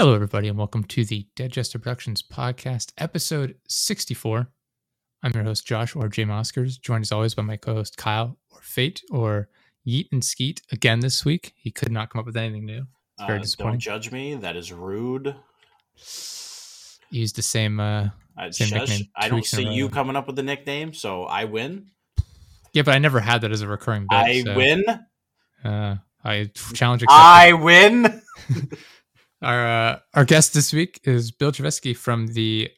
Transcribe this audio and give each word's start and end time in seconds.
Hello, 0.00 0.14
everybody, 0.14 0.48
and 0.48 0.56
welcome 0.56 0.82
to 0.84 1.04
the 1.04 1.26
Digester 1.36 1.78
Productions 1.78 2.22
podcast, 2.22 2.90
episode 2.96 3.56
64. 3.68 4.48
I'm 5.22 5.32
your 5.34 5.44
host, 5.44 5.66
Josh, 5.66 5.94
or 5.94 6.08
Jay 6.08 6.24
Oscars, 6.24 6.80
joined 6.80 7.02
as 7.02 7.12
always 7.12 7.34
by 7.34 7.42
my 7.42 7.58
co 7.58 7.74
host, 7.74 7.98
Kyle, 7.98 8.38
or 8.50 8.62
Fate, 8.62 9.02
or 9.10 9.50
Yeet 9.86 10.06
and 10.10 10.24
Skeet 10.24 10.62
again 10.72 11.00
this 11.00 11.26
week. 11.26 11.52
He 11.54 11.70
could 11.70 11.92
not 11.92 12.08
come 12.08 12.18
up 12.20 12.24
with 12.24 12.38
anything 12.38 12.64
new. 12.64 12.86
It's 13.18 13.26
very 13.26 13.40
Uh, 13.40 13.42
disappointing. 13.42 13.72
don't 13.72 13.80
judge 13.80 14.10
me. 14.10 14.36
That 14.36 14.56
is 14.56 14.72
rude. 14.72 15.36
Used 17.10 17.36
the 17.36 17.42
same, 17.42 17.78
uh, 17.78 18.08
I, 18.38 18.48
Same 18.52 18.68
shush. 18.68 18.88
nickname 18.88 19.08
I 19.16 19.28
don't 19.28 19.44
see 19.44 19.68
you 19.68 19.90
coming 19.90 20.16
up 20.16 20.26
with 20.26 20.38
a 20.38 20.42
nickname, 20.42 20.94
so 20.94 21.24
I 21.24 21.44
win. 21.44 21.90
yeah, 22.72 22.84
but 22.84 22.94
I 22.94 22.98
never 23.00 23.20
had 23.20 23.42
that 23.42 23.52
as 23.52 23.60
a 23.60 23.68
recurring 23.68 24.06
bit. 24.08 24.16
I 24.16 24.42
so, 24.44 24.56
win. 24.56 24.82
Uh, 25.62 25.96
I 26.24 26.44
challenge 26.72 27.02
accepted. 27.02 27.22
I 27.22 27.52
win. 27.52 28.22
Our 29.42 29.66
uh, 29.66 29.98
our 30.12 30.26
guest 30.26 30.52
this 30.52 30.70
week 30.72 31.00
is 31.04 31.30
Bill 31.30 31.50
Travisky 31.50 31.96
from 31.96 32.26
the 32.26 32.70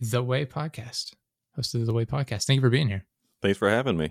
The 0.00 0.22
Way 0.22 0.46
podcast, 0.46 1.12
host 1.54 1.74
of 1.74 1.84
the 1.84 1.92
Way 1.92 2.06
podcast. 2.06 2.46
Thank 2.46 2.56
you 2.56 2.62
for 2.62 2.70
being 2.70 2.88
here. 2.88 3.04
Thanks 3.42 3.58
for 3.58 3.68
having 3.68 3.98
me. 3.98 4.10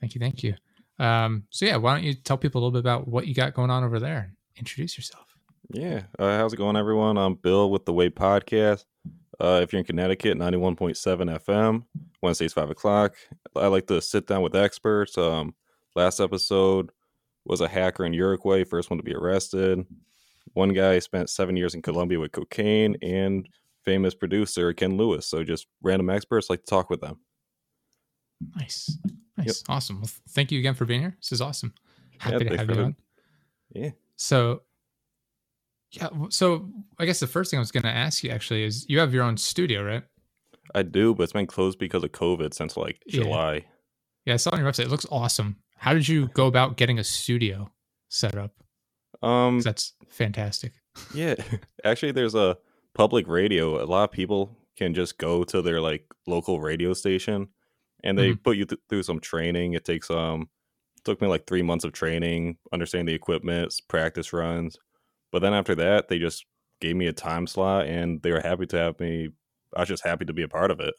Thank 0.00 0.14
you, 0.14 0.20
thank 0.20 0.44
you. 0.44 0.54
Um, 1.00 1.44
so 1.50 1.66
yeah, 1.66 1.76
why 1.76 1.94
don't 1.94 2.04
you 2.04 2.14
tell 2.14 2.36
people 2.36 2.60
a 2.60 2.62
little 2.62 2.70
bit 2.70 2.78
about 2.78 3.08
what 3.08 3.26
you 3.26 3.34
got 3.34 3.54
going 3.54 3.70
on 3.70 3.82
over 3.82 3.98
there? 3.98 4.34
Introduce 4.56 4.96
yourself. 4.96 5.26
Yeah. 5.70 6.02
Uh, 6.16 6.36
how's 6.38 6.52
it 6.52 6.58
going, 6.58 6.76
everyone? 6.76 7.18
I'm 7.18 7.34
Bill 7.34 7.72
with 7.72 7.86
the 7.86 7.92
Way 7.92 8.08
Podcast. 8.08 8.84
Uh, 9.40 9.60
if 9.62 9.72
you're 9.72 9.80
in 9.80 9.84
Connecticut, 9.84 10.38
91.7 10.38 10.96
FM, 11.44 11.82
Wednesdays, 12.22 12.52
5 12.52 12.70
o'clock. 12.70 13.16
I 13.56 13.66
like 13.66 13.88
to 13.88 14.00
sit 14.00 14.28
down 14.28 14.42
with 14.42 14.54
experts. 14.54 15.18
Um, 15.18 15.56
last 15.96 16.20
episode 16.20 16.92
was 17.44 17.60
a 17.60 17.68
hacker 17.68 18.04
in 18.04 18.12
Uruguay, 18.12 18.62
first 18.62 18.90
one 18.90 18.98
to 18.98 19.02
be 19.02 19.14
arrested. 19.14 19.84
One 20.54 20.70
guy 20.70 20.98
spent 20.98 21.30
seven 21.30 21.56
years 21.56 21.74
in 21.74 21.82
Colombia 21.82 22.18
with 22.18 22.32
cocaine, 22.32 22.96
and 23.02 23.48
famous 23.84 24.14
producer 24.14 24.72
Ken 24.72 24.96
Lewis. 24.96 25.26
So 25.26 25.44
just 25.44 25.66
random 25.82 26.10
experts 26.10 26.50
like 26.50 26.60
to 26.60 26.66
talk 26.66 26.90
with 26.90 27.00
them. 27.00 27.20
Nice, 28.56 28.98
nice, 29.38 29.62
awesome. 29.68 30.00
Well, 30.00 30.10
thank 30.30 30.52
you 30.52 30.58
again 30.58 30.74
for 30.74 30.84
being 30.84 31.00
here. 31.00 31.16
This 31.20 31.32
is 31.32 31.40
awesome. 31.40 31.72
Happy 32.18 32.44
to 32.44 32.56
have 32.56 32.70
you 32.70 32.82
on. 32.82 32.96
Yeah. 33.72 33.90
So, 34.16 34.62
yeah, 35.92 36.08
so 36.30 36.68
I 36.98 37.06
guess 37.06 37.20
the 37.20 37.26
first 37.26 37.50
thing 37.50 37.58
I 37.58 37.60
was 37.60 37.70
going 37.70 37.84
to 37.84 37.90
ask 37.90 38.22
you 38.24 38.30
actually 38.30 38.64
is 38.64 38.86
you 38.88 38.98
have 38.98 39.14
your 39.14 39.24
own 39.24 39.36
studio, 39.36 39.82
right? 39.82 40.02
I 40.74 40.82
do, 40.82 41.14
but 41.14 41.24
it's 41.24 41.32
been 41.32 41.46
closed 41.46 41.78
because 41.78 42.02
of 42.02 42.12
COVID 42.12 42.52
since 42.54 42.76
like 42.76 43.02
Yeah. 43.06 43.22
July. 43.22 43.64
Yeah, 44.24 44.34
I 44.34 44.36
saw 44.36 44.50
on 44.50 44.58
your 44.58 44.70
website. 44.70 44.86
It 44.86 44.90
looks 44.90 45.06
awesome. 45.10 45.56
How 45.76 45.94
did 45.94 46.08
you 46.08 46.28
go 46.28 46.46
about 46.46 46.76
getting 46.76 46.98
a 46.98 47.04
studio 47.04 47.70
set 48.08 48.36
up? 48.36 48.52
Um, 49.22 49.60
That's 49.60 49.94
fantastic. 50.08 50.72
Yeah, 51.14 51.34
actually, 51.84 52.12
there's 52.12 52.34
a 52.34 52.58
public 52.94 53.26
radio. 53.28 53.82
A 53.82 53.86
lot 53.86 54.04
of 54.04 54.10
people 54.12 54.56
can 54.76 54.94
just 54.94 55.18
go 55.18 55.44
to 55.44 55.62
their 55.62 55.80
like 55.80 56.06
local 56.26 56.60
radio 56.60 56.92
station, 56.92 57.48
and 58.04 58.18
they 58.18 58.34
put 58.34 58.56
you 58.56 58.64
th- 58.64 58.80
through 58.88 59.02
some 59.02 59.20
training. 59.20 59.74
It 59.74 59.84
takes 59.84 60.10
um 60.10 60.48
took 61.04 61.20
me 61.20 61.28
like 61.28 61.46
three 61.46 61.62
months 61.62 61.84
of 61.84 61.92
training, 61.92 62.56
understanding 62.72 63.06
the 63.06 63.14
equipment, 63.14 63.74
practice 63.88 64.32
runs. 64.32 64.76
But 65.32 65.40
then 65.40 65.54
after 65.54 65.74
that, 65.76 66.08
they 66.08 66.18
just 66.18 66.44
gave 66.80 66.96
me 66.96 67.06
a 67.06 67.12
time 67.12 67.46
slot, 67.46 67.86
and 67.86 68.22
they 68.22 68.32
were 68.32 68.40
happy 68.40 68.66
to 68.66 68.76
have 68.76 68.98
me. 69.00 69.30
I 69.76 69.80
was 69.80 69.88
just 69.88 70.04
happy 70.04 70.24
to 70.24 70.32
be 70.32 70.42
a 70.42 70.48
part 70.48 70.70
of 70.70 70.80
it. 70.80 70.94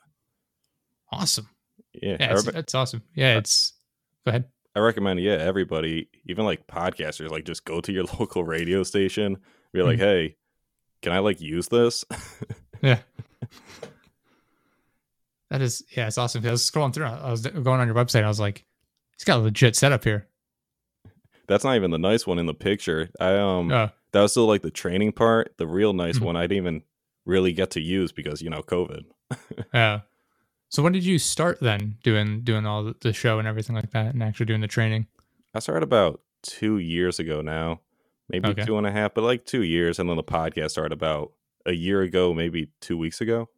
Awesome. 1.12 1.50
Yeah, 1.94 2.18
Yeah, 2.20 2.34
re- 2.34 2.60
it's 2.60 2.76
awesome. 2.76 3.02
Yeah, 3.16 3.38
it's. 3.38 3.74
Go 4.26 4.30
ahead. 4.30 4.46
I 4.78 4.80
recommend. 4.80 5.20
Yeah, 5.20 5.32
everybody, 5.32 6.08
even 6.28 6.46
like 6.46 6.68
podcasters, 6.68 7.32
like 7.32 7.46
just 7.46 7.66
go 7.66 7.82
to 7.82 7.92
your 7.92 8.04
local 8.20 8.44
radio 8.44 8.84
station. 8.84 9.38
Be 9.74 9.82
like, 9.82 9.98
hey, 9.98 10.36
can 11.02 11.12
I 11.14 11.18
like 11.20 11.42
use 11.42 11.68
this? 11.68 12.06
Yeah. 12.84 13.00
That 15.50 15.62
is, 15.62 15.82
yeah, 15.96 16.08
it's 16.08 16.18
awesome. 16.18 16.46
I 16.46 16.52
was 16.52 16.70
scrolling 16.70 16.94
through. 16.94 17.06
I 17.06 17.32
was 17.32 17.40
going 17.48 17.80
on 17.80 17.88
your 17.88 17.96
website. 17.96 18.26
I 18.26 18.28
was 18.28 18.38
like, 18.40 18.66
he's 19.18 19.24
got 19.24 19.40
a 19.40 19.42
legit 19.44 19.78
setup 19.78 20.04
here. 20.04 20.28
That's 21.48 21.64
not 21.64 21.78
even 21.78 21.90
the 21.92 21.98
nice 21.98 22.28
one 22.28 22.38
in 22.38 22.48
the 22.48 22.54
picture. 22.54 23.10
I 23.18 23.36
um 23.38 23.72
Oh, 23.72 23.90
that 24.12 24.22
was 24.22 24.32
still 24.32 24.46
like 24.46 24.62
the 24.62 24.72
training 24.72 25.14
part. 25.14 25.54
The 25.58 25.66
real 25.66 25.94
nice 25.94 26.20
Mhm. 26.20 26.24
one 26.26 26.36
I 26.36 26.42
didn't 26.42 26.58
even 26.58 26.84
really 27.26 27.54
get 27.54 27.72
to 27.72 27.80
use 27.82 28.12
because 28.12 28.42
you 28.42 28.50
know 28.50 28.62
COVID. 28.62 29.06
yeah. 29.74 30.02
So 30.70 30.84
when 30.84 30.92
did 30.94 31.06
you 31.06 31.18
start 31.20 31.60
then 31.62 31.98
doing 32.04 32.42
doing 32.42 32.66
all 32.66 32.94
the- 33.00 33.14
show 33.14 33.40
and 33.40 33.48
everything 33.48 33.76
like 33.76 33.92
that, 33.92 34.14
and 34.14 34.22
actually 34.24 34.48
doing 34.48 34.62
the 34.62 34.68
training? 34.68 35.08
I 35.54 35.60
started 35.60 35.84
about 35.84 36.22
two 36.44 36.78
years 36.78 37.20
ago 37.20 37.42
now, 37.42 37.82
maybe 38.30 38.50
Okay. 38.50 38.66
two 38.66 38.78
and 38.78 38.86
a 38.86 38.92
half, 38.92 39.14
but 39.14 39.24
like 39.24 39.46
two 39.46 39.64
years, 39.64 39.98
and 40.00 40.10
then 40.10 40.18
the 40.18 40.24
podcast 40.24 40.72
started 40.72 40.92
about 40.94 41.32
a 41.66 41.74
year 41.74 42.02
ago, 42.02 42.34
maybe 42.34 42.70
two 42.82 42.98
weeks 42.98 43.22
ago. 43.22 43.50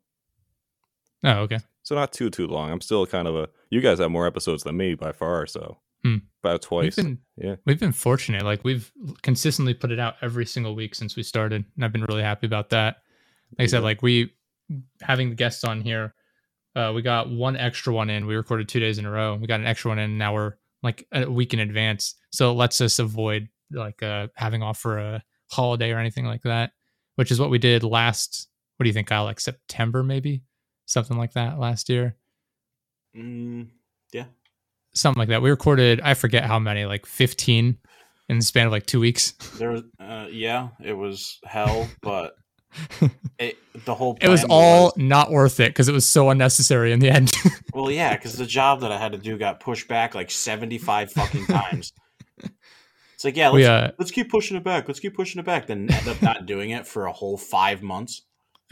Oh, 1.24 1.40
okay. 1.42 1.60
So 1.84 1.96
not 1.96 2.14
too 2.14 2.30
too 2.30 2.48
long. 2.48 2.72
I'm 2.72 2.82
still 2.82 3.06
kind 3.06 3.28
of 3.28 3.36
a. 3.36 3.50
You 3.70 3.82
guys 3.82 4.00
have 4.00 4.12
more 4.12 4.28
episodes 4.28 4.64
than 4.64 4.78
me 4.78 4.94
by 4.96 5.12
far, 5.12 5.46
so 5.48 5.80
Hmm. 6.04 6.18
about 6.44 6.62
twice. 6.62 6.96
We've 6.96 7.06
been 7.06 7.20
yeah. 7.38 7.56
we've 7.66 7.80
been 7.80 7.92
fortunate. 7.92 8.44
Like 8.44 8.64
we've 8.64 8.92
consistently 9.24 9.74
put 9.74 9.92
it 9.92 10.00
out 10.00 10.16
every 10.22 10.46
single 10.46 10.76
week 10.76 10.96
since 10.96 11.16
we 11.16 11.24
started, 11.24 11.66
and 11.76 11.84
I've 11.84 11.92
been 11.92 12.04
really 12.06 12.22
happy 12.24 12.46
about 12.48 12.70
that. 12.70 12.98
Like 13.58 13.66
I 13.66 13.68
said, 13.68 13.82
like 13.84 14.02
we 14.04 14.34
having 15.02 15.30
the 15.30 15.36
guests 15.36 15.64
on 15.64 15.82
here, 15.82 16.14
uh, 16.76 16.92
we 16.94 17.02
got 17.02 17.30
one 17.30 17.58
extra 17.58 17.94
one 17.94 18.10
in. 18.10 18.26
We 18.26 18.36
recorded 18.36 18.70
two 18.70 18.80
days 18.80 18.98
in 18.98 19.06
a 19.06 19.12
row. 19.12 19.36
We 19.36 19.48
got 19.48 19.60
an 19.60 19.66
extra 19.66 19.90
one 19.90 20.00
in. 20.00 20.18
Now 20.18 20.34
we're 20.34 20.54
like 20.84 21.06
a 21.12 21.30
week 21.30 21.54
in 21.54 21.60
advance, 21.60 22.16
so 22.32 22.52
it 22.52 22.56
lets 22.56 22.80
us 22.82 23.00
avoid 23.00 23.50
like 23.72 24.02
uh, 24.04 24.28
having 24.36 24.64
off 24.64 24.80
for 24.80 24.98
a 24.98 25.24
holiday 25.52 25.92
or 25.92 26.00
anything 26.00 26.26
like 26.26 26.44
that. 26.44 26.72
Which 27.16 27.32
is 27.32 27.40
what 27.40 27.50
we 27.50 27.58
did 27.58 27.84
last. 27.84 28.48
What 28.78 28.86
do 28.86 28.90
you 28.90 28.94
think, 28.94 29.08
Kyle? 29.08 29.26
Like 29.26 29.40
September, 29.40 30.04
maybe 30.04 30.44
something 30.86 31.18
like 31.18 31.34
that 31.34 31.60
last 31.60 31.90
year. 31.90 32.16
Mm, 33.16 33.68
yeah. 34.14 34.26
Something 34.94 35.20
like 35.20 35.30
that. 35.30 35.42
We 35.42 35.50
recorded. 35.50 36.02
I 36.02 36.14
forget 36.14 36.46
how 36.46 36.60
many, 36.60 36.86
like 36.86 37.06
fifteen 37.06 37.78
in 38.30 38.38
the 38.38 38.46
span 38.46 38.68
of 38.68 38.72
like 38.72 38.86
two 38.86 39.00
weeks. 39.00 39.32
There 39.58 39.72
was. 39.72 39.84
Uh, 40.00 40.28
yeah, 40.32 40.70
it 40.84 40.94
was 40.94 41.40
hell, 41.44 41.90
but 42.02 42.36
it, 43.40 43.58
the 43.86 43.96
whole. 43.96 44.18
It 44.22 44.28
was 44.30 44.46
all 44.50 44.94
not 44.96 45.32
worth 45.32 45.60
it 45.60 45.70
because 45.70 45.88
it 45.88 45.94
was 45.94 46.06
so 46.06 46.30
unnecessary 46.30 46.92
in 46.92 47.00
the 47.00 47.10
end. 47.10 47.32
Well, 47.74 47.92
yeah, 47.92 48.16
because 48.16 48.36
the 48.36 48.48
job 48.48 48.82
that 48.82 48.92
I 48.92 48.98
had 48.98 49.12
to 49.14 49.18
do 49.18 49.38
got 49.38 49.60
pushed 49.60 49.88
back 49.88 50.16
like 50.16 50.32
seventy-five 50.32 51.12
fucking 51.14 51.46
times. 51.46 51.94
It's 53.14 53.24
like, 53.24 53.38
yeah, 53.38 53.50
let's, 53.50 53.56
we 53.56 53.66
uh, 53.66 53.92
let's 54.00 54.12
keep 54.12 54.30
pushing 54.30 54.58
it 54.58 54.64
back. 54.64 54.88
Let's 54.88 55.00
keep 55.00 55.14
pushing 55.16 55.40
it 55.40 55.46
back. 55.46 55.68
Then 55.68 55.90
end 55.92 56.08
up 56.08 56.22
not 56.22 56.46
doing 56.46 56.72
it 56.72 56.88
for 56.88 57.06
a 57.06 57.12
whole 57.14 57.38
five 57.38 57.82
months. 57.84 58.24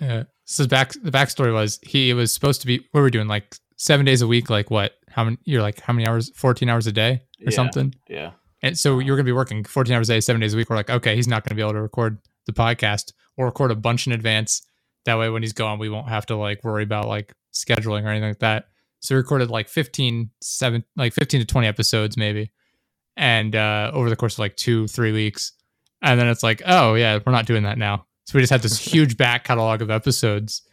uh 0.02 0.24
so 0.46 0.64
his 0.64 0.68
back 0.68 0.94
the 1.04 1.12
backstory 1.12 1.54
was 1.54 1.80
he 1.84 2.14
was 2.14 2.34
supposed 2.34 2.62
to 2.62 2.68
be 2.68 2.78
what 2.92 3.00
were 3.02 3.04
we 3.06 3.12
doing 3.12 3.28
like 3.28 3.56
seven 3.78 4.06
days 4.06 4.22
a 4.22 4.28
week 4.28 4.50
like 4.50 4.72
what 4.72 4.94
how 5.10 5.24
many 5.26 5.38
you're 5.44 5.62
like 5.62 5.80
how 5.82 5.92
many 5.94 6.08
hours 6.08 6.32
14 6.36 6.68
hours 6.70 6.88
a 6.88 6.92
day 6.92 7.22
or 7.42 7.52
Yeah. 7.52 7.56
something 7.56 7.94
Yeah. 8.10 8.32
And 8.62 8.78
so 8.78 9.00
you're 9.00 9.16
gonna 9.16 9.26
be 9.26 9.32
working 9.32 9.64
14 9.64 9.96
hours 9.96 10.10
a 10.10 10.14
day 10.14 10.20
seven 10.20 10.42
days 10.42 10.54
a 10.54 10.58
week. 10.58 10.70
We're 10.70 10.76
like 10.76 10.90
okay 10.90 11.16
he's 11.16 11.28
not 11.28 11.44
gonna 11.44 11.56
be 11.56 11.62
able 11.62 11.74
to 11.74 11.82
record 11.82 12.20
the 12.46 12.54
podcast 12.54 13.14
or 13.36 13.46
record 13.46 13.72
a 13.72 13.76
bunch 13.76 14.08
in 14.08 14.14
advance. 14.14 14.62
That 15.06 15.18
way 15.18 15.30
when 15.30 15.44
he's 15.44 15.54
gone 15.54 15.80
we 15.80 15.90
won't 15.90 16.10
have 16.10 16.26
to 16.28 16.36
like 16.36 16.64
worry 16.64 16.84
about 16.84 17.08
like 17.08 17.34
scheduling 17.54 18.04
or 18.04 18.10
anything 18.10 18.30
like 18.30 18.40
that. 18.40 18.66
So 19.00 19.16
we 19.16 19.18
recorded 19.18 19.50
like 19.50 19.68
15 19.70 20.30
7 20.42 20.84
like 20.96 21.14
15 21.14 21.42
to 21.42 21.46
20 21.46 21.68
episodes 21.68 22.18
maybe 22.18 22.52
and 23.16 23.56
uh 23.56 23.92
over 23.94 24.10
the 24.10 24.16
course 24.16 24.36
of 24.36 24.40
like 24.40 24.56
two 24.56 24.88
three 24.88 25.12
weeks. 25.12 25.54
And 26.02 26.20
then 26.20 26.28
it's 26.28 26.44
like 26.44 26.62
oh 26.66 26.96
yeah 26.96 27.20
we're 27.26 27.32
not 27.32 27.46
doing 27.46 27.64
that 27.64 27.78
now. 27.78 28.06
So 28.26 28.38
we 28.38 28.42
just 28.42 28.52
had 28.52 28.62
this 28.62 28.78
huge 28.94 29.18
back 29.18 29.44
catalog 29.44 29.82
of 29.82 29.92
episodes. 29.92 30.64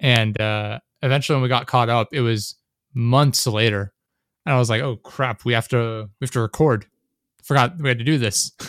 And 0.00 0.40
uh 0.40 0.80
eventually 1.02 1.36
when 1.36 1.42
we 1.42 1.48
got 1.48 1.66
caught 1.66 1.88
up 1.88 2.08
it 2.12 2.20
was 2.20 2.56
months 2.94 3.46
later. 3.46 3.92
And 4.46 4.54
i 4.54 4.58
was 4.58 4.70
like 4.70 4.80
oh 4.80 4.96
crap 4.96 5.44
we 5.44 5.52
have 5.52 5.68
to 5.68 6.08
we 6.20 6.24
have 6.24 6.30
to 6.32 6.40
record 6.40 6.86
forgot 7.48 7.78
we 7.80 7.88
had 7.88 7.98
to 7.98 8.04
do 8.04 8.18
this. 8.18 8.52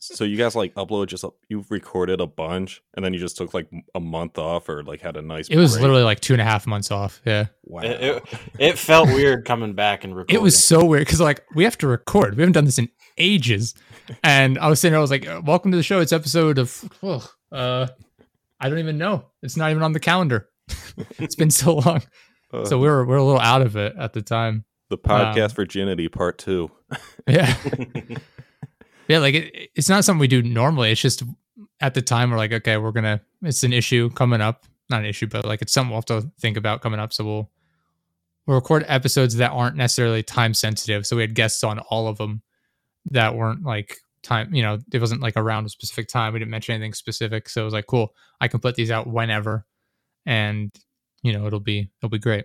So 0.00 0.24
you 0.24 0.36
guys 0.36 0.54
like 0.54 0.74
upload 0.74 1.08
just 1.08 1.24
a- 1.24 1.30
you 1.48 1.64
recorded 1.70 2.20
a 2.20 2.26
bunch, 2.26 2.82
and 2.94 3.04
then 3.04 3.12
you 3.12 3.18
just 3.18 3.36
took 3.36 3.52
like 3.52 3.68
a 3.94 4.00
month 4.00 4.38
off, 4.38 4.68
or 4.68 4.82
like 4.84 5.00
had 5.00 5.16
a 5.16 5.22
nice. 5.22 5.48
it 5.48 5.56
was 5.56 5.72
break? 5.72 5.82
literally 5.82 6.02
like 6.04 6.20
two 6.20 6.32
and 6.34 6.40
a 6.40 6.44
half 6.44 6.66
months 6.66 6.90
off 6.90 7.20
yeah. 7.24 7.46
Wow. 7.64 7.82
It, 7.82 8.00
it, 8.00 8.22
it 8.58 8.78
felt 8.78 9.08
weird 9.08 9.44
coming 9.44 9.74
back 9.74 10.04
and 10.04 10.14
recording. 10.14 10.36
it 10.36 10.42
was 10.42 10.62
so 10.62 10.84
weird 10.84 11.04
because 11.06 11.20
like 11.20 11.44
we 11.54 11.64
have 11.64 11.76
to 11.78 11.88
record. 11.88 12.36
We 12.36 12.42
haven't 12.42 12.52
done 12.52 12.64
this 12.64 12.78
in 12.78 12.88
ages. 13.18 13.74
And 14.22 14.58
i 14.58 14.68
was 14.68 14.80
sitting 14.80 14.92
there 14.92 14.98
i 14.98 15.02
was 15.02 15.10
like 15.10 15.26
welcome 15.44 15.70
to 15.72 15.76
the 15.76 15.82
show. 15.82 16.00
It's 16.00 16.12
episode 16.12 16.58
of 16.58 16.84
ugh, 17.02 17.28
uh 17.52 17.88
i 18.60 18.68
don't 18.68 18.78
even 18.78 18.98
know. 18.98 19.26
It's 19.42 19.56
not 19.56 19.70
even 19.70 19.82
on 19.82 19.92
the 19.92 20.00
calendar. 20.00 20.48
It's 21.18 21.34
been 21.34 21.50
so 21.50 21.74
long. 21.74 22.02
Uh, 22.52 22.64
so 22.64 22.78
we 22.78 22.88
were 22.88 23.04
we 23.04 23.14
are 23.14 23.18
a 23.18 23.24
little 23.24 23.40
out 23.40 23.62
of 23.62 23.76
it 23.76 23.94
at 23.98 24.12
the 24.12 24.22
time 24.22 24.64
the 24.88 24.98
podcast 24.98 25.50
um, 25.50 25.56
virginity 25.56 26.08
part 26.08 26.38
two. 26.38 26.70
yeah 27.26 27.54
yeah 29.08 29.18
like 29.18 29.34
it, 29.34 29.70
it's 29.74 29.88
not 29.88 30.04
something 30.04 30.20
we 30.20 30.28
do 30.28 30.42
normally 30.42 30.90
it's 30.90 31.00
just 31.00 31.22
at 31.80 31.94
the 31.94 32.02
time 32.02 32.30
we're 32.30 32.36
like 32.36 32.52
okay 32.52 32.76
we're 32.76 32.92
gonna 32.92 33.20
it's 33.42 33.62
an 33.62 33.72
issue 33.72 34.08
coming 34.10 34.40
up 34.40 34.64
not 34.88 35.00
an 35.00 35.06
issue 35.06 35.26
but 35.26 35.44
like 35.44 35.60
it's 35.60 35.72
something 35.72 35.90
we'll 35.90 35.98
have 35.98 36.04
to 36.06 36.30
think 36.40 36.56
about 36.56 36.80
coming 36.80 37.00
up 37.00 37.12
so 37.12 37.24
we'll 37.24 37.50
we'll 38.46 38.56
record 38.56 38.84
episodes 38.88 39.36
that 39.36 39.50
aren't 39.50 39.76
necessarily 39.76 40.22
time 40.22 40.54
sensitive 40.54 41.06
so 41.06 41.16
we 41.16 41.22
had 41.22 41.34
guests 41.34 41.62
on 41.62 41.78
all 41.78 42.08
of 42.08 42.16
them 42.16 42.42
that 43.10 43.34
weren't 43.34 43.64
like 43.64 43.98
time. 44.22 44.54
You 44.54 44.62
know, 44.62 44.78
it 44.92 45.00
wasn't 45.00 45.20
like 45.20 45.36
around 45.36 45.66
a 45.66 45.68
specific 45.68 46.08
time. 46.08 46.32
We 46.32 46.38
didn't 46.38 46.50
mention 46.50 46.74
anything 46.74 46.94
specific, 46.94 47.48
so 47.48 47.62
it 47.62 47.64
was 47.64 47.74
like 47.74 47.86
cool. 47.86 48.14
I 48.40 48.48
can 48.48 48.60
put 48.60 48.74
these 48.74 48.90
out 48.90 49.06
whenever, 49.06 49.66
and 50.26 50.70
you 51.22 51.32
know, 51.32 51.46
it'll 51.46 51.60
be 51.60 51.90
it'll 51.98 52.10
be 52.10 52.18
great. 52.18 52.44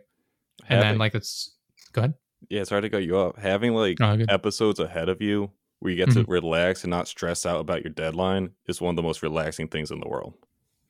And 0.69 0.81
then 0.81 0.97
like 0.97 1.15
it's 1.15 1.55
go 1.91 2.01
ahead. 2.01 2.13
Yeah, 2.49 2.63
sorry 2.63 2.81
to 2.83 2.89
cut 2.89 3.03
you 3.03 3.17
off. 3.17 3.37
Having 3.37 3.73
like 3.73 3.97
Oh, 4.01 4.17
episodes 4.29 4.79
ahead 4.79 5.09
of 5.09 5.21
you 5.21 5.51
where 5.79 5.91
you 5.91 5.97
get 5.97 6.09
Mm-hmm. 6.09 6.23
to 6.23 6.31
relax 6.31 6.83
and 6.83 6.91
not 6.91 7.07
stress 7.07 7.45
out 7.45 7.59
about 7.59 7.83
your 7.83 7.91
deadline 7.93 8.51
is 8.67 8.79
one 8.81 8.91
of 8.91 8.95
the 8.95 9.01
most 9.03 9.21
relaxing 9.21 9.67
things 9.67 9.91
in 9.91 9.99
the 9.99 10.07
world. 10.07 10.33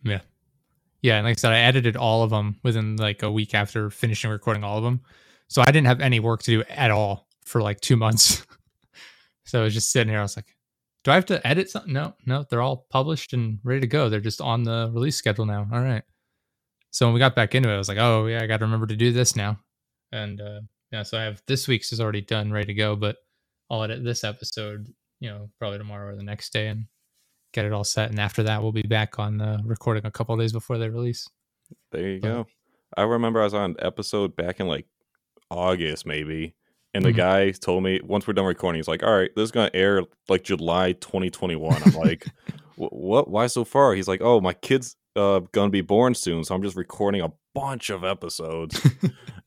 Yeah. 0.04 0.22
Yeah, 1.02 1.18
and 1.18 1.26
like 1.26 1.38
I 1.38 1.40
said, 1.40 1.52
I 1.52 1.60
edited 1.60 1.98
all 1.98 2.24
of 2.24 2.30
them 2.30 2.60
within 2.64 2.96
like 2.96 3.24
a 3.24 3.32
week 3.32 3.54
after 3.54 3.90
finishing 3.90 4.32
recording 4.32 4.64
all 4.64 4.78
of 4.78 4.84
them. 4.84 5.02
So 5.50 5.62
I 5.62 5.66
didn't 5.72 5.88
have 5.88 6.00
any 6.00 6.20
work 6.20 6.42
to 6.44 6.52
do 6.52 6.64
at 6.70 6.92
all 6.92 7.28
for 7.46 7.62
like 7.62 7.82
two 7.82 7.96
months. 8.06 8.46
so 9.44 9.60
I 9.62 9.64
was 9.64 9.74
just 9.74 9.92
sitting 9.92 10.10
here. 10.10 10.20
I 10.20 10.24
was 10.24 10.38
like, 10.38 10.56
do 11.04 11.12
I 11.12 11.16
have 11.16 11.26
to 11.26 11.46
edit 11.46 11.70
something? 11.70 11.92
No, 11.92 12.14
no, 12.26 12.46
they're 12.50 12.62
all 12.62 12.86
published 12.90 13.34
and 13.34 13.60
ready 13.64 13.82
to 13.82 13.88
go. 13.88 14.08
They're 14.08 14.22
just 14.22 14.40
on 14.40 14.64
the 14.64 14.90
release 14.94 15.18
schedule 15.18 15.46
now. 15.46 15.68
All 15.74 15.82
right. 15.82 16.04
So 16.92 17.06
when 17.06 17.14
we 17.14 17.20
got 17.20 17.36
back 17.36 17.54
into 17.56 17.70
it, 17.70 17.76
I 17.76 17.78
was 17.78 17.90
like, 17.90 17.98
oh 17.98 18.28
yeah, 18.28 18.42
I 18.42 18.48
got 18.48 18.58
to 18.60 18.66
remember 18.66 18.88
to 18.88 18.96
do 18.96 19.12
this 19.12 19.36
now. 19.36 19.60
And 20.14 20.40
uh, 20.40 20.62
yeah, 20.94 21.04
so 21.04 21.18
I 21.20 21.24
have 21.24 21.42
this 21.48 21.68
week's 21.68 21.92
is 21.92 22.00
already 22.00 22.22
done, 22.22 22.52
ready 22.52 22.68
to 22.68 22.74
go. 22.76 22.96
But 22.96 23.18
I'll 23.70 23.84
edit 23.84 24.04
this 24.04 24.24
episode, 24.24 24.88
you 25.20 25.30
know, 25.30 25.50
probably 25.60 25.80
tomorrow 25.80 26.14
or 26.14 26.16
the 26.16 26.24
next 26.24 26.54
day, 26.54 26.68
and 26.68 26.86
get 27.52 27.66
it 27.66 27.74
all 27.74 27.84
set. 27.84 28.10
And 28.12 28.20
after 28.20 28.44
that, 28.44 28.62
we'll 28.62 28.72
be 28.72 28.84
back 28.84 29.20
on 29.20 29.38
the 29.38 29.60
recording 29.66 30.06
a 30.06 30.12
couple 30.12 30.38
days 30.38 30.54
before 30.54 30.78
they 30.78 30.88
release. 30.90 31.28
There 31.92 32.08
you 32.08 32.20
But- 32.22 32.28
go. 32.28 32.48
I 32.96 33.02
remember 33.04 33.42
I 33.42 33.46
was 33.46 33.54
on 33.56 33.72
an 33.72 33.76
episode 33.80 34.36
back 34.36 34.60
in 34.60 34.68
like 34.68 34.86
August 35.50 36.06
maybe, 36.06 36.54
and 36.94 37.04
the 37.04 37.12
Mhm. 37.12 37.16
guy 37.16 37.52
told 37.52 37.84
me 37.84 38.00
once 38.04 38.28
we're 38.28 38.34
done 38.34 38.46
recording, 38.46 38.78
he's 38.78 38.88
like, 38.88 39.02
"All 39.02 39.18
right, 39.18 39.32
this 39.36 39.46
is 39.46 39.52
gonna 39.52 39.72
air 39.74 40.04
like 40.30 40.44
July 40.44 40.92
2021." 40.94 41.82
I'm 41.84 41.94
like, 41.94 42.28
"What? 42.76 43.30
Why 43.32 43.48
so 43.48 43.64
far?" 43.64 43.96
He's 43.96 44.08
like, 44.08 44.22
"Oh, 44.22 44.40
my 44.42 44.54
kid's 44.54 44.96
uh, 45.16 45.40
gonna 45.54 45.72
be 45.72 45.82
born 45.82 46.14
soon, 46.14 46.44
so 46.44 46.54
I'm 46.54 46.62
just 46.62 46.76
recording 46.78 47.22
a 47.22 47.32
bunch 47.56 47.90
of 47.90 48.04
episodes." 48.04 48.80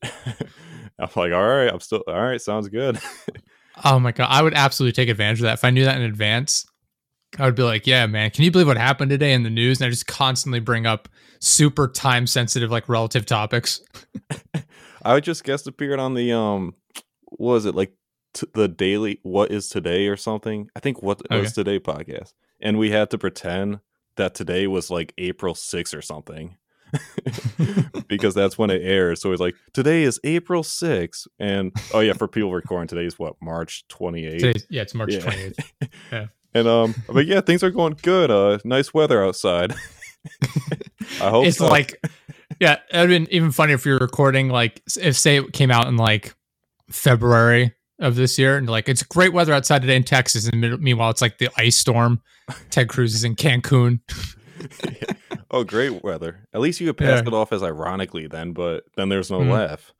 I'm 0.99 1.09
like, 1.15 1.31
"All 1.33 1.47
right, 1.47 1.71
I'm 1.71 1.79
still 1.79 2.03
all 2.07 2.21
right. 2.21 2.41
Sounds 2.41 2.67
good." 2.69 2.99
Oh 3.85 3.99
my 3.99 4.11
god, 4.11 4.29
I 4.31 4.41
would 4.41 4.55
absolutely 4.55 4.93
take 4.93 5.07
advantage 5.07 5.37
of 5.37 5.43
that 5.43 5.53
if 5.53 5.63
I 5.63 5.69
knew 5.69 5.85
that 5.85 5.97
in 5.97 6.01
advance. 6.01 6.65
I 7.37 7.45
would 7.45 7.53
be 7.53 7.61
like, 7.61 7.85
"Yeah, 7.85 8.07
man, 8.07 8.31
can 8.31 8.43
you 8.43 8.49
believe 8.49 8.65
what 8.65 8.75
happened 8.75 9.11
today 9.11 9.33
in 9.33 9.43
the 9.43 9.51
news?" 9.51 9.79
And 9.79 9.85
I 9.85 9.91
just 9.91 10.07
constantly 10.07 10.59
bring 10.59 10.87
up 10.87 11.07
super 11.39 11.87
time 11.87 12.25
sensitive, 12.25 12.71
like 12.71 12.89
relative 12.89 13.27
topics. 13.27 13.81
I 15.03 15.13
would 15.13 15.23
just 15.23 15.43
guest 15.43 15.67
appeared 15.67 15.99
on 15.99 16.15
the 16.15 16.31
um, 16.33 16.73
what 17.25 17.53
was 17.53 17.65
it 17.67 17.75
like 17.75 17.93
t- 18.33 18.47
the 18.55 18.67
daily 18.67 19.19
what 19.21 19.51
is 19.51 19.69
today 19.69 20.07
or 20.07 20.17
something? 20.17 20.69
I 20.75 20.79
think 20.79 21.03
what 21.03 21.21
Okay. 21.29 21.39
was 21.39 21.53
today 21.53 21.79
podcast, 21.79 22.33
and 22.59 22.79
we 22.79 22.89
had 22.89 23.11
to 23.11 23.19
pretend 23.19 23.79
that 24.15 24.33
today 24.33 24.65
was 24.65 24.89
like 24.89 25.13
April 25.19 25.53
6th 25.53 25.95
or 25.95 26.01
something. 26.01 26.57
because 28.07 28.33
that's 28.33 28.57
when 28.57 28.69
it 28.69 28.81
airs. 28.83 29.21
So 29.21 29.31
it's 29.31 29.41
like 29.41 29.55
today 29.73 30.03
is 30.03 30.19
April 30.23 30.63
6th, 30.63 31.27
and 31.39 31.71
oh 31.93 31.99
yeah, 31.99 32.13
for 32.13 32.27
people 32.27 32.51
recording 32.53 32.87
today 32.87 33.05
is 33.05 33.17
what 33.19 33.35
March 33.41 33.85
28th. 33.89 34.39
Today's, 34.39 34.67
yeah, 34.69 34.81
it's 34.83 34.93
March 34.93 35.13
Yeah. 35.13 35.19
twenty 35.19 35.41
eighth. 35.41 35.71
And 36.53 36.67
um, 36.67 36.95
but 37.07 37.27
yeah, 37.27 37.41
things 37.41 37.61
are 37.61 37.69
going 37.69 37.97
good. 38.01 38.31
Uh, 38.31 38.57
nice 38.63 38.91
weather 38.91 39.23
outside. 39.23 39.75
I 41.21 41.29
hope 41.29 41.45
It's 41.45 41.57
so. 41.57 41.67
like, 41.67 42.01
yeah, 42.59 42.77
it'd 42.91 43.09
been 43.09 43.27
even 43.29 43.51
funnier 43.51 43.75
if 43.75 43.85
you're 43.85 43.99
recording 43.99 44.49
like 44.49 44.81
if 44.99 45.15
say 45.17 45.37
it 45.37 45.53
came 45.53 45.69
out 45.69 45.87
in 45.87 45.97
like 45.97 46.33
February 46.89 47.75
of 47.99 48.15
this 48.15 48.39
year, 48.39 48.57
and 48.57 48.67
like 48.67 48.89
it's 48.89 49.03
great 49.03 49.33
weather 49.33 49.53
outside 49.53 49.81
today 49.81 49.97
in 49.97 50.03
Texas, 50.03 50.47
and 50.47 50.79
meanwhile 50.81 51.11
it's 51.11 51.21
like 51.21 51.37
the 51.37 51.49
ice 51.57 51.77
storm. 51.77 52.21
Ted 52.71 52.87
Cruz 52.89 53.13
is 53.13 53.23
in 53.23 53.35
Cancun. 53.35 53.99
Oh, 55.51 55.63
great 55.63 56.03
weather. 56.03 56.47
At 56.53 56.61
least 56.61 56.79
you 56.79 56.87
could 56.87 56.97
pass 56.97 57.21
Yeah. 57.21 57.27
it 57.27 57.33
off 57.33 57.51
as 57.53 57.63
ironically 57.63 58.27
then, 58.27 58.53
but 58.53 58.85
then 58.95 59.09
there's 59.09 59.31
no 59.31 59.39
Mhm. 59.39 59.51
laugh. 59.51 59.93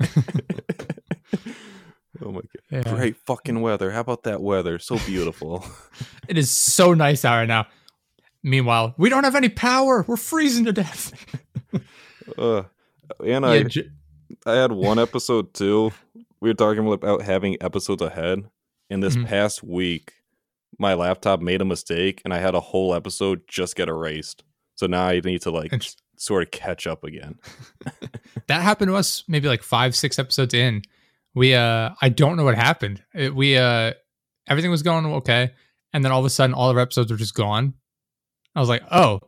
oh 2.22 2.32
my 2.32 2.40
god. 2.40 2.46
Yeah. 2.70 2.82
Great 2.94 3.16
fucking 3.26 3.60
weather. 3.60 3.90
How 3.90 4.00
about 4.00 4.24
that 4.24 4.40
weather? 4.42 4.78
So 4.78 4.98
beautiful. 5.06 5.64
It 6.28 6.38
is 6.38 6.48
so 6.48 6.94
nice 6.94 7.24
out 7.24 7.38
right 7.38 7.48
now. 7.48 7.66
Meanwhile, 8.44 8.94
we 8.96 9.08
don't 9.08 9.24
have 9.24 9.34
any 9.34 9.48
power. 9.48 10.04
We're 10.06 10.16
freezing 10.16 10.64
to 10.66 10.72
death. 10.72 11.12
uh, 12.38 12.62
and 13.18 13.44
Yeah, 13.44 13.50
I 13.50 13.62
J- 13.64 13.90
I 14.46 14.52
had 14.52 14.70
one 14.70 15.00
episode 15.00 15.52
too. 15.54 15.90
We 16.40 16.50
were 16.50 16.54
talking 16.54 16.86
about 16.86 17.22
having 17.22 17.56
episodes 17.60 18.00
ahead. 18.00 18.44
And 18.88 19.02
this 19.02 19.16
Mhm. 19.16 19.26
past 19.26 19.64
week, 19.64 20.12
my 20.78 20.94
laptop 20.94 21.40
made 21.40 21.60
a 21.60 21.64
mistake 21.64 22.22
and 22.24 22.32
I 22.32 22.38
had 22.38 22.54
a 22.54 22.60
whole 22.60 22.94
episode 22.94 23.40
just 23.48 23.74
get 23.74 23.88
erased. 23.88 24.44
So 24.80 24.86
now 24.86 25.08
I 25.08 25.20
need 25.20 25.42
to 25.42 25.50
like 25.50 25.74
sort 26.16 26.42
of 26.42 26.50
catch 26.52 26.86
up 26.86 27.04
again. 27.04 27.38
that 28.46 28.62
happened 28.62 28.88
to 28.88 28.96
us 28.96 29.24
maybe 29.28 29.46
like 29.46 29.62
five, 29.62 29.94
six 29.94 30.18
episodes 30.18 30.54
in. 30.54 30.80
We 31.34 31.54
uh 31.54 31.90
I 32.00 32.08
don't 32.08 32.38
know 32.38 32.44
what 32.44 32.54
happened. 32.54 33.02
It, 33.14 33.34
we 33.34 33.58
uh 33.58 33.92
everything 34.48 34.70
was 34.70 34.82
going 34.82 35.04
okay, 35.04 35.50
and 35.92 36.02
then 36.02 36.12
all 36.12 36.20
of 36.20 36.24
a 36.24 36.30
sudden 36.30 36.54
all 36.54 36.70
of 36.70 36.78
our 36.78 36.82
episodes 36.82 37.10
were 37.10 37.18
just 37.18 37.34
gone. 37.34 37.74
I 38.56 38.60
was 38.60 38.70
like, 38.70 38.82
oh, 38.90 39.20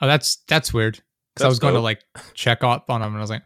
oh, 0.00 0.06
that's 0.08 0.38
that's 0.48 0.74
weird. 0.74 1.00
Because 1.34 1.44
I 1.44 1.48
was 1.48 1.60
going 1.60 1.74
to 1.74 1.80
like 1.80 2.02
check 2.34 2.64
up 2.64 2.90
on 2.90 3.00
them, 3.00 3.10
and 3.10 3.18
I 3.18 3.20
was 3.20 3.30
like, 3.30 3.44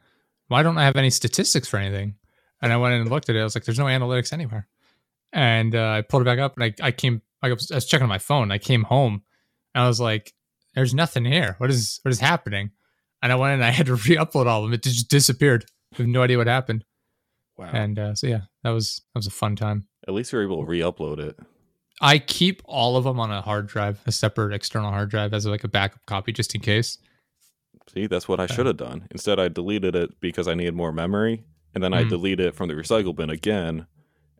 why 0.48 0.62
don't 0.62 0.78
I 0.78 0.84
have 0.84 0.96
any 0.96 1.10
statistics 1.10 1.69
for 1.69 1.76
anything? 1.76 2.14
And 2.62 2.72
I 2.72 2.78
went 2.78 2.94
in 2.94 3.02
and 3.02 3.10
looked 3.10 3.28
at 3.28 3.37
it. 3.37 3.40
I 3.40 3.44
was 3.44 3.54
like, 3.54 3.64
there's 3.64 3.78
no 3.78 3.84
analytics 3.84 4.32
anywhere. 4.32 4.66
And 5.31 5.75
uh, 5.75 5.90
I 5.90 6.00
pulled 6.00 6.22
it 6.22 6.25
back 6.25 6.38
up, 6.38 6.56
and 6.56 6.64
I 6.64 6.87
I 6.87 6.90
came 6.90 7.20
I 7.43 7.52
was, 7.52 7.70
I 7.70 7.75
was 7.75 7.84
checking 7.84 8.04
on 8.04 8.08
my 8.08 8.16
phone. 8.16 8.50
I 8.50 8.56
came 8.56 8.84
home, 8.84 9.22
and 9.75 9.84
I 9.84 9.88
was 9.88 10.00
like, 10.00 10.32
there's 10.76 10.94
nothing 10.94 11.25
here. 11.25 11.56
What 11.58 11.70
is 11.70 11.99
what 12.02 12.12
is 12.12 12.20
happening? 12.20 12.70
And 13.23 13.32
I 13.32 13.34
went 13.34 13.55
and 13.55 13.64
I 13.64 13.70
had 13.70 13.87
to 13.87 13.94
re-upload 14.08 14.46
all 14.46 14.61
of 14.62 14.64
them. 14.70 14.75
It 14.75 14.82
just 14.84 15.08
disappeared. 15.08 15.64
I 15.94 15.96
have 15.99 16.06
no 16.06 16.23
idea 16.23 16.38
what 16.38 16.46
happened. 16.46 16.84
Wow. 17.56 17.70
And 17.73 17.99
uh, 17.99 18.14
so 18.14 18.26
yeah, 18.28 18.43
that 18.62 18.70
was 18.70 19.00
that 19.14 19.19
was 19.19 19.26
a 19.26 19.31
fun 19.31 19.56
time. 19.56 19.88
At 20.06 20.14
least 20.14 20.31
you're 20.32 20.43
able 20.44 20.62
to 20.62 20.70
re-upload 20.70 21.19
it. 21.19 21.37
I 22.00 22.19
keep 22.19 22.61
all 22.67 22.99
of 22.99 23.05
them 23.05 23.19
on 23.19 23.32
a 23.32 23.40
hard 23.40 23.67
drive, 23.69 24.00
a 24.06 24.12
separate 24.12 24.52
external 24.55 24.90
hard 24.90 25.08
drive 25.08 25.32
as 25.32 25.46
like 25.46 25.64
a 25.64 25.69
backup 25.69 26.05
copy 26.06 26.31
just 26.31 26.55
in 26.55 26.61
case. 26.61 26.99
See, 27.93 28.06
that's 28.06 28.29
what 28.29 28.38
I 28.40 28.46
should 28.46 28.67
have 28.67 28.76
done. 28.76 29.06
Instead, 29.11 29.40
I 29.40 29.49
deleted 29.49 29.94
it 29.96 30.20
because 30.20 30.46
I 30.49 30.55
needed 30.55 30.75
more 30.75 30.93
memory, 30.93 31.44
and 31.75 31.82
then 31.82 31.94
I 31.94 32.05
Mhm. 32.05 32.08
deleted 32.11 32.46
it 32.49 32.55
from 32.55 32.69
the 32.69 32.75
recycle 32.75 33.14
bin 33.17 33.31
again, 33.31 33.87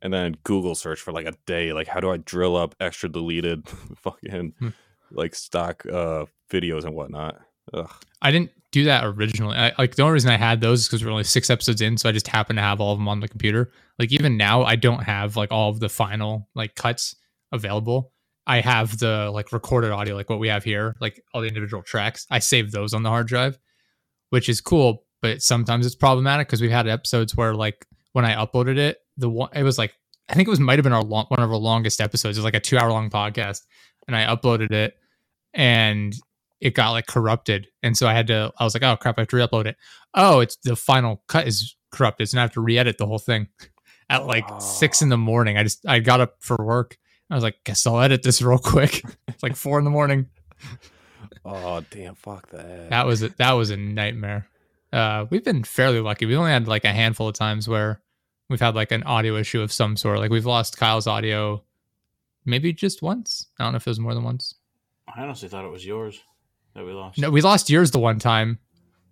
and 0.03 0.13
then 0.13 0.37
Google 0.45 0.75
search 0.75 1.01
for 1.01 1.13
like 1.13 1.27
a 1.27 1.33
day. 1.47 1.73
Like, 1.73 1.87
how 1.87 2.01
do 2.01 2.11
I 2.11 2.17
drill 2.19 2.57
up 2.57 2.75
extra 2.81 3.09
deleted 3.09 3.67
fucking 3.97 4.53
Hmm. 4.59 4.69
Like 5.11 5.35
stock 5.35 5.85
uh 5.87 6.27
videos 6.51 6.85
and 6.85 6.95
whatnot? 6.95 7.41
Ugh. 7.75 7.91
I 8.23 8.31
didn't 8.31 8.51
do 8.73 8.85
that 8.85 9.05
originally. 9.05 9.57
I, 9.57 9.73
like 9.79 9.95
the 9.95 10.03
only 10.03 10.15
reason 10.15 10.31
I 10.31 10.37
had 10.37 10.61
those 10.61 10.81
is 10.81 10.89
because 10.89 11.05
we're 11.05 11.11
only 11.11 11.25
six 11.25 11.51
episodes 11.51 11.81
in, 11.81 11.97
so 11.97 12.09
I 12.09 12.13
just 12.13 12.29
happen 12.29 12.57
to 12.57 12.63
have 12.63 12.81
all 12.81 12.93
of 12.93 12.99
them 12.99 13.09
on 13.09 13.21
the 13.21 13.29
computer. 13.29 13.73
Like 13.99 14.13
even 14.13 14.37
now, 14.37 14.63
I 14.63 14.77
don't 14.77 15.03
have 15.03 15.37
like 15.37 15.51
all 15.51 15.71
of 15.71 15.81
the 15.81 15.89
final 15.89 16.49
like 16.55 16.75
cuts 16.75 17.17
available. 17.53 18.13
I 18.47 18.61
have 18.61 18.99
the 18.99 19.31
like 19.33 19.53
recorded 19.53 19.91
audio, 19.91 20.15
like 20.15 20.31
what 20.31 20.39
we 20.39 20.49
have 20.49 20.63
here, 20.63 20.95
like 21.01 21.21
all 21.35 21.41
the 21.41 21.49
individual 21.49 21.83
tracks. 21.83 22.27
I 22.31 22.39
save 22.39 22.71
those 22.71 22.95
on 22.95 23.03
the 23.03 23.09
hard 23.09 23.27
drive, 23.27 23.59
which 24.31 24.49
is 24.49 24.61
cool. 24.61 25.05
But 25.23 25.43
sometimes 25.43 25.87
it's 25.87 25.95
problematic 25.95 26.47
because 26.47 26.61
we've 26.61 26.71
had 26.71 26.87
episodes 26.87 27.35
where 27.35 27.55
like 27.55 27.87
when 28.13 28.25
I 28.25 28.35
uploaded 28.35 28.77
it, 28.77 28.99
the 29.17 29.31
one 29.31 29.49
it 29.55 29.63
was 29.63 29.79
like 29.79 29.95
I 30.29 30.35
think 30.35 30.49
it 30.49 30.51
was 30.51 30.61
might 30.61 30.79
have 30.79 30.85
been 30.85 30.93
our 30.93 31.03
long, 31.03 31.27
one 31.29 31.41
of 31.41 31.51
our 31.51 31.57
longest 31.57 32.01
episodes. 32.01 32.37
It 32.37 32.41
was 32.41 32.45
like 32.45 32.55
a 32.55 32.61
two 32.61 32.79
hour 32.79 32.91
long 32.91 33.11
podcast, 33.11 33.63
and 34.07 34.17
I 34.17 34.25
uploaded 34.25 34.73
it, 34.73 34.95
and 35.55 36.15
it 36.61 36.75
got 36.75 36.91
like 36.91 37.07
corrupted, 37.07 37.69
and 37.83 37.97
so 37.97 38.07
I 38.07 38.15
had 38.15 38.27
to. 38.29 38.53
I 38.59 38.65
was 38.65 38.75
like, 38.75 38.83
oh 38.83 38.97
crap, 38.97 39.19
I 39.19 39.23
have 39.23 39.29
to 39.29 39.37
re-upload 39.37 39.67
it. 39.67 39.77
Oh, 40.15 40.41
it's 40.41 40.57
the 40.57 40.77
final 40.77 41.23
cut 41.29 41.47
is 41.47 41.77
corrupted, 41.91 42.29
so 42.29 42.39
I 42.39 42.43
have 42.43 42.53
to 42.53 42.61
re-edit 42.61 42.99
the 42.99 43.07
whole 43.07 43.19
thing 43.19 43.49
at 44.11 44.27
like 44.27 44.45
six 44.61 45.03
in 45.03 45.09
the 45.09 45.17
morning. 45.17 45.57
I 45.59 45.63
just 45.63 45.87
I 45.87 46.01
got 46.01 46.21
up 46.21 46.37
for 46.41 46.57
work. 46.57 46.99
I 47.31 47.35
was 47.35 47.43
like, 47.43 47.57
guess 47.65 47.87
I'll 47.87 48.01
edit 48.01 48.23
this 48.23 48.41
real 48.43 48.59
quick. 48.59 49.03
it's 49.29 49.43
like 49.43 49.57
four 49.57 49.79
in 49.79 49.85
the 49.85 49.91
morning. 49.91 50.27
Oh 51.45 51.81
damn! 51.91 52.17
Fuck 52.17 52.51
that. 52.51 52.91
That 52.91 53.07
was 53.07 53.23
a, 53.23 53.29
that 53.39 53.53
was 53.53 53.71
a 53.71 53.77
nightmare. 53.77 54.49
Uh, 54.93 55.27
we've 55.31 55.45
been 55.45 55.63
fairly 55.63 56.01
lucky. 56.01 56.27
We 56.27 56.35
only 56.35 56.51
had 56.51 56.67
like 56.67 56.85
a 56.85 56.93
handful 56.93 57.29
of 57.29 57.35
times 57.35 57.69
where 57.69 58.03
we've 58.51 58.61
had 58.61 58.75
like 58.75 58.91
an 58.91 59.05
audio 59.05 59.37
issue 59.37 59.61
of 59.61 59.71
some 59.73 59.97
sort. 59.97 60.19
Like 60.19 60.31
we've 60.31 60.47
lost 60.47 60.77
Kyle's 60.77 61.07
audio, 61.07 61.63
maybe 62.47 62.73
just 62.73 63.03
once. 63.03 63.47
I 63.59 63.65
don't 63.65 63.73
know 63.73 63.77
if 63.77 63.87
it 63.87 63.91
was 63.91 64.01
more 64.01 64.15
than 64.15 64.25
once. 64.25 64.55
I 65.15 65.23
honestly 65.23 65.49
thought 65.49 65.65
it 65.65 65.71
was 65.71 65.85
yours 65.85 66.21
that 66.75 66.85
we 66.85 66.93
lost. 66.93 67.19
No, 67.19 67.31
we 67.31 67.41
lost 67.43 67.69
yours 67.71 67.91
the 67.91 67.99
one 67.99 68.19
time. 68.19 68.59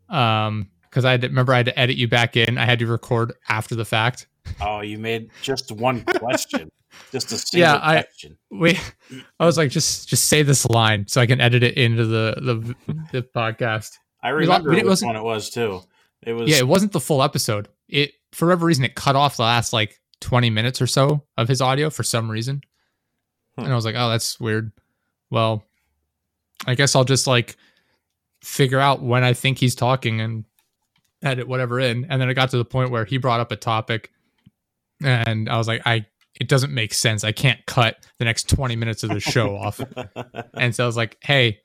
Um, 0.09 0.71
because 0.83 1.05
I 1.05 1.11
had 1.13 1.23
to, 1.23 1.29
remember 1.29 1.53
I 1.53 1.59
had 1.59 1.67
to 1.67 1.79
edit 1.79 1.97
you 1.97 2.07
back 2.09 2.37
in. 2.37 2.57
I 2.59 2.65
had 2.65 2.79
to 2.79 2.87
record 2.87 3.33
after 3.49 3.75
the 3.75 3.85
fact. 3.85 4.29
Oh, 4.61 4.81
you 4.81 4.99
made 4.99 5.31
just 5.43 5.73
one 5.73 6.05
question, 6.19 6.71
just 7.11 7.33
a 7.33 7.39
single 7.39 7.69
Yeah, 7.69 7.81
I- 7.83 8.03
question. 8.03 8.39
We, 8.51 8.79
I 9.41 9.47
was 9.47 9.57
like, 9.59 9.71
just 9.71 10.09
just 10.09 10.29
say 10.29 10.43
this 10.43 10.65
line 10.67 11.07
so 11.09 11.21
I 11.21 11.27
can 11.27 11.41
edit 11.41 11.63
it 11.65 11.77
into 11.77 12.05
the 12.07 12.35
the 12.87 12.95
the 13.13 13.23
podcast. 13.23 13.91
I 14.23 14.29
remember 14.31 14.71
we- 14.71 14.79
it 14.79 14.87
which 14.87 15.03
one 15.03 15.17
it 15.17 15.23
was 15.25 15.51
too. 15.51 15.81
It 16.23 16.33
was 16.35 16.49
Yeah, 16.49 16.59
it 16.59 16.69
wasn't 16.69 16.93
the 16.93 17.01
full 17.01 17.23
episode. 17.23 17.69
It 17.89 18.13
for 18.33 18.47
whatever 18.47 18.67
reason 18.67 18.85
it 18.85 18.95
cut 18.95 19.17
off 19.17 19.37
the 19.37 19.43
last 19.43 19.73
like 19.73 20.01
twenty 20.21 20.51
minutes 20.51 20.81
or 20.81 20.87
so 20.87 21.25
of 21.37 21.49
his 21.49 21.61
audio 21.61 21.91
for 21.91 22.03
some 22.05 22.31
reason. 22.31 22.61
Hmm. 23.57 23.65
And 23.65 23.73
I 23.73 23.77
was 23.77 23.85
like, 23.85 23.95
oh, 23.97 24.11
that's 24.11 24.39
weird. 24.41 24.73
Well, 25.31 25.65
I 26.67 26.75
guess 26.75 26.95
I'll 26.95 27.05
just 27.05 27.27
like 27.27 27.57
figure 28.43 28.81
out 28.81 29.03
when 29.03 29.25
I 29.25 29.33
think 29.33 29.59
he's 29.59 29.75
talking 29.75 30.21
and 30.21 30.45
edit 31.23 31.49
whatever 31.49 31.81
in. 31.81 32.07
And 32.09 32.21
then 32.21 32.29
it 32.29 32.35
got 32.35 32.51
to 32.51 32.59
the 32.59 32.65
point 32.65 32.91
where 32.91 33.05
he 33.05 33.17
brought 33.17 33.41
up 33.41 33.53
a 33.53 33.57
topic 33.57 34.11
and 35.03 35.49
I 35.49 35.57
was 35.57 35.69
like, 35.69 35.83
I 35.85 36.07
it 36.41 36.49
doesn't 36.49 36.75
make 36.75 36.93
sense. 36.93 37.23
I 37.23 37.33
can't 37.33 37.65
cut 37.67 38.05
the 38.19 38.25
next 38.25 38.49
20 38.49 38.75
minutes 38.75 39.05
of 39.05 39.11
the 39.11 39.21
show 39.21 39.57
off. 39.57 39.81
And 40.55 40.75
so 40.75 40.83
I 40.83 40.87
was 40.87 40.97
like, 40.97 41.17
hey, 41.23 41.61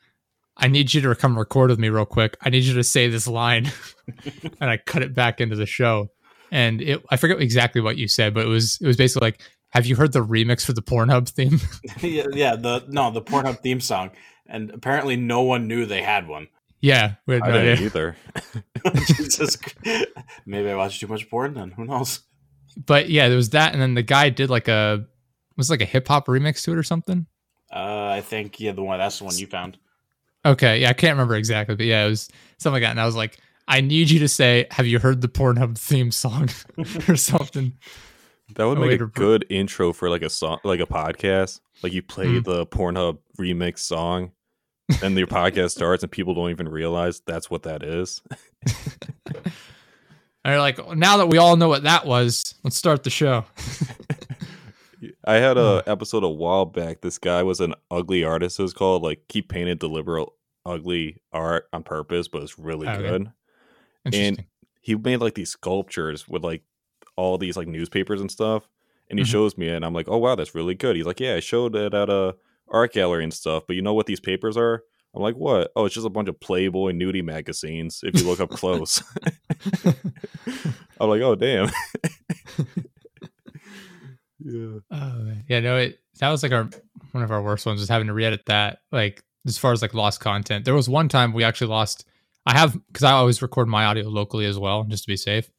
I 0.57 0.67
need 0.67 0.93
you 0.93 1.01
to 1.01 1.15
come 1.15 1.37
record 1.37 1.69
with 1.69 1.79
me 1.79 1.89
real 1.89 2.05
quick. 2.05 2.37
I 2.41 2.49
need 2.49 2.63
you 2.63 2.75
to 2.75 2.83
say 2.83 3.07
this 3.07 3.27
line. 3.27 3.71
and 4.59 4.69
I 4.69 4.77
cut 4.77 5.01
it 5.01 5.13
back 5.13 5.41
into 5.41 5.55
the 5.55 5.65
show. 5.65 6.09
And 6.51 6.81
it 6.81 7.03
I 7.09 7.17
forget 7.17 7.39
exactly 7.41 7.81
what 7.81 7.97
you 7.97 8.07
said, 8.07 8.33
but 8.33 8.45
it 8.45 8.49
was 8.49 8.79
it 8.81 8.87
was 8.87 8.97
basically 8.97 9.27
like, 9.27 9.41
have 9.69 9.85
you 9.85 9.95
heard 9.95 10.13
the 10.13 10.25
remix 10.25 10.65
for 10.65 10.73
the 10.73 10.81
Pornhub 10.81 11.29
theme? 11.29 11.59
yeah, 12.01 12.25
yeah, 12.33 12.55
the 12.55 12.83
no, 12.87 13.11
the 13.11 13.21
Pornhub 13.21 13.59
theme 13.59 13.79
song. 13.81 14.11
And 14.47 14.71
apparently 14.71 15.15
no 15.15 15.43
one 15.43 15.67
knew 15.67 15.85
they 15.85 16.01
had 16.01 16.27
one. 16.27 16.47
yeah, 16.81 17.15
we 17.27 17.35
had 17.35 17.43
I 17.43 17.51
didn't 17.51 17.73
idea. 17.73 17.85
either. 17.85 18.15
Jesus. 19.05 19.57
Maybe 20.45 20.69
I 20.69 20.75
watched 20.75 20.99
too 20.99 21.07
much 21.07 21.29
porn 21.29 21.53
then. 21.53 21.71
Who 21.71 21.85
knows? 21.85 22.21
But 22.85 23.09
yeah, 23.09 23.27
there 23.27 23.37
was 23.37 23.51
that, 23.51 23.73
and 23.73 23.81
then 23.81 23.93
the 23.93 24.03
guy 24.03 24.29
did 24.29 24.49
like 24.49 24.67
a 24.67 25.05
was 25.57 25.69
it 25.69 25.73
like 25.73 25.81
a 25.81 25.85
hip 25.85 26.07
hop 26.07 26.27
remix 26.27 26.63
to 26.63 26.71
it 26.71 26.77
or 26.77 26.83
something. 26.83 27.27
Uh, 27.71 28.07
I 28.07 28.21
think 28.21 28.59
yeah, 28.59 28.71
the 28.71 28.81
one 28.81 28.97
that's 28.97 29.19
the 29.19 29.25
one 29.25 29.37
you 29.37 29.45
found. 29.45 29.77
Okay, 30.45 30.79
yeah, 30.81 30.89
I 30.89 30.93
can't 30.93 31.13
remember 31.13 31.35
exactly, 31.35 31.75
but 31.75 31.85
yeah, 31.85 32.05
it 32.05 32.09
was 32.09 32.29
something 32.57 32.81
like 32.81 32.87
that. 32.87 32.91
And 32.91 33.01
I 33.01 33.05
was 33.05 33.15
like, 33.15 33.37
I 33.67 33.81
need 33.81 34.09
you 34.09 34.19
to 34.19 34.27
say, 34.27 34.65
"Have 34.71 34.87
you 34.87 34.97
heard 34.97 35.21
the 35.21 35.27
Pornhub 35.27 35.77
theme 35.77 36.11
song?" 36.11 36.49
or 37.07 37.15
something. 37.15 37.77
That 38.55 38.65
would 38.65 38.77
Oh, 38.77 38.81
make 38.81 38.99
a 39.01 39.05
good 39.07 39.45
intro 39.49 39.93
for 39.93 40.09
like 40.09 40.21
a 40.23 40.29
song, 40.29 40.59
like 40.63 40.79
a 40.79 40.85
podcast. 40.85 41.59
Like 41.83 41.93
you 41.93 42.01
play 42.01 42.25
Mhm. 42.27 42.43
the 42.43 42.65
Pornhub 42.67 43.19
remix 43.39 43.79
song, 43.79 44.31
and 45.03 45.17
your 45.17 45.27
podcast 45.27 45.71
starts, 45.71 46.03
and 46.03 46.11
people 46.11 46.33
don't 46.33 46.49
even 46.49 46.67
realize 46.67 47.21
that's 47.25 47.49
what 47.49 47.63
that 47.63 47.83
is. 47.83 48.21
And 48.65 48.73
they're 50.45 50.59
like, 50.59 50.79
now 50.97 51.17
that 51.17 51.27
we 51.27 51.37
all 51.37 51.55
know 51.57 51.67
what 51.69 51.83
that 51.83 52.05
was, 52.05 52.55
let's 52.63 52.75
start 52.75 53.03
the 53.03 53.09
show. 53.09 53.45
I 55.25 55.35
had 55.35 55.57
a 55.57 55.81
Hmm. 55.83 55.89
episode 55.89 56.23
a 56.23 56.29
while 56.29 56.65
back. 56.65 57.01
This 57.01 57.17
guy 57.17 57.43
was 57.43 57.61
an 57.61 57.73
ugly 57.89 58.23
artist. 58.23 58.59
It 58.59 58.63
was 58.63 58.73
called 58.73 59.01
like 59.03 59.21
he 59.29 59.41
painted 59.41 59.79
deliberate 59.79 60.27
ugly 60.65 61.21
art 61.31 61.67
on 61.71 61.83
purpose, 61.83 62.27
but 62.27 62.43
it's 62.43 62.59
really 62.59 62.87
Okay. 62.87 63.01
good. 63.01 63.31
And 64.13 64.45
He 64.81 64.95
made 64.95 65.17
like 65.17 65.35
these 65.35 65.51
sculptures 65.51 66.27
with 66.27 66.43
like 66.43 66.63
all 67.19 67.37
these 67.37 67.57
like 67.57 67.67
newspapers 67.67 68.21
and 68.21 68.31
stuff. 68.31 68.67
And 69.09 69.17
he 69.19 69.25
Mhm. 69.25 69.29
shows 69.29 69.57
me 69.57 69.67
it, 69.67 69.75
and 69.75 69.83
I'm 69.85 69.93
like, 69.93 70.07
oh 70.07 70.17
wow, 70.17 70.35
that's 70.35 70.53
really 70.55 70.75
good. 70.75 70.95
He's 70.95 71.05
like, 71.05 71.19
yeah, 71.19 71.35
I 71.35 71.39
showed 71.39 71.75
it 71.75 71.93
at 71.93 72.09
a 72.09 72.35
art 72.71 72.93
gallery 72.93 73.23
and 73.23 73.33
stuff. 73.33 73.63
But 73.67 73.75
you 73.75 73.81
know 73.81 73.93
what 73.93 74.05
these 74.05 74.19
papers 74.19 74.55
are? 74.55 74.83
I'm 75.15 75.23
like, 75.23 75.35
what? 75.35 75.71
Oh, 75.75 75.85
it's 75.85 75.95
just 75.95 76.05
a 76.05 76.09
bunch 76.11 76.29
of 76.29 76.39
Playboy 76.39 76.91
nudie 76.91 77.23
magazines. 77.23 78.01
If 78.03 78.19
you 78.21 78.27
look 78.27 78.39
up 78.39 78.51
close, 78.51 79.01
I'm 80.99 81.09
like, 81.09 81.21
oh 81.21 81.33
damn. 81.35 81.69
yeah. 84.39 84.79
Oh 84.91 85.13
man. 85.19 85.43
yeah, 85.49 85.59
no, 85.59 85.77
it 85.77 85.99
that 86.19 86.29
was 86.29 86.43
like 86.43 86.51
our 86.51 86.69
one 87.11 87.23
of 87.23 87.31
our 87.31 87.41
worst 87.41 87.65
ones 87.65 87.79
was 87.79 87.89
having 87.89 88.07
to 88.07 88.13
re-edit 88.13 88.45
that. 88.45 88.79
Like 88.91 89.23
as 89.47 89.57
far 89.57 89.71
as 89.73 89.81
like 89.81 89.93
lost 89.93 90.19
content, 90.19 90.65
there 90.65 90.73
was 90.75 90.87
one 90.89 91.09
time 91.09 91.33
we 91.33 91.43
actually 91.43 91.67
lost. 91.67 92.05
I 92.45 92.57
have 92.57 92.73
because 92.87 93.03
I 93.03 93.11
always 93.13 93.41
record 93.41 93.67
my 93.67 93.85
audio 93.85 94.07
locally 94.07 94.45
as 94.45 94.57
well, 94.59 94.83
just 94.83 95.03
to 95.03 95.07
be 95.07 95.17
safe. 95.17 95.49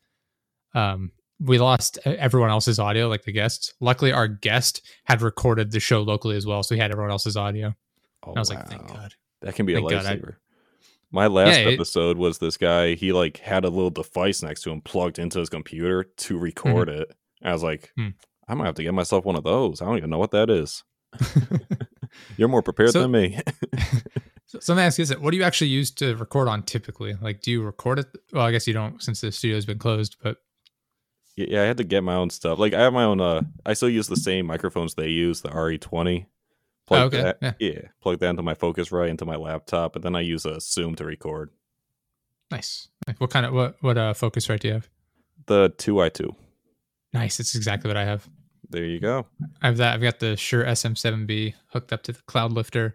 Um, 0.75 1.11
we 1.41 1.59
lost 1.59 1.99
e- 2.07 2.11
everyone 2.11 2.51
else's 2.51 2.79
audio, 2.79 3.09
like 3.09 3.25
the 3.25 3.33
guests. 3.33 3.75
Luckily, 3.81 4.13
our 4.13 4.29
guest 4.29 4.83
had 5.05 5.23
recorded 5.23 5.71
the 5.73 5.81
show 5.81 6.03
locally 6.03 6.37
as 6.37 6.47
well, 6.47 6.63
so 6.63 6.75
he 6.75 6.81
had 6.81 6.91
everyone 6.91 7.11
else's 7.11 7.37
audio. 7.37 7.75
Oh, 8.23 8.31
And 8.31 8.39
I 8.39 8.41
was 8.41 8.51
like, 8.51 8.69
thank. 8.69 8.87
God. 8.89 9.15
That 9.43 9.55
can 9.55 9.65
be 9.67 9.75
Thank 9.75 9.91
a 9.91 9.97
I- 9.97 10.03
lifesaver. 10.03 10.35
My 11.13 11.27
last 11.27 11.59
Yeah, 11.59 11.69
it- 11.71 11.75
episode 11.75 12.19
was 12.19 12.39
this 12.39 12.57
guy. 12.57 12.95
He 12.95 13.13
like 13.13 13.39
had 13.39 13.65
a 13.65 13.69
little 13.71 13.91
device 13.91 14.43
next 14.43 14.63
to 14.63 14.71
him 14.71 14.81
plugged 14.81 15.19
into 15.19 15.39
his 15.41 15.49
computer 15.49 16.05
to 16.05 16.39
record 16.39 16.89
it. 16.89 17.11
And 17.41 17.51
I 17.51 17.53
was 17.53 17.63
like, 17.63 17.91
Hmm. 17.97 18.09
I 18.47 18.55
might 18.55 18.67
have 18.67 18.75
to 18.77 18.83
get 18.83 18.95
myself 18.95 19.25
one 19.25 19.37
of 19.37 19.45
those. 19.45 19.81
I 19.81 19.87
don't 19.87 19.97
even 19.97 20.11
know 20.11 20.19
what 20.19 20.31
that 20.33 20.51
is. 20.51 20.85
You're 22.37 22.49
more 22.49 22.63
prepared 22.63 22.91
So- 22.91 23.03
than 23.03 23.11
me. 23.13 23.41
So, 24.59 24.59
let 24.75 24.81
me 24.81 24.83
ask 24.85 24.99
you 24.99 25.05
this: 25.05 25.17
What 25.17 25.31
do 25.31 25.37
you 25.37 25.45
actually 25.45 25.69
use 25.69 25.93
to 25.93 26.17
record 26.17 26.49
on 26.49 26.65
typically? 26.65 27.15
Like, 27.23 27.41
do 27.41 27.53
you 27.53 27.63
record 27.63 28.01
it? 28.01 28.07
Well, 28.33 28.45
I 28.45 28.51
guess 28.51 28.67
you 28.67 28.73
don't 28.75 29.01
since 29.01 29.21
the 29.21 29.31
studio's 29.31 29.65
been 29.65 29.79
closed. 29.79 30.17
But 30.25 30.39
yeah, 31.37 31.63
I 31.63 31.65
had 31.67 31.77
to 31.79 31.85
get 31.85 32.03
my 32.05 32.15
own 32.15 32.31
stuff. 32.31 32.59
Like 32.59 32.75
I 32.75 32.81
have 32.81 32.93
my 32.93 33.05
own. 33.05 33.21
Uh, 33.21 33.43
I 33.65 33.73
still 33.75 33.89
use 33.89 34.09
the 34.09 34.17
same 34.17 34.47
microphones 34.47 34.95
they 34.95 35.09
use, 35.09 35.41
the 35.43 35.49
RE20. 35.51 36.27
Plug 36.87 37.01
Oh, 37.03 37.07
okay, 37.07 37.23
That, 37.23 37.39
yeah. 37.41 37.53
yeah, 37.61 37.81
plug 38.03 38.19
that 38.19 38.31
into 38.31 38.43
my 38.43 38.55
Focusrite 38.55 39.11
into 39.11 39.25
my 39.25 39.37
laptop, 39.37 39.95
and 39.95 40.05
then 40.05 40.17
I 40.17 40.21
use 40.23 40.45
a 40.45 40.61
Zoom 40.61 40.95
to 40.97 41.05
record. 41.05 41.51
nice. 42.51 42.89
What 43.19 43.31
kind 43.31 43.47
of 43.47 43.53
what 43.55 43.77
what 43.81 43.97
uh 43.99 44.13
Focusrite 44.15 44.61
do 44.61 44.69
you 44.69 44.75
have? 44.75 44.89
The 45.47 45.73
two 45.79 46.01
i 46.01 46.09
two. 46.09 46.35
Nice. 47.13 47.41
It's 47.41 47.55
exactly 47.55 47.89
what 47.89 47.97
I 47.97 48.05
have. 48.05 48.29
There 48.69 48.85
you 48.85 49.01
go. 49.01 49.27
I 49.63 49.67
have 49.67 49.79
that. 49.79 49.95
I've 49.95 50.01
got 50.01 50.21
the 50.21 50.37
Shure 50.37 50.65
SM7B 50.65 51.55
hooked 51.73 51.93
up 51.93 52.03
to 52.05 52.13
the 52.13 52.23
Cloud 52.23 52.53
Lifter 52.53 52.95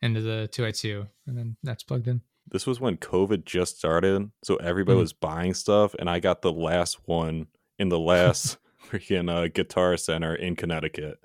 into 0.00 0.20
the 0.20 0.48
2i2, 0.52 1.08
and 1.26 1.36
then 1.36 1.56
that's 1.64 1.82
plugged 1.82 2.06
in. 2.06 2.20
this 2.48 2.64
was 2.66 2.78
when 2.78 2.96
COVID 2.96 3.44
just 3.44 3.76
started, 3.78 4.30
so 4.44 4.54
everybody 4.56 4.96
Mhm. 4.98 5.00
was 5.00 5.12
buying 5.12 5.52
stuff, 5.52 5.94
and 5.98 6.08
I 6.08 6.20
got 6.20 6.42
the 6.42 6.52
last 6.52 7.00
one 7.08 7.48
in 7.78 7.88
the 7.88 7.98
last 7.98 8.58
freaking 8.90 9.30
uh, 9.30 9.48
Guitar 9.48 9.96
Center 9.96 10.34
in 10.34 10.56
Connecticut. 10.56 11.18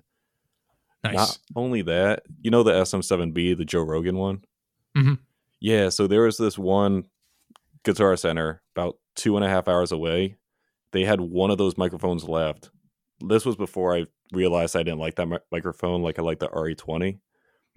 Nice. 1.03 1.15
Not 1.15 1.39
only 1.55 1.81
that, 1.83 2.23
you 2.41 2.51
know 2.51 2.63
the 2.63 2.73
SM7B, 2.73 3.57
the 3.57 3.65
Joe 3.65 3.81
Rogan 3.81 4.17
one. 4.17 4.43
Mhm. 4.95 5.19
Yeah, 5.59 5.89
so 5.89 6.07
there 6.07 6.21
was 6.23 6.37
this 6.37 6.57
one 6.57 7.05
Guitar 7.83 8.15
Center 8.17 8.61
about 8.75 8.97
two 9.15 9.35
and 9.35 9.45
a 9.45 9.49
half 9.49 9.67
hours 9.67 9.91
away. 9.91 10.35
They 10.91 11.03
had 11.05 11.21
one 11.21 11.49
of 11.51 11.57
those 11.57 11.77
microphones 11.77 12.23
left. 12.25 12.69
This 13.19 13.45
was 13.45 13.55
before 13.55 13.95
I 13.95 14.05
realized 14.33 14.75
I 14.75 14.83
didn't 14.83 14.99
like 14.99 15.15
that 15.15 15.27
mi- 15.27 15.37
microphone, 15.51 16.01
like 16.01 16.19
I 16.19 16.21
like 16.21 16.39
the 16.39 16.49
RE20. 16.49 17.19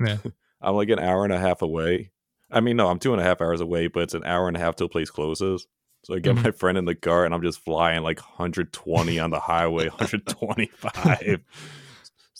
Yeah. 0.04 0.18
I'm 0.60 0.74
like 0.74 0.88
an 0.88 0.98
hour 0.98 1.24
and 1.24 1.32
a 1.32 1.38
half 1.38 1.62
away. 1.62 2.10
I 2.50 2.60
mean, 2.60 2.76
no, 2.76 2.88
I'm 2.88 2.98
two 2.98 3.12
and 3.12 3.20
a 3.20 3.24
half 3.24 3.40
hours 3.40 3.60
away, 3.60 3.86
but 3.88 4.02
it's 4.04 4.14
an 4.14 4.24
hour 4.24 4.48
and 4.48 4.56
a 4.56 4.60
half 4.60 4.76
till 4.76 4.86
a 4.86 4.90
place 4.90 5.10
closes. 5.10 5.66
So 6.04 6.14
I 6.14 6.18
get 6.18 6.34
my 6.34 6.42
mm-hmm. 6.42 6.50
friend 6.50 6.78
in 6.78 6.84
the 6.84 6.94
car 6.94 7.24
and 7.24 7.34
I'm 7.34 7.42
just 7.42 7.64
flying 7.64 8.02
like 8.02 8.20
120 8.20 9.18
on 9.18 9.30
the 9.30 9.40
highway, 9.40 9.88
125. 9.88 11.18
it's 11.22 11.40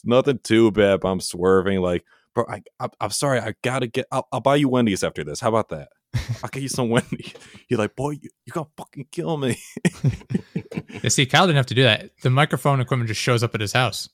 nothing 0.03 0.39
too 0.43 0.71
bad, 0.71 1.01
but 1.01 1.09
I'm 1.09 1.19
swerving 1.19 1.81
like, 1.81 2.05
bro, 2.33 2.45
I, 2.47 2.61
I, 2.79 2.89
I'm 3.01 3.09
sorry. 3.09 3.39
I 3.39 3.55
gotta 3.63 3.87
get, 3.87 4.05
I'll, 4.11 4.27
I'll 4.31 4.41
buy 4.41 4.55
you 4.55 4.69
Wendy's 4.69 5.03
after 5.03 5.23
this. 5.23 5.39
How 5.39 5.49
about 5.49 5.69
that? 5.69 5.89
I'll 6.43 6.49
get 6.49 6.61
you 6.61 6.69
some 6.69 6.89
Wendy's. 6.89 7.33
He's 7.67 7.77
like, 7.77 7.95
boy, 7.95 8.11
you, 8.11 8.29
you're 8.45 8.53
gonna 8.53 8.67
fucking 8.77 9.07
kill 9.11 9.37
me. 9.37 9.57
Yeah, 11.03 11.09
see, 11.09 11.25
Kyle 11.25 11.45
didn't 11.45 11.57
have 11.57 11.65
to 11.67 11.73
do 11.73 11.83
that. 11.83 12.11
The 12.21 12.29
microphone 12.29 12.79
equipment 12.79 13.07
just 13.07 13.21
shows 13.21 13.43
up 13.43 13.53
at 13.53 13.61
his 13.61 13.73
house. 13.73 14.09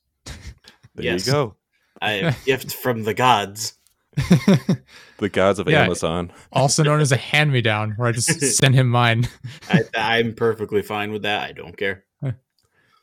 There 0.96 1.06
Yes. 1.06 1.26
you 1.26 1.32
go. 1.32 1.56
I 2.02 2.12
have 2.12 2.46
gift 2.46 2.74
from 2.74 3.04
the 3.04 3.14
gods. 3.14 3.74
The 5.18 5.30
gods 5.30 5.60
of 5.60 5.70
Yeah. 5.70 5.84
Amazon. 5.84 6.32
also 6.52 6.82
known 6.84 7.00
as 7.00 7.12
a 7.12 7.18
hand 7.18 7.52
me 7.52 7.62
down, 7.62 7.92
where 7.92 8.08
I 8.10 8.12
just 8.12 8.40
send 8.58 8.74
him 8.74 8.90
mine. 8.90 9.28
I, 9.70 9.82
I'm 9.96 10.34
perfectly 10.34 10.82
fine 10.82 11.12
with 11.12 11.22
that. 11.22 11.44
I 11.48 11.52
don't 11.52 11.78
care. 11.78 12.06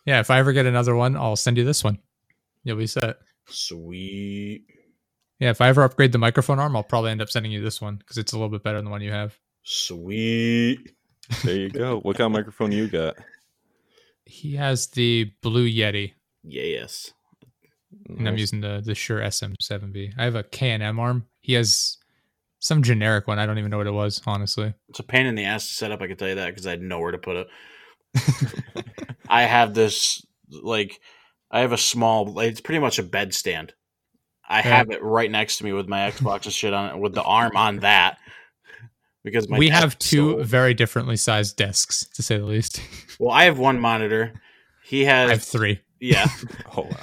Yeah, 0.05 0.21
if 0.21 0.31
I 0.31 0.39
ever 0.39 0.53
get 0.53 0.67
another 0.67 0.97
one, 0.97 1.17
I'll 1.17 1.37
send 1.37 1.59
you 1.59 1.65
this 1.65 1.85
one. 1.85 1.99
You'll 2.65 2.79
be 2.79 2.87
set. 2.87 3.19
Sweet. 3.47 4.65
Yeah, 5.39 5.51
if 5.51 5.61
I 5.61 5.69
ever 5.69 5.83
upgrade 5.85 6.11
the 6.13 6.19
microphone 6.19 6.59
arm, 6.59 6.75
I'll 6.75 6.83
probably 6.83 7.11
end 7.13 7.23
up 7.23 7.29
sending 7.31 7.53
you 7.53 7.63
this 7.63 7.81
one 7.81 7.97
because 7.97 8.17
it's 8.19 8.33
a 8.33 8.37
little 8.37 8.49
bit 8.49 8.63
better 8.65 8.79
than 8.79 8.87
the 8.87 8.91
one 8.91 9.03
you 9.03 9.13
have. 9.13 9.39
Sweet. 9.63 10.95
There 11.45 11.55
you 11.55 11.69
go. 11.69 12.01
what 12.01 12.17
kind 12.17 12.27
of 12.27 12.33
microphone 12.33 12.73
you 12.73 12.89
got? 12.89 13.17
He 14.25 14.57
has 14.57 14.89
the 14.89 15.31
Blue 15.43 15.69
Yeti, 15.71 16.15
Yes. 16.43 17.13
And 18.09 18.29
I'm 18.29 18.37
using 18.39 18.61
the 18.61 18.83
the 18.85 18.95
Shure 18.95 19.21
SM7B. 19.21 20.13
I 20.19 20.25
have 20.25 20.35
a 20.35 20.43
K&M 20.43 20.99
arm. 20.99 21.27
He 21.41 21.55
has 21.55 21.97
some 22.61 22.83
generic 22.83 23.27
one. 23.27 23.39
I 23.39 23.47
don't 23.47 23.59
even 23.59 23.71
know 23.71 23.79
what 23.79 23.87
it 23.87 23.93
was, 23.93 24.21
honestly. 24.27 24.75
It's 24.89 24.99
a 24.99 25.05
pain 25.05 25.27
in 25.27 25.35
the 25.35 25.45
ass 25.45 25.67
to 25.69 25.75
set 25.75 25.93
up. 25.93 26.01
I 26.03 26.07
can 26.09 26.17
tell 26.17 26.29
you 26.29 26.35
that 26.37 26.47
because 26.49 26.67
I 26.67 26.71
had 26.71 26.83
nowhere 26.83 27.13
to 27.13 27.19
put 27.19 27.37
it. 27.37 27.49
I 29.29 29.43
have 29.43 29.75
this 29.75 30.25
like 30.51 31.01
I 31.51 31.61
have 31.61 31.73
a 31.73 31.79
small. 31.79 32.39
It's 32.41 32.61
pretty 32.61 32.81
much 32.81 32.99
a 32.99 33.03
bed 33.03 33.35
stand. 33.35 33.75
I 34.49 34.57
Yeah. 34.59 34.63
have 34.79 34.91
it 34.91 35.03
right 35.03 35.31
next 35.31 35.59
to 35.59 35.65
me 35.65 35.73
with 35.73 35.89
my 35.89 36.11
Xbox 36.11 36.45
and 36.47 36.53
shit 36.55 36.73
on 36.73 36.91
it, 36.97 36.99
with 36.99 37.15
the 37.15 37.23
arm 37.23 37.57
on 37.57 37.81
that. 37.81 38.19
Because 39.25 39.49
my 39.49 39.59
we 39.59 39.69
have 39.69 39.99
two 39.99 40.39
so- 40.39 40.43
very 40.43 40.73
differently 40.75 41.17
sized 41.17 41.57
desks, 41.57 42.07
to 42.15 42.23
say 42.23 42.39
the 42.39 42.45
least. 42.47 42.81
well, 43.19 43.33
I 43.33 43.45
have 43.45 43.59
one 43.59 43.79
monitor. 43.79 44.33
He 44.85 45.05
has. 45.05 45.29
I 45.31 45.35
have 45.35 45.45
three. 45.45 45.81
yeah. 46.01 46.29
Oh, 46.77 46.83
wow. 46.83 46.97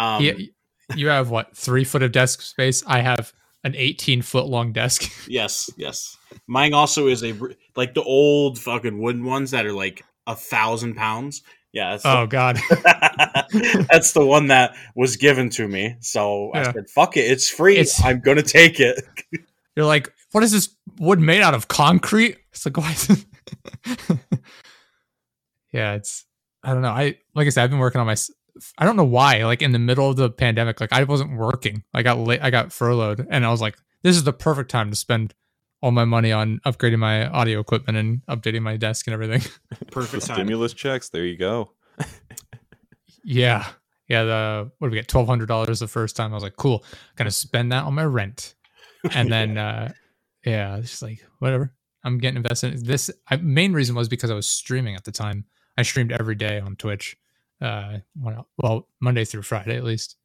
Um, 0.00 0.22
He- 0.22 0.52
you 0.96 1.08
have 1.08 1.30
what? 1.30 1.56
Three 1.56 1.84
foot 1.84 2.02
of 2.02 2.10
desk 2.12 2.42
space. 2.42 2.82
I 2.86 3.00
have 3.00 3.32
an 3.62 3.74
18 3.76 4.22
foot 4.22 4.46
long 4.46 4.72
desk. 4.72 5.04
Yes, 5.28 5.70
yes. 5.76 6.16
Mine 6.46 6.72
also 6.74 7.06
is 7.06 7.22
a 7.22 7.34
like 7.76 7.94
the 7.94 8.02
old 8.02 8.58
fucking 8.58 9.00
wooden 9.00 9.24
ones 9.24 9.50
that 9.52 9.66
are 9.66 9.72
like 9.72 10.02
a 10.26 10.34
thousand 10.34 10.94
pounds. 10.94 11.42
Yeah, 11.72 11.90
that's, 11.92 12.04
Oh 12.04 12.26
God. 12.28 12.56
that's 13.90 14.12
the 14.12 14.24
one 14.24 14.48
that 14.48 14.74
was 14.96 15.16
given 15.16 15.50
to 15.50 15.68
me. 15.68 15.94
So 16.00 16.50
I 16.54 16.64
said, 16.72 16.90
"Fuck 16.90 17.16
it, 17.16 17.30
it's 17.30 17.48
free. 17.48 17.74
It's- 17.74 18.02
I'm 18.04 18.20
gonna 18.20 18.42
take 18.42 18.80
it." 18.80 19.00
You're 19.76 19.86
like, 19.86 20.12
what 20.32 20.42
is 20.42 20.50
this 20.50 20.74
wood 20.98 21.20
made 21.20 21.42
out 21.42 21.54
of 21.54 21.68
concrete? 21.68 22.38
It's 22.52 22.66
like, 22.66 22.76
why? 22.76 22.90
Is 22.90 23.10
it? 23.10 24.18
yeah, 25.72 25.94
it's. 25.94 26.24
I 26.62 26.72
don't 26.72 26.82
know. 26.82 26.90
I 26.90 27.16
like 27.34 27.46
I 27.46 27.50
said, 27.50 27.64
I've 27.64 27.70
been 27.70 27.78
working 27.78 28.00
on 28.00 28.06
my. 28.06 28.16
S- 28.60 28.72
I 28.78 28.84
don't 28.84 28.96
know 28.96 29.04
why. 29.04 29.44
Like 29.44 29.62
in 29.62 29.72
the 29.72 29.78
middle 29.78 30.08
of 30.10 30.16
the 30.16 30.30
pandemic, 30.30 30.80
like 30.80 30.92
I 30.92 31.04
wasn't 31.04 31.36
working. 31.36 31.82
I 31.94 32.02
got 32.02 32.18
late. 32.18 32.40
I 32.42 32.50
got 32.50 32.72
furloughed, 32.72 33.26
and 33.30 33.44
I 33.44 33.50
was 33.50 33.60
like, 33.60 33.76
this 34.02 34.16
is 34.16 34.24
the 34.24 34.32
perfect 34.32 34.70
time 34.70 34.90
to 34.90 34.96
spend 34.96 35.34
all 35.82 35.90
my 35.90 36.04
money 36.04 36.30
on 36.32 36.60
upgrading 36.66 36.98
my 36.98 37.26
audio 37.28 37.58
equipment 37.60 37.96
and 37.96 38.20
updating 38.28 38.60
my 38.62 38.76
desk 38.76 39.06
and 39.06 39.14
everything. 39.14 39.40
Perfect 39.90 40.26
time. 40.26 40.36
stimulus 40.36 40.74
checks. 40.74 41.08
There 41.08 41.24
you 41.24 41.38
go. 41.38 41.72
yeah, 43.24 43.66
yeah. 44.08 44.24
The 44.24 44.70
what 44.78 44.88
did 44.88 44.92
we 44.92 44.98
get? 44.98 45.08
Twelve 45.08 45.26
hundred 45.26 45.46
dollars 45.46 45.80
the 45.80 45.88
first 45.88 46.16
time. 46.16 46.32
I 46.32 46.34
was 46.34 46.42
like, 46.42 46.56
cool. 46.56 46.84
gonna 47.16 47.30
spend 47.30 47.72
that 47.72 47.84
on 47.84 47.94
my 47.94 48.04
rent, 48.04 48.54
and 49.12 49.30
then 49.32 49.58
uh 49.58 49.92
yeah, 50.44 50.76
it's 50.76 50.90
just 50.90 51.02
like 51.02 51.24
whatever. 51.38 51.72
I'm 52.02 52.18
getting 52.18 52.38
invested. 52.38 52.74
in 52.74 52.84
This 52.84 53.10
I, 53.28 53.36
main 53.36 53.72
reason 53.74 53.94
was 53.94 54.08
because 54.08 54.30
I 54.30 54.34
was 54.34 54.48
streaming 54.48 54.94
at 54.94 55.04
the 55.04 55.12
time. 55.12 55.44
I 55.76 55.82
streamed 55.82 56.12
every 56.12 56.34
day 56.34 56.58
on 56.58 56.76
Twitch. 56.76 57.16
Uh, 57.60 57.98
well, 58.18 58.48
well, 58.58 58.88
Monday 59.00 59.24
through 59.24 59.42
Friday 59.42 59.76
at 59.76 59.84
least. 59.84 60.16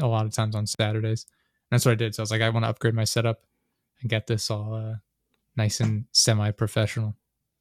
A 0.00 0.06
lot 0.06 0.24
of 0.26 0.32
times 0.32 0.54
on 0.54 0.66
Saturdays. 0.66 1.26
That's 1.70 1.84
what 1.84 1.92
I 1.92 1.96
did. 1.96 2.14
So 2.14 2.22
I 2.22 2.24
was 2.24 2.30
like, 2.30 2.40
I 2.42 2.48
want 2.48 2.64
to 2.64 2.68
upgrade 2.70 2.94
my 2.94 3.04
setup 3.04 3.42
and 4.00 4.08
get 4.08 4.26
this 4.26 4.50
all 4.50 4.72
uh, 4.74 4.94
nice 5.56 5.80
and 5.80 6.04
semi-professional. 6.12 7.14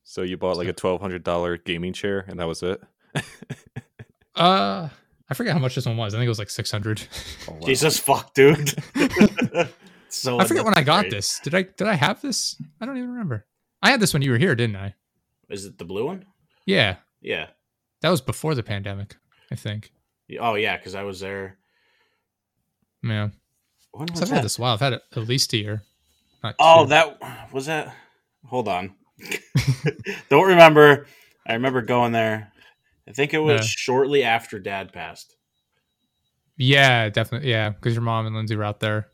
So 0.04 0.22
you 0.22 0.38
bought 0.38 0.58
like 0.58 0.68
a 0.68 0.74
twelve 0.74 1.02
hundred 1.02 1.24
dollar 1.24 1.58
gaming 1.58 1.92
chair, 1.94 2.24
and 2.28 2.40
that 2.40 2.48
was 2.48 2.62
it. 2.64 2.82
Uh, 4.36 4.90
I 5.30 5.34
forget 5.34 5.54
how 5.54 5.60
much 5.60 5.76
this 5.76 5.86
one 5.86 5.98
was. 5.98 6.14
I 6.14 6.18
think 6.18 6.26
it 6.26 6.30
was 6.30 6.40
like 6.40 6.50
six 6.50 6.70
hundred. 6.70 7.02
Oh, 7.48 7.54
wow. 7.54 7.60
Jesus 7.66 7.98
fuck, 7.98 8.34
dude. 8.34 8.74
so 10.10 10.40
I 10.40 10.46
forget 10.46 10.66
when 10.66 10.74
I 10.74 10.84
got 10.84 11.06
unnecessary. 11.06 11.10
this. 11.10 11.40
Did 11.44 11.56
I 11.56 11.62
did 11.64 11.88
I 11.88 11.94
have 11.94 12.22
this? 12.22 12.62
I 12.82 12.86
don't 12.86 12.98
even 12.98 13.12
remember. 13.12 13.46
I 13.82 13.92
had 13.92 14.00
this 14.00 14.14
when 14.14 14.22
you 14.22 14.32
were 14.32 14.38
here, 14.38 14.56
didn't 14.56 14.76
I? 14.76 14.94
Is 15.50 15.66
it 15.66 15.78
the 15.78 15.86
blue 15.86 16.06
one? 16.06 16.26
Yeah, 16.66 16.96
Yeah. 17.22 17.48
That 18.06 18.12
was 18.12 18.22
before 18.22 18.54
the 18.54 18.62
pandemic. 18.64 19.16
I 19.52 19.56
think. 19.56 19.92
Oh 20.40 20.54
yeah, 20.56 20.78
because 20.78 20.94
I 20.96 21.04
was 21.04 21.20
there. 21.20 21.58
Yeah, 23.04 23.30
When 23.92 24.08
was 24.12 24.20
so 24.20 24.24
I've 24.24 24.30
that? 24.30 24.36
had 24.36 24.46
this 24.46 24.58
a 24.58 24.62
while. 24.62 24.74
I've 24.74 24.80
had 24.80 24.94
it 24.94 25.02
at 25.16 25.28
least 25.28 25.54
a 25.54 25.58
year. 25.58 25.84
Oh, 26.60 26.84
two. 26.84 26.90
that 26.90 27.52
was 27.52 27.66
that. 27.68 27.94
Hold 28.48 28.68
on. 28.68 28.94
Don't 30.30 30.48
remember. 30.48 31.08
I 31.48 31.54
remember 31.54 31.82
going 31.82 32.12
there. 32.12 32.52
I 33.08 33.12
think 33.12 33.34
it 33.34 33.40
was 33.40 33.68
shortly 33.68 34.24
after 34.24 34.60
Dad 34.60 34.92
passed. 34.94 35.36
yeah, 36.58 37.10
definitely. 37.10 37.50
Yeah, 37.52 37.70
because 37.70 37.94
your 37.94 38.02
mom 38.04 38.26
and 38.28 38.36
Lindsay 38.36 38.56
were 38.56 38.64
out 38.64 38.80
there 38.80 39.08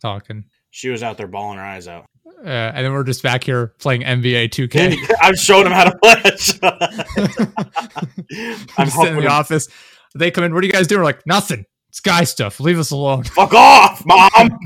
talking, 0.00 0.44
She 0.70 0.88
was 0.88 1.02
out 1.02 1.16
there 1.16 1.26
bawling 1.26 1.58
her 1.58 1.64
eyes 1.64 1.88
out. 1.88 2.06
Uh, 2.44 2.72
and 2.74 2.84
then 2.84 2.92
we're 2.92 3.04
just 3.04 3.22
back 3.22 3.42
here 3.44 3.68
playing 3.78 4.02
NBA 4.02 4.50
2K. 4.50 4.96
I'm 5.20 5.34
showing 5.36 5.64
them 5.64 5.72
how 5.72 5.84
to 5.84 5.96
play. 5.98 6.14
I'm 8.76 8.78
I'm 8.78 8.88
sitting 8.88 8.88
in 8.88 8.90
hoping 8.90 9.20
the 9.20 9.28
office. 9.28 9.68
They 10.14 10.30
come 10.30 10.44
in. 10.44 10.54
What 10.54 10.62
are 10.62 10.66
you 10.66 10.72
guys 10.72 10.86
doing? 10.86 11.00
We're 11.00 11.04
like 11.06 11.26
nothing. 11.26 11.64
It's 11.88 12.00
guy 12.00 12.24
stuff. 12.24 12.60
Leave 12.60 12.78
us 12.78 12.90
alone. 12.90 13.24
Fuck 13.24 13.54
off, 13.54 14.04
mom. 14.04 14.58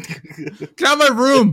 Get 0.76 0.82
out 0.88 0.92
of 0.94 0.98
my 0.98 1.08
room. 1.22 1.52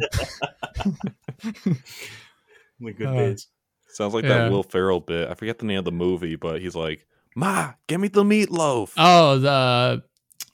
My 2.80 2.92
good 2.92 3.08
Uh, 3.08 3.14
days. 3.14 3.48
Sounds 3.90 4.14
like 4.14 4.24
Yeah. 4.24 4.38
that 4.46 4.52
Will 4.52 4.64
Ferrell 4.64 5.00
bit. 5.00 5.30
I 5.30 5.34
forget 5.36 5.60
the 5.60 5.66
name 5.66 5.80
of 5.80 5.86
the 5.86 5.92
movie, 5.92 6.36
but 6.36 6.62
he's 6.62 6.76
like, 6.76 7.06
"Ma, 7.36 7.74
give 7.88 8.02
me 8.02 8.08
the 8.10 8.24
meatloaf." 8.24 8.92
oh, 8.98 9.40
the 9.40 10.04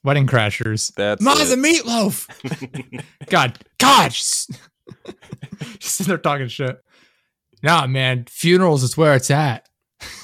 Wedding 0.04 0.28
Crashers. 0.28 0.94
That's 0.96 1.22
Ma, 1.22 1.34
it. 1.36 1.46
the 1.46 1.56
meatloaf. 1.56 2.28
God, 3.30 3.58
God, 3.80 4.14
she's, 5.62 5.78
she's 5.80 5.92
sitting 5.92 6.10
there 6.10 6.18
talking 6.18 6.48
shit. 6.48 6.84
Nah, 7.64 7.88
man, 7.88 8.26
funerals 8.30 8.84
is 8.84 8.98
where 8.98 9.16
it's 9.16 9.30
at. 9.32 9.68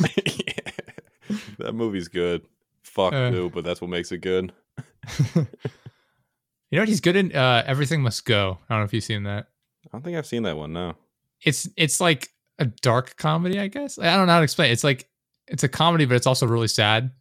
that 1.60 1.74
movie's 1.74 2.08
good. 2.08 2.44
Fuck 2.84 3.14
Uh. 3.14 3.30
too, 3.32 3.52
but 3.54 3.64
that's 3.64 3.82
what 3.82 3.90
makes 3.90 4.12
it 4.12 4.20
good. 4.20 4.52
You 6.70 6.76
know 6.76 6.82
what 6.82 6.90
he's 6.90 7.00
good 7.00 7.16
in? 7.16 7.34
Uh, 7.34 7.64
Everything 7.66 8.02
Must 8.02 8.26
Go. 8.26 8.58
I 8.70 8.74
don't 8.74 8.82
know 8.82 8.86
if 8.86 8.94
you've 8.94 9.02
seen 9.02 9.24
that. 9.24 9.48
I 9.86 9.90
don't 9.94 10.04
think 10.04 10.18
I've 10.18 10.26
seen 10.26 10.44
that 10.44 10.58
one. 10.58 10.74
No. 10.74 10.96
It's 11.42 11.66
it's 11.78 12.02
like 12.02 12.28
a 12.60 12.66
dark 12.66 13.16
comedy, 13.16 13.58
I 13.58 13.68
guess. 13.68 13.98
I 13.98 14.18
don't 14.18 14.28
know 14.28 14.34
how 14.34 14.40
to 14.40 14.44
explain. 14.44 14.70
It. 14.70 14.74
It's 14.74 14.84
like 14.84 15.08
it's 15.48 15.64
a 15.64 15.70
comedy, 15.70 16.04
but 16.04 16.16
it's 16.16 16.28
also 16.28 16.46
really 16.46 16.68
sad. 16.68 17.12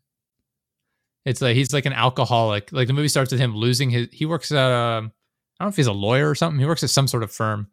It's 1.25 1.41
like 1.41 1.55
he's 1.55 1.73
like 1.73 1.87
an 1.87 1.93
alcoholic. 1.93 2.73
Like 2.73 2.89
the 2.89 2.93
movie 2.93 3.07
starts 3.07 3.31
with 3.31 3.41
him 3.41 3.55
losing 3.55 3.89
his. 3.89 4.09
He 4.11 4.27
works 4.27 4.51
at 4.51 4.73
um, 4.73 5.13
I 5.59 5.65
don't 5.65 5.69
know 5.69 5.71
if 5.71 5.77
he's 5.77 5.87
a 5.87 5.93
lawyer 5.93 6.29
or 6.31 6.35
something. 6.35 6.59
He 6.61 6.67
works 6.67 6.83
at 6.83 6.91
some 6.91 7.09
sort 7.09 7.23
of 7.23 7.33
firm, 7.33 7.69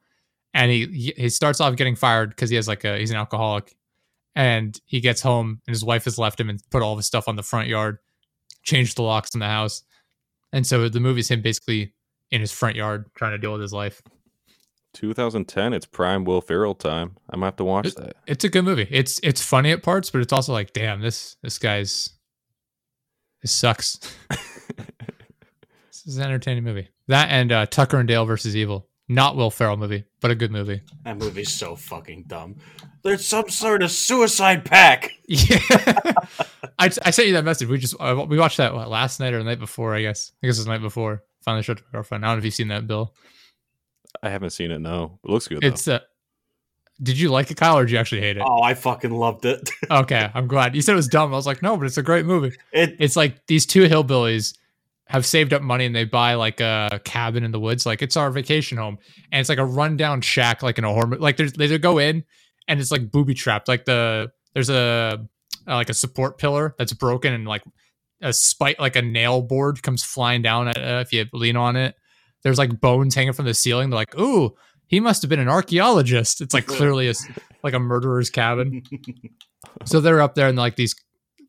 and 0.53 0.71
he 0.71 1.13
he, 1.17 1.29
starts 1.29 1.59
off 1.59 1.75
getting 1.75 1.95
fired 1.95 2.29
because 2.29 2.49
he 2.49 2.55
has 2.55 2.67
like 2.67 2.83
a 2.83 2.97
he's 2.97 3.11
an 3.11 3.17
alcoholic, 3.17 3.75
and 4.35 4.79
he 4.85 4.99
gets 5.01 5.21
home 5.21 5.61
and 5.67 5.73
his 5.73 5.83
wife 5.83 6.05
has 6.05 6.17
left 6.17 6.39
him 6.39 6.49
and 6.49 6.61
put 6.71 6.81
all 6.81 6.93
of 6.93 6.97
his 6.99 7.05
stuff 7.07 7.27
on 7.27 7.35
the 7.35 7.43
front 7.43 7.67
yard, 7.67 7.97
changed 8.63 8.97
the 8.97 9.01
locks 9.03 9.33
in 9.33 9.39
the 9.39 9.47
house, 9.47 9.83
and 10.53 10.65
so 10.65 10.87
the 10.89 10.99
movie's 10.99 11.29
him 11.29 11.41
basically 11.41 11.93
in 12.31 12.39
his 12.41 12.51
front 12.51 12.75
yard 12.75 13.05
trying 13.15 13.31
to 13.31 13.37
deal 13.37 13.51
with 13.51 13.61
his 13.61 13.73
life. 13.73 14.01
2010. 14.93 15.73
It's 15.73 15.85
prime 15.87 16.23
Will 16.23 16.39
Ferrell 16.41 16.75
time. 16.75 17.17
I'm 17.29 17.37
gonna 17.39 17.47
have 17.47 17.55
to 17.57 17.63
watch 17.63 17.87
It- 17.87 17.95
that. 17.97 18.15
It's 18.27 18.43
a 18.43 18.49
good 18.49 18.63
movie. 18.63 18.87
It's 18.91 19.19
it's 19.23 19.41
funny 19.41 19.71
at 19.71 19.83
parts, 19.83 20.09
but 20.09 20.21
it's 20.21 20.31
also 20.33 20.53
like, 20.53 20.71
damn, 20.73 21.01
this 21.01 21.35
this 21.41 21.57
guy's 21.57 22.09
this 23.41 23.51
sucks. 23.51 23.97
this 24.29 26.05
is 26.05 26.17
an 26.17 26.23
entertaining 26.23 26.63
movie. 26.63 26.89
That 27.07 27.29
and 27.29 27.51
uh, 27.51 27.65
Tucker 27.65 27.97
and 27.99 28.07
Dale 28.07 28.25
versus 28.25 28.55
Evil. 28.55 28.87
Not 29.09 29.35
Will 29.35 29.51
Ferrell 29.51 29.75
movie, 29.75 30.05
but 30.21 30.31
a 30.31 30.35
good 30.35 30.51
movie. 30.51 30.81
That 31.03 31.17
movie's 31.17 31.53
so 31.53 31.75
fucking 31.75 32.23
dumb. 32.27 32.55
There's 33.03 33.25
some 33.25 33.49
sort 33.49 33.83
of 33.83 33.91
suicide 33.91 34.65
pack. 34.65 35.11
Yeah, 35.27 35.57
I, 36.77 36.85
I 36.85 37.11
sent 37.11 37.27
you 37.27 37.33
that 37.33 37.45
message. 37.45 37.67
We 37.67 37.77
just 37.77 37.95
uh, 37.99 38.25
we 38.27 38.37
watched 38.37 38.57
that 38.57 38.73
what, 38.73 38.89
last 38.89 39.19
night 39.19 39.33
or 39.33 39.39
the 39.39 39.45
night 39.45 39.59
before. 39.59 39.95
I 39.95 40.01
guess. 40.01 40.31
I 40.43 40.47
guess 40.47 40.57
it 40.57 40.59
was 40.59 40.65
the 40.65 40.71
night 40.71 40.81
before. 40.81 41.23
Finally 41.41 41.63
showed 41.63 41.77
it 41.77 41.81
to 41.81 41.85
my 41.87 41.97
girlfriend. 41.97 42.25
I 42.25 42.27
don't 42.27 42.37
know 42.37 42.39
if 42.39 42.45
you've 42.45 42.53
seen 42.53 42.67
that, 42.67 42.87
Bill. 42.87 43.13
I 44.21 44.29
haven't 44.29 44.51
seen 44.51 44.69
it. 44.69 44.79
No, 44.79 45.19
it 45.23 45.29
looks 45.29 45.47
good. 45.47 45.61
Though. 45.61 45.67
It's 45.67 45.87
uh, 45.87 45.99
did 47.01 47.17
you 47.19 47.29
like 47.29 47.49
it, 47.49 47.57
Kyle, 47.57 47.77
or 47.77 47.85
did 47.85 47.91
you 47.91 47.97
actually 47.97 48.21
hate 48.21 48.37
it? 48.37 48.43
Oh, 48.45 48.61
I 48.61 48.73
fucking 48.73 49.11
loved 49.11 49.45
it. 49.45 49.69
Okay, 49.89 50.29
I'm 50.33 50.47
glad. 50.47 50.75
You 50.75 50.81
said 50.81 50.93
it 50.93 50.95
was 50.95 51.07
dumb. 51.07 51.33
I 51.33 51.35
was 51.35 51.47
like, 51.47 51.61
no, 51.61 51.77
but 51.77 51.85
it's 51.85 51.97
a 51.97 52.03
great 52.03 52.25
movie. 52.25 52.55
It 52.71 52.95
it's 52.99 53.15
like 53.15 53.45
these 53.47 53.65
two 53.65 53.87
hillbillies 53.87 54.57
have 55.07 55.25
saved 55.25 55.53
up 55.53 55.61
money 55.61 55.85
and 55.85 55.95
they 55.95 56.05
buy 56.05 56.33
like 56.35 56.61
a 56.61 56.99
cabin 57.03 57.43
in 57.43 57.51
the 57.51 57.59
woods 57.59 57.85
like 57.85 58.01
it's 58.01 58.17
our 58.17 58.31
vacation 58.31 58.77
home. 58.77 58.97
And 59.31 59.39
it's 59.39 59.49
like 59.49 59.57
a 59.57 59.65
rundown 59.65 60.21
shack 60.21 60.63
like 60.63 60.77
in 60.77 60.83
a 60.83 60.93
horror 60.93 61.17
like 61.17 61.37
there's 61.37 61.53
they 61.53 61.77
go 61.77 61.97
in 61.97 62.23
and 62.67 62.79
it's 62.79 62.91
like 62.91 63.11
booby 63.11 63.33
trapped 63.33 63.67
like 63.67 63.85
the 63.85 64.31
there's 64.53 64.69
a 64.69 65.19
uh, 65.67 65.75
like 65.75 65.89
a 65.89 65.93
support 65.93 66.37
pillar 66.37 66.75
that's 66.77 66.93
broken 66.93 67.33
and 67.33 67.45
like 67.45 67.63
a 68.21 68.33
spike 68.33 68.79
like 68.79 68.95
a 68.95 69.01
nail 69.01 69.41
board 69.41 69.81
comes 69.83 70.03
flying 70.03 70.41
down 70.41 70.67
at, 70.67 70.77
uh, 70.77 71.03
if 71.05 71.11
you 71.11 71.25
lean 71.33 71.55
on 71.55 71.75
it. 71.75 71.95
There's 72.43 72.57
like 72.57 72.81
bones 72.81 73.15
hanging 73.15 73.33
from 73.33 73.45
the 73.45 73.53
ceiling. 73.53 73.89
They're 73.89 73.97
like 73.97 74.17
ooh 74.17 74.55
he 74.87 74.99
must 74.99 75.21
have 75.23 75.29
been 75.29 75.39
an 75.39 75.49
archaeologist. 75.49 76.39
It's 76.41 76.53
like 76.53 76.67
clearly 76.67 77.09
a 77.09 77.13
like 77.63 77.73
a 77.73 77.79
murderer's 77.79 78.29
cabin. 78.29 78.83
So 79.85 79.99
they're 79.99 80.21
up 80.21 80.35
there 80.35 80.47
and 80.47 80.57
like 80.57 80.75
these 80.75 80.95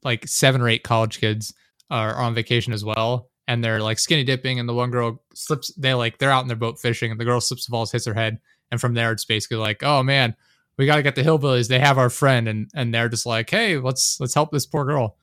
like 0.03 0.27
seven 0.27 0.61
or 0.61 0.69
eight 0.69 0.83
college 0.83 1.21
kids 1.21 1.53
are 1.91 2.17
on 2.17 2.35
vacation 2.35 2.73
as 2.73 2.85
well 2.85 3.29
and 3.49 3.63
they're 3.63 3.81
like 3.81 3.99
skinny 3.99 4.25
dipping 4.25 4.59
and 4.59 4.69
the 4.69 4.75
one 4.75 4.91
girl 4.91 5.23
slips 5.35 5.73
they 5.75 5.95
like 5.95 6.19
they're 6.19 6.31
out 6.31 6.43
in 6.43 6.49
their 6.49 6.57
boat 6.57 6.79
fishing 6.79 7.11
and 7.11 7.21
the 7.21 7.25
girl 7.25 7.41
slips 7.41 7.67
and 7.67 7.73
falls 7.73 7.93
hits 7.93 8.07
her 8.07 8.15
head 8.15 8.39
and 8.71 8.81
from 8.81 8.95
there 8.95 9.13
it's 9.13 9.25
basically 9.25 9.57
like 9.59 9.83
oh 9.83 10.03
man 10.03 10.35
we 10.77 10.87
got 10.87 10.97
to 10.97 11.05
get 11.05 11.15
the 11.15 11.23
hillbillies. 11.23 11.69
They 11.69 11.79
have 11.79 11.99
our 11.99 12.11
friend 12.11 12.49
and 12.49 12.69
and 12.75 12.93
they're 12.93 13.09
just 13.09 13.27
like 13.27 13.49
hey 13.51 13.77
let's 13.79 14.19
let's 14.19 14.35
help 14.35 14.51
this 14.51 14.67
poor 14.67 14.85
girl. 14.85 15.17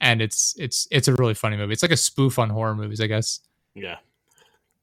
And 0.00 0.20
it's 0.20 0.54
it's 0.58 0.88
it's 0.90 1.06
a 1.06 1.14
really 1.14 1.34
funny 1.34 1.56
movie. 1.56 1.72
It's 1.72 1.82
like 1.82 1.92
a 1.92 1.96
spoof 1.96 2.36
on 2.38 2.50
horror 2.50 2.74
movies 2.74 3.00
i 3.00 3.06
guess. 3.06 3.38
Yeah. 3.76 3.98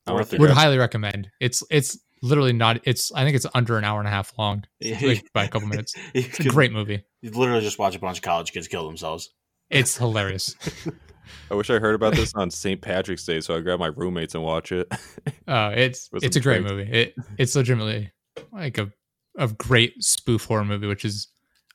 I 0.08 0.12
don't 0.12 0.16
Worth 0.18 0.30
think 0.30 0.40
would 0.42 0.52
I've- 0.52 0.60
highly 0.60 0.78
recommend. 0.78 1.30
It's 1.42 1.64
it's 1.70 2.00
literally 2.22 2.54
not 2.54 2.80
it's 2.86 3.12
i 3.12 3.24
think 3.26 3.36
it's 3.36 3.46
under 3.54 3.78
an 3.78 3.84
hour 3.84 4.00
and 4.00 4.08
a 4.08 4.12
half 4.12 4.32
long 4.40 4.64
It's 4.80 5.02
like 5.02 5.34
by 5.34 5.44
a 5.44 5.48
couple 5.50 5.68
minutes. 5.68 5.96
It's 6.14 6.40
a 6.40 6.44
could- 6.44 6.52
great 6.54 6.72
movie. 6.72 7.04
You 7.22 7.32
literally 7.32 7.62
just 7.62 7.78
watch 7.78 7.96
a 7.98 8.00
bunch 8.00 8.20
of 8.20 8.24
college 8.24 8.54
kids 8.54 8.70
kill 8.70 8.88
themselves. 8.88 9.32
it's 9.70 9.98
hilarious 9.98 10.56
I 11.52 11.56
wish 11.56 11.70
I 11.70 11.80
heard 11.80 11.96
about 11.96 12.16
this 12.16 12.34
on 12.36 12.50
St. 12.50 12.82
Patrick's 12.82 13.26
Day, 13.26 13.42
so 13.42 13.56
I 13.56 13.62
grab 13.62 13.80
my 13.80 13.88
roommates 13.88 14.36
and 14.36 14.44
watch 14.44 14.72
it. 14.72 14.88
Uh, 15.48 15.72
it's 15.76 16.10
With 16.12 16.24
it's 16.24 16.36
a 16.36 16.40
great 16.40 16.64
movie. 16.64 16.90
It 16.92 17.16
it's 17.38 17.56
legitimately 17.56 18.12
like 18.52 18.78
a 18.78 18.92
a 19.38 19.48
great 19.48 20.04
spoof 20.04 20.46
horror 20.46 20.66
movie, 20.66 20.88
which 20.88 21.06
is 21.06 21.28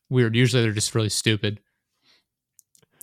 weird. 0.08 0.34
Usually 0.34 0.62
they're 0.62 0.72
just 0.72 0.94
really 0.94 1.08
stupid. 1.08 1.60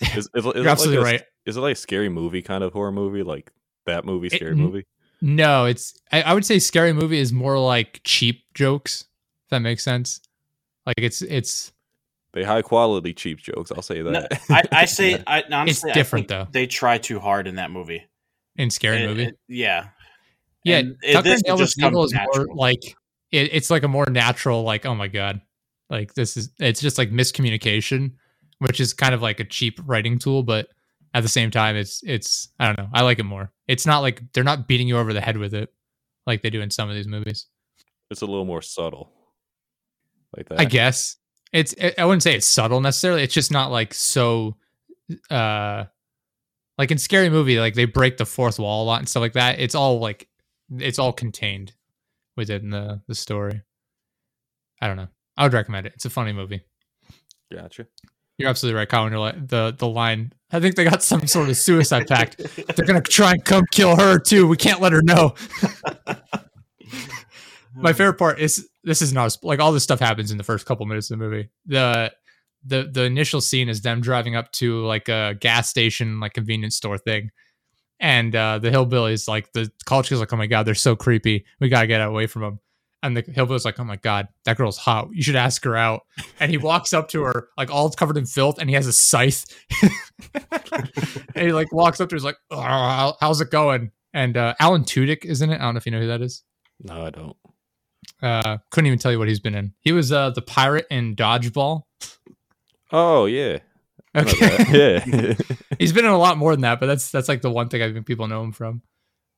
Is, 0.02 0.10
is, 0.18 0.18
is 0.18 0.28
it 0.46 0.56
You're 0.56 0.64
like 0.64 0.68
absolutely 0.68 0.98
a- 0.98 1.14
right. 1.14 1.24
Is 1.46 1.58
it 1.58 1.62
like 1.62 1.74
a 1.74 1.80
scary 1.80 2.10
movie 2.10 2.42
kind 2.42 2.64
of 2.64 2.74
horror 2.74 2.92
movie, 2.92 3.24
like 3.24 3.52
that 3.86 4.04
movie, 4.06 4.30
scary 4.30 4.52
n- 4.52 4.58
movie? 4.58 4.86
No, 5.22 5.66
it's 5.66 6.00
I, 6.12 6.22
I 6.24 6.34
would 6.34 6.46
say 6.46 6.60
scary 6.60 6.94
movie 6.94 7.20
is 7.20 7.32
more 7.32 7.58
like 7.58 8.02
cheap 8.04 8.44
jokes. 8.54 9.02
If 9.46 9.52
that 9.52 9.60
makes 9.60 9.84
sense. 9.84 10.20
Like 10.86 10.96
it's 10.98 11.22
it's 11.22 11.72
they 12.38 12.44
high 12.44 12.62
quality 12.62 13.14
cheap 13.14 13.40
jokes. 13.40 13.72
I'll 13.72 13.82
say 13.82 14.02
No, 14.02 14.12
that. 14.12 14.42
I, 14.50 14.64
I 14.72 14.86
say 15.00 15.22
I, 15.26 15.44
honestly, 15.52 15.92
I 15.92 15.94
different, 15.94 16.28
think 16.28 16.46
though. 16.46 16.52
They 16.52 16.68
try 16.68 16.98
too 17.00 17.20
hard 17.20 17.48
in 17.48 17.56
that 17.56 17.72
movie. 17.72 18.06
in 18.56 18.70
scary 18.70 19.04
It- 19.04 19.08
movie. 19.08 19.24
it- 19.26 19.40
yeah, 19.48 19.88
yeah, 20.64 20.78
and 20.78 20.96
Tucker 21.12 21.30
and 21.30 21.42
Dale 21.44 21.58
just 21.58 21.76
vs. 21.78 21.88
Evil 21.88 22.04
is 22.04 22.14
more 22.14 22.46
like 22.54 22.84
it, 23.32 23.50
it's 23.54 23.70
like 23.70 23.84
a 23.84 23.88
more 23.88 24.06
natural 24.10 24.64
like 24.64 24.86
oh 24.86 24.94
my 24.96 25.08
god, 25.08 25.42
like 25.90 26.14
this 26.14 26.38
is 26.38 26.52
it's 26.60 26.80
just 26.82 26.98
like 26.98 27.10
miscommunication, 27.12 28.12
which 28.60 28.80
is 28.80 28.94
kind 28.94 29.14
of 29.16 29.22
like 29.22 29.40
a 29.40 29.46
cheap 29.46 29.80
writing 29.86 30.20
tool, 30.20 30.44
but 30.44 30.68
at 31.14 31.24
the 31.24 31.30
same 31.30 31.50
time 31.52 31.76
it's 31.76 32.02
it's 32.04 32.50
I 32.60 32.68
don't 32.68 32.78
know 32.78 32.90
I 32.94 33.02
like 33.02 33.18
it 33.20 33.24
more. 33.24 33.52
It's 33.68 33.86
not 33.86 34.00
like 34.00 34.22
they're 34.34 34.44
not 34.44 34.68
beating 34.68 34.88
you 34.88 34.98
over 34.98 35.14
the 35.14 35.22
head 35.22 35.38
with 35.38 35.54
it 35.54 35.74
like 36.26 36.42
they 36.44 36.50
do 36.50 36.62
in 36.62 36.70
some 36.70 36.90
of 36.90 36.96
these 36.96 37.08
movies. 37.08 37.48
it's 38.12 38.22
a 38.22 38.26
little 38.26 38.46
more 38.46 38.62
subtle, 38.62 39.12
like 40.36 40.50
that. 40.50 40.60
I 40.60 40.66
guess 40.66 41.16
it's 41.58 41.74
I 41.98 42.06
wouldn't 42.06 42.24
say 42.24 42.36
it's 42.36 42.48
subtle 42.48 42.82
necessarily. 42.82 43.24
It's 43.24 43.34
just 43.34 43.52
not 43.52 43.72
like 43.72 43.94
so 43.94 44.56
uh 45.32 45.86
like 46.78 46.92
in 46.92 46.98
scary 46.98 47.30
movie 47.30 47.60
like 47.60 47.74
they 47.74 47.86
break 47.86 48.18
the 48.18 48.26
fourth 48.26 48.60
wall 48.60 48.84
a 48.84 48.86
lot 48.86 49.00
and 49.00 49.10
stuff 49.10 49.22
like 49.22 49.34
that. 49.34 49.60
It's 49.60 49.74
all 49.74 50.00
like 50.00 50.28
it's 50.78 51.00
all 51.00 51.12
contained 51.12 51.74
within 52.36 52.70
the 52.70 53.02
the 53.08 53.16
story. 53.16 53.64
I 54.82 54.88
don't 54.88 54.98
know. 54.98 55.08
I 55.36 55.44
would 55.44 55.54
recommend 55.54 55.88
it. 55.88 55.94
It's 55.96 56.06
a 56.06 56.12
funny 56.12 56.32
movie. 56.32 56.62
Gotcha. 57.52 57.88
You're 58.38 58.50
absolutely 58.50 58.78
right, 58.78 58.88
Colin. 58.88 59.12
You're 59.12 59.20
like, 59.20 59.48
the 59.48 59.74
the 59.76 59.88
line. 59.88 60.34
I 60.52 60.60
think 60.60 60.76
they 60.76 60.84
got 60.84 61.02
some 61.02 61.26
sort 61.26 61.50
of 61.50 61.58
suicide 61.58 62.08
pact. 62.08 62.38
They're 62.76 62.86
gonna 62.86 63.02
try 63.02 63.32
and 63.32 63.44
come 63.44 63.66
kill 63.72 63.96
her 63.96 64.20
too. 64.20 64.48
We 64.48 64.58
can't 64.58 64.80
let 64.80 64.92
her 64.92 65.02
know. 65.02 65.34
my 67.82 67.94
favorite 67.94 68.18
part 68.18 68.40
is 68.40 68.68
this 68.84 69.02
is 69.02 69.14
not 69.14 69.38
like 69.44 69.60
all 69.60 69.72
this 69.72 69.84
stuff 69.84 70.00
happens 70.00 70.32
in 70.32 70.38
the 70.38 70.44
first 70.44 70.66
couple 70.66 70.86
minutes 70.86 71.10
of 71.12 71.20
the 71.20 71.26
movie. 71.26 71.50
The 71.66 72.12
the 72.66 72.90
the 72.92 73.04
initial 73.04 73.42
scene 73.42 73.70
is 73.70 73.82
them 73.82 74.02
driving 74.02 74.36
up 74.36 74.52
to 74.54 74.86
like 74.86 75.10
a 75.10 75.36
gas 75.40 75.70
station, 75.70 76.20
like 76.20 76.34
convenience 76.34 76.76
store 76.76 76.98
thing, 76.98 77.30
and 78.00 78.36
uh, 78.36 78.60
the 78.60 78.70
hillbillies 78.70 79.28
like 79.28 79.52
the 79.54 79.72
college 79.86 80.10
kids 80.10 80.20
like, 80.20 80.34
oh 80.34 80.38
my 80.38 80.48
god, 80.48 80.64
they're 80.64 80.76
so 80.76 80.96
creepy. 80.96 81.46
We 81.60 81.70
gotta 81.70 81.88
get 81.88 82.02
away 82.02 82.28
from 82.28 82.42
them. 82.42 82.60
And 83.04 83.16
the 83.16 83.22
hillbilly's 83.22 83.64
like, 83.64 83.80
oh 83.80 83.84
my 83.84 83.98
god, 83.98 84.28
that 84.46 84.58
girl's 84.58 84.78
hot. 84.78 85.10
You 85.14 85.22
should 85.22 85.36
ask 85.36 85.64
her 85.66 85.76
out. 85.78 86.02
And 86.40 86.50
he 86.50 86.58
walks 86.58 86.94
up 86.94 87.10
to 87.10 87.22
her, 87.24 87.50
like 87.56 87.70
all 87.70 87.90
covered 87.92 88.18
in 88.18 88.26
filth, 88.26 88.58
and 88.60 88.70
he 88.70 88.76
has 88.76 88.88
a 88.88 88.94
scythe. 88.94 89.46
and 90.34 91.46
he 91.46 91.54
like 91.54 91.72
walks 91.72 92.02
up 92.02 92.10
to 92.10 92.14
her, 92.14 92.18
he's 92.18 92.24
like, 92.24 92.38
oh, 92.50 93.14
how's 93.22 93.40
it 93.40 93.52
going? 93.52 93.92
And 94.14 94.36
uh, 94.36 94.56
Alan 94.60 94.84
Tudyk 94.84 95.26
isn't 95.26 95.50
it. 95.50 95.56
I 95.56 95.66
don't 95.66 95.76
know 95.76 95.78
if 95.78 95.86
you 95.86 95.92
know 95.92 96.00
who 96.00 96.08
that 96.08 96.22
is. 96.22 96.44
No, 96.82 97.06
I 97.06 97.12
don't. 97.12 97.38
Uh, 98.22 98.58
couldn't 98.72 98.88
even 98.88 99.00
tell 99.00 99.12
you 99.12 99.20
what 99.20 99.28
he's 99.28 99.40
been 99.40 99.56
in. 99.56 99.74
He 99.82 99.92
was 99.92 100.12
uh 100.12 100.32
the 100.32 100.42
pirate 100.42 100.88
in 100.90 101.16
Dodgeball. 101.16 101.84
Oh 102.92 103.26
yeah. 103.26 103.60
Okay, 104.16 104.66
yeah. 104.72 105.34
he's 105.80 105.94
been 105.94 106.06
in 106.06 106.12
a 106.12 106.18
lot 106.18 106.38
more 106.38 106.54
than 106.54 106.62
that, 106.62 106.80
but 106.80 106.88
that's 106.88 107.12
that's 107.12 107.30
like 107.30 107.42
the 107.42 107.52
one 107.52 107.70
thing 107.70 107.82
I 107.82 107.92
think 107.92 108.06
people 108.06 108.28
know 108.28 108.44
him 108.44 108.52
from. 108.52 108.82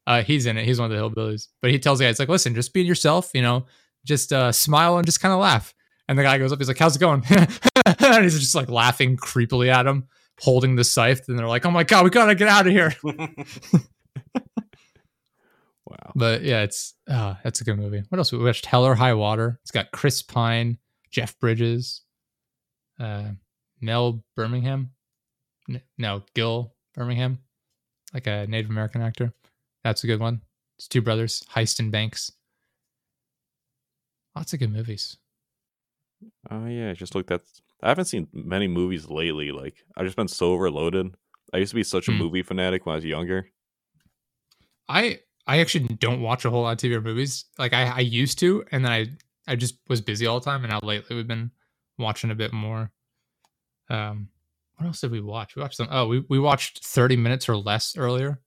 Uh, 0.07 0.23
he's 0.23 0.45
in 0.45 0.57
it. 0.57 0.65
He's 0.65 0.79
one 0.79 0.91
of 0.91 0.97
the 0.97 1.03
hillbillies, 1.03 1.47
but 1.61 1.71
he 1.71 1.79
tells 1.79 1.99
the 1.99 2.05
guy, 2.05 2.09
"It's 2.09 2.19
like, 2.19 2.29
listen, 2.29 2.55
just 2.55 2.73
be 2.73 2.81
yourself. 2.81 3.31
You 3.33 3.41
know, 3.41 3.65
just 4.05 4.31
uh, 4.33 4.51
smile 4.51 4.97
and 4.97 5.05
just 5.05 5.21
kind 5.21 5.33
of 5.33 5.39
laugh." 5.39 5.73
And 6.07 6.17
the 6.17 6.23
guy 6.23 6.39
goes 6.39 6.51
up, 6.51 6.59
he's 6.59 6.67
like, 6.67 6.79
"How's 6.79 6.95
it 6.95 6.99
going?" 6.99 7.23
and 7.29 8.23
he's 8.23 8.39
just 8.39 8.55
like 8.55 8.69
laughing 8.69 9.17
creepily 9.17 9.67
at 9.67 9.85
him, 9.85 10.07
holding 10.39 10.75
the 10.75 10.83
scythe. 10.83 11.27
And 11.27 11.37
they're 11.37 11.47
like, 11.47 11.65
"Oh 11.65 11.71
my 11.71 11.83
god, 11.83 12.05
we 12.05 12.09
gotta 12.09 12.35
get 12.35 12.47
out 12.47 12.65
of 12.65 12.73
here!" 12.73 12.95
Wow. 16.03 16.11
But 16.15 16.41
yeah, 16.43 16.63
it's 16.63 16.93
uh, 17.09 17.35
that's 17.43 17.61
a 17.61 17.63
good 17.63 17.77
movie. 17.77 18.03
What 18.09 18.17
else? 18.17 18.31
We 18.31 18.39
watched 18.39 18.65
Hell 18.65 18.85
or 18.85 18.95
High 18.95 19.13
Water. 19.13 19.59
It's 19.61 19.71
got 19.71 19.91
Chris 19.91 20.21
Pine, 20.21 20.77
Jeff 21.11 21.37
Bridges, 21.39 22.01
uh, 22.99 23.29
Mel 23.81 24.23
Birmingham. 24.35 24.91
No, 25.97 26.23
Gil 26.33 26.73
Birmingham, 26.95 27.39
like 28.13 28.25
a 28.27 28.47
Native 28.47 28.71
American 28.71 29.01
actor. 29.01 29.33
That's 29.83 30.03
a 30.03 30.07
good 30.07 30.19
one. 30.19 30.41
It's 30.77 30.87
two 30.87 31.01
brothers, 31.01 31.43
Heist 31.53 31.79
and 31.79 31.91
Banks. 31.91 32.31
Lots 34.35 34.53
of 34.53 34.59
good 34.59 34.71
movies. 34.71 35.17
Oh 36.49 36.65
yeah. 36.65 36.89
I 36.89 36.93
Just 36.93 37.15
looked 37.15 37.31
at. 37.31 37.41
I 37.81 37.89
haven't 37.89 38.05
seen 38.05 38.27
many 38.33 38.67
movies 38.67 39.09
lately. 39.09 39.51
Like 39.51 39.83
I've 39.95 40.05
just 40.05 40.17
been 40.17 40.27
so 40.27 40.51
overloaded. 40.51 41.13
I 41.53 41.57
used 41.57 41.71
to 41.71 41.75
be 41.75 41.83
such 41.83 42.07
a 42.07 42.11
Hmm. 42.11 42.17
movie 42.17 42.43
fanatic 42.43 42.85
when 42.85 42.93
I 42.93 42.97
was 42.97 43.05
younger. 43.05 43.47
I 44.87 45.19
I 45.49 45.61
actually 45.61 45.87
don't 45.95 46.21
watch 46.21 46.45
a 46.45 46.51
whole 46.51 46.61
lot 46.61 46.73
of 46.73 46.77
TV 46.77 46.95
or 46.95 47.01
movies. 47.01 47.45
Like 47.57 47.73
I, 47.73 47.87
I 47.87 47.99
used 48.01 48.37
to, 48.39 48.63
and 48.71 48.85
then 48.85 48.91
I 48.91 49.07
I 49.47 49.55
just 49.55 49.79
was 49.87 49.99
busy 49.99 50.27
all 50.27 50.39
the 50.39 50.45
time. 50.45 50.63
And 50.63 50.71
now 50.71 50.79
lately 50.83 51.15
we've 51.15 51.27
been 51.27 51.49
watching 51.97 52.29
a 52.29 52.35
bit 52.35 52.53
more. 52.53 52.91
Um, 53.89 54.29
what 54.77 54.85
else 54.85 55.01
did 55.01 55.09
we 55.09 55.21
watch? 55.21 55.55
We 55.55 55.63
watched 55.63 55.77
some. 55.77 55.87
Oh, 55.89 56.07
we 56.07 56.23
we 56.29 56.37
watched 56.37 56.85
thirty 56.85 57.15
minutes 57.15 57.49
or 57.49 57.57
less 57.57 57.97
earlier. 57.97 58.39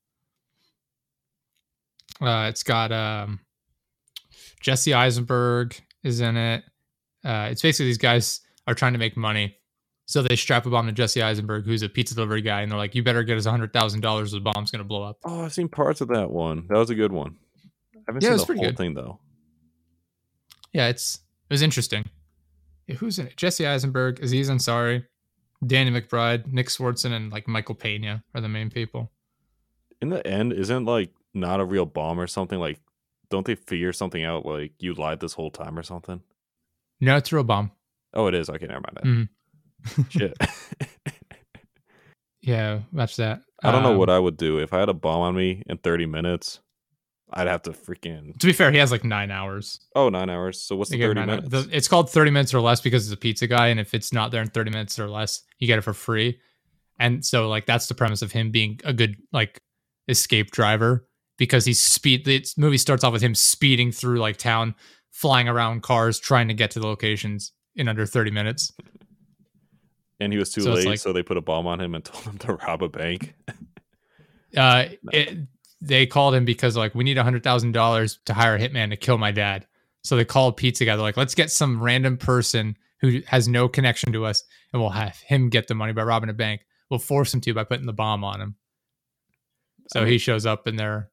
Uh, 2.20 2.46
it's 2.48 2.62
got 2.62 2.92
um, 2.92 3.40
Jesse 4.60 4.94
Eisenberg 4.94 5.74
is 6.04 6.20
in 6.20 6.36
it. 6.36 6.62
Uh, 7.24 7.48
it's 7.50 7.62
basically 7.62 7.86
these 7.86 7.98
guys 7.98 8.42
are 8.68 8.74
trying 8.74 8.92
to 8.92 9.00
make 9.00 9.16
money, 9.16 9.56
so 10.06 10.22
they 10.22 10.36
strap 10.36 10.66
a 10.66 10.70
bomb 10.70 10.86
to 10.86 10.92
Jesse 10.92 11.22
Eisenberg, 11.22 11.64
who's 11.64 11.82
a 11.82 11.88
pizza 11.88 12.14
delivery 12.14 12.42
guy, 12.42 12.62
and 12.62 12.70
they're 12.70 12.78
like, 12.78 12.94
"You 12.94 13.02
better 13.02 13.22
get 13.22 13.36
us 13.38 13.46
hundred 13.46 13.72
thousand 13.72 14.00
dollars, 14.00 14.32
the 14.32 14.40
bomb's 14.40 14.70
gonna 14.70 14.84
blow 14.84 15.02
up." 15.02 15.18
Oh, 15.24 15.44
I've 15.44 15.52
seen 15.52 15.68
parts 15.68 16.00
of 16.00 16.08
that 16.08 16.30
one. 16.30 16.66
That 16.68 16.78
was 16.78 16.90
a 16.90 16.94
good 16.94 17.12
one. 17.12 17.36
I 17.94 17.98
haven't 18.08 18.22
Yeah, 18.24 18.30
seen 18.30 18.38
the 18.38 18.46
pretty 18.46 18.60
whole 18.60 18.68
good. 18.70 18.76
thing 18.76 18.94
though. 18.94 19.20
Yeah, 20.72 20.88
it's 20.88 21.16
it 21.16 21.52
was 21.52 21.62
interesting. 21.62 22.04
Yeah, 22.86 22.96
who's 22.96 23.18
in 23.18 23.26
it? 23.26 23.36
Jesse 23.36 23.66
Eisenberg, 23.66 24.20
Aziz 24.22 24.50
Ansari, 24.50 25.04
Danny 25.64 25.90
McBride, 25.90 26.46
Nick 26.52 26.68
Swardson, 26.68 27.12
and 27.12 27.30
like 27.30 27.46
Michael 27.46 27.74
Pena 27.74 28.24
are 28.34 28.40
the 28.40 28.48
main 28.48 28.70
people. 28.70 29.10
In 30.00 30.08
the 30.08 30.26
end, 30.26 30.52
isn't 30.52 30.84
like 30.84 31.10
not 31.34 31.60
a 31.60 31.64
real 31.64 31.86
bomb 31.86 32.18
or 32.18 32.26
something 32.26 32.58
like? 32.58 32.80
Don't 33.30 33.46
they 33.46 33.54
figure 33.54 33.92
something 33.92 34.22
out? 34.24 34.44
Like 34.44 34.72
you 34.78 34.92
lied 34.94 35.20
this 35.20 35.32
whole 35.34 35.50
time 35.50 35.78
or 35.78 35.82
something? 35.82 36.20
No, 37.00 37.16
it's 37.16 37.32
a 37.32 37.36
real 37.36 37.44
bomb. 37.44 37.70
Oh, 38.12 38.26
it 38.26 38.34
is. 38.34 38.50
Okay, 38.50 38.66
never 38.66 38.80
mind. 38.80 38.96
That. 38.96 39.04
Mhm. 39.04 39.28
Shit. 40.10 40.34
Yeah, 42.44 42.80
watch 42.92 43.16
that. 43.16 43.42
I 43.62 43.70
don't 43.70 43.84
know 43.84 43.92
Um, 43.92 43.98
what 43.98 44.10
I 44.10 44.18
would 44.18 44.36
do 44.36 44.58
if 44.58 44.72
I 44.72 44.80
had 44.80 44.88
a 44.88 44.94
bomb 44.94 45.20
on 45.20 45.36
me 45.36 45.62
in 45.66 45.78
30 45.78 46.06
minutes. 46.06 46.58
I'd 47.32 47.46
have 47.46 47.62
to 47.62 47.70
freaking 47.70 48.36
To 48.40 48.46
be 48.46 48.52
fair, 48.52 48.70
he 48.72 48.78
has 48.78 48.90
like 48.90 49.04
nine 49.04 49.30
hours. 49.30 49.78
oh 49.94 50.08
nine 50.08 50.28
hours. 50.28 50.60
So 50.60 50.74
what's 50.76 50.90
the 50.90 50.98
get 50.98 51.06
30 51.06 51.20
minutes? 51.26 51.48
The- 51.48 51.68
it's 51.70 51.88
called 51.88 52.10
thirty 52.10 52.30
minutes 52.30 52.52
or 52.52 52.60
less 52.60 52.80
because 52.82 53.06
it's 53.06 53.14
a 53.14 53.16
pizza 53.16 53.46
guy, 53.46 53.68
and 53.68 53.80
if 53.80 53.94
it's 53.94 54.12
not 54.12 54.32
there 54.32 54.42
in 54.42 54.48
thirty 54.48 54.70
minutes 54.70 54.98
or 54.98 55.08
less, 55.08 55.42
you 55.58 55.66
get 55.66 55.78
it 55.78 55.82
for 55.82 55.94
free. 55.94 56.40
And 56.98 57.24
so, 57.24 57.48
like, 57.48 57.64
that's 57.64 57.86
the 57.86 57.94
premise 57.94 58.20
of 58.20 58.32
him 58.32 58.50
being 58.50 58.80
a 58.84 58.92
good 58.92 59.16
like 59.32 59.58
escape 60.08 60.50
driver 60.50 61.08
because 61.38 61.64
he's 61.64 61.80
speed. 61.80 62.26
The 62.26 62.44
movie 62.58 62.76
starts 62.76 63.02
off 63.02 63.14
with 63.14 63.22
him 63.22 63.34
speeding 63.34 63.92
through 63.92 64.18
like 64.18 64.36
town, 64.36 64.74
flying 65.10 65.48
around 65.48 65.82
cars, 65.82 66.18
trying 66.20 66.48
to 66.48 66.54
get 66.54 66.70
to 66.72 66.80
the 66.80 66.86
locations 66.86 67.52
in 67.76 67.88
under 67.88 68.04
thirty 68.04 68.30
minutes. 68.30 68.72
And 70.22 70.32
he 70.32 70.38
was 70.38 70.52
too 70.52 70.62
so 70.62 70.72
late, 70.72 70.86
like- 70.86 70.98
so 70.98 71.12
they 71.12 71.22
put 71.22 71.36
a 71.36 71.40
bomb 71.40 71.66
on 71.66 71.80
him 71.80 71.94
and 71.94 72.04
told 72.04 72.24
him 72.24 72.38
to 72.38 72.54
rob 72.54 72.82
a 72.82 72.88
bank. 72.88 73.34
Uh, 74.56 74.86
it, 75.12 75.38
they 75.80 76.06
called 76.06 76.34
him 76.34 76.44
because 76.44 76.76
like 76.76 76.94
we 76.94 77.04
need 77.04 77.18
a 77.18 77.24
hundred 77.24 77.42
thousand 77.42 77.72
dollars 77.72 78.18
to 78.26 78.34
hire 78.34 78.54
a 78.54 78.58
hitman 78.58 78.90
to 78.90 78.96
kill 78.96 79.18
my 79.18 79.32
dad. 79.32 79.66
So 80.04 80.16
they 80.16 80.24
called 80.24 80.56
Pizza 80.56 80.84
Guy. 80.84 80.96
They're 80.96 81.02
like, 81.02 81.16
let's 81.16 81.34
get 81.34 81.50
some 81.50 81.80
random 81.80 82.16
person 82.16 82.76
who 83.00 83.20
has 83.26 83.48
no 83.48 83.68
connection 83.68 84.12
to 84.12 84.24
us, 84.24 84.44
and 84.72 84.80
we'll 84.80 84.90
have 84.90 85.16
him 85.18 85.48
get 85.48 85.66
the 85.68 85.74
money 85.74 85.92
by 85.92 86.02
robbing 86.02 86.30
a 86.30 86.34
bank. 86.34 86.62
We'll 86.90 86.98
force 87.00 87.32
him 87.34 87.40
to 87.42 87.54
by 87.54 87.64
putting 87.64 87.86
the 87.86 87.92
bomb 87.92 88.22
on 88.24 88.40
him. 88.40 88.56
So 89.88 90.02
I 90.02 90.08
he 90.08 90.18
shows 90.18 90.46
up 90.46 90.66
and 90.66 90.78
they're 90.78 91.10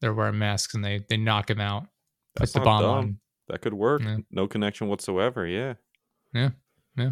they're 0.00 0.14
wearing 0.14 0.38
masks 0.38 0.74
and 0.74 0.84
they 0.84 1.04
they 1.08 1.16
knock 1.16 1.50
him 1.50 1.60
out. 1.60 1.86
That's 2.34 2.52
Puts 2.52 2.52
the 2.52 2.60
bomb 2.60 2.82
dumb. 2.82 2.90
on. 2.90 3.18
That 3.48 3.60
could 3.62 3.74
work. 3.74 4.02
Yeah. 4.02 4.18
No 4.30 4.46
connection 4.46 4.88
whatsoever. 4.88 5.46
Yeah. 5.46 5.74
Yeah, 6.32 6.50
yeah. 6.96 7.10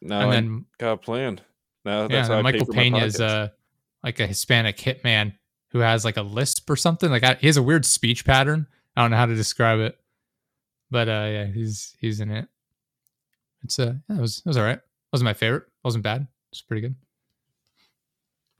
Now 0.00 0.20
and 0.20 0.30
I 0.30 0.34
then 0.34 0.64
got 0.78 0.92
a 0.92 0.96
plan. 0.96 1.40
Now 1.84 2.02
yeah, 2.02 2.08
that's 2.08 2.28
and 2.28 2.36
how 2.36 2.42
Michael 2.42 2.66
Pena 2.66 2.98
is 2.98 3.20
uh 3.20 3.48
like 4.02 4.20
a 4.20 4.26
Hispanic 4.26 4.76
hitman 4.76 5.32
who 5.70 5.80
has 5.80 6.04
like 6.04 6.16
a 6.16 6.22
lisp 6.22 6.68
or 6.70 6.76
something. 6.76 7.10
Like 7.10 7.24
I, 7.24 7.34
he 7.34 7.46
has 7.46 7.56
a 7.56 7.62
weird 7.62 7.84
speech 7.84 8.24
pattern. 8.24 8.66
I 8.96 9.02
don't 9.02 9.10
know 9.10 9.16
how 9.16 9.26
to 9.26 9.34
describe 9.34 9.80
it, 9.80 9.98
but 10.90 11.08
uh, 11.08 11.28
yeah, 11.30 11.46
he's 11.46 11.96
he's 12.00 12.20
in 12.20 12.30
it. 12.30 12.48
It's 13.62 13.78
uh, 13.78 13.94
yeah, 14.08 14.16
it 14.16 14.20
was 14.20 14.38
it 14.38 14.46
was 14.46 14.56
all 14.56 14.64
right. 14.64 14.78
It 14.78 15.12
wasn't 15.12 15.26
my 15.26 15.34
favorite. 15.34 15.64
It 15.64 15.84
wasn't 15.84 16.04
bad. 16.04 16.26
It's 16.52 16.62
pretty 16.62 16.80
good. 16.80 16.94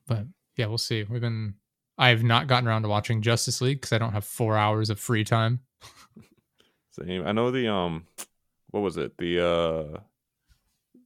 But 0.07 0.27
yeah, 0.57 0.67
we'll 0.67 0.79
see. 0.79 1.05
We've 1.05 1.21
been. 1.21 1.55
I've 2.01 2.23
not 2.23 2.47
gotten 2.47 2.69
around 2.69 2.83
to 2.83 2.89
watching 2.89 3.23
Justice 3.23 3.61
League 3.61 3.81
because 3.81 3.93
I 3.93 3.99
don't 3.99 4.13
have 4.13 4.25
four 4.25 4.57
hours 4.57 4.89
of 4.89 5.01
free 5.01 5.25
time. 5.25 5.61
Same. 6.91 7.27
I 7.27 7.33
know 7.33 7.51
the 7.51 7.73
um, 7.73 8.07
what 8.71 8.81
was 8.81 8.97
it? 8.97 9.17
The 9.19 9.45
uh, 9.45 10.01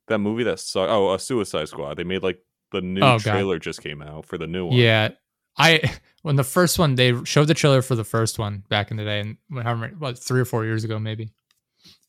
that 0.08 0.18
movie 0.18 0.44
that 0.44 0.60
sucked. 0.60 0.90
Oh, 0.90 1.12
a 1.14 1.18
Suicide 1.18 1.68
Squad. 1.68 1.96
They 1.96 2.04
made 2.04 2.22
like 2.22 2.38
the 2.72 2.80
new 2.80 3.00
Oh, 3.00 3.18
God. 3.18 3.20
trailer 3.20 3.58
just 3.58 3.82
came 3.82 4.02
out 4.02 4.26
for 4.26 4.38
the 4.38 4.46
new 4.46 4.66
one. 4.66 4.76
Yeah, 4.76 5.10
I 5.58 5.92
when 6.22 6.36
the 6.36 6.44
first 6.44 6.78
one 6.78 6.94
they 6.94 7.22
showed 7.24 7.48
the 7.48 7.54
trailer 7.54 7.82
for 7.82 7.94
the 7.94 8.04
first 8.04 8.38
one 8.38 8.64
back 8.68 8.90
in 8.90 8.96
the 8.96 9.04
day, 9.04 9.20
and 9.20 9.36
however 9.62 9.80
many- 9.82 9.94
what 9.94 10.18
three 10.18 10.40
or 10.40 10.44
four 10.44 10.64
years 10.64 10.84
ago, 10.84 10.98
maybe, 10.98 11.32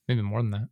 maybe 0.07 0.21
more 0.21 0.41
than 0.41 0.51
that. 0.51 0.67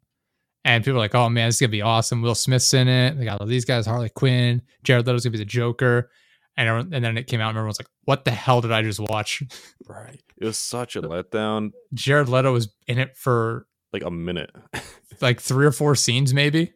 And 0.64 0.84
people 0.84 0.98
are 0.98 1.04
like, 1.04 1.16
"Oh 1.16 1.28
man, 1.30 1.48
this 1.48 1.56
is 1.56 1.62
gonna 1.62 1.70
be 1.72 1.82
awesome." 1.82 2.22
Will 2.22 2.36
Smith's 2.36 2.74
in 2.74 2.88
it. 2.88 3.18
They 3.18 3.26
got 3.26 3.42
all 3.42 3.48
these 3.48 3.66
guys: 3.66 3.86
Harley 3.86 4.10
Quinn, 4.10 4.62
Jared 4.84 5.08
Leto's 5.08 5.24
gonna 5.24 5.32
be 5.32 5.40
the 5.40 5.46
Joker, 5.46 6.12
and 6.56 6.70
everyone, 6.70 6.94
and 6.94 7.04
then 7.04 7.18
it 7.18 7.26
came 7.28 7.42
out, 7.42 7.50
and 7.50 7.58
everyone's 7.58 7.80
like, 7.80 7.90
"What 8.06 8.26
the 8.26 8.32
hell 8.32 8.62
did 8.62 8.72
I 8.72 8.82
just 8.84 9.00
watch?" 9.00 9.42
Right. 9.88 10.22
It 10.38 10.46
was 10.46 10.58
such 10.58 10.96
a 10.96 11.02
letdown. 11.02 11.72
Jared 11.94 12.30
Leto 12.30 12.54
was 12.54 12.70
in 12.88 12.98
it 13.00 13.18
for 13.18 13.68
Like 13.92 14.04
a 14.04 14.12
minute. 14.12 14.50
like 15.22 15.42
three 15.42 15.66
or 15.66 15.72
four 15.74 15.96
scenes, 15.96 16.34
maybe. 16.34 16.72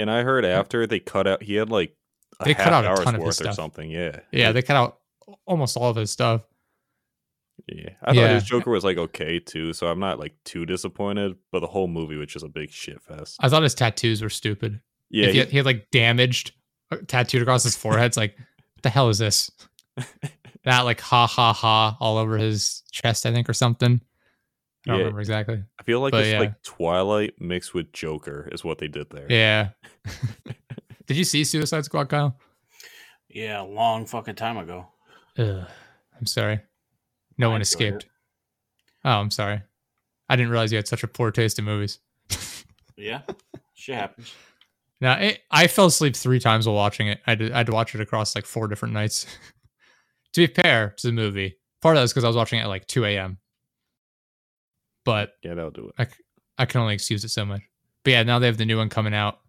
And 0.00 0.10
I 0.10 0.22
heard 0.22 0.44
after 0.44 0.86
they 0.86 0.98
cut 1.00 1.26
out, 1.26 1.42
he 1.42 1.54
had 1.54 1.70
like 1.70 1.94
a 2.40 2.44
They 2.44 2.52
half 2.54 2.64
cut 2.64 2.72
out 2.72 2.84
a 2.84 2.88
hour's 2.88 3.00
ton 3.00 3.14
of 3.14 3.22
his 3.22 3.40
worth 3.40 3.48
or 3.48 3.52
something. 3.52 3.90
Yeah. 3.90 4.20
Yeah, 4.32 4.52
they 4.52 4.62
cut 4.62 4.76
out 4.76 4.98
almost 5.46 5.76
all 5.76 5.90
of 5.90 5.96
his 5.96 6.10
stuff. 6.10 6.42
yeah. 7.68 7.90
I 8.02 8.06
thought 8.06 8.16
Yeah. 8.16 8.34
his 8.34 8.44
Joker 8.44 8.70
was 8.70 8.84
like 8.84 8.96
okay 8.96 9.38
too, 9.38 9.72
so 9.72 9.86
I'm 9.86 10.00
not 10.00 10.18
like 10.18 10.34
too 10.44 10.66
disappointed. 10.66 11.36
But 11.52 11.60
the 11.60 11.66
whole 11.66 11.86
movie 11.88 12.16
was 12.16 12.28
just 12.28 12.44
a 12.44 12.48
big 12.48 12.70
shit 12.70 13.00
fest. 13.02 13.36
I 13.40 13.48
thought 13.48 13.62
his 13.62 13.74
tattoos 13.74 14.22
were 14.22 14.30
stupid. 14.30 14.80
Yeah. 15.10 15.26
He, 15.26 15.32
he- 15.32 15.38
had, 15.38 15.48
he 15.50 15.56
had 15.58 15.66
like 15.66 15.90
damaged 15.90 16.52
uh, 16.90 16.96
tattooed 17.06 17.42
across 17.42 17.62
his 17.64 17.76
forehead. 17.76 18.06
It's 18.06 18.16
like, 18.16 18.36
what 18.38 18.82
the 18.82 18.90
hell 18.90 19.08
is 19.08 19.18
this? 19.18 19.50
that 20.64 20.80
like 20.82 21.00
ha 21.00 21.26
ha 21.26 21.52
ha 21.52 21.96
all 22.00 22.16
over 22.16 22.38
his 22.38 22.82
chest, 22.90 23.26
I 23.26 23.32
think, 23.32 23.48
or 23.48 23.54
something. 23.54 24.00
I 24.86 24.90
don't 24.90 24.96
Yeah. 24.96 24.98
remember 25.04 25.20
exactly. 25.20 25.62
I 25.78 25.82
feel 25.82 26.00
like 26.00 26.12
but 26.12 26.22
it's 26.22 26.32
yeah. 26.32 26.40
like 26.40 26.62
Twilight 26.62 27.34
mixed 27.40 27.74
with 27.74 27.92
Joker 27.92 28.48
is 28.52 28.64
what 28.64 28.78
they 28.78 28.88
did 28.88 29.10
there. 29.10 29.26
Yeah. 29.28 29.70
Did 31.06 31.16
you 31.16 31.24
see 31.24 31.44
Suicide 31.44 31.84
Squad, 31.84 32.08
Kyle? 32.08 32.38
Yeah, 33.28 33.62
a 33.62 33.64
long 33.64 34.06
fucking 34.06 34.36
time 34.36 34.56
ago. 34.56 34.86
Ugh, 35.38 35.66
I'm 36.18 36.26
sorry. 36.26 36.60
No 37.38 37.48
I 37.48 37.52
one 37.52 37.60
enjoyed 37.60 37.60
it. 37.60 37.94
escaped. 37.96 38.06
Oh, 39.04 39.10
I'm 39.10 39.30
sorry. 39.30 39.62
I 40.28 40.36
didn't 40.36 40.50
realize 40.50 40.70
you 40.72 40.76
had 40.76 40.88
such 40.88 41.02
a 41.02 41.08
poor 41.08 41.30
taste 41.30 41.58
in 41.58 41.64
movies. 41.64 41.98
Yeah, 42.96 43.22
shit 43.74 43.94
happens. 43.94 44.30
Now, 45.00 45.14
it, 45.18 45.40
I 45.50 45.68
fell 45.68 45.86
asleep 45.86 46.14
three 46.14 46.38
times 46.38 46.66
while 46.66 46.76
watching 46.76 47.08
it. 47.08 47.18
I 47.26 47.30
had, 47.30 47.38
to, 47.38 47.50
I 47.54 47.56
had 47.58 47.68
watch 47.70 47.94
it 47.94 48.00
across 48.02 48.34
like 48.34 48.44
four 48.44 48.68
different 48.68 48.92
nights. 48.92 49.24
to 50.34 50.46
be 50.46 50.52
fair 50.52 50.92
to 50.98 51.06
the 51.06 51.12
movie, 51.14 51.56
part 51.80 51.96
of 51.96 52.00
that 52.00 52.04
is 52.04 52.12
because 52.12 52.24
I 52.24 52.26
was 52.26 52.36
watching 52.36 52.58
it 52.58 52.62
at 52.64 52.68
like 52.68 52.86
2 52.88 53.06
a.m. 53.06 53.38
But 55.04 55.34
Yeah, 55.42 55.54
that'll 55.54 55.70
do 55.70 55.90
it. 55.98 56.08
I 56.58 56.66
can 56.66 56.80
only 56.80 56.94
excuse 56.94 57.24
it 57.24 57.30
so 57.30 57.44
much. 57.44 57.62
But 58.04 58.10
yeah, 58.12 58.22
now 58.22 58.38
they 58.38 58.46
have 58.46 58.58
the 58.58 58.66
new 58.66 58.76
one 58.76 58.88
coming 58.88 59.14
out, 59.14 59.40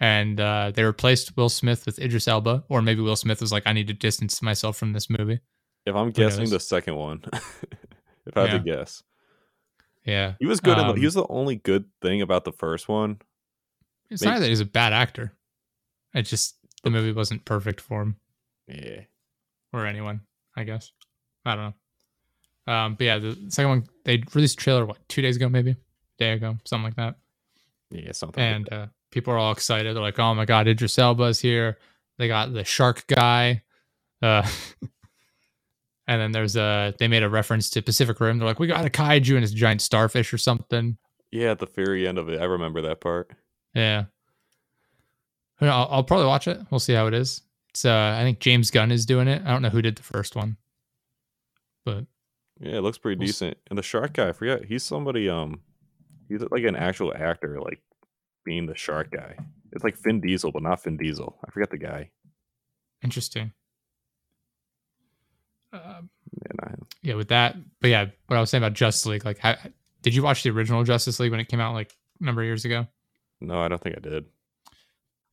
and 0.00 0.38
uh, 0.40 0.70
they 0.74 0.82
replaced 0.84 1.36
Will 1.36 1.48
Smith 1.48 1.86
with 1.86 1.98
Idris 1.98 2.28
Elba, 2.28 2.64
or 2.68 2.82
maybe 2.82 3.00
Will 3.00 3.16
Smith 3.16 3.40
was 3.40 3.52
like, 3.52 3.62
I 3.66 3.72
need 3.72 3.86
to 3.88 3.94
distance 3.94 4.40
myself 4.42 4.76
from 4.76 4.92
this 4.92 5.08
movie. 5.10 5.40
If 5.86 5.94
I'm 5.94 6.06
Who 6.06 6.12
guessing 6.12 6.40
knows? 6.40 6.50
the 6.50 6.60
second 6.60 6.96
one, 6.96 7.22
if 8.26 8.36
I 8.36 8.42
had 8.48 8.50
to 8.52 8.58
guess, 8.58 9.02
Yeah, 10.04 10.34
he 10.38 10.46
was 10.46 10.60
good. 10.60 10.76
in 10.78 10.84
Um, 10.84 10.94
the, 10.94 11.00
he 11.00 11.04
was 11.06 11.14
the 11.14 11.26
only 11.28 11.56
good 11.56 11.86
thing 12.02 12.20
about 12.22 12.44
the 12.44 12.52
first 12.52 12.88
one. 12.88 13.18
it's 14.10 14.22
Maybe- 14.22 14.32
not 14.34 14.40
that 14.40 14.48
he's 14.48 14.60
a 14.60 14.64
bad 14.66 14.92
actor. 14.92 15.32
It 16.14 16.22
just 16.22 16.56
the 16.84 16.90
movie 16.90 17.12
wasn't 17.12 17.44
perfect 17.44 17.80
for 17.80 18.02
him 18.02 18.16
Yeah. 18.66 19.00
or 19.72 19.86
anyone. 19.86 20.20
I 20.56 20.64
guess 20.64 20.92
I 21.44 21.54
don't 21.54 21.64
know. 21.64 21.74
Um, 22.68 22.96
but 22.96 23.04
yeah, 23.04 23.18
the 23.18 23.38
second 23.48 23.70
one 23.70 23.84
they 24.04 24.22
released 24.34 24.60
a 24.60 24.62
trailer 24.62 24.84
what 24.84 24.98
two 25.08 25.22
days 25.22 25.36
ago, 25.36 25.48
maybe 25.48 25.74
day 26.18 26.32
ago, 26.32 26.58
something 26.64 26.84
like 26.84 26.96
that. 26.96 27.16
Yeah, 27.90 28.12
something. 28.12 28.44
like 28.44 28.54
and 28.56 28.72
uh, 28.72 28.86
people 29.10 29.32
are 29.32 29.38
all 29.38 29.52
excited. 29.52 29.96
They're 29.96 30.02
like, 30.02 30.18
"Oh 30.18 30.34
my 30.34 30.44
god, 30.44 30.68
Idris 30.68 30.98
Elba's 30.98 31.40
here!" 31.40 31.78
They 32.18 32.28
got 32.28 32.52
the 32.52 32.64
shark 32.64 33.06
guy, 33.06 33.62
uh, 34.20 34.46
and 36.06 36.20
then 36.20 36.32
there's 36.32 36.56
a 36.56 36.94
they 36.98 37.08
made 37.08 37.22
a 37.22 37.30
reference 37.30 37.70
to 37.70 37.80
Pacific 37.80 38.20
Rim. 38.20 38.38
They're 38.38 38.46
like, 38.46 38.58
"We 38.58 38.66
got 38.66 38.84
a 38.84 38.90
kaiju 38.90 39.34
and 39.34 39.42
it's 39.42 39.54
a 39.54 39.56
giant 39.56 39.80
starfish 39.80 40.34
or 40.34 40.38
something." 40.38 40.98
Yeah, 41.30 41.52
at 41.52 41.60
the 41.60 41.66
very 41.66 42.06
end 42.06 42.18
of 42.18 42.28
it, 42.28 42.38
I 42.38 42.44
remember 42.44 42.82
that 42.82 43.00
part. 43.00 43.30
Yeah, 43.74 44.04
Yeah, 45.62 45.74
I'll, 45.74 45.88
I'll 45.90 46.04
probably 46.04 46.26
watch 46.26 46.46
it. 46.48 46.60
We'll 46.70 46.80
see 46.80 46.94
how 46.94 47.06
it 47.06 47.14
is. 47.14 47.40
It's 47.70 47.86
uh, 47.86 48.14
I 48.18 48.24
think 48.24 48.40
James 48.40 48.70
Gunn 48.70 48.90
is 48.90 49.06
doing 49.06 49.26
it. 49.26 49.40
I 49.46 49.52
don't 49.52 49.62
know 49.62 49.70
who 49.70 49.80
did 49.80 49.96
the 49.96 50.02
first 50.02 50.36
one, 50.36 50.58
but 51.86 52.04
Yeah, 52.60 52.76
it 52.78 52.82
looks 52.82 52.98
pretty 52.98 53.24
decent. 53.24 53.56
And 53.68 53.78
the 53.78 53.82
shark 53.82 54.14
guy, 54.14 54.28
I 54.28 54.32
forget, 54.32 54.64
he's 54.64 54.82
somebody. 54.82 55.28
Um, 55.28 55.60
he's 56.28 56.42
like 56.50 56.64
an 56.64 56.76
actual 56.76 57.14
actor, 57.14 57.60
like 57.60 57.80
being 58.44 58.66
the 58.66 58.76
shark 58.76 59.10
guy. 59.10 59.36
It's 59.72 59.84
like 59.84 59.96
Vin 59.98 60.20
Diesel, 60.20 60.50
but 60.50 60.62
not 60.62 60.82
Vin 60.82 60.96
Diesel. 60.96 61.38
I 61.46 61.50
forget 61.50 61.70
the 61.70 61.78
guy. 61.78 62.10
interesting. 63.02 63.52
Um, 65.72 66.10
Yeah, 66.32 66.74
yeah, 67.02 67.14
with 67.14 67.28
that, 67.28 67.56
but 67.80 67.88
yeah, 67.90 68.06
what 68.26 68.36
I 68.36 68.40
was 68.40 68.50
saying 68.50 68.62
about 68.62 68.72
Justice 68.72 69.06
League, 69.06 69.24
like, 69.24 69.38
how, 69.38 69.56
did 70.02 70.14
you 70.14 70.22
watch 70.22 70.42
the 70.42 70.50
original 70.50 70.82
Justice 70.82 71.20
League 71.20 71.30
when 71.30 71.40
it 71.40 71.48
came 71.48 71.60
out 71.60 71.74
like 71.74 71.94
a 72.20 72.24
number 72.24 72.40
of 72.40 72.46
years 72.46 72.64
ago? 72.64 72.86
No, 73.40 73.60
I 73.60 73.68
don't 73.68 73.80
think 73.80 73.96
I 73.96 74.00
did. 74.00 74.24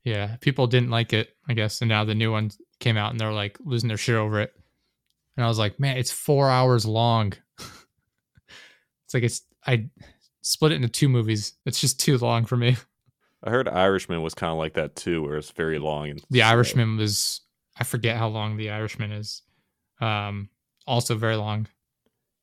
Yeah, 0.03 0.35
people 0.41 0.67
didn't 0.67 0.91
like 0.91 1.13
it, 1.13 1.29
I 1.47 1.53
guess, 1.53 1.81
and 1.81 1.89
now 1.89 2.03
the 2.03 2.13
new 2.13 2.31
one 2.31 2.51
came 2.79 2.97
out 2.97 3.11
and 3.11 3.19
they're 3.19 3.31
like 3.31 3.57
losing 3.63 3.87
their 3.87 3.97
shit 3.97 4.15
over 4.15 4.41
it. 4.41 4.53
And 5.37 5.43
I 5.45 5.47
was 5.47 5.59
like, 5.59 5.79
man, 5.79 5.97
it's 5.97 6.11
four 6.11 6.49
hours 6.49 6.85
long. 6.85 7.33
it's 7.59 9.13
like 9.13 9.23
it's 9.23 9.41
I 9.65 9.87
split 10.41 10.71
it 10.71 10.75
into 10.75 10.87
two 10.89 11.09
movies. 11.09 11.53
It's 11.65 11.79
just 11.81 11.99
too 11.99 12.17
long 12.17 12.45
for 12.45 12.57
me. 12.57 12.77
I 13.43 13.49
heard 13.49 13.67
Irishman 13.67 14.21
was 14.23 14.33
kind 14.33 14.51
of 14.51 14.57
like 14.57 14.73
that 14.73 14.95
too, 14.95 15.21
where 15.23 15.37
it's 15.37 15.51
very 15.51 15.77
long 15.79 16.09
and 16.09 16.23
The. 16.31 16.41
Irishman 16.41 16.97
was 16.97 17.41
I 17.79 17.83
forget 17.83 18.17
how 18.17 18.27
long 18.29 18.57
the 18.57 18.69
Irishman 18.71 19.11
is. 19.11 19.41
Um, 20.01 20.49
also 20.87 21.15
very 21.15 21.35
long. 21.35 21.67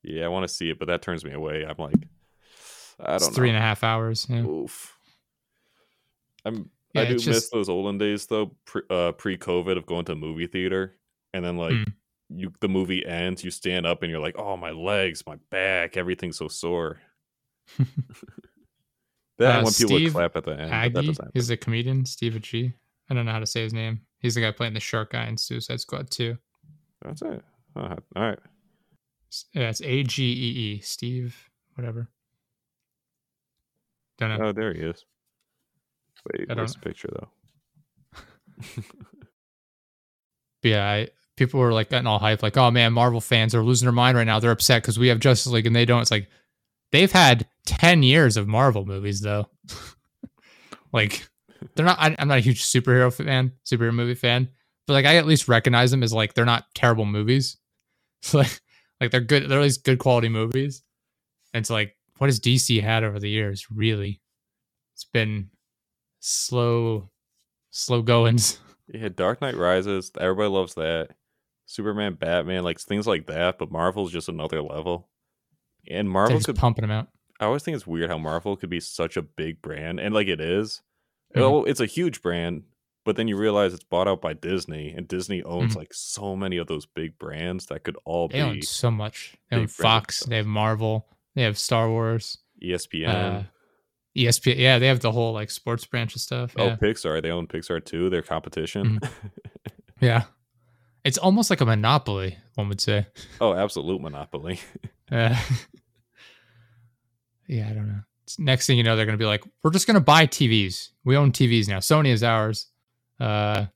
Yeah, 0.02 0.24
I 0.24 0.28
want 0.28 0.46
to 0.46 0.52
see 0.54 0.68
it, 0.70 0.78
but 0.78 0.88
that 0.88 1.00
turns 1.02 1.24
me 1.24 1.32
away. 1.32 1.64
I'm 1.64 1.76
like, 1.78 1.94
I 3.00 3.14
It's 3.16 3.26
don't 3.26 3.34
three 3.34 3.48
know. 3.50 3.56
and 3.56 3.64
a 3.64 3.66
half 3.66 3.82
hours. 3.84 4.26
Yeah. 4.28 4.42
Oof. 4.44 4.94
I'm. 6.44 6.70
Yeah, 6.94 7.02
I 7.02 7.04
do 7.06 7.14
it's 7.14 7.26
miss 7.26 7.36
just- 7.36 7.52
those 7.52 7.68
olden 7.70 7.96
days 7.98 8.26
though, 8.26 8.54
pre, 8.66 8.82
uh, 8.90 9.12
pre-COVID 9.12 9.78
of 9.78 9.86
going 9.86 10.04
to 10.06 10.12
a 10.12 10.16
movie 10.16 10.46
theater, 10.46 10.98
and 11.32 11.42
then 11.44 11.56
like 11.56 11.72
Mm. 11.72 11.92
You, 12.34 12.52
the 12.60 12.68
movie 12.68 13.04
ends, 13.04 13.44
you 13.44 13.50
stand 13.50 13.86
up 13.86 14.02
and 14.02 14.10
you're 14.10 14.20
like, 14.20 14.38
oh 14.38 14.56
my 14.56 14.70
legs, 14.70 15.24
my 15.26 15.36
back, 15.50 15.96
everything's 15.96 16.38
so 16.38 16.48
sore. 16.48 17.00
Then 19.38 19.50
Uh, 19.56 19.62
when 19.64 19.72
people 19.72 19.94
would 19.94 20.00
Steve 20.02 20.12
clap 20.12 20.36
at 20.36 20.44
the 20.44 20.52
end, 20.52 20.70
that 20.70 20.96
Aggie 20.98 21.16
is 21.34 21.50
a 21.50 21.56
comedian. 21.56 22.04
Steve 22.04 22.34
Agee. 22.34 22.74
I 23.10 23.14
don't 23.14 23.24
know 23.26 23.32
how 23.32 23.40
to 23.40 23.46
say 23.46 23.62
his 23.62 23.72
name. 23.72 24.02
He's 24.18 24.34
the 24.34 24.40
guy 24.42 24.52
playing 24.52 24.74
the 24.74 24.80
shark 24.80 25.12
guy 25.12 25.26
in 25.26 25.36
Suicide 25.36 25.80
Squad 25.80 26.10
2. 26.10 26.36
That's 27.02 27.22
it. 27.22 27.42
Uh, 27.74 27.96
all 28.14 28.22
right. 28.22 28.38
Yeah, 29.54 29.70
it's 29.70 29.80
A 29.82 30.02
G 30.02 30.24
E 30.24 30.74
E. 30.74 30.80
Steve, 30.80 31.50
whatever. 31.74 32.10
Don't 34.18 34.38
know. 34.38 34.48
Oh, 34.48 34.52
there 34.52 34.74
he 34.74 34.80
is. 34.80 35.04
Wait, 36.30 36.50
I 36.50 36.54
where's 36.54 36.74
the 36.74 36.80
picture 36.80 37.08
though? 37.12 37.28
Yeah, 40.62 40.88
I, 40.88 41.08
people 41.36 41.60
were 41.60 41.72
like 41.72 41.90
getting 41.90 42.06
all 42.06 42.20
hyped, 42.20 42.42
like, 42.42 42.56
"Oh 42.56 42.70
man, 42.70 42.92
Marvel 42.92 43.20
fans 43.20 43.54
are 43.54 43.62
losing 43.62 43.86
their 43.86 43.92
mind 43.92 44.16
right 44.16 44.24
now. 44.26 44.38
They're 44.38 44.50
upset 44.50 44.82
because 44.82 44.98
we 44.98 45.08
have 45.08 45.20
Justice 45.20 45.52
League 45.52 45.66
and 45.66 45.76
they 45.76 45.84
don't." 45.84 46.02
It's 46.02 46.10
like 46.10 46.28
they've 46.90 47.12
had 47.12 47.46
ten 47.66 48.02
years 48.02 48.36
of 48.36 48.48
Marvel 48.48 48.84
movies 48.86 49.20
though. 49.20 49.48
like 50.92 51.26
they're 51.74 51.86
not. 51.86 51.98
I, 51.98 52.14
I'm 52.18 52.28
not 52.28 52.38
a 52.38 52.42
huge 52.42 52.62
superhero 52.62 53.12
fan, 53.12 53.52
superhero 53.64 53.94
movie 53.94 54.14
fan, 54.14 54.48
but 54.86 54.94
like 54.94 55.06
I 55.06 55.16
at 55.16 55.26
least 55.26 55.48
recognize 55.48 55.90
them 55.90 56.02
as 56.02 56.12
like 56.12 56.34
they're 56.34 56.44
not 56.44 56.66
terrible 56.74 57.06
movies. 57.06 57.56
So 58.24 58.38
like, 58.38 58.60
like 59.00 59.10
they're 59.10 59.20
good. 59.20 59.48
They're 59.48 59.58
at 59.58 59.64
least 59.64 59.82
good 59.82 59.98
quality 59.98 60.28
movies. 60.28 60.84
And 61.52 61.60
it's 61.60 61.70
like, 61.70 61.96
what 62.18 62.28
has 62.28 62.38
DC 62.38 62.80
had 62.80 63.02
over 63.02 63.18
the 63.18 63.28
years? 63.28 63.66
Really, 63.68 64.20
it's 64.94 65.02
been 65.02 65.50
slow, 66.20 67.10
slow 67.72 68.02
goings. 68.02 68.60
Yeah, 68.86 69.08
Dark 69.08 69.40
Knight 69.40 69.56
Rises. 69.56 70.12
Everybody 70.20 70.50
loves 70.50 70.74
that. 70.74 71.10
Superman, 71.66 72.14
Batman, 72.14 72.64
like 72.64 72.78
things 72.80 73.06
like 73.06 73.26
that. 73.26 73.58
But 73.58 73.70
Marvel's 73.70 74.12
just 74.12 74.28
another 74.28 74.62
level. 74.62 75.08
And 75.90 76.08
Marvel 76.08 76.40
could. 76.40 76.56
pumping 76.56 76.82
them 76.82 76.90
out. 76.90 77.08
I 77.40 77.46
always 77.46 77.62
think 77.64 77.74
it's 77.74 77.86
weird 77.86 78.08
how 78.10 78.18
Marvel 78.18 78.56
could 78.56 78.70
be 78.70 78.78
such 78.80 79.16
a 79.16 79.22
big 79.22 79.60
brand, 79.62 79.98
and 79.98 80.14
like 80.14 80.28
it 80.28 80.40
is. 80.40 80.80
Mhm. 81.34 81.40
Well, 81.40 81.64
it's 81.64 81.80
a 81.80 81.86
huge 81.86 82.22
brand, 82.22 82.62
but 83.04 83.16
then 83.16 83.26
you 83.26 83.36
realize 83.36 83.74
it's 83.74 83.82
bought 83.82 84.06
out 84.06 84.20
by 84.22 84.32
Disney, 84.32 84.92
and 84.96 85.08
Disney 85.08 85.42
owns 85.42 85.72
Mhm. 85.74 85.78
like 85.78 85.92
so 85.94 86.36
many 86.36 86.56
of 86.58 86.68
those 86.68 86.86
big 86.86 87.18
brands 87.18 87.66
that 87.66 87.82
could 87.82 87.96
all 88.04 88.28
They 88.28 88.40
own 88.42 88.54
be 88.54 88.62
so 88.62 88.90
much. 88.92 89.34
They 89.50 89.56
own 89.56 89.66
Fox. 89.66 90.20
They 90.24 90.36
have 90.36 90.46
Marvel. 90.46 91.08
They 91.34 91.42
have 91.42 91.58
Star 91.58 91.88
Wars. 91.88 92.38
ESPN. 92.62 93.08
Uh, 93.08 93.42
ESPN. 94.16 94.58
Yeah, 94.58 94.78
they 94.78 94.86
have 94.86 95.00
the 95.00 95.10
whole 95.10 95.32
like 95.32 95.50
sports 95.50 95.84
branch 95.84 96.14
of 96.14 96.20
stuff. 96.20 96.54
oh, 96.56 96.66
Yeah. 96.66 96.76
Pixar. 96.76 97.20
They 97.22 97.30
own 97.32 97.48
Pixar 97.48 97.84
too. 97.84 98.08
Their 98.08 98.22
competition. 98.22 99.00
yeah. 100.00 100.24
It's 101.04 101.18
almost 101.18 101.50
like 101.50 101.60
a 101.60 101.66
monopoly, 101.66 102.38
one 102.54 102.68
would 102.68 102.80
say. 102.80 103.06
oh, 103.40 103.54
absolute 103.54 104.00
monopoly. 104.00 104.60
Uh, 105.10 105.36
yeah, 107.46 107.68
I 107.68 107.74
don't 107.74 107.86
know. 107.86 108.00
Next 108.38 108.66
thing 108.66 108.78
you 108.78 108.82
know, 108.82 108.96
they're 108.96 109.04
going 109.04 109.18
to 109.18 109.22
be 109.22 109.26
like, 109.26 109.44
we're 109.62 109.72
just 109.72 109.86
going 109.86 109.96
to 109.96 110.00
buy 110.00 110.26
TVs. 110.26 110.88
We 111.04 111.18
own 111.18 111.32
TVs 111.32 111.68
now. 111.68 111.80
Sony 111.80 112.08
is 112.08 112.22
ours. 112.22 112.68
Uh, 113.20 113.66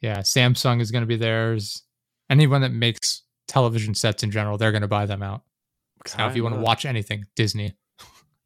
yeah, 0.00 0.20
Samsung 0.20 0.80
is 0.80 0.90
going 0.90 1.02
to 1.02 1.06
be 1.06 1.16
theirs. 1.16 1.82
Anyone 2.30 2.62
that 2.62 2.72
makes 2.72 3.24
television 3.46 3.94
sets 3.94 4.22
in 4.22 4.30
general, 4.30 4.56
they're 4.56 4.72
going 4.72 4.80
to 4.80 4.88
buy 4.88 5.04
them 5.04 5.22
out. 5.22 5.42
Now, 6.16 6.28
if 6.30 6.36
you 6.36 6.42
want 6.42 6.54
to 6.54 6.62
watch 6.62 6.86
anything, 6.86 7.26
Disney. 7.34 7.74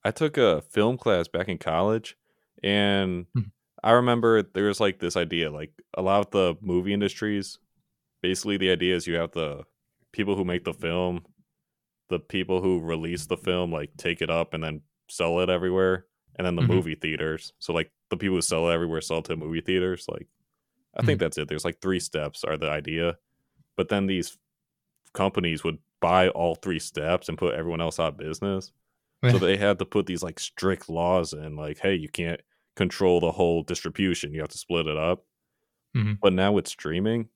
I 0.03 0.11
took 0.11 0.37
a 0.39 0.61
film 0.63 0.99
class 0.99 1.29
back 1.29 1.47
in 1.49 1.59
college, 1.59 2.17
and 2.65 3.27
Hmm. 3.35 3.41
I 3.83 3.93
remember 3.93 4.43
there 4.43 4.67
was 4.67 4.81
like 4.81 4.99
this 4.99 5.17
idea, 5.17 5.51
like 5.51 5.73
a 5.95 6.03
lot 6.03 6.21
of 6.21 6.31
the 6.31 6.57
movie 6.61 6.93
industries. 6.93 7.59
Basically, 8.23 8.57
the 8.57 8.71
idea 8.71 8.95
is 8.97 9.07
you 9.07 9.15
have 9.17 9.33
the 9.33 9.65
people 10.13 10.37
who 10.37 10.45
make 10.45 10.65
the 10.65 10.75
film, 10.75 11.25
the 12.09 12.19
people 12.21 12.61
who 12.63 12.81
release 12.81 13.27
the 13.27 13.37
film, 13.37 13.73
like 13.73 13.97
take 13.97 14.23
it 14.23 14.31
up 14.31 14.55
and 14.55 14.63
then 14.63 14.83
sell 15.09 15.41
it 15.41 15.51
everywhere, 15.51 16.07
and 16.37 16.47
then 16.47 16.57
the 16.57 16.63
Mhm. 16.63 16.69
movie 16.69 16.95
theaters. 16.95 17.53
So 17.59 17.73
like 17.73 17.91
the 18.11 18.17
people 18.17 18.37
who 18.37 18.43
sell 18.43 18.69
it 18.69 18.75
everywhere 18.75 19.01
sell 19.01 19.19
it 19.19 19.27
to 19.27 19.37
movie 19.37 19.61
theaters. 19.63 20.07
Like 20.09 20.29
I 20.95 21.03
think 21.03 21.21
that's 21.21 21.39
it. 21.39 21.49
There's 21.49 21.65
like 21.65 21.81
three 21.81 22.01
steps 22.01 22.45
are 22.45 22.57
the 22.59 22.71
idea, 22.71 23.19
but 23.77 23.89
then 23.89 24.07
these 24.07 24.39
companies 25.13 25.65
would 25.65 25.79
buy 26.01 26.29
all 26.31 26.55
three 26.55 26.79
steps 26.79 27.29
and 27.29 27.39
put 27.39 27.55
everyone 27.55 27.81
else 27.81 28.01
out 28.01 28.09
of 28.15 28.17
business. 28.19 28.73
So 29.31 29.39
they 29.39 29.57
had 29.57 29.79
to 29.81 29.85
put 29.85 30.07
these 30.07 30.23
like 30.23 30.41
strict 30.41 30.89
laws 30.89 31.33
in, 31.33 31.57
like, 31.57 31.79
hey, 31.79 31.95
you 31.95 32.09
can't 32.09 32.41
control 32.77 33.21
the 33.21 33.33
whole 33.33 33.63
distribution. 33.63 34.33
You 34.33 34.41
have 34.41 34.49
to 34.51 34.59
split 34.59 34.87
it 34.87 34.97
up. 34.97 35.25
Mhm. 35.97 36.19
But 36.21 36.33
now 36.33 36.53
with 36.53 36.69
streaming, 36.69 37.29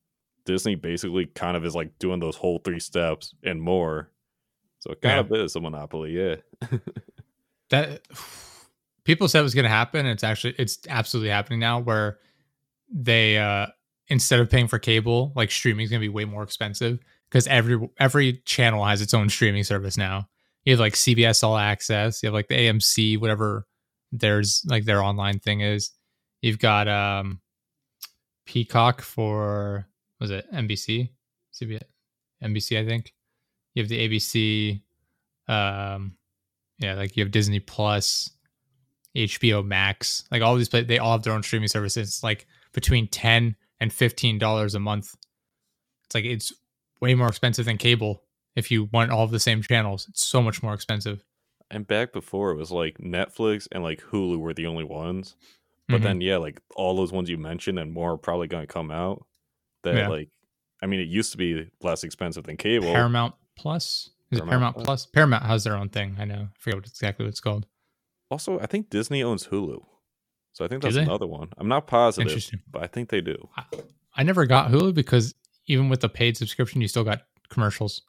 Disney 0.46 0.74
basically 0.74 1.26
kind 1.26 1.56
of 1.56 1.64
is 1.64 1.74
like 1.74 1.98
doing 1.98 2.20
those 2.20 2.36
whole 2.36 2.58
three 2.58 2.80
steps 2.80 3.34
and 3.42 3.60
more. 3.60 4.10
So 4.80 4.92
it 4.92 5.00
kind 5.00 5.14
Yeah. 5.30 5.36
of 5.38 5.44
is 5.44 5.56
a 5.56 5.60
monopoly, 5.60 6.12
yeah. 6.16 6.36
that 7.70 8.02
people 9.04 9.28
said 9.28 9.40
it 9.40 9.42
was 9.42 9.54
going 9.54 9.64
to 9.64 9.68
happen. 9.70 10.06
It's 10.06 10.24
actually 10.24 10.54
it's 10.58 10.78
absolutely 10.88 11.30
happening 11.30 11.58
now. 11.60 11.80
Where 11.80 12.18
they 12.92 13.38
uh 13.38 13.66
instead 14.08 14.40
of 14.40 14.50
paying 14.50 14.68
for 14.68 14.78
cable, 14.78 15.32
like 15.34 15.50
streaming 15.50 15.84
is 15.84 15.90
going 15.90 16.00
to 16.00 16.04
be 16.04 16.10
way 16.10 16.24
more 16.24 16.42
expensive 16.42 16.98
because 17.30 17.46
every 17.46 17.88
every 17.98 18.42
channel 18.44 18.84
has 18.84 19.00
its 19.00 19.14
own 19.14 19.28
streaming 19.28 19.64
service 19.64 19.96
now. 19.96 20.28
You 20.64 20.72
have 20.72 20.80
like 20.80 20.94
CBS 20.94 21.42
All 21.42 21.56
Access. 21.56 22.22
You 22.22 22.28
have 22.28 22.34
like 22.34 22.48
the 22.48 22.54
AMC, 22.54 23.18
whatever 23.18 23.66
there's 24.14 24.64
like 24.66 24.84
their 24.84 25.02
online 25.02 25.38
thing 25.40 25.60
is. 25.60 25.90
You've 26.40 26.58
got 26.58 26.88
um 26.88 27.40
Peacock 28.46 29.00
for 29.02 29.86
was 30.20 30.30
it 30.30 30.46
NBC, 30.52 31.10
CBS, 31.52 31.82
NBC, 32.42 32.78
I 32.78 32.86
think. 32.86 33.12
You 33.74 33.82
have 33.82 33.88
the 33.88 34.08
ABC. 34.08 34.82
Um, 35.48 36.16
yeah, 36.78 36.94
like 36.94 37.16
you 37.16 37.22
have 37.24 37.32
Disney 37.32 37.60
Plus, 37.60 38.30
HBO 39.16 39.64
Max, 39.64 40.24
like 40.30 40.42
all 40.42 40.56
these. 40.56 40.68
pla- 40.68 40.82
They 40.82 40.98
all 40.98 41.12
have 41.12 41.22
their 41.22 41.32
own 41.32 41.42
streaming 41.42 41.68
services. 41.68 42.22
Like 42.22 42.46
between 42.72 43.08
ten 43.08 43.56
and 43.80 43.92
fifteen 43.92 44.38
dollars 44.38 44.74
a 44.74 44.80
month. 44.80 45.14
It's 46.04 46.14
like 46.14 46.24
it's 46.24 46.52
way 47.00 47.14
more 47.14 47.28
expensive 47.28 47.64
than 47.64 47.78
cable. 47.78 48.22
If 48.56 48.70
you 48.70 48.84
want 48.92 49.10
all 49.10 49.24
of 49.24 49.30
the 49.30 49.40
same 49.40 49.62
channels, 49.62 50.06
it's 50.08 50.26
so 50.26 50.40
much 50.42 50.62
more 50.62 50.74
expensive. 50.74 51.24
And 51.70 51.86
back 51.86 52.12
before 52.12 52.50
it 52.50 52.56
was 52.56 52.70
like 52.70 52.98
Netflix 52.98 53.66
and 53.72 53.82
like 53.82 54.00
Hulu 54.02 54.38
were 54.38 54.54
the 54.54 54.66
only 54.66 54.84
ones. 54.84 55.36
But 55.88 56.00
Mhm. 56.00 56.04
then 56.04 56.20
yeah, 56.20 56.36
like 56.36 56.60
all 56.76 56.94
those 56.96 57.12
ones 57.12 57.28
you 57.28 57.36
mentioned 57.38 57.78
and 57.78 57.92
more 57.92 58.12
are 58.12 58.18
probably 58.18 58.46
gonna 58.48 58.66
come 58.66 58.90
out. 58.90 59.26
That 59.82 59.96
Yeah. 59.96 60.08
like 60.08 60.30
I 60.82 60.86
mean 60.86 61.00
it 61.00 61.08
used 61.08 61.32
to 61.32 61.38
be 61.38 61.68
less 61.82 62.04
expensive 62.04 62.44
than 62.44 62.56
cable. 62.56 62.92
Paramount 62.92 63.34
Plus 63.56 64.10
is 64.30 64.38
it 64.38 64.42
Paramount 64.42 64.50
Paramount 64.50 64.74
Plus? 64.76 64.84
Plus? 64.84 65.06
Paramount 65.06 65.44
has 65.44 65.64
their 65.64 65.76
own 65.76 65.88
thing. 65.88 66.16
I 66.18 66.24
know. 66.24 66.48
I 66.54 66.58
forget 66.58 66.76
what 66.78 66.86
exactly 66.86 67.24
what 67.24 67.30
it's 67.30 67.40
called. 67.40 67.66
Also, 68.30 68.58
I 68.60 68.66
think 68.66 68.90
Disney 68.90 69.22
owns 69.22 69.46
Hulu. 69.48 69.84
So 70.52 70.64
I 70.64 70.68
think 70.68 70.82
that's 70.82 70.96
another 70.96 71.26
one. 71.26 71.48
I'm 71.58 71.68
not 71.68 71.86
positive, 71.86 72.42
but 72.70 72.82
I 72.82 72.86
think 72.86 73.08
they 73.10 73.20
do. 73.20 73.48
I 74.14 74.22
never 74.22 74.46
got 74.46 74.70
Hulu 74.70 74.94
because 74.94 75.34
even 75.66 75.88
with 75.88 76.00
the 76.00 76.08
paid 76.08 76.36
subscription, 76.36 76.80
you 76.80 76.88
still 76.88 77.04
got 77.04 77.22
commercials. 77.48 78.02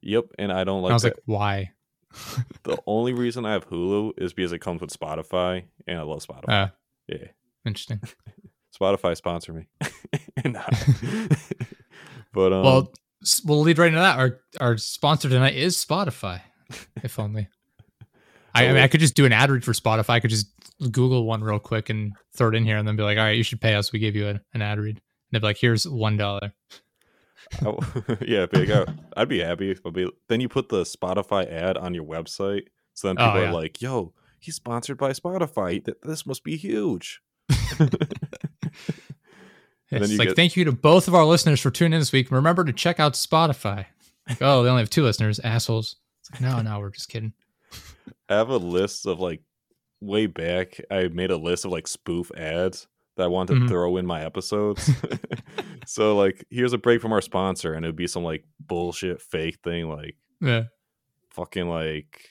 Yep, 0.00 0.26
and 0.38 0.52
I 0.52 0.64
don't 0.64 0.76
And 0.76 0.84
like 0.84 0.90
I 0.90 0.94
was 0.94 1.02
that. 1.02 1.16
like, 1.16 1.22
why? 1.26 1.72
the 2.64 2.78
only 2.86 3.12
reason 3.12 3.44
I 3.44 3.52
have 3.52 3.68
Hulu 3.68 4.12
is 4.18 4.32
because 4.32 4.52
it 4.52 4.60
comes 4.60 4.80
with 4.80 4.90
Spotify, 4.90 5.64
and 5.86 5.98
I 5.98 6.02
love 6.02 6.24
Spotify. 6.24 6.48
Uh, 6.48 6.68
yeah, 7.08 7.28
interesting. 7.64 8.00
Spotify 8.80 9.16
sponsor 9.16 9.52
me. 9.52 9.66
Nah. 10.44 10.62
but 12.32 12.52
um, 12.52 12.64
well, 12.64 12.92
we'll 13.44 13.60
lead 13.60 13.78
right 13.78 13.88
into 13.88 14.00
that. 14.00 14.18
Our 14.18 14.40
our 14.60 14.76
sponsor 14.76 15.28
tonight 15.28 15.54
is 15.54 15.76
Spotify. 15.76 16.40
If 17.02 17.18
only. 17.18 17.48
I, 18.54 18.66
I 18.66 18.72
mean, 18.72 18.82
I 18.82 18.88
could 18.88 19.00
just 19.00 19.14
do 19.14 19.24
an 19.24 19.32
ad 19.32 19.50
read 19.50 19.64
for 19.64 19.72
Spotify. 19.72 20.10
I 20.10 20.20
could 20.20 20.30
just 20.30 20.46
Google 20.90 21.26
one 21.26 21.44
real 21.44 21.58
quick 21.58 21.90
and 21.90 22.14
throw 22.36 22.48
it 22.48 22.54
in 22.54 22.64
here, 22.64 22.76
and 22.76 22.88
then 22.88 22.96
be 22.96 23.02
like, 23.02 23.18
"All 23.18 23.24
right, 23.24 23.36
you 23.36 23.42
should 23.44 23.60
pay 23.60 23.74
us. 23.74 23.92
We 23.92 23.98
gave 23.98 24.16
you 24.16 24.28
a, 24.28 24.40
an 24.52 24.62
ad 24.62 24.78
read." 24.78 24.96
And 24.96 25.02
they'd 25.30 25.40
be 25.40 25.46
like, 25.46 25.58
"Here's 25.58 25.86
one 25.86 26.16
dollar." 26.16 26.52
I- 27.64 28.16
yeah, 28.26 28.46
big. 28.46 28.70
I, 28.70 28.86
I'd 29.16 29.28
be 29.28 29.40
happy. 29.40 29.70
If 29.70 29.84
I'd 29.86 29.92
be, 29.92 30.10
then 30.28 30.40
you 30.40 30.48
put 30.48 30.68
the 30.68 30.82
Spotify 30.84 31.50
ad 31.50 31.76
on 31.76 31.94
your 31.94 32.04
website, 32.04 32.66
so 32.94 33.08
then 33.08 33.16
Oh, 33.18 33.26
people 33.26 33.40
yeah. 33.42 33.48
are 33.48 33.52
like, 33.52 33.80
"Yo, 33.82 34.12
he's 34.38 34.54
sponsored 34.56 34.98
by 34.98 35.10
Spotify. 35.12 35.84
Th- 35.84 35.96
This 36.02 36.26
must 36.26 36.44
be 36.44 36.56
huge." 36.56 37.20
It's 39.94 40.16
like, 40.18 40.28
get- 40.28 40.36
thank 40.36 40.56
you 40.56 40.64
to 40.64 40.72
both 40.72 41.06
of 41.06 41.14
our 41.14 41.24
listeners 41.26 41.60
for 41.60 41.70
tuning 41.70 41.92
in 41.92 41.98
this 42.00 42.12
week. 42.12 42.30
Remember 42.30 42.64
to 42.64 42.72
check 42.72 42.98
out 42.98 43.12
Spotify. 43.12 43.84
Like, 44.26 44.40
oh, 44.40 44.62
they 44.62 44.70
only 44.70 44.80
have 44.80 44.88
two 44.88 45.02
listeners, 45.02 45.38
assholes. 45.40 45.96
Like, 46.32 46.40
no, 46.40 46.62
no, 46.62 46.78
we're 46.80 46.90
just 46.90 47.10
kidding. 47.10 47.34
I 48.28 48.36
have 48.36 48.48
a 48.48 48.56
list 48.56 49.06
of 49.06 49.20
like 49.20 49.42
way 50.00 50.26
back. 50.26 50.80
I 50.90 51.08
made 51.08 51.30
a 51.30 51.36
list 51.36 51.66
of 51.66 51.72
like 51.72 51.86
spoof 51.86 52.30
ads 52.34 52.86
that 53.16 53.24
I 53.24 53.26
wanted 53.26 53.54
to 53.56 53.60
Mhm. 53.60 53.68
throw 53.68 53.98
in 53.98 54.06
my 54.06 54.24
episodes. 54.24 54.88
So 55.86 56.16
like, 56.16 56.44
here's 56.50 56.72
a 56.72 56.78
break 56.78 57.00
from 57.00 57.12
our 57.12 57.20
sponsor, 57.20 57.74
and 57.74 57.84
it 57.84 57.88
would 57.88 57.96
be 57.96 58.06
some 58.06 58.22
like 58.24 58.44
bullshit 58.60 59.20
fake 59.22 59.58
thing, 59.64 59.88
like 59.88 60.16
Yeah. 60.40 60.64
fucking 61.30 61.68
like 61.68 62.28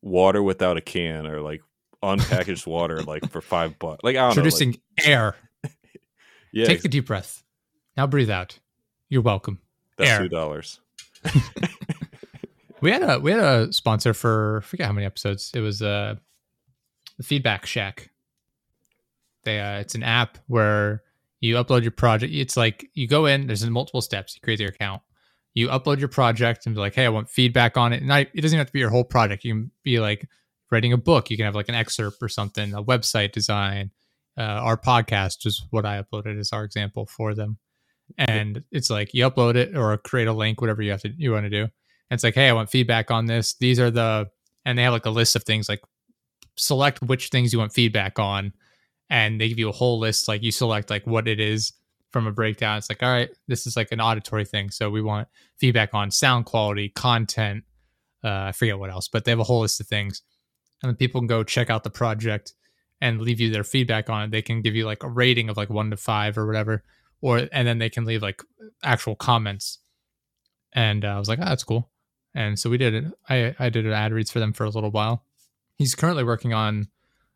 water 0.00 0.42
without 0.42 0.76
a 0.76 0.80
can 0.80 1.26
or 1.26 1.40
like 1.40 1.62
unpackaged 2.02 2.66
water, 2.66 3.02
like 3.02 3.30
for 3.30 3.40
five 3.40 3.78
bucks. 3.78 4.02
Like 4.02 4.16
I 4.16 4.20
don't 4.20 4.24
know. 4.28 4.30
Introducing 4.42 4.70
Like, 4.98 5.08
air. 5.08 5.36
yeah, 6.52 6.66
Take 6.66 6.84
a 6.84 6.88
deep 6.88 7.06
breath. 7.06 7.42
Now 7.96 8.06
breathe 8.06 8.30
out. 8.30 8.58
You're 9.08 9.22
welcome. 9.22 9.60
that's 9.98 10.10
air. 10.10 10.18
two 10.20 10.28
dollars. 10.28 10.80
We 12.80 12.90
had 12.90 13.02
a 13.04 13.20
we 13.20 13.30
had 13.30 13.38
a 13.40 13.72
sponsor 13.72 14.12
for 14.12 14.58
I 14.64 14.66
forget 14.66 14.86
how 14.88 14.92
many 14.92 15.06
episodes. 15.06 15.52
It 15.54 15.60
was 15.60 15.82
uh 15.82 16.16
the 17.16 17.22
Feedback 17.22 17.64
Shack. 17.64 18.10
They 19.44 19.60
uh 19.60 19.78
it's 19.78 19.94
an 19.94 20.02
app 20.02 20.38
where 20.48 21.02
you 21.42 21.56
upload 21.56 21.82
your 21.82 21.90
project. 21.90 22.32
It's 22.32 22.56
like 22.56 22.88
you 22.94 23.08
go 23.08 23.26
in, 23.26 23.48
there's 23.48 23.68
multiple 23.68 24.00
steps. 24.00 24.36
You 24.36 24.40
create 24.40 24.60
your 24.60 24.70
account. 24.70 25.02
You 25.54 25.68
upload 25.68 25.98
your 25.98 26.08
project 26.08 26.64
and 26.64 26.74
be 26.74 26.80
like, 26.80 26.94
hey, 26.94 27.04
I 27.04 27.08
want 27.08 27.28
feedback 27.28 27.76
on 27.76 27.92
it. 27.92 28.00
And 28.00 28.12
I, 28.12 28.20
it 28.20 28.40
doesn't 28.40 28.54
even 28.54 28.58
have 28.58 28.68
to 28.68 28.72
be 28.72 28.78
your 28.78 28.90
whole 28.90 29.04
project. 29.04 29.44
You 29.44 29.52
can 29.52 29.70
be 29.82 29.98
like 29.98 30.28
writing 30.70 30.92
a 30.92 30.96
book. 30.96 31.30
You 31.30 31.36
can 31.36 31.44
have 31.44 31.56
like 31.56 31.68
an 31.68 31.74
excerpt 31.74 32.18
or 32.22 32.28
something, 32.28 32.72
a 32.72 32.82
website 32.82 33.32
design. 33.32 33.90
Uh, 34.38 34.42
our 34.42 34.78
podcast 34.78 35.44
is 35.44 35.66
what 35.70 35.84
I 35.84 36.00
uploaded 36.00 36.38
as 36.38 36.52
our 36.52 36.64
example 36.64 37.06
for 37.06 37.34
them. 37.34 37.58
And 38.16 38.62
it's 38.70 38.88
like 38.88 39.12
you 39.12 39.28
upload 39.28 39.56
it 39.56 39.76
or 39.76 39.96
create 39.98 40.28
a 40.28 40.32
link, 40.32 40.60
whatever 40.60 40.80
you 40.80 40.92
have 40.92 41.02
to 41.02 41.10
you 41.16 41.32
want 41.32 41.44
to 41.44 41.50
do. 41.50 41.62
And 41.62 41.70
it's 42.10 42.22
like, 42.22 42.34
hey, 42.34 42.48
I 42.48 42.52
want 42.52 42.70
feedback 42.70 43.10
on 43.10 43.26
this. 43.26 43.54
These 43.54 43.80
are 43.80 43.90
the 43.90 44.30
and 44.64 44.78
they 44.78 44.84
have 44.84 44.92
like 44.92 45.06
a 45.06 45.10
list 45.10 45.34
of 45.34 45.42
things 45.42 45.68
like 45.68 45.80
select 46.56 47.02
which 47.02 47.28
things 47.28 47.52
you 47.52 47.58
want 47.58 47.72
feedback 47.72 48.20
on. 48.20 48.52
And 49.12 49.38
they 49.38 49.50
give 49.50 49.58
you 49.58 49.68
a 49.68 49.72
whole 49.72 49.98
list, 50.00 50.26
like 50.26 50.42
you 50.42 50.50
select 50.50 50.88
like 50.88 51.06
what 51.06 51.28
it 51.28 51.38
is 51.38 51.74
from 52.12 52.26
a 52.26 52.32
breakdown. 52.32 52.78
It's 52.78 52.88
like, 52.88 53.02
all 53.02 53.12
right, 53.12 53.28
this 53.46 53.66
is 53.66 53.76
like 53.76 53.92
an 53.92 54.00
auditory 54.00 54.46
thing. 54.46 54.70
So 54.70 54.88
we 54.88 55.02
want 55.02 55.28
feedback 55.58 55.92
on 55.92 56.10
sound 56.10 56.46
quality, 56.46 56.88
content, 56.88 57.64
uh, 58.24 58.44
I 58.48 58.52
forget 58.52 58.78
what 58.78 58.90
else, 58.90 59.08
but 59.08 59.24
they 59.24 59.30
have 59.30 59.38
a 59.38 59.44
whole 59.44 59.60
list 59.60 59.80
of 59.82 59.86
things. 59.86 60.22
And 60.82 60.88
then 60.88 60.96
people 60.96 61.20
can 61.20 61.26
go 61.26 61.44
check 61.44 61.68
out 61.68 61.84
the 61.84 61.90
project 61.90 62.54
and 63.02 63.20
leave 63.20 63.38
you 63.38 63.50
their 63.50 63.64
feedback 63.64 64.08
on 64.08 64.22
it. 64.22 64.30
They 64.30 64.40
can 64.40 64.62
give 64.62 64.74
you 64.74 64.86
like 64.86 65.02
a 65.02 65.10
rating 65.10 65.50
of 65.50 65.58
like 65.58 65.68
one 65.68 65.90
to 65.90 65.96
five 65.98 66.38
or 66.38 66.46
whatever. 66.46 66.82
Or 67.20 67.48
and 67.52 67.68
then 67.68 67.78
they 67.78 67.90
can 67.90 68.06
leave 68.06 68.22
like 68.22 68.42
actual 68.82 69.14
comments. 69.14 69.78
And 70.72 71.04
uh, 71.04 71.08
I 71.08 71.18
was 71.18 71.28
like, 71.28 71.38
oh, 71.38 71.44
that's 71.44 71.64
cool. 71.64 71.90
And 72.34 72.58
so 72.58 72.70
we 72.70 72.78
did 72.78 72.94
it. 72.94 73.04
I, 73.28 73.54
I 73.58 73.68
did 73.68 73.84
an 73.84 73.92
ad 73.92 74.12
reads 74.12 74.30
for 74.30 74.40
them 74.40 74.54
for 74.54 74.64
a 74.64 74.70
little 74.70 74.90
while. 74.90 75.26
He's 75.76 75.94
currently 75.94 76.24
working 76.24 76.54
on 76.54 76.88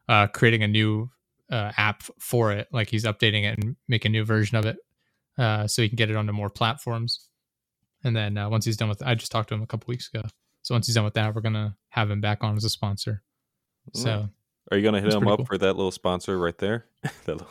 uh, 0.09 0.29
creating 0.29 0.63
a 0.63 0.69
new 0.69 1.11
uh, 1.51 1.73
app 1.77 2.03
for 2.19 2.53
it. 2.53 2.69
Like 2.73 2.89
he's 2.91 3.05
updating 3.05 3.45
it 3.45 3.59
and 3.59 3.77
make 3.89 4.05
a 4.05 4.09
new 4.09 4.25
version 4.25 4.57
of 4.57 4.67
it 4.67 4.77
uh, 5.39 5.67
so 5.67 5.83
he 5.83 5.89
can 5.89 5.97
get 5.97 6.11
it 6.11 6.17
onto 6.17 6.33
more 6.33 6.51
platforms. 6.51 7.29
And 8.05 8.15
then 8.15 8.37
uh, 8.39 8.49
once 8.49 8.65
he's 8.65 8.77
done 8.77 8.89
with, 8.89 9.03
I 9.03 9.15
just 9.15 9.33
talked 9.33 9.49
to 9.49 9.55
him 9.55 9.63
a 9.63 9.67
couple 9.67 9.87
weeks 9.89 10.09
ago. 10.13 10.27
So 10.63 10.75
once 10.75 10.87
he's 10.87 10.95
done 10.97 11.05
with 11.05 11.15
that, 11.15 11.35
we're 11.35 11.41
gonna 11.43 11.77
have 11.91 12.11
him 12.11 12.21
back 12.21 12.43
on 12.43 12.57
as 12.57 12.65
a 12.65 12.69
sponsor. 12.69 13.23
So 13.95 14.29
Are 14.71 14.77
you 14.77 14.83
gonna 14.85 15.01
hit 15.01 15.13
him 15.13 15.29
up 15.29 15.39
cool. 15.39 15.47
for 15.47 15.59
that 15.59 15.75
little 15.75 15.93
sponsor 15.93 16.39
right 16.39 16.59
there? 16.59 16.87
Little- 17.27 17.47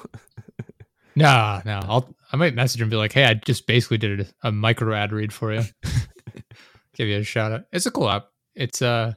no, 1.16 1.62
no, 1.66 1.80
I'll 1.84 2.16
I 2.32 2.36
might 2.36 2.56
message 2.56 2.82
him 2.82 2.86
and 2.86 2.92
be 2.92 2.98
like, 2.98 3.14
hey, 3.14 3.24
I 3.24 3.36
just 3.36 3.68
basically 3.68 3.98
did 3.98 4.20
a, 4.44 4.48
a 4.50 4.52
micro 4.52 4.94
ad 4.94 5.14
read 5.14 5.32
for 5.32 5.54
you. 5.54 5.64
Give 6.94 7.08
you 7.08 7.20
a 7.20 7.24
shout 7.24 7.52
out. 7.54 7.66
It's 7.72 7.86
a 7.86 7.92
cool 7.92 8.10
app. 8.10 8.28
It's 8.54 8.82
uh 8.82 9.14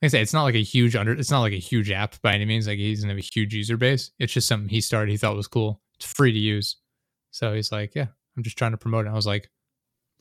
like 0.00 0.08
I 0.08 0.08
say, 0.08 0.22
it's 0.22 0.32
not 0.32 0.44
like 0.44 0.54
a 0.54 0.62
huge 0.62 0.96
under 0.96 1.12
it's 1.12 1.30
not 1.30 1.40
like 1.40 1.52
a 1.52 1.56
huge 1.56 1.90
app 1.90 2.20
by 2.22 2.32
any 2.32 2.44
means. 2.44 2.66
Like 2.66 2.78
he 2.78 2.94
doesn't 2.94 3.08
have 3.08 3.18
a 3.18 3.22
huge 3.22 3.54
user 3.54 3.76
base. 3.76 4.10
It's 4.18 4.32
just 4.32 4.48
something 4.48 4.68
he 4.68 4.80
started, 4.80 5.10
he 5.10 5.16
thought 5.16 5.36
was 5.36 5.48
cool. 5.48 5.80
It's 5.96 6.06
free 6.06 6.32
to 6.32 6.38
use. 6.38 6.76
So 7.30 7.54
he's 7.54 7.70
like, 7.70 7.94
Yeah, 7.94 8.06
I'm 8.36 8.42
just 8.42 8.56
trying 8.56 8.70
to 8.72 8.78
promote 8.78 9.06
it. 9.06 9.10
I 9.10 9.14
was 9.14 9.26
like, 9.26 9.50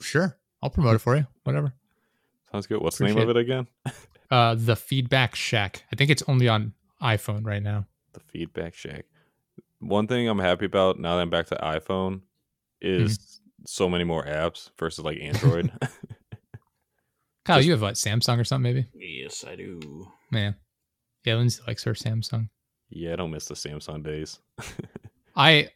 Sure, 0.02 0.38
I'll 0.62 0.70
promote 0.70 0.96
it 0.96 1.00
for 1.00 1.16
you. 1.16 1.28
Whatever. 1.44 1.74
Sounds 2.52 2.68
good. 2.68 2.82
What's 2.82 2.98
the 2.98 3.06
name 3.06 3.18
of 3.18 3.30
it 3.30 3.38
again? 3.38 3.68
Uh, 4.32 4.54
the 4.56 4.76
Feedback 4.76 5.34
Shack. 5.34 5.86
I 5.92 5.96
think 5.96 6.12
it's 6.12 6.22
only 6.28 6.48
on 6.48 6.74
iPhone 7.02 7.48
right 7.48 7.64
now. 7.64 7.88
The 8.14 8.20
Feedback 8.20 8.76
Shack. 8.76 9.06
One 9.80 10.06
thing 10.06 10.28
I'm 10.28 10.38
happy 10.38 10.66
about 10.66 11.00
now 11.00 11.16
that 11.16 11.22
I'm 11.24 11.32
back 11.32 11.48
to 11.48 11.56
iPhone 11.56 12.22
is 12.80 13.42
so 13.66 13.90
many 13.90 14.04
more 14.04 14.24
apps 14.24 14.70
versus 14.78 15.04
like 15.04 15.18
Android. 15.20 15.72
Kyle, 17.50 17.58
Just- 17.58 17.66
you 17.66 17.72
have 17.72 17.82
what 17.82 17.96
Samsung 17.96 18.40
or 18.40 18.44
something 18.44 18.72
maybe? 18.74 18.88
Yes, 18.94 19.44
I 19.44 19.56
do. 19.56 20.08
Man, 20.30 20.56
yeah, 21.26 21.34
Lindsay 21.36 21.62
likes 21.66 21.84
her 21.84 21.94
Samsung. 21.94 22.50
yeah, 22.92 23.14
I 23.14 23.16
don't 23.16 23.32
miss 23.32 23.46
the 23.46 23.56
Samsung 23.56 24.04
days. 24.04 24.38
I 25.36 25.70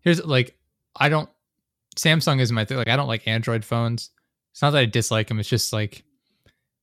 here's 0.00 0.22
like 0.24 0.56
I 0.96 1.08
don't 1.08 1.28
Samsung 1.96 2.40
is 2.40 2.52
my 2.52 2.64
thing. 2.64 2.76
Like 2.76 2.88
I 2.88 2.96
don't 2.96 3.08
like 3.08 3.26
Android 3.26 3.64
phones. 3.64 4.10
It's 4.52 4.60
not 4.60 4.70
that 4.70 4.78
I 4.78 4.84
dislike 4.84 5.28
them. 5.28 5.40
It's 5.40 5.48
just 5.48 5.72
like 5.72 6.04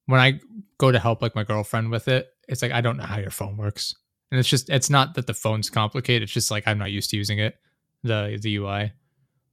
when 0.08 0.20
I 0.20 0.40
go 0.78 0.92
to 0.92 1.00
help 1.00 1.22
like 1.22 1.36
my 1.36 1.44
girlfriend 1.44 1.92
with 1.92 2.08
it, 2.08 2.28
it's 2.48 2.62
like 2.62 2.72
I 2.72 2.82
don't 2.82 2.98
know 2.98 3.04
how 3.06 3.18
your 3.20 3.32
phone 3.32 3.58
works, 3.58 3.94
and 4.32 4.40
it's 4.40 4.50
just 4.50 4.70
it's 4.70 4.90
not 4.90 5.14
that 5.16 5.28
the 5.28 5.34
phone's 5.36 5.70
complicated. 5.70 6.24
It's 6.24 6.32
just 6.32 6.50
like 6.52 6.68
I'm 6.68 6.78
not 6.80 6.92
used 6.92 7.12
to 7.12 7.18
using 7.18 7.40
it. 7.40 7.56
The 8.04 8.40
the 8.42 8.56
UI. 8.58 8.94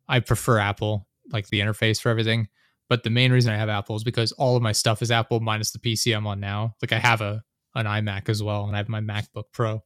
I 0.08 0.20
prefer 0.20 0.58
Apple, 0.58 1.06
like 1.30 1.48
the 1.48 1.60
interface 1.60 2.00
for 2.00 2.08
everything. 2.08 2.48
But 2.92 3.04
the 3.04 3.08
main 3.08 3.32
reason 3.32 3.50
I 3.50 3.56
have 3.56 3.70
Apple 3.70 3.96
is 3.96 4.04
because 4.04 4.32
all 4.32 4.54
of 4.54 4.62
my 4.62 4.72
stuff 4.72 5.00
is 5.00 5.10
Apple 5.10 5.40
minus 5.40 5.70
the 5.70 5.78
PC 5.78 6.14
I'm 6.14 6.26
on 6.26 6.40
now. 6.40 6.76
Like 6.82 6.92
I 6.92 6.98
have 6.98 7.22
a 7.22 7.42
an 7.74 7.86
iMac 7.86 8.28
as 8.28 8.42
well, 8.42 8.66
and 8.66 8.76
I 8.76 8.76
have 8.76 8.90
my 8.90 9.00
MacBook 9.00 9.44
Pro. 9.54 9.82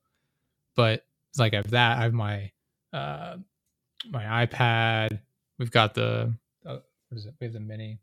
But 0.74 1.04
like 1.38 1.54
I 1.54 1.58
have 1.58 1.70
that. 1.70 1.98
I 1.98 2.02
have 2.02 2.12
my 2.12 2.50
uh 2.92 3.36
my 4.10 4.44
iPad. 4.44 5.20
We've 5.56 5.70
got 5.70 5.94
the 5.94 6.34
uh, 6.66 6.78
what 7.08 7.16
is 7.18 7.26
it? 7.26 7.34
We 7.40 7.44
have 7.44 7.54
the 7.54 7.60
mini. 7.60 8.00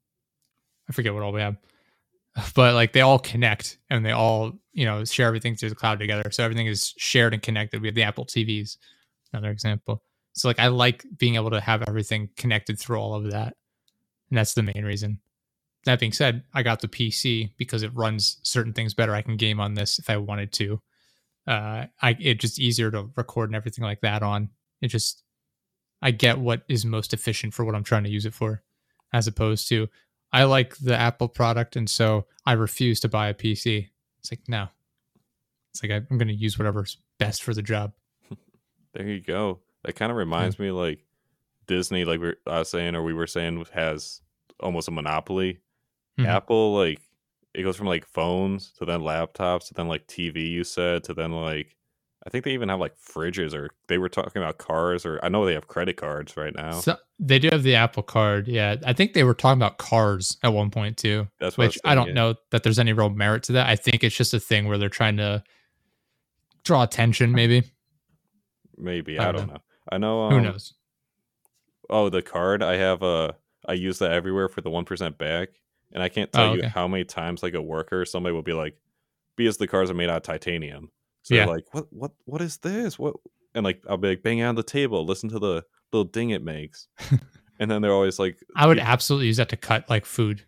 I 0.89 0.93
forget 0.93 1.14
what 1.14 1.22
all 1.22 1.34
we 1.34 1.41
have, 1.41 1.58
but 2.56 2.74
like 2.74 2.93
they 2.93 3.01
all 3.01 3.20
connect 3.20 3.80
and 3.89 4.06
they 4.06 4.12
all 4.12 4.54
you 4.72 4.86
know 4.86 5.04
share 5.04 5.28
everything 5.28 5.58
through 5.58 5.68
the 5.72 5.76
cloud 5.76 5.99
together. 5.99 6.32
So 6.32 6.45
everything 6.45 6.68
is 6.68 6.93
shared 6.97 7.34
and 7.34 7.43
connected. 7.43 7.82
We 7.82 7.89
have 7.89 7.95
the 7.95 8.04
Apple 8.04 8.26
TVs, 8.26 8.78
another 9.34 9.51
example. 9.51 10.01
So 10.32 10.47
like 10.47 10.60
I 10.60 10.68
like 10.68 11.04
being 11.18 11.36
able 11.36 11.49
to 11.49 11.60
have 11.60 11.84
everything 11.89 12.30
connected 12.38 12.80
through 12.80 12.99
all 12.99 13.16
of 13.16 13.32
that, 13.32 13.58
and 14.34 14.40
that's 14.40 14.56
the 14.56 14.64
main 14.64 14.84
reason. 14.84 15.20
That 15.86 16.00
being 16.00 16.12
said, 16.12 16.42
I 16.56 16.64
got 16.64 16.82
the 16.82 16.88
PC 16.88 17.52
because 17.56 17.84
it 17.84 17.94
runs 17.94 18.40
certain 18.42 18.74
things 18.74 18.96
better. 18.96 19.14
I 19.14 19.22
can 19.22 19.38
game 19.38 19.60
on 19.60 19.76
this 19.76 20.00
if 20.00 20.10
I 20.10 20.18
wanted 20.18 20.52
to. 20.54 20.82
Uh, 21.46 21.86
I 22.02 22.18
it 22.20 22.40
just 22.40 22.58
easier 22.58 22.90
to 22.90 23.12
record 23.16 23.50
and 23.50 23.56
everything 23.56 23.84
like 23.84 24.02
that 24.02 24.24
on. 24.24 24.50
It 24.82 24.88
just 24.88 25.22
I 26.02 26.10
get 26.10 26.40
what 26.40 26.64
is 26.68 26.84
most 26.84 27.14
efficient 27.14 27.54
for 27.54 27.64
what 27.64 27.76
I'm 27.76 27.84
trying 27.84 28.06
to 28.06 28.10
use 28.10 28.26
it 28.26 28.34
for, 28.34 28.64
as 29.14 29.28
opposed 29.28 29.70
to 29.70 29.88
I 30.32 30.46
like 30.46 30.78
the 30.78 30.96
Apple 30.96 31.28
product 31.28 31.76
and 31.76 31.88
so 31.88 32.26
I 32.44 32.54
refuse 32.54 33.02
to 33.02 33.10
buy 33.10 33.28
a 33.28 33.36
PC. 33.36 33.90
It's 34.18 34.32
like 34.32 34.42
no, 34.48 34.70
it's 35.72 35.84
like 35.84 35.92
I, 35.92 35.98
I'm 36.10 36.18
going 36.18 36.28
to 36.28 36.34
use 36.34 36.58
whatever's 36.58 36.98
best 37.20 37.44
for 37.44 37.54
the 37.54 37.62
job. 37.62 37.94
There 38.94 39.08
you 39.08 39.22
go. 39.22 39.60
That 39.84 39.96
kind 39.96 40.12
of 40.12 40.18
reminds 40.20 40.60
me 40.60 40.70
like 40.70 41.04
Disney, 41.68 42.06
like 42.06 42.20
we 42.20 42.34
I 42.48 42.60
was 42.60 42.70
saying, 42.70 42.96
or 42.96 43.04
we 43.04 43.14
were 43.14 43.28
saying, 43.28 43.66
has 43.74 44.22
almost 44.64 44.88
a 44.88 44.91
monopoly. 44.91 45.59
Mhm. 46.20 46.28
Apple, 46.28 46.76
like 46.76 46.99
it 47.53 47.64
goes 47.64 47.76
from 47.76 47.88
like 47.88 48.05
phones 48.05 48.72
to 48.80 48.86
then 48.86 49.01
laptops 49.01 49.68
to 49.68 49.74
then 49.76 49.88
like 49.88 50.07
TV. 50.07 50.49
You 50.49 50.64
said 50.64 51.03
to 51.05 51.14
then 51.14 51.32
like 51.32 51.76
I 52.26 52.30
think 52.30 52.45
they 52.45 52.53
even 52.53 52.70
have 52.70 52.80
like 52.80 52.95
fridges, 52.97 53.53
or 53.53 53.70
they 53.88 53.97
were 53.97 54.07
talking 54.07 54.41
about 54.41 54.57
cars, 54.57 55.05
or 55.05 55.20
I 55.22 55.28
know 55.30 55.45
they 55.45 55.55
have 55.55 55.68
credit 55.68 55.97
cards 55.97 56.38
right 56.38 56.55
now. 56.55 56.72
So 56.80 56.95
they 57.20 57.38
do 57.38 57.49
have 57.51 57.64
the 57.64 57.76
Apple 57.76 58.01
Card. 58.01 58.47
Yeah, 58.47 58.78
I 58.86 58.93
think 58.93 59.11
they 59.14 59.26
were 59.26 59.34
talking 59.34 59.59
about 59.61 59.78
cars 59.78 60.38
at 60.41 60.53
one 60.53 60.72
point 60.72 60.95
too. 60.97 61.28
That's 61.39 61.57
which 61.57 61.78
I 61.84 61.95
don't 61.95 62.05
thinking. 62.05 62.16
know 62.16 62.36
that 62.51 62.64
there's 62.64 62.80
any 62.80 62.93
real 62.93 63.09
merit 63.09 63.43
to 63.43 63.51
that. 63.53 63.68
I 63.68 63.76
think 63.76 64.03
it's 64.05 64.16
just 64.16 64.34
a 64.34 64.39
thing 64.39 64.68
where 64.70 64.78
they're 64.78 64.88
trying 64.88 65.18
to 65.18 65.43
draw 66.64 66.84
attention. 66.84 67.34
Maybe 67.34 67.64
Maybe 68.78 69.20
I 69.20 69.30
I 69.30 69.32
don't 69.34 69.47
don't 69.47 69.55
know. 69.55 69.61
I 69.91 69.97
know. 69.97 70.22
Um, 70.24 70.34
who 70.34 70.41
knows? 70.41 70.74
Oh, 71.89 72.07
the 72.09 72.22
card 72.22 72.64
I 72.64 72.78
have. 72.78 73.03
Uh, 73.03 73.34
I 73.68 73.74
use 73.74 73.99
that 73.99 74.11
everywhere 74.11 74.49
for 74.49 74.61
the 74.61 74.70
one 74.70 74.86
percent 74.86 75.18
back, 75.18 75.49
and 75.91 76.01
I 76.03 76.09
can't 76.09 76.32
tell 76.32 76.51
Oh, 76.51 76.53
you 76.55 76.64
how 76.68 76.88
many 76.88 77.03
times 77.03 77.43
like 77.43 77.53
a 77.53 77.61
worker 77.61 78.05
somebody 78.05 78.34
will 78.34 78.41
be 78.43 78.53
like, 78.53 78.76
"Because 79.38 79.57
the 79.57 79.68
cars 79.68 79.89
are 79.89 79.93
made 79.95 80.09
out 80.09 80.18
of 80.18 80.24
titanium." 80.24 80.89
So 81.24 81.36
Yeah. 81.36 81.45
they're 81.45 81.55
like, 81.55 81.66
"What? 81.74 81.86
What? 81.91 82.11
What 82.26 82.41
is 82.41 82.57
this? 82.57 82.99
What?" 82.99 83.16
And 83.55 83.64
like 83.64 83.82
I'll 83.89 83.97
be 83.97 84.09
like, 84.09 84.24
"Bang 84.24 84.41
on 84.41 84.55
the 84.55 84.64
table. 84.64 85.05
Listen 85.05 85.30
to 85.30 85.39
the 85.39 85.64
little 85.91 86.05
ding 86.05 86.32
it 86.32 86.43
makes." 86.43 86.88
and 87.59 87.70
then 87.72 87.82
they're 87.82 87.93
always 87.93 88.20
like, 88.20 88.38
I 88.55 88.68
would 88.68 88.80
absolutely 88.80 89.28
use 89.28 89.38
that 89.38 89.49
to 89.49 89.57
cut 89.57 89.89
like 89.89 90.05
food. 90.05 90.43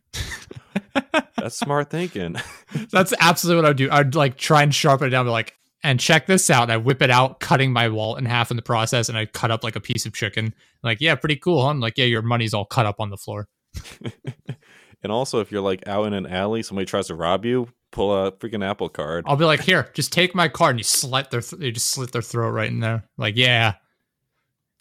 "That's 1.37 1.57
smart 1.57 1.89
thinking." 1.89 2.35
That's 2.91 3.13
absolutely 3.19 3.63
what 3.63 3.69
I'd 3.69 3.77
do. 3.77 3.89
I'd 3.91 4.15
like 4.15 4.37
try 4.37 4.63
and 4.63 4.73
sharpen 4.73 5.07
it 5.07 5.11
down, 5.11 5.25
be 5.25 5.31
like, 5.31 5.53
and 5.85 5.99
check 5.99 6.25
this 6.25 6.49
out. 6.49 6.63
And 6.63 6.71
I 6.71 6.77
whip 6.77 7.01
it 7.01 7.09
out, 7.09 7.39
cutting 7.39 7.71
my 7.71 7.89
wallet 7.89 8.19
in 8.19 8.25
half 8.25 8.51
in 8.51 8.57
the 8.57 8.63
process, 8.63 9.07
and 9.09 9.17
I 9.17 9.25
cut 9.25 9.51
up 9.51 9.63
like 9.63 9.75
a 9.75 9.79
piece 9.79 10.05
of 10.05 10.13
chicken. 10.13 10.53
like, 10.83 10.99
yeah, 10.99 11.15
pretty 11.15 11.35
cool, 11.35 11.61
huh? 11.61 11.69
I'm 11.69 11.79
like, 11.79 11.97
yeah, 11.97 12.05
your 12.05 12.21
money's 12.21 12.53
all 12.53 12.65
cut 12.65 12.85
up 12.85 12.99
on 12.99 13.09
the 13.09 13.17
floor. 13.17 13.47
and 15.03 15.11
also, 15.11 15.39
if 15.39 15.51
you're 15.51 15.61
like 15.61 15.87
out 15.87 16.07
in 16.07 16.13
an 16.13 16.25
alley, 16.25 16.63
somebody 16.63 16.85
tries 16.85 17.07
to 17.07 17.15
rob 17.15 17.45
you, 17.45 17.69
pull 17.91 18.13
a 18.13 18.31
freaking 18.31 18.65
Apple 18.65 18.89
card. 18.89 19.25
I'll 19.27 19.35
be 19.35 19.45
like, 19.45 19.61
here, 19.61 19.89
just 19.93 20.11
take 20.11 20.33
my 20.35 20.47
card, 20.47 20.71
and 20.71 20.79
you 20.79 20.83
slit 20.83 21.31
their, 21.31 21.41
th- 21.41 21.61
you 21.61 21.71
just 21.71 21.89
slit 21.89 22.11
their 22.11 22.21
throat 22.21 22.51
right 22.51 22.69
in 22.69 22.79
there. 22.79 23.03
Like, 23.17 23.35
yeah, 23.35 23.75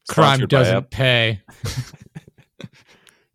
crime 0.09 0.39
Sponsored 0.39 0.51
by 0.51 0.59
doesn't 0.59 0.91
pay. 0.91 1.43
you 2.61 2.67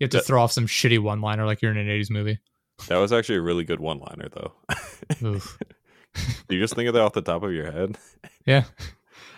have 0.01 0.09
to 0.09 0.17
That- 0.17 0.25
throw 0.25 0.41
off 0.41 0.51
some 0.51 0.67
shitty 0.67 0.99
one 0.99 1.21
liner 1.21 1.45
like 1.45 1.61
you're 1.61 1.71
in 1.71 1.77
an 1.77 1.87
80s 1.87 2.09
movie. 2.09 2.39
That 2.87 2.97
was 2.97 3.11
actually 3.11 3.35
a 3.35 3.41
really 3.41 3.65
good 3.65 3.81
one 3.81 3.99
liner, 3.99 4.29
though. 4.29 5.41
You 6.49 6.59
just 6.59 6.75
think 6.75 6.87
of 6.87 6.93
that 6.95 7.01
off 7.01 7.13
the 7.13 7.21
top 7.21 7.43
of 7.43 7.53
your 7.53 7.71
head? 7.71 7.97
Yeah. 8.45 8.63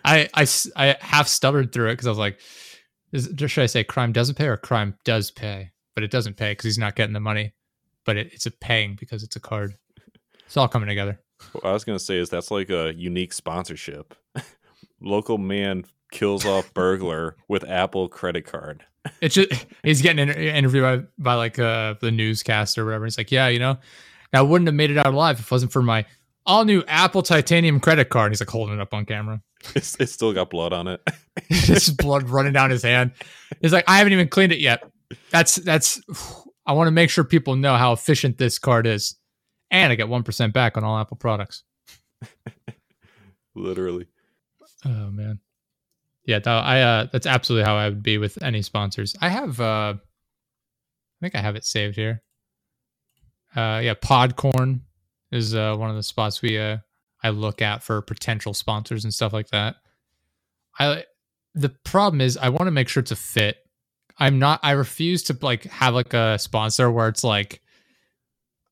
I, 0.06 0.30
I, 0.34 0.48
I 0.76 0.96
half 1.02 1.28
stuttered 1.28 1.74
through 1.74 1.90
it 1.90 1.94
because 1.94 2.08
I 2.08 2.12
was 2.12 2.18
like, 2.18 2.40
is, 3.12 3.30
should 3.48 3.64
I 3.64 3.68
say 3.68 3.84
crime 3.84 4.14
doesn't 4.14 4.36
pay 4.36 4.48
or 4.48 4.58
crime 4.58 4.96
does 5.04 5.32
pay? 5.32 5.72
But 5.94 6.04
it 6.04 6.12
doesn't 6.12 6.38
pay 6.38 6.52
because 6.52 6.66
he's 6.66 6.78
not 6.78 6.96
getting 6.96 7.14
the 7.14 7.20
money. 7.20 7.54
But 8.06 8.18
it, 8.18 8.34
it's 8.34 8.46
a 8.46 8.52
paying 8.52 8.96
because 9.00 9.24
it's 9.24 9.36
a 9.36 9.40
card. 9.40 9.76
It's 10.46 10.58
all 10.58 10.68
coming 10.68 10.88
together. 10.88 11.20
What 11.52 11.66
I 11.66 11.74
was 11.74 11.84
gonna 11.84 12.00
say 12.00 12.18
is 12.18 12.30
that's 12.30 12.52
like 12.52 12.70
a 12.70 12.94
unique 12.96 13.34
sponsorship. 13.34 14.16
Local 15.02 15.38
man 15.38 15.86
kills 16.12 16.46
off 16.46 16.74
burglar 16.74 17.36
with 17.48 17.68
Apple 17.68 18.08
credit 18.08 18.46
card. 18.46 18.86
It's 19.20 19.36
just 19.36 19.66
he's 19.84 20.02
getting 20.02 20.30
inter- 20.30 20.40
interviewed 20.40 20.84
by, 20.84 21.08
by 21.18 21.34
like 21.34 21.60
uh, 21.60 21.96
the 22.00 22.12
newscaster 22.12 22.84
or 22.84 22.86
whatever. 22.86 23.06
He's 23.06 23.18
like, 23.18 23.32
yeah, 23.32 23.48
you 23.48 23.60
know, 23.60 23.78
I 24.34 24.42
wouldn't 24.42 24.68
have 24.68 24.76
made 24.76 24.92
it 24.92 24.98
out 24.98 25.08
alive 25.08 25.40
if 25.40 25.46
it 25.46 25.52
wasn't 25.52 25.72
for 25.72 25.82
my 25.82 26.06
all 26.46 26.66
new 26.66 26.84
Apple 26.88 27.22
titanium 27.22 27.80
credit 27.80 28.10
card. 28.10 28.28
And 28.28 28.34
he's 28.34 28.42
like 28.42 28.50
holding 28.50 28.76
it 28.76 28.82
up 28.82 28.94
on 28.94 29.06
camera. 29.06 29.42
It's, 29.76 29.96
it's 30.00 30.12
still 30.12 30.34
got 30.34 30.50
blood 30.50 30.74
on 30.74 30.88
it. 30.88 31.02
just 31.52 31.96
blood 31.98 32.28
running 32.30 32.52
down 32.52 32.72
his 32.72 32.82
hand. 32.82 33.12
He's 33.62 33.72
like, 33.72 33.86
I 33.88 34.00
haven't 34.00 34.12
even 34.12 34.28
cleaned 34.28 34.52
it 34.52 34.60
yet. 34.60 34.84
That's 35.30 35.56
that's. 35.58 36.02
I 36.66 36.74
want 36.74 36.88
to 36.88 36.92
make 36.92 37.12
sure 37.12 37.24
people 37.24 37.56
know 37.56 37.76
how 37.76 37.94
efficient 37.94 38.40
this 38.40 38.58
card 38.58 38.88
is, 38.88 39.18
and 39.70 39.92
I 39.92 39.96
get 39.96 40.10
one 40.10 40.24
percent 40.24 40.54
back 40.54 40.78
on 40.78 40.84
all 40.84 40.98
Apple 40.98 41.18
products. 41.18 41.64
Literally. 43.56 44.08
Oh 44.84 45.12
man, 45.12 45.40
yeah. 46.26 46.40
I 46.46 46.82
uh, 46.82 47.08
that's 47.12 47.28
absolutely 47.28 47.66
how 47.66 47.76
I 47.76 47.90
would 47.90 48.02
be 48.02 48.18
with 48.18 48.42
any 48.42 48.64
sponsors. 48.64 49.16
I 49.22 49.30
have. 49.30 49.60
uh 49.62 49.94
I 49.96 51.26
think 51.26 51.36
I 51.36 51.42
have 51.42 51.56
it 51.56 51.66
saved 51.66 51.96
here. 51.96 52.24
Uh, 53.56 53.80
yeah, 53.84 53.94
Podcorn 53.94 54.82
is 55.32 55.56
uh, 55.56 55.76
one 55.76 55.90
of 55.90 55.96
the 55.96 56.04
spots 56.04 56.42
we 56.42 56.58
uh 56.58 56.78
I 57.24 57.30
look 57.30 57.62
at 57.62 57.84
for 57.84 58.02
potential 58.02 58.54
sponsors 58.54 59.04
and 59.04 59.14
stuff 59.14 59.34
like 59.34 59.50
that. 59.50 59.76
I 60.80 61.04
the 61.54 61.70
problem 61.70 62.22
is 62.22 62.38
I 62.38 62.50
want 62.50 62.66
to 62.66 62.72
make 62.72 62.88
sure 62.88 63.02
it's 63.02 63.12
a 63.12 63.16
fit. 63.16 63.58
I'm 64.18 64.40
not. 64.40 64.60
I 64.64 64.72
refuse 64.72 65.24
to 65.24 65.38
like 65.42 65.64
have 65.66 65.94
like 65.94 66.14
a 66.14 66.38
sponsor 66.40 66.90
where 66.92 67.08
it's 67.08 67.24
like, 67.24 67.62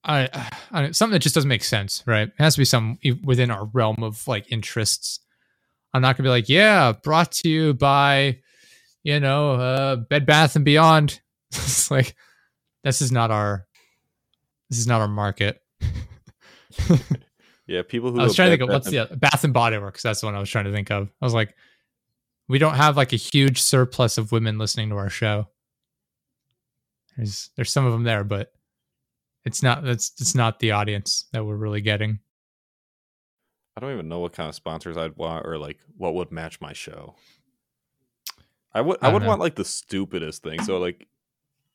I, 0.04 0.50
I 0.72 0.92
something 0.92 1.14
that 1.14 1.20
just 1.20 1.36
doesn't 1.36 1.50
make 1.50 1.64
sense, 1.64 2.04
right? 2.06 2.28
It 2.28 2.34
has 2.38 2.56
to 2.56 2.62
be 2.62 2.66
some 2.66 2.98
within 3.24 3.52
our 3.52 3.66
realm 3.66 4.02
of 4.02 4.28
like 4.28 4.52
interests. 4.52 5.20
I'm 5.94 6.02
not 6.02 6.18
gonna 6.18 6.28
be 6.28 6.32
like, 6.32 6.50
yeah, 6.50 6.92
brought 6.92 7.32
to 7.34 7.50
you 7.50 7.74
by, 7.74 8.40
you 9.04 9.20
know, 9.20 9.54
uh, 9.54 9.96
Bed 9.98 10.26
Bath 10.26 10.56
and 10.56 10.66
Beyond. 10.66 11.20
it's 11.52 11.90
like, 11.90 12.16
this 12.84 13.02
is 13.02 13.12
not 13.12 13.32
our, 13.32 13.66
this 14.70 14.80
is 14.80 14.88
not 14.88 15.02
our 15.02 15.08
market. 15.08 15.62
Yeah, 17.70 17.84
people 17.84 18.12
who 18.12 18.20
I 18.20 18.24
was 18.24 18.36
trying 18.36 18.48
to 18.48 18.58
think 18.58 18.64
of 18.64 18.74
what's 18.74 18.90
the 18.90 19.16
Bath 19.16 19.44
and 19.44 19.54
Body 19.54 19.78
Works. 19.78 20.02
That's 20.02 20.22
the 20.22 20.26
one 20.26 20.34
I 20.34 20.40
was 20.40 20.50
trying 20.50 20.66
to 20.66 20.72
think 20.72 20.90
of. 20.90 21.08
I 21.22 21.26
was 21.26 21.36
like, 21.36 21.54
we 22.48 22.58
don't 22.58 22.74
have 22.74 22.98
like 22.98 23.14
a 23.14 23.16
huge 23.16 23.62
surplus 23.62 24.18
of 24.18 24.32
women 24.32 24.58
listening 24.58 24.90
to 24.90 24.96
our 24.96 25.10
show. 25.10 25.48
There's 27.16 27.52
there's 27.56 27.72
some 27.72 27.86
of 27.86 27.92
them 27.92 28.04
there, 28.04 28.24
but 28.24 28.52
it's 29.46 29.62
not 29.62 29.84
that's 29.84 30.14
it's 30.20 30.34
not 30.34 30.60
the 30.60 30.72
audience 30.72 31.26
that 31.32 31.46
we're 31.46 31.58
really 31.58 31.82
getting. 31.82 32.20
I 33.78 33.82
don't 33.82 33.94
even 33.94 34.10
know 34.10 34.20
what 34.20 34.34
kind 34.34 34.50
of 34.50 34.56
sponsors 34.56 34.98
I'd 34.98 35.16
want 35.16 35.46
or 35.46 35.60
like 35.60 35.78
what 35.96 36.16
would 36.16 36.32
match 36.32 36.60
my 36.60 36.74
show. 36.74 37.14
I 38.74 38.82
would 38.82 38.98
I 39.04 39.10
I 39.10 39.14
would 39.14 39.22
know. 39.22 39.28
want 39.28 39.42
like 39.42 39.56
the 39.56 39.64
stupidest 39.64 40.42
thing. 40.42 40.64
So 40.64 40.80
like 40.80 41.08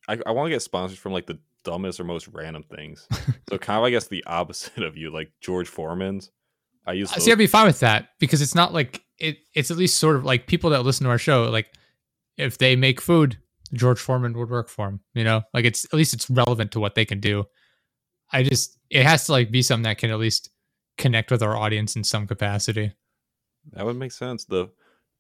I, 0.08 0.18
I 0.26 0.32
want 0.32 0.46
to 0.46 0.50
get 0.50 0.62
sponsors 0.62 0.98
from 0.98 1.12
like 1.12 1.26
the 1.26 1.38
dumbest 1.64 1.98
or 2.00 2.04
most 2.04 2.28
random 2.28 2.62
things. 2.62 3.06
so 3.48 3.58
kind 3.58 3.78
of, 3.78 3.84
I 3.84 3.90
guess, 3.90 4.08
the 4.08 4.22
opposite 4.26 4.82
of 4.82 4.96
you, 4.96 5.10
like 5.10 5.32
George 5.40 5.68
Foreman's. 5.68 6.30
I 6.86 6.92
use 6.92 7.10
Uh, 7.12 7.18
See, 7.20 7.32
I'd 7.32 7.38
be 7.38 7.46
fine 7.46 7.66
with 7.66 7.80
that 7.80 8.10
because 8.20 8.42
it's 8.42 8.54
not 8.54 8.72
like 8.74 9.02
it. 9.18 9.38
It's 9.54 9.70
at 9.70 9.76
least 9.76 9.98
sort 9.98 10.16
of 10.16 10.24
like 10.24 10.46
people 10.46 10.70
that 10.70 10.82
listen 10.82 11.04
to 11.04 11.10
our 11.10 11.18
show. 11.18 11.44
Like, 11.44 11.68
if 12.36 12.58
they 12.58 12.76
make 12.76 13.00
food, 13.00 13.38
George 13.72 13.98
Foreman 13.98 14.36
would 14.38 14.50
work 14.50 14.68
for 14.68 14.86
them. 14.88 15.00
You 15.14 15.24
know, 15.24 15.42
like 15.54 15.64
it's 15.64 15.84
at 15.86 15.94
least 15.94 16.12
it's 16.14 16.28
relevant 16.28 16.72
to 16.72 16.80
what 16.80 16.94
they 16.94 17.04
can 17.06 17.20
do. 17.20 17.44
I 18.32 18.42
just 18.42 18.76
it 18.90 19.04
has 19.04 19.24
to 19.26 19.32
like 19.32 19.50
be 19.50 19.62
something 19.62 19.84
that 19.84 19.98
can 19.98 20.10
at 20.10 20.18
least 20.18 20.50
connect 20.98 21.30
with 21.30 21.42
our 21.42 21.56
audience 21.56 21.96
in 21.96 22.04
some 22.04 22.26
capacity. 22.26 22.92
that 23.72 23.84
would 23.86 23.96
make 23.96 24.12
sense. 24.12 24.44
The 24.44 24.68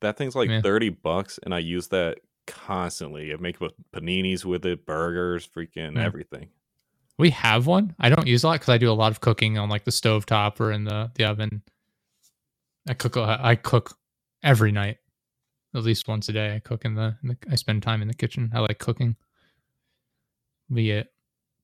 that 0.02 0.18
thing's 0.18 0.34
like 0.36 0.50
Yeah. 0.50 0.60
thirty 0.60 0.90
bucks, 0.90 1.38
and 1.42 1.54
I 1.54 1.60
use 1.60 1.88
that 1.88 2.18
constantly. 2.46 3.32
I 3.32 3.36
make 3.36 3.58
paninis 3.92 4.44
with 4.44 4.64
it, 4.66 4.86
burgers, 4.86 5.46
freaking 5.46 5.94
Yeah. 5.96 6.04
everything. 6.04 6.48
We 7.18 7.30
have 7.30 7.66
one. 7.66 7.94
I 8.00 8.08
don't 8.08 8.26
use 8.26 8.42
a 8.42 8.48
lot 8.48 8.54
because 8.60 8.70
I 8.70 8.78
do 8.78 8.90
a 8.90 8.92
lot 8.92 9.12
of 9.12 9.20
cooking 9.20 9.56
on 9.58 9.68
like 9.68 9.84
the 9.84 9.92
stove 9.92 10.26
top 10.26 10.60
or 10.60 10.72
in 10.72 10.84
the 10.84 11.10
the 11.14 11.24
oven. 11.24 11.62
I 12.88 12.94
cook. 12.94 13.16
I 13.16 13.54
cook 13.54 13.96
every 14.42 14.72
night, 14.72 14.98
at 15.74 15.82
least 15.84 16.08
once 16.08 16.28
a 16.28 16.32
day. 16.32 16.54
I 16.54 16.58
cook 16.58 16.84
in 16.84 16.94
the, 16.94 17.16
in 17.22 17.28
the 17.30 17.36
I 17.50 17.54
spend 17.54 17.82
time 17.82 18.02
in 18.02 18.08
the 18.08 18.14
kitchen. 18.14 18.50
I 18.54 18.60
like 18.60 18.78
cooking. 18.78 19.16
Be 20.72 20.90
it 20.90 21.12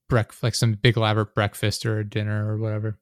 breakfast, 0.09 0.43
like 0.43 0.55
some 0.55 0.73
big 0.75 0.97
elaborate 0.97 1.35
breakfast 1.35 1.85
or 1.85 2.03
dinner 2.05 2.49
or 2.51 2.57
whatever. 2.59 2.99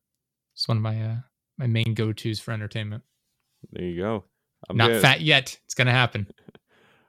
It's 0.54 0.66
one 0.66 0.78
of 0.78 0.82
my 0.82 1.00
uh, 1.02 1.16
my 1.58 1.66
main 1.66 1.92
go 1.94 2.12
tos 2.12 2.40
for 2.40 2.52
entertainment. 2.52 3.02
There 3.72 3.84
you 3.84 4.00
go. 4.00 4.24
I'm 4.68 4.76
Not 4.76 4.88
good. 4.88 5.02
fat 5.02 5.20
yet. 5.20 5.58
It's 5.66 5.74
gonna 5.74 5.92
happen. 5.92 6.26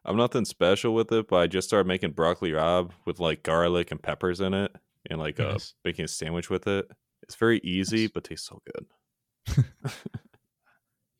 I'm 0.05 0.17
nothing 0.17 0.45
special 0.45 0.93
with 0.93 1.11
it, 1.11 1.27
but 1.27 1.35
I 1.37 1.47
just 1.47 1.67
started 1.67 1.87
making 1.87 2.11
broccoli 2.11 2.51
rabe 2.51 2.91
with 3.05 3.19
like 3.19 3.43
garlic 3.43 3.91
and 3.91 4.01
peppers 4.01 4.39
in 4.41 4.53
it, 4.53 4.73
and 5.09 5.19
like 5.19 5.39
uh, 5.39 5.51
Nice. 5.53 5.73
making 5.85 6.05
a 6.05 6.07
sandwich 6.07 6.49
with 6.49 6.67
it. 6.67 6.89
It's 7.23 7.35
very 7.35 7.59
easy, 7.63 8.03
Nice. 8.03 8.11
but 8.13 8.23
tastes 8.23 8.47
so 8.47 8.61
good. 8.73 9.63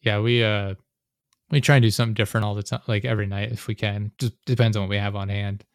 Yeah, 0.01 0.19
we 0.21 0.43
uh 0.43 0.75
we 1.51 1.59
try 1.61 1.75
and 1.75 1.84
do 1.84 1.91
something 1.91 2.13
different 2.13 2.45
all 2.45 2.55
the 2.55 2.63
time, 2.63 2.82
like 2.88 3.03
every 3.05 3.25
night 3.25 3.51
if 3.51 3.67
we 3.67 3.75
can. 3.75 4.11
Just 4.17 4.34
depends 4.45 4.77
on 4.77 4.84
what 4.84 4.89
we 4.89 4.97
have 4.97 5.15
on 5.15 5.27
hand. 5.30 5.65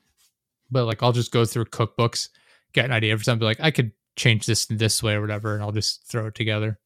But 0.70 0.86
like 0.86 1.02
I'll 1.02 1.12
just 1.12 1.30
go 1.32 1.44
through 1.44 1.66
cookbooks, 1.66 2.30
get 2.72 2.86
an 2.86 2.92
idea 2.92 3.16
for 3.18 3.22
something 3.24 3.44
like 3.44 3.60
I 3.60 3.70
could 3.70 3.92
change 4.16 4.46
this 4.46 4.64
this 4.66 5.02
way 5.02 5.12
or 5.14 5.20
whatever, 5.20 5.54
and 5.54 5.62
I'll 5.62 5.72
just 5.72 6.06
throw 6.08 6.26
it 6.28 6.34
together. 6.34 6.78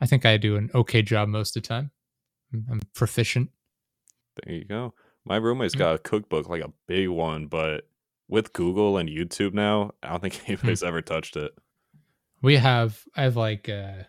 I 0.00 0.06
think 0.06 0.26
I 0.26 0.36
do 0.36 0.56
an 0.56 0.70
okay 0.74 1.02
job 1.02 1.28
most 1.28 1.56
of 1.56 1.62
the 1.62 1.68
time. 1.68 1.92
I'm- 2.52 2.66
I'm 2.68 2.80
proficient. 2.94 3.50
There 4.42 4.54
you 4.56 4.64
go. 4.64 4.94
My 5.24 5.36
roommate's 5.36 5.74
got 5.74 5.94
a 5.94 5.98
cookbook, 5.98 6.48
like 6.48 6.62
a 6.62 6.72
big 6.86 7.08
one, 7.08 7.46
but 7.46 7.88
with 8.28 8.52
Google 8.52 8.96
and 8.98 9.08
YouTube 9.08 9.54
now, 9.54 9.92
I 10.02 10.10
don't 10.10 10.20
think 10.20 10.42
anybody's 10.48 10.82
ever 10.82 11.02
touched 11.02 11.36
it. 11.36 11.52
We 12.42 12.56
have 12.56 13.02
I 13.16 13.22
have 13.22 13.36
like 13.36 13.68
uh 13.68 14.04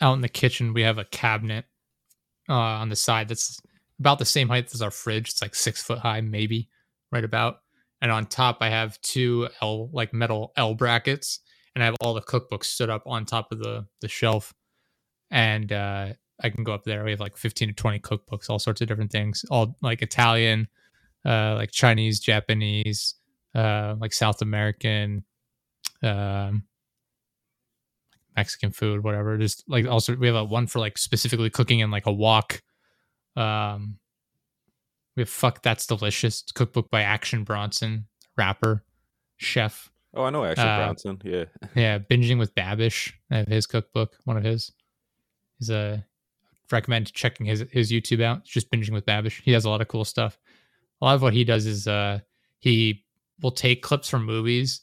out 0.00 0.14
in 0.14 0.20
the 0.20 0.28
kitchen 0.28 0.74
we 0.74 0.82
have 0.82 0.98
a 0.98 1.04
cabinet 1.04 1.64
uh 2.48 2.52
on 2.52 2.88
the 2.88 2.96
side 2.96 3.28
that's 3.28 3.60
about 3.98 4.18
the 4.18 4.24
same 4.24 4.48
height 4.48 4.74
as 4.74 4.82
our 4.82 4.90
fridge. 4.90 5.30
It's 5.30 5.42
like 5.42 5.54
six 5.54 5.82
foot 5.82 5.98
high, 5.98 6.20
maybe, 6.20 6.68
right 7.10 7.24
about. 7.24 7.60
And 8.02 8.10
on 8.10 8.26
top 8.26 8.58
I 8.60 8.68
have 8.68 9.00
two 9.00 9.48
L 9.62 9.88
like 9.92 10.12
metal 10.12 10.52
L 10.56 10.74
brackets 10.74 11.40
and 11.74 11.82
I 11.82 11.86
have 11.86 11.96
all 12.00 12.12
the 12.12 12.20
cookbooks 12.20 12.64
stood 12.64 12.90
up 12.90 13.02
on 13.06 13.24
top 13.24 13.50
of 13.50 13.60
the 13.60 13.86
the 14.00 14.08
shelf. 14.08 14.52
And 15.30 15.72
uh 15.72 16.12
I 16.42 16.50
can 16.50 16.64
go 16.64 16.72
up 16.72 16.84
there. 16.84 17.04
We 17.04 17.12
have 17.12 17.20
like 17.20 17.36
15 17.36 17.68
to 17.68 17.74
20 17.74 18.00
cookbooks, 18.00 18.50
all 18.50 18.58
sorts 18.58 18.80
of 18.80 18.88
different 18.88 19.12
things, 19.12 19.44
all 19.50 19.76
like 19.82 20.02
Italian, 20.02 20.68
uh, 21.24 21.54
like 21.54 21.70
Chinese, 21.70 22.20
Japanese, 22.20 23.14
uh, 23.54 23.94
like 24.00 24.12
South 24.12 24.42
American, 24.42 25.24
um, 26.02 26.64
Mexican 28.36 28.72
food, 28.72 29.04
whatever. 29.04 29.38
Just 29.38 29.64
like 29.68 29.86
also 29.86 30.16
we 30.16 30.26
have 30.26 30.36
a 30.36 30.44
one 30.44 30.66
for 30.66 30.80
like 30.80 30.98
specifically 30.98 31.50
cooking 31.50 31.78
in 31.80 31.90
like 31.90 32.06
a 32.06 32.12
wok. 32.12 32.62
Um, 33.36 33.98
we 35.16 35.20
have 35.22 35.28
fuck 35.28 35.62
that's 35.62 35.86
delicious 35.86 36.42
It's 36.42 36.52
cookbook 36.52 36.90
by 36.90 37.02
Action 37.02 37.44
Bronson, 37.44 38.06
rapper, 38.36 38.84
chef. 39.36 39.90
Oh, 40.16 40.24
I 40.24 40.30
know 40.30 40.44
Action 40.44 40.66
Uh, 40.66 40.78
Bronson. 40.78 41.20
Yeah. 41.24 41.44
Yeah, 41.76 41.98
binging 42.00 42.38
with 42.38 42.54
Babish. 42.54 43.12
I 43.30 43.38
have 43.38 43.48
his 43.48 43.66
cookbook, 43.66 44.16
one 44.24 44.36
of 44.36 44.42
his. 44.44 44.72
He's 45.58 45.70
a 45.70 46.04
recommend 46.70 47.12
checking 47.12 47.46
his 47.46 47.64
his 47.70 47.90
YouTube 47.90 48.22
out. 48.22 48.44
Just 48.44 48.70
binging 48.70 48.92
with 48.92 49.06
Babish. 49.06 49.40
He 49.42 49.52
has 49.52 49.64
a 49.64 49.70
lot 49.70 49.80
of 49.80 49.88
cool 49.88 50.04
stuff. 50.04 50.38
A 51.00 51.04
lot 51.04 51.14
of 51.14 51.22
what 51.22 51.32
he 51.32 51.44
does 51.44 51.66
is 51.66 51.86
uh 51.86 52.20
he 52.58 53.04
will 53.42 53.50
take 53.50 53.82
clips 53.82 54.08
from 54.08 54.24
movies 54.24 54.80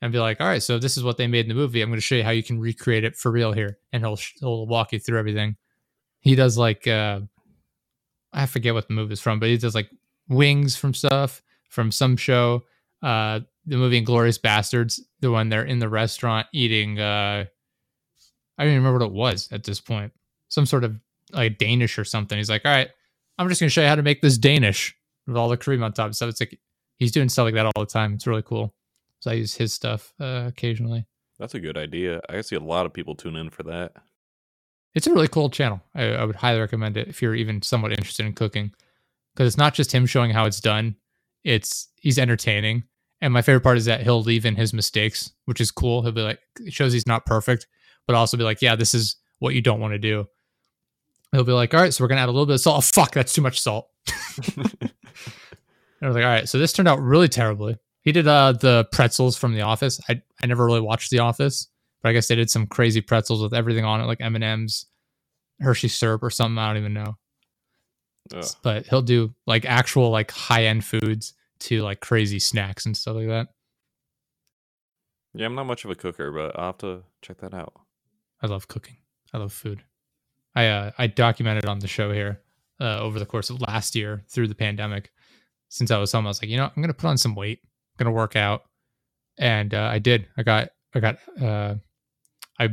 and 0.00 0.12
be 0.12 0.18
like, 0.18 0.40
"All 0.40 0.46
right, 0.46 0.62
so 0.62 0.78
this 0.78 0.96
is 0.96 1.04
what 1.04 1.16
they 1.16 1.26
made 1.26 1.46
in 1.46 1.48
the 1.48 1.54
movie. 1.54 1.80
I'm 1.80 1.88
going 1.88 1.96
to 1.96 2.02
show 2.02 2.14
you 2.16 2.22
how 2.24 2.30
you 2.30 2.42
can 2.42 2.60
recreate 2.60 3.04
it 3.04 3.16
for 3.16 3.30
real 3.30 3.52
here." 3.52 3.78
And 3.92 4.02
he'll 4.02 4.18
he'll 4.40 4.66
walk 4.66 4.92
you 4.92 4.98
through 4.98 5.18
everything. 5.18 5.56
He 6.20 6.34
does 6.34 6.56
like 6.58 6.86
uh 6.86 7.20
I 8.32 8.46
forget 8.46 8.74
what 8.74 8.88
the 8.88 8.94
movie 8.94 9.12
is 9.12 9.20
from, 9.20 9.40
but 9.40 9.48
he 9.48 9.56
does 9.56 9.74
like 9.74 9.90
wings 10.28 10.76
from 10.76 10.94
stuff 10.94 11.42
from 11.68 11.90
some 11.90 12.16
show. 12.16 12.64
Uh 13.02 13.40
the 13.66 13.76
movie 13.76 14.02
Inglourious 14.02 14.38
Basterds, 14.38 15.00
the 15.20 15.30
one 15.30 15.48
they're 15.48 15.64
in 15.64 15.78
the 15.78 15.88
restaurant 15.88 16.46
eating 16.52 17.00
uh 17.00 17.44
I 18.56 18.62
don't 18.62 18.72
even 18.72 18.84
remember 18.84 19.04
what 19.04 19.12
it 19.12 19.18
was 19.18 19.48
at 19.52 19.64
this 19.64 19.80
point. 19.80 20.12
Some 20.48 20.66
sort 20.66 20.84
of 20.84 20.96
like 21.34 21.58
Danish 21.58 21.98
or 21.98 22.04
something. 22.04 22.38
He's 22.38 22.50
like, 22.50 22.64
all 22.64 22.72
right, 22.72 22.88
I'm 23.38 23.48
just 23.48 23.60
gonna 23.60 23.70
show 23.70 23.82
you 23.82 23.88
how 23.88 23.96
to 23.96 24.02
make 24.02 24.22
this 24.22 24.38
Danish 24.38 24.96
with 25.26 25.36
all 25.36 25.48
the 25.48 25.56
cream 25.56 25.82
on 25.82 25.92
top. 25.92 26.14
So 26.14 26.28
it's 26.28 26.40
like 26.40 26.58
he's 26.96 27.12
doing 27.12 27.28
stuff 27.28 27.44
like 27.44 27.54
that 27.54 27.66
all 27.66 27.84
the 27.84 27.86
time. 27.86 28.14
It's 28.14 28.26
really 28.26 28.42
cool. 28.42 28.74
So 29.20 29.30
I 29.30 29.34
use 29.34 29.54
his 29.54 29.72
stuff 29.72 30.12
uh, 30.20 30.44
occasionally. 30.46 31.06
That's 31.38 31.54
a 31.54 31.60
good 31.60 31.76
idea. 31.76 32.20
I 32.28 32.40
see 32.42 32.56
a 32.56 32.60
lot 32.60 32.86
of 32.86 32.92
people 32.92 33.14
tune 33.14 33.36
in 33.36 33.50
for 33.50 33.64
that. 33.64 33.92
It's 34.94 35.06
a 35.08 35.12
really 35.12 35.28
cool 35.28 35.50
channel. 35.50 35.80
I, 35.94 36.10
I 36.10 36.24
would 36.24 36.36
highly 36.36 36.60
recommend 36.60 36.96
it 36.96 37.08
if 37.08 37.20
you're 37.20 37.34
even 37.34 37.62
somewhat 37.62 37.90
interested 37.92 38.26
in 38.26 38.34
cooking, 38.34 38.72
because 39.34 39.48
it's 39.48 39.56
not 39.56 39.74
just 39.74 39.90
him 39.90 40.06
showing 40.06 40.30
how 40.30 40.44
it's 40.44 40.60
done. 40.60 40.94
It's 41.42 41.88
he's 41.96 42.18
entertaining, 42.18 42.84
and 43.20 43.32
my 43.32 43.42
favorite 43.42 43.62
part 43.62 43.78
is 43.78 43.86
that 43.86 44.02
he'll 44.02 44.22
leave 44.22 44.46
in 44.46 44.54
his 44.54 44.72
mistakes, 44.72 45.32
which 45.46 45.60
is 45.60 45.72
cool. 45.72 46.02
He'll 46.02 46.12
be 46.12 46.20
like, 46.20 46.38
it 46.60 46.72
shows 46.72 46.92
he's 46.92 47.06
not 47.06 47.26
perfect, 47.26 47.66
but 48.06 48.14
also 48.14 48.36
be 48.36 48.44
like, 48.44 48.62
yeah, 48.62 48.76
this 48.76 48.94
is 48.94 49.16
what 49.40 49.54
you 49.54 49.62
don't 49.62 49.80
want 49.80 49.92
to 49.92 49.98
do. 49.98 50.26
He'll 51.34 51.44
be 51.44 51.52
like, 51.52 51.74
all 51.74 51.80
right, 51.80 51.92
so 51.92 52.04
we're 52.04 52.08
gonna 52.08 52.20
add 52.20 52.28
a 52.28 52.32
little 52.32 52.46
bit 52.46 52.54
of 52.54 52.60
salt. 52.60 52.78
Oh, 52.78 52.80
fuck, 53.02 53.12
that's 53.12 53.32
too 53.32 53.42
much 53.42 53.60
salt. 53.60 53.88
And 54.56 54.70
I 56.02 56.06
was 56.06 56.14
like, 56.14 56.24
all 56.24 56.30
right, 56.30 56.48
so 56.48 56.58
this 56.58 56.72
turned 56.72 56.88
out 56.88 57.00
really 57.00 57.28
terribly. 57.28 57.76
He 58.02 58.12
did 58.12 58.28
uh 58.28 58.52
the 58.52 58.86
pretzels 58.92 59.36
from 59.36 59.54
The 59.54 59.62
Office. 59.62 60.00
I 60.08 60.22
I 60.42 60.46
never 60.46 60.64
really 60.64 60.80
watched 60.80 61.10
The 61.10 61.18
Office, 61.20 61.68
but 62.02 62.10
I 62.10 62.12
guess 62.12 62.28
they 62.28 62.36
did 62.36 62.50
some 62.50 62.66
crazy 62.66 63.00
pretzels 63.00 63.42
with 63.42 63.54
everything 63.54 63.84
on 63.84 64.00
it, 64.00 64.04
like 64.04 64.20
M 64.20 64.34
and 64.34 64.44
M's, 64.44 64.86
Hershey 65.60 65.88
syrup, 65.88 66.22
or 66.22 66.30
something. 66.30 66.58
I 66.58 66.68
don't 66.68 66.76
even 66.76 66.94
know. 66.94 67.16
Ugh. 68.34 68.44
But 68.62 68.86
he'll 68.86 69.02
do 69.02 69.34
like 69.46 69.64
actual 69.64 70.10
like 70.10 70.30
high 70.30 70.64
end 70.64 70.84
foods 70.84 71.34
to 71.60 71.82
like 71.82 72.00
crazy 72.00 72.38
snacks 72.38 72.86
and 72.86 72.96
stuff 72.96 73.16
like 73.16 73.28
that. 73.28 73.48
Yeah, 75.34 75.46
I'm 75.46 75.54
not 75.56 75.66
much 75.66 75.84
of 75.84 75.90
a 75.90 75.96
cooker, 75.96 76.30
but 76.30 76.56
I'll 76.58 76.66
have 76.66 76.78
to 76.78 77.02
check 77.22 77.38
that 77.38 77.54
out. 77.54 77.72
I 78.40 78.46
love 78.46 78.68
cooking. 78.68 78.98
I 79.32 79.38
love 79.38 79.52
food. 79.52 79.82
I 80.54 80.66
uh, 80.66 80.90
I 80.98 81.06
documented 81.06 81.66
on 81.66 81.78
the 81.78 81.88
show 81.88 82.12
here 82.12 82.40
uh, 82.80 83.00
over 83.00 83.18
the 83.18 83.26
course 83.26 83.50
of 83.50 83.60
last 83.60 83.94
year 83.94 84.24
through 84.28 84.48
the 84.48 84.54
pandemic. 84.54 85.10
Since 85.68 85.90
I 85.90 85.98
was 85.98 86.12
home, 86.12 86.26
I 86.26 86.30
was 86.30 86.40
like, 86.40 86.50
you 86.50 86.56
know, 86.56 86.70
I'm 86.74 86.82
gonna 86.82 86.94
put 86.94 87.08
on 87.08 87.18
some 87.18 87.34
weight. 87.34 87.60
I'm 87.64 88.04
gonna 88.04 88.14
work 88.14 88.36
out, 88.36 88.62
and 89.38 89.74
uh, 89.74 89.88
I 89.90 89.98
did. 89.98 90.26
I 90.36 90.42
got 90.42 90.70
I 90.94 91.00
got 91.00 91.16
uh, 91.40 91.74
I 92.58 92.70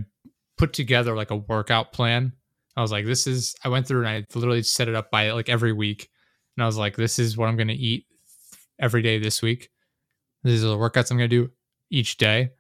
put 0.58 0.74
together 0.74 1.16
like 1.16 1.32
a 1.32 1.36
workout 1.36 1.94
plan. 1.94 2.34
I 2.78 2.82
was 2.82 2.92
like, 2.92 3.06
this 3.06 3.28
is. 3.28 3.56
I 3.64 3.70
went 3.70 3.88
through 3.88 4.06
and 4.06 4.10
I 4.10 4.26
literally 4.36 4.64
set 4.64 4.88
it 4.88 4.96
up 4.96 5.12
by 5.12 5.32
like 5.32 5.50
every 5.50 5.74
week, 5.74 6.10
and 6.56 6.64
I 6.64 6.68
was 6.68 6.78
like, 6.78 6.96
this 6.96 7.20
is 7.20 7.38
what 7.38 7.50
I'm 7.50 7.58
gonna 7.58 7.74
eat 7.74 8.06
every 8.80 9.02
day 9.02 9.20
this 9.20 9.42
week. 9.42 9.70
These 10.44 10.64
are 10.64 10.68
the 10.68 10.78
workouts 10.78 11.12
I'm 11.12 11.18
gonna 11.18 11.28
do 11.28 11.50
each 11.90 12.18
day 12.18 12.52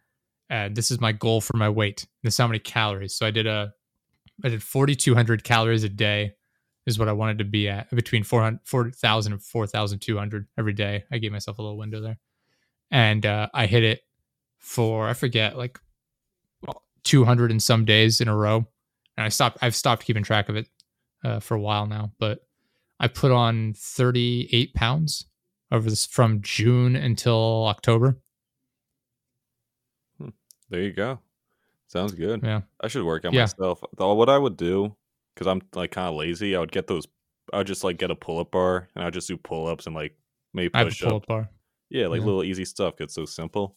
and 0.51 0.75
this 0.75 0.91
is 0.91 0.99
my 0.99 1.13
goal 1.13 1.39
for 1.39 1.55
my 1.55 1.69
weight. 1.69 2.05
This 2.23 2.33
is 2.33 2.37
how 2.37 2.45
many 2.45 2.59
calories. 2.59 3.15
So 3.15 3.25
I 3.25 3.31
did 3.31 3.47
a, 3.47 3.73
I 4.43 4.49
did 4.49 4.63
4,200 4.63 5.43
calories 5.43 5.83
a 5.83 5.89
day 5.89 6.33
is 6.85 6.97
what 6.97 7.07
I 7.07 7.13
wanted 7.13 7.37
to 7.39 7.43
be 7.43 7.69
at 7.69 7.89
between 7.95 8.23
400, 8.23 8.61
4,000 8.63 9.33
and 9.33 9.41
4,200 9.41 10.47
every 10.57 10.73
day. 10.73 11.03
I 11.11 11.19
gave 11.19 11.31
myself 11.31 11.59
a 11.59 11.61
little 11.61 11.77
window 11.77 12.01
there. 12.01 12.17
And 12.89 13.25
uh, 13.25 13.49
I 13.53 13.67
hit 13.67 13.83
it 13.83 14.01
for, 14.57 15.07
I 15.07 15.13
forget, 15.13 15.57
like 15.57 15.79
200 17.03 17.51
and 17.51 17.61
some 17.61 17.85
days 17.85 18.19
in 18.19 18.27
a 18.27 18.35
row. 18.35 18.65
And 19.17 19.25
I 19.25 19.29
stopped, 19.29 19.57
I've 19.61 19.75
stopped 19.75 20.05
keeping 20.05 20.23
track 20.23 20.49
of 20.49 20.55
it 20.55 20.67
uh, 21.23 21.39
for 21.39 21.55
a 21.55 21.61
while 21.61 21.85
now, 21.85 22.11
but 22.19 22.39
I 22.99 23.07
put 23.07 23.31
on 23.31 23.73
38 23.75 24.73
pounds 24.73 25.25
over 25.71 25.89
this 25.89 26.05
from 26.05 26.41
June 26.41 26.95
until 26.95 27.65
October. 27.67 28.17
There 30.69 30.81
you 30.81 30.93
go. 30.93 31.19
Sounds 31.91 32.13
good. 32.13 32.39
Yeah. 32.41 32.61
I 32.79 32.87
should 32.87 33.03
work 33.03 33.25
on 33.25 33.33
Yeah. 33.33 33.41
myself. 33.41 33.83
Though 33.97 34.13
what 34.13 34.29
I 34.29 34.37
would 34.37 34.55
do, 34.55 34.95
because 35.35 35.45
I'm 35.47 35.61
like 35.75 35.91
kind 35.91 36.07
of 36.07 36.15
lazy, 36.15 36.55
I 36.55 36.59
would 36.61 36.71
get 36.71 36.87
those. 36.87 37.05
I 37.51 37.57
would 37.57 37.67
just 37.67 37.83
like 37.83 37.97
get 37.97 38.11
a 38.11 38.15
pull 38.15 38.39
up 38.39 38.51
bar 38.51 38.87
and 38.95 39.03
I'd 39.03 39.11
just 39.13 39.27
do 39.27 39.35
pull 39.35 39.67
ups 39.67 39.87
and 39.87 39.95
like 39.95 40.15
maybe 40.53 40.71
I 40.73 40.85
push 40.85 41.03
up. 41.03 41.25
bar. 41.27 41.49
Yeah, 41.89 42.07
like 42.07 42.21
Yeah. 42.21 42.25
little 42.27 42.43
easy 42.45 42.63
stuff. 42.63 43.01
It's 43.01 43.13
so 43.13 43.25
simple. 43.25 43.75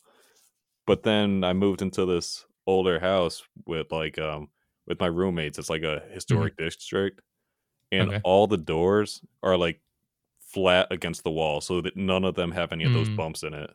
but 0.87 1.03
then 1.03 1.43
I 1.45 1.55
moved 1.55 1.81
into 1.81 2.05
this 2.05 2.45
older 2.67 3.01
house 3.01 3.43
with 3.67 3.91
like 3.91 4.19
um 4.19 4.49
with 4.87 5.01
my 5.01 5.07
roommates. 5.07 5.59
It's 5.59 5.71
like 5.71 5.83
a 5.83 6.03
historic 6.13 6.57
district, 6.59 7.21
and 7.91 8.11
Okay. 8.11 8.21
all 8.23 8.47
the 8.47 8.59
doors 8.59 9.23
are 9.43 9.57
like 9.57 9.81
flat 10.41 10.87
against 10.93 11.25
the 11.25 11.31
wall, 11.33 11.61
so 11.63 11.81
that 11.81 11.97
none 11.97 12.23
of 12.25 12.35
them 12.37 12.53
have 12.53 12.71
any 12.71 12.85
of 12.85 12.93
those 12.93 13.09
Mm. 13.09 13.17
bumps 13.17 13.43
in 13.43 13.55
it. 13.55 13.71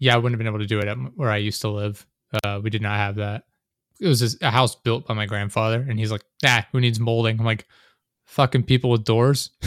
Yeah, 0.00 0.14
I 0.14 0.18
wouldn't 0.18 0.34
have 0.34 0.38
been 0.38 0.48
able 0.48 0.58
to 0.58 0.66
do 0.66 0.80
it 0.80 0.88
at 0.88 0.98
where 1.16 1.30
I 1.30 1.36
used 1.38 1.60
to 1.62 1.68
live. 1.70 2.04
Uh, 2.44 2.60
we 2.62 2.70
did 2.70 2.82
not 2.82 2.96
have 2.96 3.16
that. 3.16 3.44
It 4.00 4.06
was 4.06 4.40
a 4.40 4.50
house 4.50 4.74
built 4.76 5.06
by 5.06 5.14
my 5.14 5.26
grandfather, 5.26 5.84
and 5.88 5.98
he's 5.98 6.12
like, 6.12 6.22
"Ah, 6.44 6.66
who 6.72 6.80
needs 6.80 7.00
molding?" 7.00 7.38
I'm 7.38 7.46
like, 7.46 7.66
"Fucking 8.26 8.64
people 8.64 8.90
with 8.90 9.04
doors." 9.04 9.50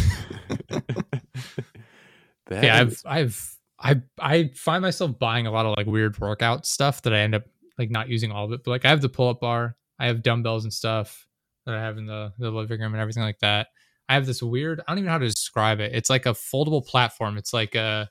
Yeah, 2.50 2.80
I've, 2.80 3.02
I've, 3.06 3.58
I, 3.80 4.02
I 4.20 4.52
find 4.56 4.82
myself 4.82 5.18
buying 5.18 5.48
a 5.48 5.52
lot 5.52 5.66
of 5.66 5.74
like 5.78 5.88
weird 5.88 6.20
workout 6.20 6.66
stuff 6.66 7.02
that 7.04 7.14
I 7.14 7.20
end 7.20 7.36
up 7.36 7.44
like 7.78 7.90
not 7.90 8.10
using 8.10 8.32
all 8.32 8.46
of 8.46 8.52
it. 8.52 8.64
But 8.64 8.72
like, 8.72 8.86
I 8.86 8.90
have 8.90 9.02
the 9.02 9.10
pull-up 9.10 9.40
bar, 9.40 9.76
I 10.00 10.08
have 10.08 10.22
dumbbells 10.22 10.64
and 10.64 10.74
stuff 10.74 11.28
that 11.66 11.76
I 11.76 11.82
have 11.82 11.98
in 11.98 12.06
the 12.06 12.34
the 12.38 12.52
living 12.52 12.82
room 12.82 12.94
and 12.94 13.02
everything 13.02 13.24
like 13.24 13.40
that. 13.40 13.68
I 14.10 14.16
have 14.16 14.26
this 14.26 14.44
weird. 14.44 14.82
I 14.82 14.92
don't 14.92 14.98
even 14.98 15.06
know 15.06 15.14
how 15.14 15.18
to 15.20 15.28
describe 15.28 15.80
it. 15.80 15.96
It's 15.96 16.10
like 16.10 16.26
a 16.26 16.30
foldable 16.32 16.86
platform. 16.86 17.38
It's 17.38 17.54
like 17.54 17.76
a 17.76 18.10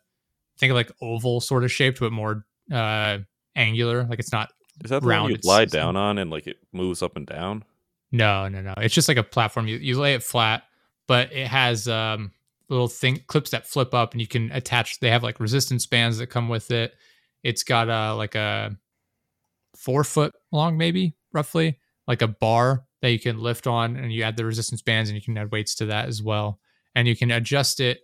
think 0.59 0.71
of 0.71 0.77
like 0.77 0.93
oval 1.03 1.41
sort 1.41 1.65
of 1.65 1.71
shaped, 1.71 2.01
but 2.01 2.13
more 2.13 2.45
uh 2.73 3.19
angular. 3.57 4.05
Like 4.05 4.19
it's 4.19 4.33
not. 4.33 4.53
is 4.85 4.91
that 4.91 5.03
the 5.03 5.09
round, 5.09 5.31
you 5.31 5.39
lie 5.45 5.65
down 5.65 5.97
on 5.97 6.19
and 6.19 6.31
like 6.31 6.47
it 6.47 6.59
moves 6.73 7.03
up 7.03 7.17
and 7.17 7.27
down? 7.27 7.65
No, 8.13 8.49
no, 8.49 8.61
no. 8.61 8.75
It's 8.79 8.95
just 8.95 9.09
like 9.09 9.17
a 9.17 9.23
platform. 9.23 9.69
You 9.69 9.77
you 9.77 9.99
lay 9.99 10.15
it 10.15 10.23
flat, 10.23 10.65
but 11.07 11.33
it 11.33 11.47
has 11.47 11.89
um 11.89 12.33
little 12.69 12.89
thing 12.89 13.23
clips 13.27 13.51
that 13.51 13.67
flip 13.67 13.95
up, 13.95 14.13
and 14.13 14.21
you 14.21 14.27
can 14.27 14.51
attach. 14.53 15.01
They 15.01 15.11
have 15.11 15.23
like 15.23 15.41
resistance 15.41 15.87
bands 15.87 16.19
that 16.19 16.29
come 16.29 16.49
with 16.49 16.71
it. 16.71 16.95
It's 17.43 17.63
got 17.63 17.89
uh 17.89 18.17
like 18.17 18.35
a 18.35 18.77
four 19.77 20.05
foot 20.05 20.35
long, 20.53 20.77
maybe 20.77 21.15
roughly, 21.33 21.79
like 22.07 22.23
a 22.23 22.29
bar 22.29 22.85
that 23.03 23.13
you 23.13 23.19
can 23.19 23.39
lift 23.39 23.67
on, 23.67 23.97
and 23.97 24.13
you 24.13 24.23
add 24.23 24.37
the 24.37 24.45
resistance 24.45 24.83
bands, 24.83 25.09
and 25.11 25.17
you 25.17 25.23
can 25.23 25.39
add 25.39 25.53
weights 25.53 25.75
to 25.77 25.87
that 25.87 26.09
as 26.09 26.23
well, 26.23 26.59
and 26.95 27.07
you 27.07 27.17
can 27.17 27.31
adjust 27.31 27.81
it 27.81 28.01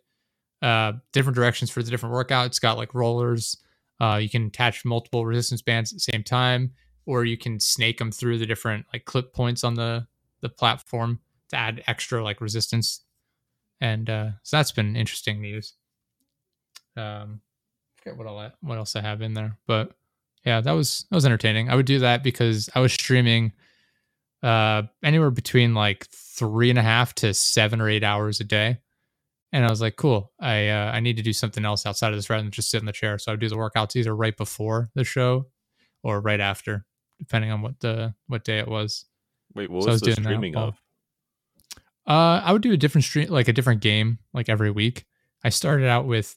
uh 0.63 0.93
different 1.13 1.37
directions 1.37 1.71
for 1.71 1.83
the 1.83 1.91
different 1.91 2.15
workout. 2.15 2.47
It's 2.47 2.59
got 2.59 2.79
like 2.79 2.95
rollers. 2.95 3.57
Uh, 4.01 4.19
you 4.21 4.29
can 4.29 4.47
attach 4.47 4.85
multiple 4.85 5.25
resistance 5.25 5.63
bands 5.63 5.93
at 5.93 5.97
the 5.97 6.13
same 6.13 6.23
time 6.23 6.73
or 7.07 7.25
you 7.25 7.37
can 7.37 7.59
snake 7.61 7.99
them 7.99 8.11
through 8.13 8.37
the 8.39 8.47
different 8.47 8.85
like 8.93 9.05
clip 9.05 9.33
points 9.33 9.65
on 9.65 9.75
the 9.75 10.07
the 10.41 10.49
platform 10.49 11.21
to 11.49 11.57
add 11.57 11.83
extra 11.87 12.23
like 12.23 12.41
resistance. 12.41 13.03
And 13.81 14.09
uh 14.11 14.31
so 14.43 14.57
that's 14.57 14.73
been 14.73 14.97
interesting 14.97 15.43
use 15.45 15.75
um 16.97 17.41
forget 17.97 18.17
what 18.17 18.27
all 18.27 18.51
what 18.61 18.79
else 18.79 18.97
i 18.97 19.01
have 19.01 19.21
in 19.21 19.35
there 19.35 19.57
but 19.67 19.93
yeah 20.45 20.61
that 20.61 20.73
was 20.73 21.05
that 21.11 21.17
was 21.17 21.27
entertaining. 21.27 21.69
I 21.69 21.75
would 21.75 21.87
do 21.87 21.99
that 22.01 22.23
because 22.23 22.71
i 22.75 22.81
was 22.81 22.93
streaming 22.93 23.53
uh 24.43 24.83
anywhere 25.03 25.31
between 25.31 25.75
like 25.75 26.07
three 26.09 26.71
and 26.71 26.79
a 26.79 26.83
half 26.83 27.15
to 27.17 27.35
seven 27.35 27.81
or 27.81 27.89
eight 27.89 28.05
hours 28.05 28.41
a 28.41 28.45
day 28.45 28.79
and 29.53 29.65
i 29.65 29.71
was 29.71 29.81
like 29.81 29.97
cool 29.97 30.33
i 30.41 30.69
uh, 30.69 30.91
i 30.93 31.01
need 31.01 31.17
to 31.17 31.23
do 31.23 31.33
something 31.33 31.65
else 31.65 31.87
outside 31.87 32.09
of 32.11 32.17
this 32.17 32.29
rather 32.31 32.43
than 32.43 32.51
just 32.51 32.71
sit 32.71 32.81
in 32.81 32.87
the 32.87 32.93
chair 32.93 33.19
so 33.19 33.31
i 33.31 33.35
would 33.35 33.41
do 33.41 33.49
the 33.49 33.57
workouts 33.57 33.97
either 33.97 34.15
right 34.15 34.37
before 34.37 34.91
the 34.95 35.05
show 35.05 35.47
or 36.03 36.21
right 36.21 36.41
after 36.41 36.85
depending 37.19 37.51
on 37.51 37.63
what 37.63 37.81
the 37.81 38.15
what 38.27 38.45
day 38.45 38.59
it 38.59 38.69
was. 38.69 39.05
Wait, 39.55 39.71
what 39.71 39.85
So 39.85 39.89
I 39.89 39.93
was 39.93 40.01
was 40.03 40.17
the 40.17 40.21
that 40.21 40.23
streaming 40.23 40.57
of? 40.57 40.81
Uh, 42.07 42.41
I 42.45 42.53
would 42.53 42.63
do 42.63 42.73
a 42.73 42.77
different 42.77 43.05
stream, 43.05 43.29
like 43.31 43.49
a 43.49 43.53
different 43.53 43.81
game, 43.81 44.19
like 44.33 44.49
every 44.49 44.71
week. 44.71 45.05
I 45.43 45.49
started 45.49 45.89
out 45.89 46.07
with 46.07 46.37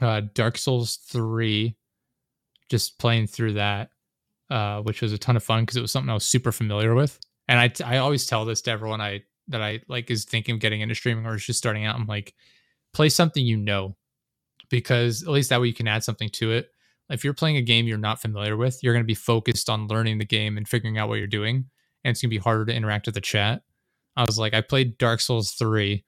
uh, 0.00 0.22
Dark 0.34 0.56
Souls 0.56 0.96
three, 0.96 1.76
just 2.70 2.98
playing 2.98 3.26
through 3.26 3.54
that, 3.54 3.90
uh, 4.50 4.82
which 4.82 5.02
was 5.02 5.12
a 5.12 5.18
ton 5.18 5.36
of 5.36 5.42
fun 5.42 5.62
because 5.62 5.76
it 5.76 5.80
was 5.80 5.90
something 5.90 6.10
I 6.10 6.14
was 6.14 6.24
super 6.24 6.52
familiar 6.52 6.94
with. 6.94 7.18
And 7.48 7.58
I 7.58 7.72
I 7.84 7.98
always 7.98 8.26
tell 8.26 8.44
this 8.44 8.62
to 8.62 8.70
everyone 8.70 9.00
I 9.00 9.22
that 9.48 9.62
I 9.62 9.80
like 9.88 10.10
is 10.10 10.24
thinking 10.24 10.54
of 10.54 10.60
getting 10.60 10.80
into 10.80 10.94
streaming 10.94 11.26
or 11.26 11.34
is 11.34 11.44
just 11.44 11.58
starting 11.58 11.84
out. 11.84 11.96
I'm 11.96 12.06
like, 12.06 12.34
play 12.92 13.08
something 13.08 13.44
you 13.44 13.56
know, 13.56 13.96
because 14.70 15.22
at 15.22 15.28
least 15.28 15.50
that 15.50 15.60
way 15.60 15.66
you 15.66 15.74
can 15.74 15.88
add 15.88 16.04
something 16.04 16.28
to 16.30 16.52
it. 16.52 16.70
If 17.10 17.22
you're 17.22 17.34
playing 17.34 17.58
a 17.58 17.62
game 17.62 17.86
you're 17.86 17.98
not 17.98 18.22
familiar 18.22 18.56
with, 18.56 18.82
you're 18.82 18.94
going 18.94 19.04
to 19.04 19.06
be 19.06 19.14
focused 19.14 19.68
on 19.68 19.88
learning 19.88 20.18
the 20.18 20.24
game 20.24 20.56
and 20.56 20.66
figuring 20.66 20.96
out 20.96 21.08
what 21.08 21.18
you're 21.18 21.26
doing, 21.26 21.66
and 22.02 22.10
it's 22.10 22.22
going 22.22 22.30
to 22.30 22.36
be 22.36 22.42
harder 22.42 22.64
to 22.66 22.74
interact 22.74 23.06
with 23.06 23.14
the 23.14 23.20
chat. 23.20 23.62
I 24.16 24.22
was 24.22 24.38
like, 24.38 24.54
I 24.54 24.60
played 24.62 24.96
Dark 24.96 25.20
Souls 25.20 25.52
3 25.52 26.04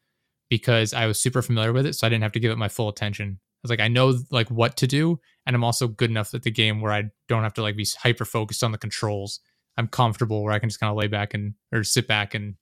because 0.48 0.94
I 0.94 1.06
was 1.06 1.20
super 1.20 1.42
familiar 1.42 1.72
with 1.72 1.86
it, 1.86 1.94
so 1.94 2.06
I 2.06 2.10
didn't 2.10 2.22
have 2.22 2.32
to 2.32 2.40
give 2.40 2.52
it 2.52 2.58
my 2.58 2.68
full 2.68 2.88
attention. 2.88 3.38
I 3.40 3.60
was 3.62 3.70
like, 3.70 3.80
I 3.80 3.88
know 3.88 4.18
like 4.30 4.50
what 4.50 4.76
to 4.78 4.86
do, 4.86 5.20
and 5.44 5.54
I'm 5.54 5.64
also 5.64 5.88
good 5.88 6.10
enough 6.10 6.32
at 6.32 6.42
the 6.42 6.50
game 6.50 6.80
where 6.80 6.92
I 6.92 7.04
don't 7.28 7.42
have 7.42 7.54
to 7.54 7.62
like 7.62 7.76
be 7.76 7.86
hyper 8.00 8.24
focused 8.24 8.64
on 8.64 8.72
the 8.72 8.78
controls. 8.78 9.40
I'm 9.76 9.88
comfortable 9.88 10.42
where 10.42 10.52
I 10.52 10.58
can 10.58 10.68
just 10.68 10.80
kind 10.80 10.90
of 10.90 10.96
lay 10.96 11.08
back 11.08 11.34
and 11.34 11.54
or 11.72 11.84
sit 11.84 12.06
back 12.08 12.34
and 12.34 12.54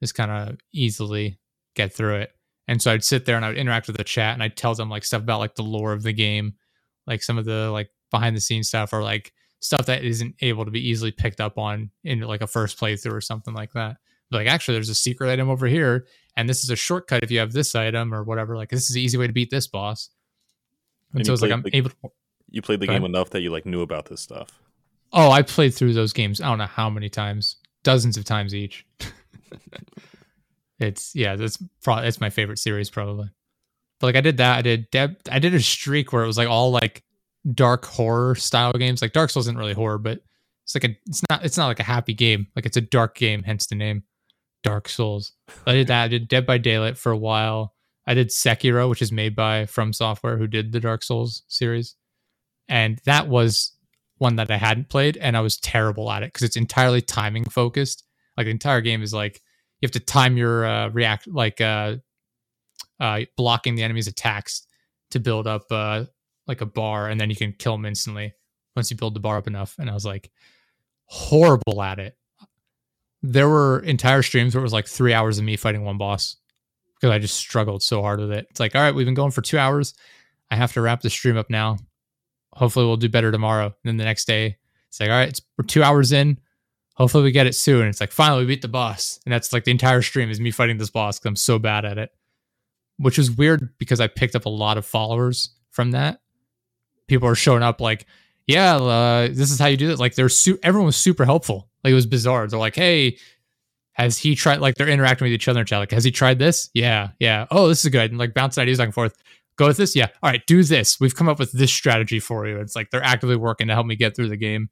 just 0.00 0.14
kind 0.14 0.30
of 0.30 0.56
easily 0.72 1.38
get 1.74 1.92
through 1.92 2.16
it. 2.16 2.32
And 2.66 2.82
so 2.82 2.92
I'd 2.92 3.04
sit 3.04 3.24
there 3.24 3.36
and 3.36 3.44
I 3.44 3.48
would 3.48 3.56
interact 3.58 3.86
with 3.86 3.96
the 3.96 4.04
chat 4.04 4.34
and 4.34 4.42
I'd 4.42 4.56
tell 4.56 4.74
them 4.74 4.90
like 4.90 5.04
stuff 5.04 5.22
about 5.22 5.38
like 5.40 5.54
the 5.54 5.62
lore 5.62 5.92
of 5.92 6.02
the 6.02 6.12
game, 6.12 6.54
like 7.06 7.22
some 7.22 7.38
of 7.38 7.44
the 7.44 7.70
like 7.70 7.90
behind 8.10 8.36
the 8.36 8.40
scenes 8.40 8.68
stuff 8.68 8.92
or 8.92 9.02
like 9.02 9.32
stuff 9.60 9.86
that 9.86 10.04
isn't 10.04 10.34
able 10.40 10.64
to 10.64 10.70
be 10.70 10.86
easily 10.88 11.10
picked 11.10 11.40
up 11.40 11.58
on 11.58 11.90
in 12.04 12.20
like 12.20 12.42
a 12.42 12.46
first 12.46 12.78
playthrough 12.78 13.12
or 13.12 13.20
something 13.20 13.54
like 13.54 13.72
that. 13.72 13.96
Like 14.30 14.46
actually 14.46 14.74
there's 14.74 14.90
a 14.90 14.94
secret 14.94 15.30
item 15.30 15.48
over 15.48 15.66
here 15.66 16.06
and 16.36 16.48
this 16.48 16.62
is 16.62 16.70
a 16.70 16.76
shortcut 16.76 17.22
if 17.24 17.30
you 17.30 17.38
have 17.38 17.52
this 17.52 17.74
item 17.74 18.12
or 18.14 18.22
whatever. 18.22 18.56
Like 18.56 18.68
this 18.68 18.88
is 18.88 18.94
the 18.94 19.00
easy 19.02 19.16
way 19.16 19.26
to 19.26 19.32
beat 19.32 19.50
this 19.50 19.66
boss. 19.66 20.10
And, 21.12 21.20
And 21.20 21.26
so 21.26 21.32
it's 21.32 21.40
like 21.42 21.50
I'm 21.52 21.62
the- 21.62 21.74
able 21.74 21.90
to 21.90 21.96
You 22.50 22.60
played 22.60 22.80
the 22.80 22.86
game 22.86 23.04
enough 23.04 23.30
that 23.30 23.40
you 23.40 23.50
like 23.50 23.64
knew 23.64 23.80
about 23.80 24.06
this 24.06 24.20
stuff. 24.20 24.48
Oh, 25.10 25.30
I 25.30 25.40
played 25.40 25.72
through 25.74 25.94
those 25.94 26.12
games. 26.12 26.38
I 26.42 26.48
don't 26.50 26.58
know 26.58 26.66
how 26.66 26.90
many 26.90 27.08
times, 27.08 27.56
dozens 27.82 28.18
of 28.18 28.24
times 28.24 28.54
each. 28.54 28.84
it's 30.78 31.14
yeah, 31.14 31.36
that's 31.36 31.58
probably 31.82 32.08
it's 32.08 32.20
my 32.20 32.30
favorite 32.30 32.58
series 32.58 32.90
probably. 32.90 33.30
But 34.00 34.08
like 34.08 34.16
I 34.16 34.20
did 34.20 34.36
that, 34.36 34.58
I 34.58 34.62
did 34.62 34.90
Deb, 34.90 35.16
I 35.30 35.38
did 35.38 35.54
a 35.54 35.60
streak 35.60 36.12
where 36.12 36.22
it 36.22 36.28
was 36.28 36.38
like 36.38 36.48
all 36.48 36.70
like 36.70 37.02
dark 37.54 37.84
horror 37.84 38.34
style 38.34 38.72
games. 38.72 39.02
Like 39.02 39.12
Dark 39.12 39.30
Souls 39.30 39.46
isn't 39.46 39.58
really 39.58 39.72
horror, 39.72 39.98
but 39.98 40.20
it's 40.64 40.74
like 40.74 40.84
a 40.84 40.96
it's 41.06 41.22
not 41.30 41.44
it's 41.44 41.56
not 41.56 41.66
like 41.66 41.80
a 41.80 41.84
happy 41.84 42.14
game. 42.14 42.46
Like 42.54 42.66
it's 42.66 42.76
a 42.76 42.82
dark 42.82 43.16
game, 43.16 43.42
hence 43.42 43.66
the 43.66 43.74
name 43.74 44.04
Dark 44.62 44.88
Souls. 44.88 45.32
I 45.66 45.72
did 45.72 45.88
that. 45.88 46.04
I 46.04 46.08
did 46.08 46.28
Dead 46.28 46.46
by 46.46 46.58
Daylight 46.58 46.98
for 46.98 47.12
a 47.12 47.18
while. 47.18 47.74
I 48.06 48.14
did 48.14 48.28
Sekiro, 48.28 48.88
which 48.88 49.02
is 49.02 49.12
made 49.12 49.36
by 49.36 49.66
From 49.66 49.92
Software, 49.92 50.38
who 50.38 50.46
did 50.46 50.72
the 50.72 50.80
Dark 50.80 51.02
Souls 51.02 51.42
series, 51.48 51.94
and 52.68 53.00
that 53.04 53.28
was 53.28 53.72
one 54.18 54.36
that 54.36 54.50
I 54.50 54.56
hadn't 54.56 54.88
played, 54.88 55.16
and 55.16 55.36
I 55.36 55.40
was 55.40 55.58
terrible 55.58 56.10
at 56.10 56.22
it 56.22 56.32
because 56.32 56.44
it's 56.44 56.56
entirely 56.56 57.00
timing 57.00 57.44
focused. 57.44 58.04
Like 58.38 58.44
the 58.44 58.52
entire 58.52 58.80
game 58.80 59.02
is 59.02 59.12
like 59.12 59.42
you 59.80 59.86
have 59.86 59.90
to 59.92 60.00
time 60.00 60.36
your 60.36 60.64
uh, 60.64 60.90
react, 60.90 61.26
like 61.26 61.60
uh, 61.60 61.96
uh, 63.00 63.22
blocking 63.36 63.74
the 63.74 63.82
enemy's 63.82 64.06
attacks 64.06 64.64
to 65.10 65.18
build 65.18 65.48
up 65.48 65.64
uh, 65.72 66.04
like 66.46 66.60
a 66.60 66.66
bar, 66.66 67.08
and 67.08 67.20
then 67.20 67.30
you 67.30 67.36
can 67.36 67.52
kill 67.52 67.72
them 67.72 67.84
instantly 67.84 68.32
once 68.76 68.92
you 68.92 68.96
build 68.96 69.14
the 69.14 69.20
bar 69.20 69.38
up 69.38 69.48
enough. 69.48 69.74
And 69.80 69.90
I 69.90 69.94
was 69.94 70.04
like 70.04 70.30
horrible 71.06 71.82
at 71.82 71.98
it. 71.98 72.16
There 73.24 73.48
were 73.48 73.80
entire 73.80 74.22
streams 74.22 74.54
where 74.54 74.60
it 74.60 74.62
was 74.62 74.72
like 74.72 74.86
three 74.86 75.12
hours 75.12 75.38
of 75.38 75.44
me 75.44 75.56
fighting 75.56 75.84
one 75.84 75.98
boss 75.98 76.36
because 76.94 77.10
I 77.10 77.18
just 77.18 77.34
struggled 77.34 77.82
so 77.82 78.02
hard 78.02 78.20
with 78.20 78.30
it. 78.30 78.46
It's 78.50 78.60
like, 78.60 78.76
all 78.76 78.82
right, 78.82 78.94
we've 78.94 79.04
been 79.04 79.14
going 79.14 79.32
for 79.32 79.42
two 79.42 79.58
hours. 79.58 79.94
I 80.48 80.54
have 80.54 80.72
to 80.74 80.80
wrap 80.80 81.00
the 81.00 81.10
stream 81.10 81.36
up 81.36 81.50
now. 81.50 81.78
Hopefully, 82.52 82.86
we'll 82.86 82.98
do 82.98 83.08
better 83.08 83.32
tomorrow. 83.32 83.66
And 83.66 83.74
then 83.82 83.96
the 83.96 84.04
next 84.04 84.26
day, 84.28 84.58
it's 84.86 85.00
like, 85.00 85.10
all 85.10 85.16
right, 85.16 85.40
we're 85.56 85.64
two 85.64 85.82
hours 85.82 86.12
in. 86.12 86.38
Hopefully, 86.98 87.24
we 87.24 87.30
get 87.30 87.46
it 87.46 87.54
soon. 87.54 87.86
It's 87.86 88.00
like, 88.00 88.12
finally, 88.12 88.40
we 88.40 88.48
beat 88.48 88.62
the 88.62 88.68
boss. 88.68 89.20
And 89.24 89.32
that's 89.32 89.52
like 89.52 89.64
the 89.64 89.70
entire 89.70 90.02
stream 90.02 90.30
is 90.30 90.40
me 90.40 90.50
fighting 90.50 90.76
this 90.76 90.90
boss 90.90 91.18
because 91.18 91.28
I'm 91.28 91.36
so 91.36 91.58
bad 91.58 91.84
at 91.84 91.96
it, 91.96 92.10
which 92.98 93.18
is 93.18 93.30
weird 93.30 93.70
because 93.78 94.00
I 94.00 94.08
picked 94.08 94.34
up 94.34 94.44
a 94.44 94.50
lot 94.50 94.76
of 94.76 94.84
followers 94.84 95.54
from 95.70 95.92
that. 95.92 96.20
People 97.06 97.28
are 97.28 97.34
showing 97.34 97.62
up 97.62 97.80
like, 97.80 98.06
yeah, 98.46 98.76
uh, 98.76 99.28
this 99.28 99.50
is 99.50 99.58
how 99.58 99.66
you 99.66 99.76
do 99.76 99.90
it. 99.90 99.98
Like, 99.98 100.14
they're 100.16 100.28
su- 100.28 100.58
everyone 100.62 100.86
was 100.86 100.96
super 100.96 101.24
helpful. 101.24 101.68
Like, 101.84 101.92
it 101.92 101.94
was 101.94 102.06
bizarre. 102.06 102.46
They're 102.46 102.58
like, 102.58 102.74
hey, 102.74 103.16
has 103.98 104.16
he 104.16 104.34
tried 104.34 104.60
like 104.60 104.76
they're 104.76 104.88
interacting 104.88 105.26
with 105.26 105.32
each 105.32 105.48
other 105.48 105.60
in 105.60 105.66
chat 105.66 105.80
like 105.80 105.90
has 105.90 106.04
he 106.04 106.10
tried 106.10 106.38
this 106.38 106.70
yeah 106.72 107.08
yeah 107.18 107.46
oh 107.50 107.68
this 107.68 107.84
is 107.84 107.90
good 107.90 108.10
and 108.10 108.18
like 108.18 108.32
bounce 108.32 108.56
ideas 108.56 108.78
back 108.78 108.86
and 108.86 108.94
forth 108.94 109.20
go 109.56 109.66
with 109.66 109.76
this 109.76 109.96
yeah 109.96 110.06
all 110.22 110.30
right 110.30 110.46
do 110.46 110.62
this 110.62 111.00
we've 111.00 111.16
come 111.16 111.28
up 111.28 111.38
with 111.38 111.50
this 111.52 111.72
strategy 111.72 112.20
for 112.20 112.46
you 112.46 112.58
it's 112.60 112.76
like 112.76 112.90
they're 112.90 113.02
actively 113.02 113.36
working 113.36 113.66
to 113.66 113.74
help 113.74 113.86
me 113.86 113.96
get 113.96 114.14
through 114.14 114.28
the 114.28 114.36
game 114.36 114.70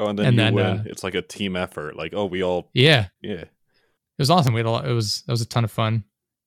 Oh, 0.00 0.08
and 0.08 0.18
then 0.18 0.26
And 0.26 0.36
you 0.36 0.42
then, 0.42 0.54
win. 0.54 0.66
uh, 0.66 0.82
it's 0.86 1.04
like 1.04 1.14
a 1.14 1.22
team 1.22 1.54
effort. 1.56 1.94
Like, 1.96 2.14
oh, 2.14 2.24
we 2.26 2.42
all, 2.42 2.70
yeah 2.74 3.08
yeah. 3.20 3.32
it 3.42 3.48
was 4.18 4.30
awesome 4.30 4.52
we 4.54 4.58
had 4.60 4.66
a 4.66 4.70
lot 4.70 4.86
it 4.88 4.92
was 4.92 5.22
it 5.28 5.30
was 5.30 5.40
a 5.42 5.46
ton 5.46 5.64
of 5.64 5.70
fun 5.70 6.04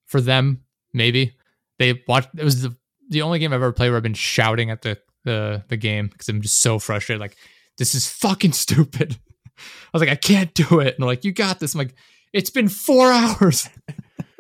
for 0.08 0.20
them 0.22 0.64
maybe 0.94 1.36
they 1.80 2.04
watched 2.08 2.30
it 2.38 2.44
was 2.44 2.62
the 2.62 2.76
the 3.10 3.22
only 3.22 3.40
game 3.40 3.52
i've 3.52 3.62
ever 3.62 3.72
played 3.72 3.90
where 3.90 3.98
i've 3.98 4.04
been 4.04 4.14
shouting 4.14 4.70
at 4.70 4.82
the 4.84 4.98
the, 5.26 5.64
the 5.70 5.78
game 5.78 6.08
because 6.08 6.28
i'm 6.30 6.42
just 6.42 6.62
so 6.62 6.78
frustrated 6.80 7.20
like 7.22 7.36
this 7.78 7.96
is 7.96 8.08
fucking 8.08 8.52
stupid 8.64 9.18
i 9.58 9.62
was 9.94 10.02
like 10.02 10.10
i 10.10 10.16
can't 10.16 10.54
do 10.54 10.80
it 10.80 10.90
and 10.96 10.96
they're 11.00 11.08
like 11.08 11.24
you 11.26 11.32
got 11.32 11.60
this 11.60 11.74
i'm 11.74 11.80
like 11.80 11.96
it's 12.34 12.50
been 12.52 12.70
four 12.70 13.12
hours 13.12 13.70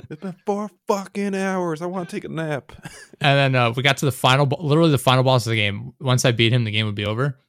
It's 0.09 0.21
been 0.21 0.35
four 0.45 0.69
fucking 0.87 1.33
hours. 1.33 1.81
I 1.81 1.87
want 1.87 2.07
to 2.09 2.15
take 2.15 2.25
a 2.25 2.27
nap. 2.29 2.71
And 3.21 3.53
then 3.53 3.55
uh, 3.55 3.71
we 3.71 3.81
got 3.81 3.97
to 3.97 4.05
the 4.05 4.11
final, 4.11 4.45
literally 4.45 4.91
the 4.91 4.97
final 4.99 5.23
boss 5.23 5.45
of 5.47 5.51
the 5.51 5.55
game. 5.55 5.93
Once 5.99 6.23
I 6.25 6.31
beat 6.33 6.51
him, 6.53 6.65
the 6.65 6.71
game 6.71 6.85
would 6.85 6.93
be 6.93 7.05
over. 7.05 7.39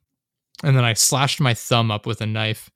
And 0.63 0.77
then 0.77 0.85
I 0.85 0.93
slashed 0.95 1.41
my 1.41 1.55
thumb 1.55 1.91
up 1.91 2.07
with 2.07 2.21
a 2.21 2.27
knife, 2.27 2.71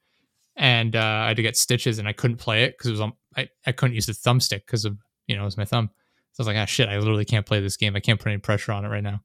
and 0.57 0.97
uh, 0.97 1.01
I 1.01 1.29
had 1.29 1.37
to 1.37 1.43
get 1.43 1.57
stitches, 1.57 1.99
and 1.99 2.09
I 2.09 2.13
couldn't 2.13 2.39
play 2.39 2.65
it 2.65 2.77
because 2.77 2.89
it 2.89 2.93
was 2.93 3.01
on. 3.01 3.13
I, 3.37 3.49
I 3.67 3.73
couldn't 3.73 3.95
use 3.95 4.07
the 4.07 4.13
thumbstick 4.13 4.67
because 4.67 4.85
of 4.85 4.99
you 5.27 5.37
know 5.37 5.43
it 5.43 5.47
was 5.47 5.57
my 5.57 5.65
thumb. 5.65 5.91
So 6.33 6.41
I 6.41 6.43
was 6.43 6.47
like, 6.49 6.57
ah, 6.57 6.67
shit, 6.67 6.89
I 6.89 6.99
literally 6.99 7.25
can't 7.25 7.47
play 7.47 7.61
this 7.61 7.77
game. 7.77 7.97
I 7.97 8.01
can't 8.01 8.19
put 8.21 8.29
any 8.29 8.39
pressure 8.39 8.73
on 8.73 8.85
it 8.85 8.89
right 8.89 9.03
now. 9.03 9.23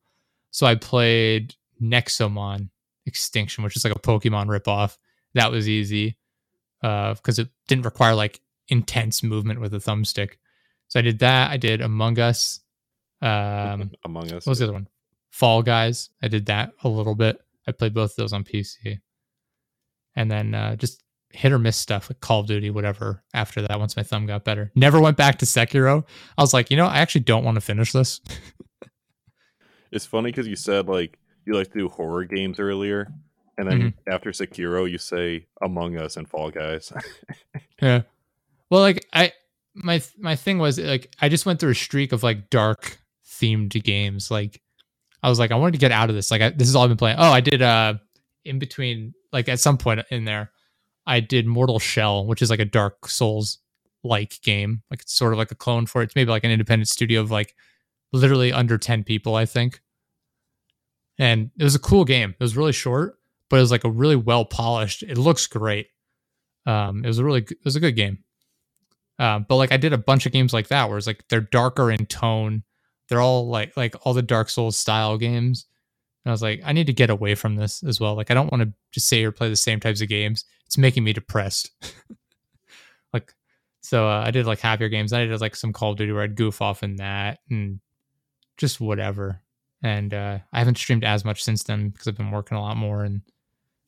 So 0.51 0.65
I 0.65 0.75
played 0.75 1.55
Nexomon 1.81 2.69
Extinction, 3.05 3.63
which 3.63 3.75
is 3.75 3.83
like 3.83 3.95
a 3.95 3.99
Pokemon 3.99 4.47
ripoff. 4.47 4.97
That 5.33 5.51
was 5.51 5.67
easy 5.67 6.17
because 6.81 7.39
it 7.39 7.49
didn't 7.67 7.85
require 7.85 8.13
like 8.13 8.41
intense 8.67 9.23
movement 9.23 9.59
with 9.59 9.73
a 9.73 9.77
thumbstick. 9.77 10.33
So 10.87 10.99
I 10.99 11.03
did 11.03 11.19
that. 11.19 11.51
I 11.51 11.57
did 11.57 11.81
Among 11.81 12.19
Us. 12.19 12.59
Um, 13.21 13.91
Among 14.05 14.25
Us. 14.25 14.45
what 14.45 14.47
was 14.47 14.59
the 14.59 14.65
other 14.65 14.73
one? 14.73 14.87
Fall 15.31 15.63
Guys. 15.63 16.09
I 16.21 16.27
did 16.27 16.45
that 16.47 16.73
a 16.83 16.89
little 16.89 17.15
bit. 17.15 17.42
I 17.67 17.71
played 17.71 17.93
both 17.93 18.11
of 18.11 18.15
those 18.17 18.33
on 18.33 18.43
PC. 18.43 18.99
And 20.15 20.29
then 20.29 20.53
uh, 20.53 20.75
just 20.75 21.01
hit 21.31 21.51
or 21.51 21.57
miss 21.59 21.77
stuff 21.77 22.09
like 22.09 22.19
Call 22.19 22.41
of 22.41 22.47
Duty, 22.47 22.69
whatever, 22.69 23.23
after 23.33 23.61
that, 23.63 23.79
once 23.79 23.97
my 23.97 24.03
thumb 24.03 24.25
got 24.27 24.43
better. 24.43 24.71
Never 24.75 25.01
went 25.01 25.17
back 25.17 25.39
to 25.39 25.45
Sekiro. 25.45 26.03
I 26.37 26.41
was 26.41 26.53
like, 26.53 26.69
you 26.69 26.77
know, 26.77 26.85
I 26.85 26.97
actually 26.99 27.21
don't 27.21 27.43
want 27.43 27.55
to 27.55 27.61
finish 27.61 27.91
this. 27.91 28.21
It's 29.91 30.07
funny 30.07 30.31
because 30.31 30.47
you 30.47 30.55
said 30.55 30.87
like 30.87 31.19
you 31.45 31.53
like 31.53 31.71
to 31.71 31.77
do 31.77 31.87
horror 31.87 32.25
games 32.25 32.59
earlier, 32.59 33.11
and 33.59 33.69
then 33.69 33.79
Mm-hmm. 33.79 34.11
after 34.11 34.31
Sekiro, 34.31 34.89
you 34.89 34.97
say 34.97 35.45
Among 35.61 35.97
Us 35.97 36.17
and 36.17 36.27
Fall 36.27 36.49
Guys. 36.49 36.91
Yeah. 37.79 38.01
Well, 38.71 38.81
like 38.81 39.05
I 39.13 39.33
my 39.75 40.01
my 40.17 40.35
thing 40.35 40.57
was 40.57 40.79
like 40.79 41.13
I 41.21 41.29
just 41.29 41.45
went 41.45 41.59
through 41.59 41.69
a 41.71 41.75
streak 41.75 42.11
of 42.11 42.23
like 42.23 42.49
dark 42.49 42.97
themed 43.23 43.83
games. 43.83 44.31
Like 44.31 44.62
I 45.23 45.29
was 45.29 45.39
like 45.39 45.51
I 45.51 45.55
wanted 45.55 45.73
to 45.73 45.77
get 45.79 45.91
out 45.91 46.09
of 46.09 46.15
this. 46.15 46.29
Like 46.29 46.41
I, 46.41 46.49
this 46.49 46.67
is 46.67 46.75
all 46.75 46.83
I've 46.83 46.89
been 46.89 46.97
playing. 46.97 47.17
Oh, 47.17 47.31
I 47.31 47.41
did 47.41 47.61
uh 47.61 47.95
in 48.45 48.59
between 48.59 49.13
like 49.31 49.49
at 49.49 49.59
some 49.59 49.77
point 49.77 50.01
in 50.11 50.25
there 50.25 50.51
I 51.05 51.19
did 51.19 51.45
Mortal 51.45 51.79
Shell, 51.79 52.27
which 52.27 52.41
is 52.41 52.49
like 52.49 52.59
a 52.59 52.65
Dark 52.65 53.07
Souls 53.07 53.59
like 54.03 54.41
game. 54.41 54.83
Like 54.89 55.01
it's 55.01 55.13
sort 55.13 55.33
of 55.33 55.39
like 55.39 55.51
a 55.51 55.55
clone 55.55 55.85
for 55.85 56.01
it. 56.01 56.05
It's 56.05 56.15
maybe 56.15 56.31
like 56.31 56.43
an 56.43 56.51
independent 56.51 56.89
studio 56.89 57.21
of 57.21 57.31
like 57.31 57.55
literally 58.11 58.53
under 58.53 58.77
10 58.77 59.03
people, 59.03 59.35
I 59.35 59.45
think. 59.45 59.81
And 61.17 61.51
it 61.57 61.63
was 61.63 61.75
a 61.75 61.79
cool 61.79 62.05
game. 62.05 62.31
It 62.31 62.43
was 62.43 62.57
really 62.57 62.71
short, 62.71 63.17
but 63.49 63.57
it 63.57 63.61
was 63.61 63.71
like 63.71 63.83
a 63.83 63.91
really 63.91 64.15
well 64.15 64.45
polished. 64.45 65.03
It 65.03 65.17
looks 65.17 65.47
great. 65.47 65.87
Um, 66.65 67.03
it 67.03 67.07
was 67.07 67.19
a 67.19 67.23
really 67.23 67.41
it 67.41 67.65
was 67.65 67.75
a 67.75 67.81
good 67.81 67.95
game. 67.95 68.19
Um, 69.19 69.45
but 69.47 69.57
like 69.57 69.71
I 69.71 69.77
did 69.77 69.93
a 69.93 69.97
bunch 69.97 70.25
of 70.25 70.31
games 70.31 70.53
like 70.53 70.69
that 70.69 70.89
where 70.89 70.97
it's 70.97 71.07
like 71.07 71.23
they're 71.29 71.41
darker 71.41 71.91
in 71.91 72.05
tone. 72.07 72.63
They're 73.09 73.21
all 73.21 73.47
like 73.47 73.75
like 73.77 73.95
all 74.05 74.13
the 74.13 74.21
Dark 74.21 74.49
Souls 74.49 74.77
style 74.77 75.17
games. 75.17 75.65
And 76.25 76.31
I 76.31 76.33
was 76.33 76.41
like, 76.41 76.61
I 76.63 76.71
need 76.71 76.87
to 76.87 76.93
get 76.93 77.09
away 77.09 77.35
from 77.35 77.55
this 77.55 77.83
as 77.83 77.99
well. 77.99 78.15
Like 78.15 78.31
I 78.31 78.33
don't 78.33 78.51
want 78.51 78.63
to 78.63 78.73
just 78.91 79.07
say 79.07 79.23
or 79.23 79.31
play 79.31 79.49
the 79.49 79.55
same 79.55 79.79
types 79.79 80.01
of 80.01 80.07
games. 80.07 80.45
It's 80.65 80.77
making 80.77 81.03
me 81.03 81.13
depressed. 81.13 81.71
like 83.13 83.33
so 83.81 84.07
uh, 84.07 84.23
I 84.25 84.31
did 84.31 84.45
like 84.45 84.59
happier 84.59 84.89
games. 84.89 85.11
I 85.13 85.25
did 85.25 85.41
like 85.41 85.55
some 85.55 85.73
Call 85.73 85.91
of 85.91 85.97
Duty 85.97 86.11
where 86.13 86.23
I'd 86.23 86.35
goof 86.35 86.61
off 86.61 86.83
in 86.83 86.95
that 86.97 87.39
and 87.49 87.79
just 88.57 88.79
whatever. 88.79 89.41
And 89.81 90.13
uh, 90.13 90.39
I 90.53 90.59
haven't 90.59 90.77
streamed 90.77 91.03
as 91.03 91.25
much 91.25 91.43
since 91.43 91.63
then 91.63 91.89
because 91.89 92.07
I've 92.07 92.15
been 92.17 92.31
working 92.31 92.57
a 92.57 92.61
lot 92.61 92.77
more 92.77 93.03
and 93.03 93.21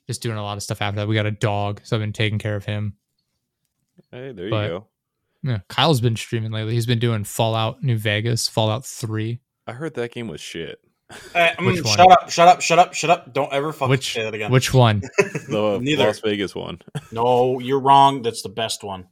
just 0.08 0.22
doing 0.22 0.38
a 0.38 0.44
lot 0.44 0.58
of 0.58 0.64
stuff 0.64 0.82
after 0.82 0.98
that. 1.00 1.08
We 1.08 1.16
got 1.16 1.26
a 1.26 1.32
dog, 1.32 1.80
so 1.84 1.96
I've 1.96 2.02
been 2.02 2.12
taking 2.14 2.38
care 2.38 2.56
of 2.58 2.66
him. 2.66 2.98
hey, 4.12 4.34
there 4.34 4.50
But- 4.50 4.64
you 4.64 4.70
go. 4.80 4.88
Yeah, 5.46 5.60
Kyle's 5.70 6.02
been 6.02 6.16
streaming 6.16 6.52
lately. 6.52 6.74
He's 6.74 6.88
been 6.88 6.98
doing 6.98 7.24
Fallout 7.24 7.84
New 7.84 7.98
Vegas, 7.98 8.48
Fallout 8.48 8.84
3. 8.84 9.40
I 9.68 9.72
heard 9.74 9.94
that 9.94 10.12
game 10.12 10.28
was 10.28 10.42
shit. 10.42 10.80
Uh, 11.12 11.16
mm, 11.60 11.66
Which 11.68 11.86
shut 11.86 12.12
up! 12.12 12.32
Shut 12.32 12.48
up! 12.48 12.62
Shut 12.62 12.80
up! 12.80 12.94
Shut 12.96 13.10
up! 13.12 13.32
Don't 13.32 13.54
ever 13.54 13.72
fucking 13.72 13.92
Which 13.92 14.14
say 14.14 14.24
that 14.24 14.34
again. 14.34 14.52
which 14.52 14.74
one? 14.74 15.04
The 15.48 15.78
Neither. 15.82 16.08
Las 16.08 16.20
Vegas 16.20 16.56
one. 16.56 16.80
No, 17.12 17.60
you're 17.60 17.80
wrong. 17.80 18.24
That's 18.24 18.42
the 18.42 18.50
best 18.50 18.84
one. 18.84 19.08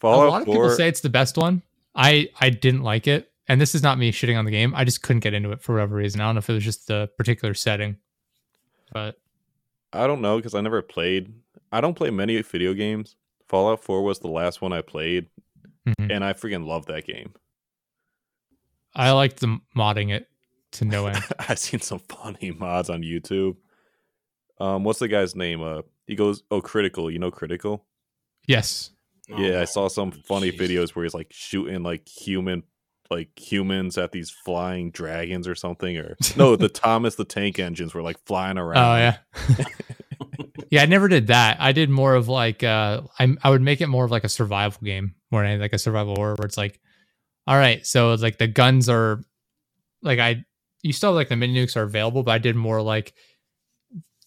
Fallout 0.00 0.26
a 0.26 0.30
lot 0.30 0.40
of 0.42 0.46
people 0.46 0.68
say 0.70 0.88
it's 0.88 1.00
the 1.02 1.08
best 1.08 1.36
one. 1.36 1.62
I 1.94 2.28
I 2.40 2.50
didn't 2.50 2.82
like 2.82 3.06
it, 3.06 3.30
and 3.46 3.60
this 3.60 3.76
is 3.76 3.84
not 3.84 3.98
me 3.98 4.10
shitting 4.10 4.36
on 4.36 4.46
the 4.46 4.50
game. 4.50 4.74
I 4.74 4.84
just 4.84 5.00
couldn't 5.02 5.20
get 5.20 5.32
into 5.32 5.52
it 5.52 5.62
for 5.62 5.74
whatever 5.74 5.94
reason. 5.94 6.20
I 6.20 6.24
don't 6.24 6.34
know 6.34 6.40
if 6.40 6.50
it 6.50 6.54
was 6.54 6.64
just 6.64 6.88
the 6.88 7.08
particular 7.16 7.54
setting, 7.54 7.98
but 8.92 9.16
I 9.92 10.08
don't 10.08 10.20
know 10.20 10.38
because 10.38 10.56
I 10.56 10.60
never 10.60 10.82
played. 10.82 11.32
I 11.70 11.80
don't 11.80 11.94
play 11.94 12.10
many 12.10 12.42
video 12.42 12.74
games. 12.74 13.14
Fallout 13.48 13.82
4 13.82 14.02
was 14.02 14.18
the 14.18 14.28
last 14.28 14.60
one 14.60 14.72
I 14.72 14.82
played, 14.82 15.26
mhm. 15.86 16.10
and 16.14 16.24
I 16.24 16.32
freaking 16.32 16.66
love 16.66 16.86
that 16.86 17.06
game. 17.06 17.32
I 18.94 19.10
liked 19.12 19.40
the 19.40 19.58
modding 19.76 20.10
it 20.12 20.28
to 20.72 20.84
no 20.84 21.06
end. 21.06 21.22
I've 21.38 21.58
seen 21.58 21.80
some 21.80 21.98
funny 22.00 22.50
mods 22.50 22.90
on 22.90 23.02
YouTube. 23.02 23.56
Um, 24.58 24.84
what's 24.84 24.98
the 25.00 25.08
guy's 25.08 25.36
name? 25.36 25.62
Uh, 25.62 25.82
he 26.06 26.14
goes, 26.14 26.42
"Oh, 26.50 26.60
critical." 26.62 27.10
You 27.10 27.18
know, 27.18 27.30
critical. 27.30 27.84
yes, 28.46 28.90
yeah, 29.28 29.58
I 29.58 29.62
Oh, 29.62 29.64
saw 29.66 29.88
some 29.88 30.12
funny 30.12 30.50
jeez. 30.50 30.58
videos 30.58 30.90
where 30.90 31.04
he's 31.04 31.12
like 31.14 31.28
shooting 31.30 31.82
like 31.82 32.08
human, 32.08 32.62
like 33.10 33.38
humans 33.38 33.98
at 33.98 34.12
these 34.12 34.30
flying 34.30 34.90
dragons 34.92 35.46
or 35.46 35.54
something. 35.54 35.96
Or 35.98 36.16
no, 36.36 36.56
the 36.56 36.68
Thomas 36.70 37.16
the 37.16 37.24
Tank 37.26 37.58
engines 37.58 37.92
were 37.92 38.02
like 38.02 38.18
flying 38.24 38.56
around. 38.56 38.78
Oh 38.78 38.96
yeah. 38.96 39.18
yeah, 40.70 40.82
I 40.82 40.86
never 40.86 41.08
did 41.08 41.28
that. 41.28 41.58
I 41.60 41.72
did 41.72 41.90
more 41.90 42.14
of 42.14 42.28
like 42.28 42.62
uh 42.62 43.02
I 43.18 43.34
I 43.42 43.50
would 43.50 43.62
make 43.62 43.80
it 43.80 43.88
more 43.88 44.04
of 44.04 44.10
like 44.10 44.24
a 44.24 44.28
survival 44.28 44.80
game 44.82 45.14
more 45.30 45.56
like 45.58 45.72
a 45.72 45.78
survival 45.78 46.14
horror 46.16 46.34
where 46.36 46.46
it's 46.46 46.56
like 46.56 46.80
all 47.46 47.56
right, 47.56 47.86
so 47.86 48.14
like 48.14 48.38
the 48.38 48.48
guns 48.48 48.88
are 48.88 49.20
like 50.02 50.18
I 50.18 50.44
you 50.82 50.92
still 50.92 51.10
have 51.10 51.16
like 51.16 51.28
the 51.28 51.36
mini 51.36 51.54
nukes 51.54 51.76
are 51.76 51.82
available, 51.82 52.22
but 52.22 52.32
I 52.32 52.38
did 52.38 52.56
more 52.56 52.82
like 52.82 53.14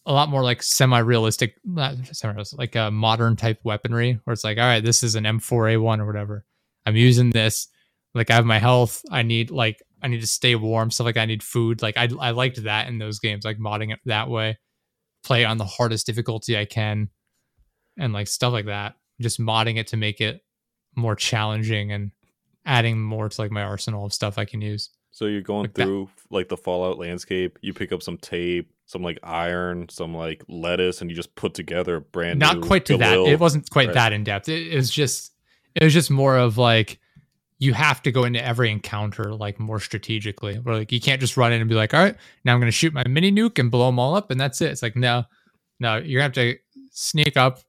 a 0.06 0.14
lot 0.14 0.30
more 0.30 0.44
like 0.44 0.64
semi-realistic 0.64 1.56
not 1.64 1.96
semi-realistic, 2.12 2.58
like 2.58 2.76
a 2.76 2.92
modern 2.92 3.36
type 3.36 3.60
weaponry 3.64 4.20
where 4.24 4.34
it's 4.34 4.44
like 4.44 4.58
all 4.58 4.64
right, 4.64 4.84
this 4.84 5.04
is 5.04 5.16
an 5.16 5.26
M4A1 5.26 6.00
or 6.00 6.06
whatever. 6.06 6.46
I'm 6.86 6.96
using 6.96 7.32
this 7.32 7.68
like 8.16 8.32
I 8.32 8.36
have 8.36 8.46
my 8.46 8.60
health, 8.60 9.04
I 9.12 9.24
need 9.24 9.52
like 9.52 9.82
I 10.02 10.08
need 10.08 10.22
to 10.22 10.28
stay 10.28 10.56
warm, 10.56 10.92
stuff 10.92 11.06
like. 11.06 11.18
I 11.18 11.26
need 11.26 11.44
food. 11.44 11.82
Like 11.82 11.98
I 11.98 12.08
I 12.20 12.32
liked 12.32 12.64
that 12.64 12.88
in 12.88 13.00
those 13.00 13.20
games, 13.20 13.44
like 13.44 13.58
modding 13.58 13.92
it 13.92 14.00
that 14.06 14.30
way 14.30 14.58
play 15.24 15.46
on 15.46 15.58
the 15.58 15.66
hardest 15.66 16.06
difficulty 16.06 16.58
I 16.58 16.66
can 16.66 17.10
and 17.98 18.14
like 18.14 18.28
stuff 18.28 18.54
like 18.54 18.66
that. 18.66 18.96
Just 19.22 19.40
modding 19.40 19.78
it 19.78 19.88
to 19.88 19.98
make 19.98 20.22
it 20.22 20.42
more 20.96 21.16
challenging 21.16 21.92
and 21.92 22.12
adding 22.66 23.00
more 23.00 23.30
to 23.30 23.42
like 23.42 23.52
my 23.52 23.64
arsenal 23.64 24.06
of 24.06 24.14
stuff 24.14 24.38
I 24.38 24.46
can 24.46 24.62
use. 24.62 24.90
So 25.12 25.26
you're 25.26 25.42
going 25.42 25.64
Like 25.64 25.74
that. 25.74 25.84
through 25.86 26.10
like 26.30 26.50
the 26.50 26.58
Fallout 26.58 26.98
landscape. 27.00 27.58
You 27.62 27.74
pick 27.74 27.92
up 27.92 28.02
some 28.04 28.18
tape, 28.18 28.72
some 28.86 29.02
like 29.02 29.20
iron, 29.24 29.90
some 29.90 30.14
like 30.14 30.44
lettuce, 30.48 31.02
and 31.02 31.10
you 31.10 31.16
just 31.16 31.34
put 31.36 31.54
together 31.54 31.96
a 31.98 32.02
brand 32.02 32.40
new 32.40 32.46
Not 32.46 32.62
quite 32.62 32.86
to 32.86 32.98
that. 32.98 33.18
It 33.18 33.40
wasn't 33.40 33.70
quite 33.70 33.88
Right. 33.88 33.96
that 33.96 34.14
in 34.14 34.24
depth. 34.24 34.48
It, 34.50 34.68
it 34.68 34.76
was 34.76 34.92
just 34.92 35.34
it 35.76 35.84
was 35.84 35.94
just 35.94 36.12
more 36.12 36.38
of 36.38 36.58
like 36.58 37.00
you 37.60 37.74
have 37.74 38.02
to 38.02 38.12
go 38.12 38.24
into 38.24 38.44
every 38.44 38.72
encounter 38.72 39.34
like 39.34 39.60
more 39.60 39.82
strategically. 39.82 40.56
Where 40.56 40.76
like 40.76 40.92
you 40.92 41.02
can't 41.02 41.20
just 41.20 41.36
run 41.38 41.52
in 41.52 41.60
and 41.60 41.70
be 41.70 41.76
like, 41.76 41.94
all 41.94 42.02
right, 42.02 42.16
now 42.46 42.54
I'm 42.54 42.60
gonna 42.60 42.72
shoot 42.72 42.94
my 42.94 43.04
mini 43.08 43.32
nuke 43.32 43.60
and 43.60 43.70
blow 43.70 43.88
them 43.88 44.00
all 44.00 44.16
up 44.16 44.32
and 44.32 44.40
that's 44.40 44.62
it. 44.62 44.72
It's 44.72 44.82
like 44.82 44.96
no, 44.96 45.26
no, 45.80 45.98
you're 45.98 46.20
gonna 46.20 46.24
have 46.24 46.34
to 46.34 46.58
sneak 46.92 47.36
up. 47.36 47.60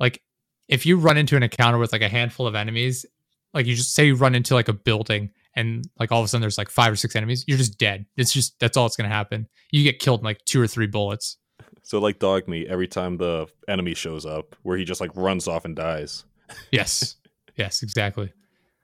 Like 0.00 0.20
if 0.68 0.84
you 0.84 0.98
run 0.98 1.16
into 1.16 1.36
an 1.36 1.44
encounter 1.44 1.78
with 1.78 1.92
like 1.92 2.02
a 2.02 2.08
handful 2.08 2.48
of 2.48 2.56
enemies, 2.56 3.06
like 3.54 3.66
you 3.66 3.76
just 3.76 3.94
say 3.94 4.06
you 4.06 4.16
run 4.16 4.34
into 4.34 4.54
like 4.54 4.68
a 4.68 4.72
building 4.72 5.30
and 5.54 5.84
like 6.00 6.10
all 6.10 6.20
of 6.20 6.24
a 6.24 6.28
sudden 6.28 6.40
there's 6.40 6.58
like 6.58 6.70
five 6.70 6.92
or 6.92 6.96
six 6.96 7.14
enemies, 7.14 7.44
you're 7.46 7.58
just 7.58 7.78
dead. 7.78 8.06
It's 8.16 8.32
just 8.32 8.58
that's 8.58 8.76
all 8.76 8.86
it's 8.86 8.96
gonna 8.96 9.08
happen. 9.08 9.48
You 9.70 9.84
get 9.84 10.00
killed 10.00 10.20
in 10.20 10.24
like 10.24 10.44
two 10.46 10.60
or 10.60 10.66
three 10.66 10.88
bullets. 10.88 11.38
So 11.84 12.00
like 12.00 12.18
dog 12.18 12.48
meat 12.48 12.66
every 12.68 12.88
time 12.88 13.18
the 13.18 13.46
enemy 13.68 13.94
shows 13.94 14.26
up, 14.26 14.56
where 14.62 14.76
he 14.76 14.84
just 14.84 15.00
like 15.00 15.10
runs 15.14 15.46
off 15.46 15.64
and 15.64 15.76
dies. 15.76 16.24
Yes. 16.72 17.16
yes, 17.56 17.82
exactly. 17.82 18.32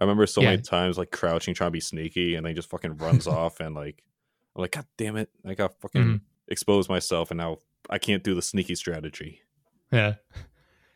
I 0.01 0.05
remember 0.05 0.27
so 0.27 0.41
Yeah. 0.43 0.51
many 0.51 0.63
times 0.63 0.97
like 0.99 1.11
crouching, 1.11 1.55
trying 1.55 1.69
to 1.69 1.73
be 1.73 1.81
sneaky, 1.81 2.35
and 2.35 2.45
then 2.45 2.51
he 2.51 2.55
just 2.55 2.71
fucking 2.71 2.97
runs 2.99 3.27
off, 3.27 3.61
and 3.61 3.75
like, 3.75 4.03
I'm 4.57 4.63
like, 4.63 4.73
God 4.73 4.87
damn 4.97 5.17
it, 5.17 5.31
I 5.47 5.55
got 5.55 5.81
fucking 5.81 6.03
Mhm. 6.03 6.21
exposed 6.49 6.89
myself, 6.89 7.31
and 7.31 7.39
now 7.39 7.59
I 7.91 7.99
can't 7.99 8.23
do 8.25 8.35
the 8.35 8.43
sneaky 8.43 8.75
strategy. 8.75 9.41
Yeah. 9.93 10.15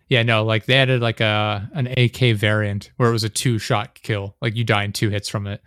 Yeah, 0.08 0.22
no, 0.24 0.44
like 0.44 0.66
they 0.66 0.74
added 0.76 1.00
like 1.00 1.20
a 1.20 1.70
an 1.74 1.86
AK 1.96 2.32
variant 2.34 2.90
where 2.96 3.08
it 3.08 3.12
was 3.12 3.24
a 3.24 3.30
two 3.30 3.58
shot 3.58 3.94
kill. 4.02 4.36
Like 4.42 4.54
you 4.54 4.62
die 4.64 4.84
in 4.84 4.92
two 4.92 5.08
hits 5.08 5.28
from 5.28 5.46
it. 5.46 5.62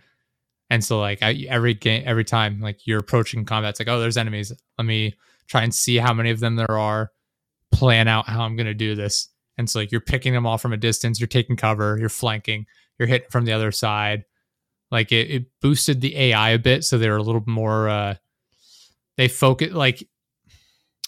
And 0.70 0.84
so 0.84 1.00
like 1.00 1.20
I, 1.22 1.46
every 1.48 1.74
game 1.74 2.04
every 2.06 2.24
time 2.24 2.60
like 2.60 2.86
you're 2.86 3.00
approaching 3.00 3.44
combat, 3.44 3.70
it's 3.70 3.80
like, 3.80 3.88
oh, 3.88 3.98
there's 4.00 4.16
enemies. 4.16 4.52
Let 4.78 4.84
me 4.84 5.14
try 5.48 5.62
and 5.62 5.74
see 5.74 5.96
how 5.96 6.12
many 6.14 6.30
of 6.30 6.38
them 6.40 6.54
there 6.56 6.70
are, 6.70 7.10
plan 7.72 8.06
out 8.08 8.28
how 8.28 8.42
I'm 8.44 8.54
gonna 8.56 8.74
do 8.74 8.94
this. 8.94 9.28
And 9.58 9.68
so 9.68 9.80
like 9.80 9.90
you're 9.90 10.00
picking 10.00 10.32
them 10.32 10.46
off 10.46 10.62
from 10.62 10.72
a 10.72 10.76
distance, 10.76 11.18
you're 11.18 11.26
taking 11.26 11.56
cover, 11.56 11.96
you're 11.98 12.08
flanking, 12.08 12.66
you're 12.98 13.08
hitting 13.08 13.28
from 13.30 13.44
the 13.44 13.52
other 13.52 13.72
side. 13.72 14.24
Like 14.90 15.12
it, 15.12 15.30
it 15.30 15.46
boosted 15.60 16.00
the 16.00 16.16
AI 16.16 16.50
a 16.50 16.58
bit, 16.58 16.84
so 16.84 16.98
they're 16.98 17.16
a 17.16 17.22
little 17.22 17.44
more 17.46 17.88
uh 17.88 18.14
they 19.16 19.28
focus 19.28 19.72
like 19.72 20.06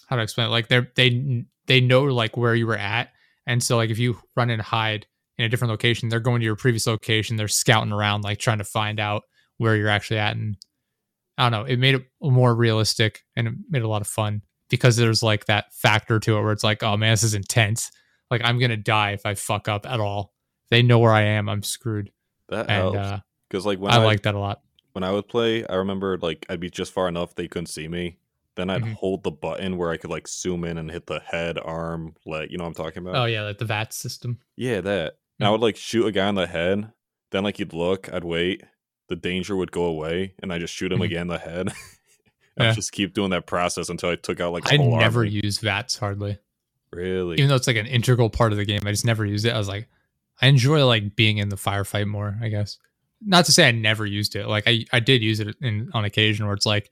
how 0.07 0.15
to 0.15 0.21
explain 0.21 0.47
it? 0.47 0.51
Like 0.51 0.67
they're 0.67 0.91
they 0.95 1.45
they 1.67 1.81
know 1.81 2.03
like 2.03 2.35
where 2.35 2.55
you 2.55 2.67
were 2.67 2.77
at, 2.77 3.11
and 3.45 3.63
so 3.63 3.77
like 3.77 3.89
if 3.89 3.99
you 3.99 4.17
run 4.35 4.49
and 4.49 4.61
hide 4.61 5.05
in 5.37 5.45
a 5.45 5.49
different 5.49 5.71
location, 5.71 6.09
they're 6.09 6.19
going 6.19 6.41
to 6.41 6.45
your 6.45 6.55
previous 6.55 6.85
location. 6.85 7.37
They're 7.37 7.47
scouting 7.47 7.93
around, 7.93 8.23
like 8.23 8.39
trying 8.39 8.57
to 8.57 8.65
find 8.65 8.99
out 8.99 9.23
where 9.57 9.75
you're 9.75 9.87
actually 9.87 10.19
at. 10.19 10.35
And 10.35 10.57
I 11.37 11.49
don't 11.49 11.51
know, 11.51 11.65
it 11.65 11.77
made 11.77 11.95
it 11.95 12.05
more 12.21 12.53
realistic 12.53 13.23
and 13.35 13.47
it 13.47 13.53
made 13.69 13.83
a 13.83 13.87
lot 13.87 14.01
of 14.01 14.07
fun 14.07 14.41
because 14.69 14.97
there's 14.97 15.23
like 15.23 15.45
that 15.45 15.73
factor 15.73 16.19
to 16.19 16.37
it 16.37 16.41
where 16.41 16.51
it's 16.51 16.63
like, 16.63 16.83
oh 16.83 16.97
man, 16.97 17.13
this 17.13 17.23
is 17.23 17.35
intense. 17.35 17.89
Like 18.29 18.41
I'm 18.43 18.59
gonna 18.59 18.77
die 18.77 19.11
if 19.11 19.25
I 19.25 19.35
fuck 19.35 19.67
up 19.67 19.85
at 19.85 19.99
all. 19.99 20.33
They 20.69 20.81
know 20.81 20.99
where 20.99 21.11
I 21.13 21.21
am. 21.23 21.49
I'm 21.49 21.63
screwed. 21.63 22.11
That 22.49 22.69
And 22.69 22.71
helps 22.71 22.97
uh, 22.97 23.19
because 23.49 23.65
like 23.65 23.79
when 23.79 23.91
I 23.91 23.97
I, 23.97 24.05
like 24.05 24.23
that 24.23 24.35
a 24.35 24.39
lot. 24.39 24.61
when 24.93 25.03
I 25.03 25.11
would 25.11 25.27
play, 25.27 25.65
I 25.67 25.75
remember 25.75 26.17
like 26.17 26.45
I'd 26.49 26.59
be 26.59 26.69
just 26.69 26.91
far 26.93 27.07
enough 27.07 27.35
they 27.35 27.47
couldn't 27.47 27.67
see 27.67 27.87
me. 27.87 28.17
Then 28.55 28.69
I'd 28.69 28.81
Mhm. 28.81 28.93
hold 28.95 29.23
the 29.23 29.31
button 29.31 29.77
where 29.77 29.89
I 29.91 29.97
could 29.97 30.09
like 30.09 30.27
zoom 30.27 30.63
in 30.65 30.77
and 30.77 30.91
hit 30.91 31.07
the 31.07 31.19
head, 31.19 31.57
arm, 31.63 32.15
leg. 32.25 32.51
You 32.51 32.57
know 32.57 32.63
what 32.65 32.69
I'm 32.79 32.85
talking 32.85 33.03
about? 33.03 33.15
Oh 33.15 33.25
yeah, 33.25 33.43
like 33.43 33.57
the 33.59 33.65
VAT 33.65 33.93
system. 33.93 34.39
Yeah, 34.57 34.81
that. 34.81 35.17
And 35.39 35.47
I 35.47 35.49
Mhm. 35.49 35.51
would 35.53 35.61
like 35.61 35.77
shoot 35.77 36.05
a 36.05 36.11
guy 36.11 36.27
in 36.27 36.35
the 36.35 36.47
head. 36.47 36.91
Then 37.31 37.43
like 37.43 37.59
you'd 37.59 37.73
look, 37.73 38.11
I'd 38.11 38.23
wait. 38.23 38.63
The 39.07 39.15
danger 39.15 39.55
would 39.55 39.71
go 39.71 39.85
away, 39.85 40.33
and 40.41 40.51
I 40.53 40.59
just 40.59 40.73
shoot 40.73 40.91
him 40.91 40.99
Mhm. 40.99 41.05
again 41.05 41.21
in 41.21 41.27
the 41.27 41.37
head. 41.39 41.69
I 42.59 42.65
Yeah. 42.65 42.71
just 42.73 42.91
keep 42.91 43.13
doing 43.13 43.29
that 43.29 43.45
process 43.47 43.87
until 43.89 44.09
I 44.09 44.15
took 44.17 44.39
out 44.41 44.51
like 44.53 44.71
I 44.71 44.77
never 44.77 45.21
army. 45.21 45.39
use 45.43 45.59
VATS 45.59 45.97
hardly. 45.97 46.37
really. 46.91 47.35
Even 47.37 47.49
though 47.49 47.55
it's 47.55 47.67
like 47.67 47.75
an 47.77 47.85
integral 47.85 48.29
part 48.31 48.51
of 48.51 48.57
the 48.57 48.65
game, 48.65 48.81
I 48.85 48.89
just 48.91 49.05
never 49.05 49.23
used 49.25 49.45
it. 49.45 49.51
I 49.53 49.57
was 49.59 49.67
like, 49.67 49.87
I 50.41 50.47
enjoy 50.47 50.85
like 50.85 51.15
being 51.15 51.37
in 51.37 51.49
the 51.49 51.55
firefight 51.55 52.07
more, 52.07 52.37
I 52.41 52.47
guess. 52.49 52.77
Not 53.21 53.45
to 53.45 53.51
say 53.51 53.67
I 53.67 53.71
never 53.71 54.05
used 54.05 54.35
it. 54.35 54.47
Like 54.47 54.63
I, 54.67 54.85
I 54.93 54.99
did 54.99 55.21
use 55.21 55.39
it 55.39 55.55
in 55.61 55.89
on 55.93 56.05
occasion 56.05 56.45
where 56.45 56.55
it's 56.55 56.65
like, 56.65 56.89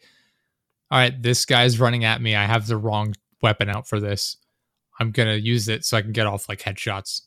all 0.92 1.00
right, 1.00 1.22
this 1.22 1.46
guy's 1.46 1.80
running 1.80 2.04
at 2.04 2.22
me. 2.22 2.36
I 2.36 2.46
have 2.46 2.68
the 2.68 2.78
wrong 2.78 3.14
weapon 3.42 3.70
out 3.70 3.88
for 3.88 4.00
this. 4.00 4.38
I'm 5.00 5.12
gonna 5.12 5.36
use 5.36 5.68
it 5.70 5.86
so 5.86 5.96
I 5.98 6.02
can 6.02 6.12
get 6.12 6.28
off 6.28 6.50
like 6.50 6.60
headshots. 6.62 7.22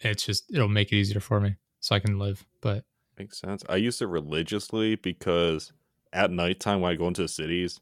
It's 0.00 0.24
just 0.24 0.44
it'll 0.52 0.68
make 0.68 0.92
it 0.92 0.96
easier 0.96 1.20
for 1.20 1.40
me 1.40 1.56
so 1.80 1.94
I 1.96 2.00
can 2.00 2.18
live. 2.18 2.44
But 2.60 2.84
Makes 3.18 3.38
sense. 3.40 3.64
I 3.68 3.76
used 3.76 4.00
it 4.00 4.06
religiously 4.06 4.94
because 4.94 5.72
at 6.12 6.30
nighttime 6.30 6.80
when 6.80 6.92
I 6.92 6.94
go 6.94 7.08
into 7.08 7.22
the 7.22 7.28
cities, 7.28 7.80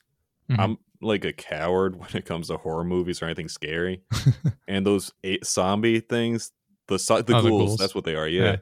Mhm. 0.50 0.58
I'm 0.58 0.78
like 1.02 1.24
a 1.26 1.32
coward 1.32 1.96
when 2.00 2.08
it 2.14 2.24
comes 2.24 2.48
to 2.48 2.56
horror 2.56 2.84
movies 2.84 3.20
or 3.20 3.26
anything 3.26 3.48
scary. 3.48 4.00
and 4.68 4.86
those 4.86 5.12
eight 5.24 5.44
zombie 5.44 6.00
things, 6.00 6.52
the 6.88 6.98
so- 6.98 7.22
the, 7.22 7.34
Oh, 7.36 7.42
the 7.42 7.48
ghouls, 7.48 7.68
ghouls. 7.70 7.78
that's 7.78 7.94
what 7.94 8.04
they 8.04 8.14
are. 8.14 8.28
Yeah. 8.28 8.42
Yeah. 8.44 8.56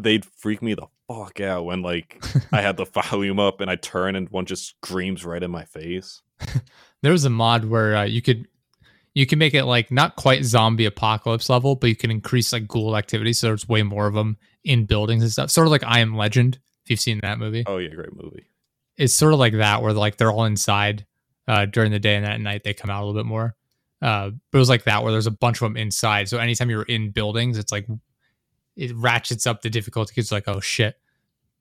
They'd 0.00 0.24
freak 0.26 0.60
me 0.60 0.74
the 0.74 0.86
fuck 1.08 1.40
out 1.40 1.64
when 1.64 1.80
like 1.82 2.22
I 2.52 2.60
had 2.60 2.76
the 2.76 2.84
volume 3.10 3.38
up 3.40 3.60
and 3.60 3.70
I 3.70 3.76
turn 3.76 4.14
and 4.14 4.28
one 4.28 4.44
just 4.44 4.74
screams 4.82 5.24
right 5.24 5.42
in 5.42 5.50
my 5.50 5.64
face. 5.64 6.20
there 7.02 7.12
was 7.12 7.24
a 7.24 7.30
mod 7.30 7.64
where 7.64 7.96
uh, 7.96 8.04
you 8.04 8.20
could 8.20 8.46
you 9.14 9.24
can 9.24 9.38
make 9.38 9.54
it 9.54 9.64
like 9.64 9.90
not 9.90 10.16
quite 10.16 10.44
zombie 10.44 10.84
apocalypse 10.84 11.48
level, 11.48 11.74
but 11.76 11.86
you 11.88 11.96
can 11.96 12.10
increase 12.10 12.52
like 12.52 12.68
ghoul 12.68 12.94
activity, 12.94 13.32
so 13.32 13.46
there's 13.46 13.66
way 13.66 13.82
more 13.82 14.06
of 14.06 14.12
them 14.12 14.36
in 14.64 14.84
buildings 14.84 15.22
and 15.22 15.32
stuff. 15.32 15.50
Sort 15.50 15.66
of 15.66 15.70
like 15.70 15.84
I 15.84 16.00
Am 16.00 16.14
Legend, 16.14 16.58
if 16.84 16.90
you've 16.90 17.00
seen 17.00 17.20
that 17.22 17.38
movie. 17.38 17.64
Oh 17.66 17.78
yeah, 17.78 17.94
great 17.94 18.14
movie. 18.14 18.44
It's 18.98 19.14
sort 19.14 19.32
of 19.32 19.38
like 19.38 19.54
that, 19.54 19.80
where 19.80 19.94
like 19.94 20.18
they're 20.18 20.30
all 20.30 20.44
inside 20.44 21.06
uh, 21.48 21.64
during 21.64 21.90
the 21.92 21.98
day, 21.98 22.16
and 22.16 22.26
at 22.26 22.38
night 22.38 22.64
they 22.64 22.74
come 22.74 22.90
out 22.90 23.02
a 23.02 23.06
little 23.06 23.18
bit 23.18 23.26
more. 23.26 23.55
Uh, 24.02 24.30
but 24.50 24.58
it 24.58 24.60
was 24.60 24.68
like 24.68 24.84
that, 24.84 25.02
where 25.02 25.12
there's 25.12 25.26
a 25.26 25.30
bunch 25.30 25.56
of 25.56 25.60
them 25.60 25.76
inside. 25.76 26.28
So 26.28 26.38
anytime 26.38 26.68
you're 26.70 26.82
in 26.82 27.10
buildings, 27.10 27.56
it's 27.58 27.72
like 27.72 27.86
it 28.76 28.94
ratchets 28.94 29.46
up 29.46 29.62
the 29.62 29.70
difficulty. 29.70 30.14
It's 30.16 30.30
like, 30.32 30.48
oh 30.48 30.60
shit, 30.60 30.96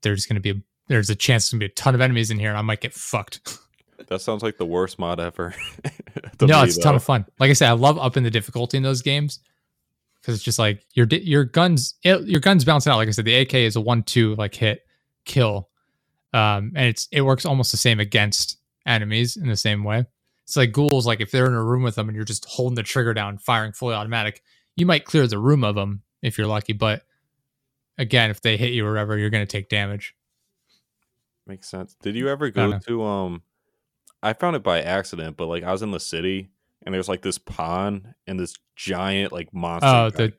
there's 0.01 0.25
gonna 0.25 0.41
be 0.41 0.49
a 0.51 0.55
there's 0.87 1.09
a 1.09 1.15
chance 1.15 1.45
there's 1.45 1.51
gonna 1.53 1.59
be 1.67 1.71
a 1.71 1.75
ton 1.75 1.95
of 1.95 2.01
enemies 2.01 2.31
in 2.31 2.37
here, 2.39 2.49
and 2.49 2.57
I 2.57 2.61
might 2.61 2.81
get 2.81 2.93
fucked. 2.93 3.57
That 4.07 4.19
sounds 4.21 4.43
like 4.43 4.57
the 4.57 4.65
worst 4.65 4.99
mod 4.99 5.19
ever. 5.21 5.55
no, 6.41 6.47
To 6.47 6.63
it's 6.63 6.77
me, 6.77 6.81
a 6.81 6.83
ton 6.83 6.91
though. 6.91 6.95
of 6.97 7.03
fun. 7.03 7.25
Like 7.39 7.49
I 7.49 7.53
said, 7.53 7.69
I 7.69 7.71
love 7.71 7.97
upping 7.97 8.23
the 8.23 8.29
difficulty 8.29 8.75
in 8.77 8.83
those 8.83 9.01
games 9.01 9.39
because 10.21 10.35
it's 10.35 10.43
just 10.43 10.59
like 10.59 10.85
your 10.93 11.07
your 11.07 11.45
guns 11.45 11.95
it, 12.03 12.21
your 12.27 12.41
guns 12.41 12.65
balance 12.65 12.85
out. 12.85 12.97
Like 12.97 13.07
I 13.07 13.11
said, 13.11 13.25
the 13.25 13.33
AK 13.35 13.53
is 13.55 13.77
a 13.77 13.81
one 13.81 14.03
two 14.03 14.35
like 14.35 14.53
hit 14.53 14.81
kill, 15.23 15.69
um, 16.33 16.73
and 16.75 16.87
it's 16.87 17.07
it 17.11 17.21
works 17.21 17.45
almost 17.45 17.71
the 17.71 17.77
same 17.77 17.99
against 18.01 18.57
enemies 18.85 19.37
in 19.37 19.47
the 19.47 19.55
same 19.57 19.83
way. 19.83 20.05
It's 20.45 20.55
like 20.55 20.71
ghouls. 20.71 21.05
Like 21.07 21.21
if 21.21 21.31
they're 21.31 21.47
in 21.47 21.53
a 21.53 21.63
room 21.63 21.83
with 21.83 21.95
them 21.95 22.07
and 22.07 22.15
you're 22.15 22.23
just 22.23 22.45
holding 22.45 22.75
the 22.75 22.83
trigger 22.83 23.13
down, 23.13 23.37
firing 23.39 23.71
fully 23.71 23.95
automatic, 23.95 24.43
you 24.75 24.85
might 24.85 25.05
clear 25.05 25.25
the 25.27 25.39
room 25.39 25.63
of 25.63 25.75
them 25.75 26.03
if 26.21 26.37
you're 26.37 26.47
lucky. 26.47 26.73
But 26.73 27.03
again, 27.97 28.29
if 28.29 28.41
they 28.41 28.55
hit 28.55 28.71
you 28.71 28.85
or 28.85 28.91
whatever, 28.91 29.17
you're 29.17 29.31
going 29.31 29.45
to 29.45 29.51
take 29.51 29.69
damage. 29.69 30.15
Makes 31.47 31.67
sense. 31.67 31.95
Did 32.01 32.15
you 32.15 32.29
ever 32.29 32.49
go 32.49 32.77
to 32.79 33.03
um 33.03 33.41
I 34.23 34.33
found 34.33 34.55
it 34.55 34.63
by 34.63 34.81
accident, 34.81 35.37
but 35.37 35.47
like 35.47 35.63
I 35.63 35.71
was 35.71 35.81
in 35.81 35.91
the 35.91 35.99
city 35.99 36.49
and 36.85 36.93
there's 36.93 37.09
like 37.09 37.21
this 37.21 37.37
pond 37.37 38.13
and 38.25 38.39
this 38.39 38.55
giant 38.75 39.31
like 39.31 39.53
monster. 39.53 39.87
Oh, 39.87 40.09
guy- 40.09 40.17
the 40.17 40.33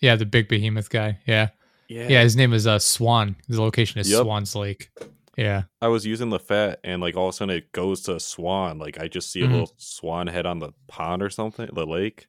yeah, 0.00 0.16
the 0.16 0.26
big 0.26 0.48
behemoth 0.48 0.90
guy. 0.90 1.18
Yeah, 1.26 1.50
yeah. 1.88 2.08
yeah. 2.08 2.22
His 2.22 2.36
name 2.36 2.52
is 2.52 2.66
uh 2.66 2.78
Swan. 2.78 3.36
The 3.48 3.60
location 3.60 4.00
is 4.00 4.10
Yep. 4.10 4.22
Swan's 4.22 4.54
Lake. 4.54 4.90
Yeah. 5.36 5.64
I 5.80 5.88
was 5.88 6.04
using 6.06 6.28
the 6.30 6.38
fat 6.38 6.80
and 6.84 7.00
like 7.00 7.16
all 7.16 7.28
of 7.28 7.34
a 7.34 7.36
sudden 7.36 7.56
it 7.56 7.72
goes 7.72 8.02
to 8.02 8.16
a 8.16 8.20
swan. 8.20 8.78
Like 8.78 8.98
I 9.00 9.08
just 9.08 9.30
see 9.32 9.40
a 9.42 9.46
Mhm. 9.46 9.50
little 9.50 9.74
swan 9.78 10.26
head 10.26 10.44
on 10.46 10.58
the 10.58 10.72
pond 10.88 11.22
or 11.22 11.30
something, 11.30 11.68
the 11.72 11.86
lake. 11.86 12.26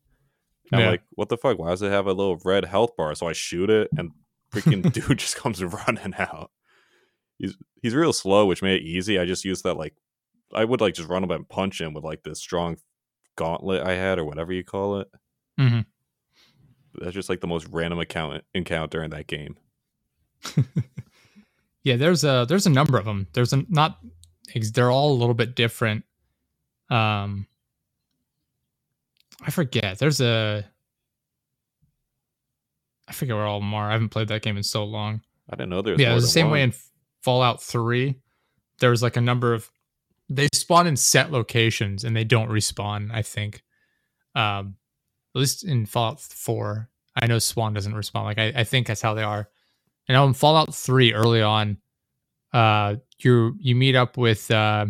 And 0.72 0.80
Yeah. 0.80 0.86
I'm 0.88 0.92
like, 0.94 1.04
what 1.12 1.30
the 1.30 1.38
fuck? 1.38 1.60
Why 1.60 1.70
does 1.70 1.82
it 1.82 1.92
have 1.92 2.08
a 2.08 2.14
little 2.14 2.38
red 2.46 2.66
health 2.66 2.96
bar? 2.98 3.14
So 3.16 3.28
I 3.28 3.34
shoot 3.34 3.70
it 3.70 3.90
and 3.98 4.12
freaking 4.52 4.92
dude 4.94 5.20
just 5.20 5.36
comes 5.36 5.62
running 5.88 6.14
out. 6.18 6.52
He's 7.38 7.58
he's 7.82 7.96
real 7.96 8.14
slow, 8.14 8.46
which 8.46 8.62
made 8.62 8.82
it 8.82 8.86
easy. 8.86 9.20
I 9.20 9.26
just 9.26 9.44
used 9.44 9.64
that 9.66 9.76
like 9.76 9.96
I 10.54 10.64
would 10.64 10.80
like 10.82 10.94
just 10.94 11.10
run 11.10 11.24
up 11.24 11.32
and 11.32 11.50
punch 11.50 11.82
him 11.82 11.94
with 11.94 12.04
like 12.04 12.24
this 12.24 12.40
strong 12.40 12.78
gauntlet 13.36 13.82
I 13.86 13.94
had 13.96 14.18
or 14.20 14.26
whatever 14.26 14.54
you 14.54 14.64
call 14.64 15.00
it. 15.00 15.08
hmm 15.58 15.80
That's 16.96 17.14
just 17.16 17.28
like 17.30 17.42
the 17.42 17.48
most 17.48 17.68
random 17.70 18.00
account 18.00 18.44
encounter 18.54 19.04
in 19.04 19.10
that 19.12 19.28
game. 19.28 19.58
Yeah, 21.84 21.98
there's 21.98 22.24
a 22.24 22.46
there's 22.48 22.66
a 22.66 22.70
number 22.70 22.98
of 22.98 23.06
them. 23.06 23.28
There's 23.34 23.54
a 23.54 23.64
not 23.70 24.00
they're 24.74 24.92
all 24.92 25.12
a 25.12 25.18
little 25.18 25.34
bit 25.34 25.56
different. 25.56 26.06
Um 26.90 27.48
I 29.42 29.52
forget. 29.52 30.00
There's 30.00 30.22
a 30.22 30.66
I 33.08 33.12
forget 33.12 33.36
where 33.36 33.46
all 33.46 33.58
of 33.58 33.64
them 33.64 33.74
are. 33.74 33.90
I 33.90 33.94
haven't 33.94 34.10
played 34.10 34.30
that 34.30 34.42
game 34.42 34.56
in 34.56 34.64
so 34.64 34.86
long. 34.86 35.22
I 35.50 35.56
didn't 35.56 35.70
know 35.70 35.82
there 35.82 35.94
was 35.94 36.02
yeah, 36.02 36.12
it 36.12 36.16
was 36.16 36.24
the 36.24 36.30
same 36.30 36.50
way 36.50 36.64
in 36.64 36.74
Fallout 37.22 37.62
3. 37.62 38.16
There 38.80 38.90
was 38.90 39.04
like 39.04 39.18
a 39.18 39.22
number 39.22 39.54
of 39.54 39.70
they 40.30 40.48
spawn 40.54 40.88
in 40.88 40.96
set 40.96 41.32
locations 41.32 42.06
and 42.06 42.16
they 42.16 42.24
don't 42.24 42.50
respawn, 42.50 43.10
I 43.14 43.22
think. 43.22 43.64
Um 44.36 44.76
at 45.36 45.40
least 45.40 45.66
in 45.66 45.86
Fallout 45.86 46.22
4. 46.22 46.90
I 47.16 47.28
know 47.28 47.40
Swan 47.40 47.74
doesn't 47.74 47.94
respawn. 47.94 48.24
Like 48.24 48.40
I, 48.40 48.54
I 48.56 48.64
think 48.64 48.88
that's 48.88 49.02
how 49.02 49.14
they 49.14 49.24
are. 49.24 49.50
And 50.08 50.18
in 50.18 50.34
Fallout 50.34 50.74
3 50.74 51.14
early 51.14 51.42
on, 51.42 51.78
uh 52.54 52.96
you 53.20 53.56
you 53.60 53.76
meet 53.76 53.96
up 53.96 54.18
with 54.18 54.50
uh 54.52 54.86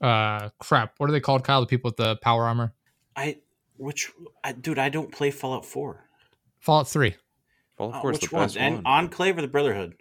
uh 0.00 0.50
crap, 0.60 0.94
what 0.98 1.08
are 1.08 1.12
they 1.12 1.20
called, 1.20 1.44
Kyle? 1.44 1.60
The 1.60 1.66
people 1.66 1.88
with 1.88 1.96
the 1.96 2.16
power 2.16 2.44
armor? 2.44 2.74
I 3.16 3.38
which 3.76 4.10
I, 4.44 4.52
dude, 4.52 4.78
I 4.78 4.88
don't 4.88 5.12
play 5.12 5.30
Fallout 5.30 5.64
Four. 5.66 6.04
Fallout 6.60 6.88
3. 6.88 7.14
Fallout 7.76 7.96
Uh, 7.96 8.00
4 8.00 8.10
is 8.12 8.20
which 8.20 8.30
the 8.30 8.36
one? 8.36 8.44
best 8.44 8.56
And 8.56 8.74
one. 8.76 8.86
Enclave 8.86 9.36
or 9.38 9.42
the 9.42 9.48
Brotherhood? 9.48 9.94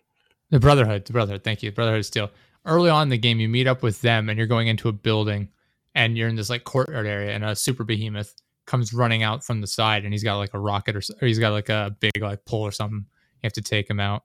The 0.52 0.60
Brotherhood, 0.60 1.06
the 1.06 1.14
Brotherhood. 1.14 1.44
Thank 1.44 1.64
you, 1.64 1.72
Brotherhood 1.72 2.00
of 2.00 2.06
Steel. 2.06 2.30
Early 2.66 2.90
on 2.90 3.04
in 3.04 3.10
the 3.10 3.18
game, 3.18 3.40
you 3.40 3.50
meet 3.50 3.68
up 3.68 3.84
with 3.84 4.02
them, 4.02 4.30
and 4.30 4.38
you're 4.38 4.48
going 4.48 4.68
into 4.68 4.88
a 4.90 4.94
building, 4.94 5.50
and 5.94 6.18
you're 6.18 6.30
in 6.30 6.36
this 6.36 6.50
like 6.50 6.64
courtyard 6.64 7.06
area, 7.06 7.34
and 7.36 7.44
a 7.44 7.56
super 7.56 7.84
behemoth 7.84 8.34
comes 8.66 8.94
running 8.94 9.22
out 9.24 9.44
from 9.44 9.62
the 9.62 9.68
side, 9.68 10.04
and 10.04 10.14
he's 10.14 10.24
got 10.24 10.38
like 10.38 10.54
a 10.54 10.60
rocket 10.60 10.96
or, 10.96 11.02
or 11.22 11.28
he's 11.28 11.40
got 11.40 11.52
like 11.52 11.70
a 11.70 11.96
big 12.00 12.22
like 12.22 12.46
pole 12.46 12.62
or 12.62 12.72
something. 12.72 13.06
You 13.08 13.40
have 13.48 13.54
to 13.54 13.62
take 13.62 13.90
him 13.90 14.00
out. 14.00 14.24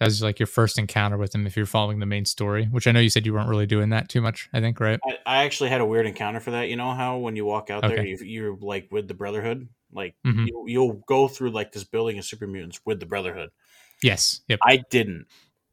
That's 0.00 0.22
like 0.22 0.38
your 0.38 0.46
first 0.46 0.78
encounter 0.78 1.16
with 1.18 1.34
him 1.34 1.46
if 1.46 1.56
you're 1.56 1.66
following 1.66 1.98
the 1.98 2.06
main 2.06 2.24
story, 2.24 2.66
which 2.66 2.86
I 2.86 2.92
know 2.92 3.00
you 3.00 3.10
said 3.10 3.26
you 3.26 3.32
weren't 3.32 3.48
really 3.48 3.66
doing 3.66 3.90
that 3.90 4.08
too 4.08 4.20
much. 4.20 4.48
I 4.52 4.60
think, 4.60 4.78
right? 4.78 5.00
I, 5.04 5.18
I 5.26 5.44
actually 5.44 5.70
had 5.70 5.80
a 5.80 5.84
weird 5.86 6.06
encounter 6.06 6.38
for 6.38 6.52
that. 6.52 6.68
You 6.68 6.76
know 6.76 6.92
how 6.92 7.18
when 7.18 7.34
you 7.34 7.44
walk 7.44 7.68
out 7.70 7.82
there, 7.82 7.92
Okay. 7.98 8.08
you, 8.08 8.18
you're 8.22 8.56
like 8.56 8.88
with 8.92 9.08
the 9.08 9.14
Brotherhood, 9.14 9.68
like 9.92 10.14
Mhm. 10.24 10.46
you, 10.46 10.64
you'll 10.68 10.92
go 11.06 11.26
through 11.26 11.50
like 11.50 11.72
this 11.72 11.82
building 11.84 12.16
of 12.18 12.24
super 12.24 12.46
mutants 12.46 12.80
with 12.84 13.00
the 13.00 13.06
Brotherhood. 13.06 13.50
Yes. 14.02 14.42
Yep. 14.46 14.60
I 14.62 14.84
didn't. 14.90 15.26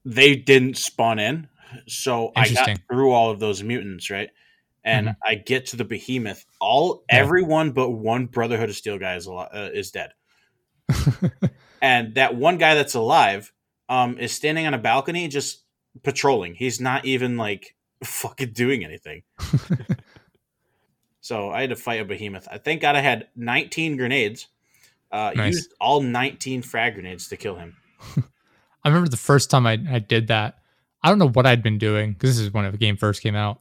They 0.06 0.36
didn't 0.36 0.78
spawn 0.78 1.20
in, 1.20 1.48
so 1.88 2.32
I 2.36 2.50
got 2.50 2.80
through 2.90 3.12
all 3.12 3.30
of 3.30 3.40
those 3.40 3.62
mutants, 3.62 4.10
right? 4.10 4.32
And 4.84 5.10
Mhm. 5.10 5.16
I 5.24 5.36
get 5.36 5.68
to 5.68 5.78
the 5.78 5.86
behemoth. 5.86 6.46
All 6.60 7.04
Yeah. 7.10 7.18
everyone 7.18 7.72
but 7.72 7.92
one 7.92 8.26
Brotherhood 8.26 8.70
of 8.70 8.76
Steel 8.76 8.98
guy 8.98 9.16
is 9.16 9.28
alive, 9.28 9.50
uh, 9.54 9.70
is 9.74 9.92
dead, 9.92 10.14
and 11.82 12.16
that 12.16 12.36
one 12.36 12.58
guy 12.58 12.76
that's 12.76 12.94
alive 12.96 13.52
um, 13.90 14.18
is 14.18 14.32
standing 14.32 14.66
on 14.68 14.74
a 14.74 14.80
balcony 14.80 15.28
just 15.28 15.64
patrolling. 16.04 16.56
He's 16.56 16.80
not 16.82 17.06
even 17.06 17.38
like 17.38 17.76
fucking 18.04 18.52
doing 18.52 18.84
anything. 18.84 19.24
So 21.26 21.50
I 21.50 21.62
had 21.62 21.72
to 21.72 21.76
fight 21.76 22.00
a 22.00 22.06
behemoth. 22.06 22.48
I 22.52 22.60
thank 22.60 22.82
God 22.82 22.96
I 22.96 23.00
had 23.00 23.30
19 23.36 23.98
grenades. 23.98 24.46
Uh, 25.12 25.32
Nice. 25.36 25.56
Used 25.56 25.74
all 25.82 26.00
19 26.00 26.62
frag 26.62 26.94
grenades 26.94 27.30
to 27.30 27.36
kill 27.36 27.56
him. 27.56 27.76
I 28.84 28.90
remember 28.90 29.10
the 29.10 29.18
first 29.18 29.50
time 29.50 29.66
I, 29.66 29.80
I 29.90 29.98
did 29.98 30.28
that. 30.28 30.60
I 31.02 31.10
don't 31.10 31.18
know 31.18 31.30
what 31.30 31.48
I'd 31.48 31.64
been 31.64 31.80
doing 31.80 32.14
because 32.14 32.38
this 32.38 32.46
is 32.46 32.54
when 32.54 32.72
the 32.72 32.78
game 32.78 32.96
first 32.96 33.24
came 33.24 33.36
out, 33.36 33.60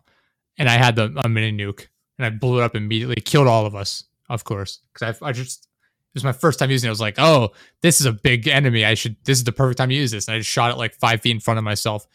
and 0.58 0.68
I 0.68 0.74
had 0.74 0.94
the 0.94 1.18
a 1.24 1.26
mini 1.26 1.56
nuke 1.56 1.86
and 2.18 2.26
I 2.26 2.28
blew 2.28 2.60
it 2.60 2.64
up 2.64 2.76
immediately, 2.76 3.16
killed 3.22 3.46
all 3.46 3.64
of 3.64 3.74
us, 3.74 4.04
of 4.28 4.44
course, 4.44 4.80
because 4.92 5.18
I, 5.22 5.28
I 5.28 5.32
just 5.32 5.66
It 6.14 6.18
was 6.18 6.24
my 6.24 6.32
first 6.32 6.58
time 6.60 6.70
using 6.70 6.86
it. 6.86 6.90
I 6.90 6.92
was 6.92 7.00
like, 7.00 7.18
oh, 7.18 7.50
this 7.82 8.00
is 8.00 8.06
a 8.06 8.12
big 8.12 8.46
enemy. 8.46 8.84
I 8.84 8.94
should. 8.94 9.16
This 9.24 9.38
is 9.38 9.44
the 9.44 9.50
perfect 9.52 9.78
time 9.78 9.88
to 9.88 9.94
use 9.96 10.12
this. 10.12 10.28
And 10.28 10.36
I 10.36 10.38
just 10.38 10.50
shot 10.50 10.70
it 10.70 10.76
like 10.78 10.94
five 10.94 11.20
feet 11.20 11.32
in 11.32 11.40
front 11.40 11.58
of 11.58 11.64
myself, 11.64 12.06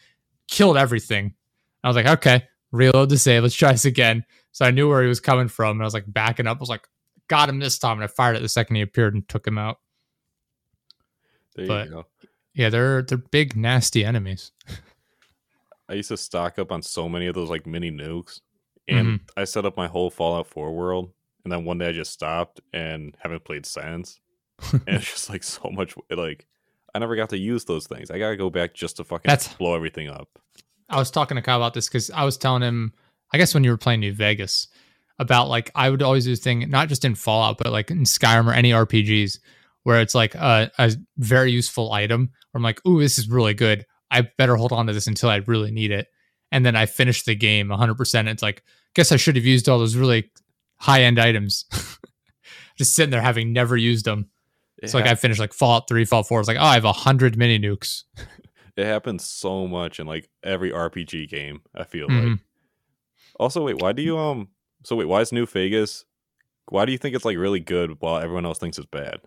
killed 0.48 0.78
everything. 0.78 1.34
I 1.84 1.88
was 1.88 1.96
like, 1.96 2.06
okay, 2.06 2.44
reload 2.72 3.10
the 3.10 3.18
save. 3.18 3.42
Let's 3.42 3.54
try 3.54 3.72
this 3.72 3.84
again. 3.84 4.24
So 4.52 4.64
I 4.64 4.70
knew 4.70 4.88
where 4.88 5.02
he 5.02 5.08
was 5.08 5.20
coming 5.20 5.48
from, 5.48 5.72
and 5.76 5.82
I 5.82 5.84
was 5.84 5.92
like 5.94 6.04
backing 6.08 6.46
up. 6.46 6.56
I 6.56 6.60
was 6.60 6.68
like, 6.70 6.88
got 7.28 7.48
him 7.50 7.58
this 7.58 7.78
time, 7.78 7.98
and 7.98 8.04
I 8.04 8.06
fired 8.06 8.36
it 8.36 8.42
the 8.42 8.48
second 8.48 8.76
he 8.76 8.82
appeared 8.82 9.12
and 9.14 9.28
took 9.28 9.46
him 9.46 9.58
out. 9.58 9.78
There 11.56 11.66
But- 11.66 11.86
you 11.86 11.92
go. 11.92 12.06
Yeah, 12.52 12.68
they're 12.68 13.02
they're 13.02 13.16
big 13.18 13.54
nasty 13.54 14.04
enemies. 14.04 14.50
I 15.88 15.94
used 15.94 16.08
to 16.08 16.16
stock 16.16 16.58
up 16.58 16.72
on 16.72 16.82
so 16.82 17.08
many 17.08 17.26
of 17.28 17.34
those 17.34 17.48
like 17.48 17.64
mini 17.66 17.90
nukes, 17.90 18.40
and 18.88 19.06
Mm-hmm. 19.06 19.24
I 19.40 19.44
set 19.44 19.64
up 19.64 19.76
my 19.76 19.86
whole 19.86 20.10
Fallout 20.10 20.48
4 20.48 20.72
world, 20.74 21.12
and 21.44 21.52
then 21.52 21.64
one 21.64 21.78
day 21.78 21.88
I 21.88 21.92
just 21.92 22.12
stopped 22.12 22.60
and 22.72 23.16
haven't 23.20 23.44
played 23.44 23.66
since. 23.66 24.20
and 24.72 24.82
it's 24.86 25.10
just 25.10 25.30
like 25.30 25.42
so 25.42 25.70
much 25.70 25.94
like 26.10 26.46
I 26.94 26.98
never 26.98 27.16
got 27.16 27.30
to 27.30 27.38
use 27.38 27.64
those 27.64 27.86
things. 27.86 28.10
I 28.10 28.18
gotta 28.18 28.36
go 28.36 28.50
back 28.50 28.74
just 28.74 28.96
to 28.96 29.04
fucking 29.04 29.28
That's- 29.28 29.54
blow 29.54 29.74
everything 29.74 30.08
up. 30.08 30.28
I 30.88 30.96
was 30.96 31.10
talking 31.10 31.36
to 31.36 31.42
Kyle 31.42 31.56
about 31.56 31.72
this 31.72 31.88
because 31.88 32.10
I 32.10 32.24
was 32.24 32.36
telling 32.36 32.62
him, 32.62 32.92
I 33.32 33.38
guess 33.38 33.54
when 33.54 33.62
you 33.62 33.70
were 33.70 33.76
playing 33.76 34.00
New 34.00 34.12
Vegas, 34.12 34.66
about 35.20 35.48
like 35.48 35.70
I 35.74 35.90
would 35.90 36.02
always 36.02 36.24
do 36.24 36.30
this 36.30 36.40
thing, 36.40 36.68
not 36.68 36.88
just 36.88 37.04
in 37.04 37.14
Fallout, 37.14 37.58
but 37.58 37.70
like 37.70 37.90
in 37.90 38.04
Skyrim 38.04 38.48
or 38.48 38.52
any 38.52 38.72
RPGs, 38.72 39.38
where 39.84 40.00
it's 40.00 40.14
like 40.14 40.34
a, 40.34 40.70
a 40.78 40.92
very 41.18 41.52
useful 41.52 41.92
item. 41.92 42.30
Where 42.50 42.58
I'm 42.58 42.62
like, 42.64 42.84
ooh, 42.86 43.00
this 43.00 43.18
is 43.18 43.28
really 43.28 43.54
good. 43.54 43.86
I 44.10 44.22
better 44.38 44.56
hold 44.56 44.72
on 44.72 44.86
to 44.86 44.92
this 44.92 45.06
until 45.06 45.28
I 45.28 45.36
really 45.36 45.70
need 45.70 45.92
it. 45.92 46.08
And 46.50 46.66
then 46.66 46.74
I 46.74 46.86
finish 46.86 47.22
the 47.22 47.36
game 47.36 47.68
100%. 47.68 48.28
It's 48.28 48.42
like, 48.42 48.64
guess 48.94 49.12
I 49.12 49.16
should 49.16 49.36
have 49.36 49.44
used 49.44 49.68
all 49.68 49.78
those 49.78 49.94
really 49.94 50.32
high 50.80 51.02
end 51.02 51.18
items. 51.20 51.64
just 52.76 52.94
sitting 52.94 53.10
there 53.10 53.20
having 53.22 53.52
never 53.52 53.76
used 53.76 54.04
them. 54.04 54.28
It's 54.78 54.94
like 54.94 55.04
it, 55.04 55.10
I 55.10 55.14
finished 55.14 55.38
like 55.40 55.52
Fallout 55.52 55.86
3, 55.88 56.04
Fallout 56.06 56.26
4. 56.28 56.40
It's 56.40 56.48
like, 56.48 56.56
oh, 56.58 56.64
I 56.64 56.74
have 56.74 56.84
a 56.86 56.92
hundred 56.92 57.36
mini 57.36 57.58
nukes. 57.58 58.04
it 58.76 58.86
happens 58.86 59.24
so 59.26 59.66
much 59.68 60.00
in 60.00 60.06
like 60.06 60.28
every 60.42 60.70
RPG 60.72 61.28
game. 61.28 61.60
I 61.74 61.84
feel 61.84 62.08
Mhm. 62.08 62.30
like. 62.30 62.38
Also, 63.38 63.64
wait, 63.64 63.80
why 63.80 63.92
do 63.92 64.02
you 64.02 64.18
um? 64.18 64.48
So 64.84 64.96
wait, 64.96 65.06
why 65.06 65.20
is 65.20 65.32
New 65.32 65.46
Vegas? 65.46 66.04
Why 66.70 66.84
do 66.86 66.92
you 66.92 66.98
think 66.98 67.14
it's 67.14 67.24
like 67.24 67.36
really 67.36 67.60
good 67.60 68.00
while 68.00 68.16
everyone 68.18 68.46
else 68.46 68.58
thinks 68.58 68.78
it's 68.78 68.86
bad? 68.86 69.20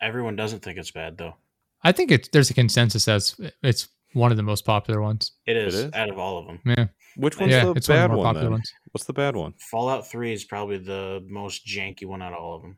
Everyone 0.00 0.36
doesn't 0.36 0.60
think 0.62 0.78
it's 0.78 0.90
bad 0.90 1.16
though. 1.18 1.36
I 1.82 1.92
think 1.92 2.10
it's 2.10 2.28
there's 2.28 2.50
a 2.50 2.54
consensus 2.54 3.06
as 3.08 3.38
it's 3.62 3.88
one 4.14 4.30
of 4.30 4.36
the 4.36 4.42
most 4.42 4.64
popular 4.64 5.00
ones. 5.02 5.32
It 5.46 5.56
is, 5.56 5.74
is? 5.74 5.92
out 5.92 6.08
of 6.08 6.18
all 6.18 6.38
of 6.38 6.46
them. 6.46 6.60
Yeah, 6.64 6.86
Which 7.16 7.38
one's 7.38 7.52
yeah, 7.52 7.64
the 7.66 7.72
it's 7.72 7.88
one 7.88 7.98
of 7.98 8.02
the 8.04 8.08
more 8.08 8.16
one? 8.18 8.26
popular 8.26 8.44
Then? 8.46 8.52
ones. 8.52 8.72
What's 8.92 9.04
the 9.04 9.12
bad 9.12 9.36
one? 9.36 9.54
Fallout 9.58 10.08
3 10.10 10.32
is 10.32 10.44
probably 10.44 10.78
the 10.78 11.24
most 11.28 11.66
janky 11.66 12.04
one 12.06 12.22
out 12.22 12.32
of 12.32 12.38
all 12.42 12.56
of 12.56 12.62
them. 12.62 12.76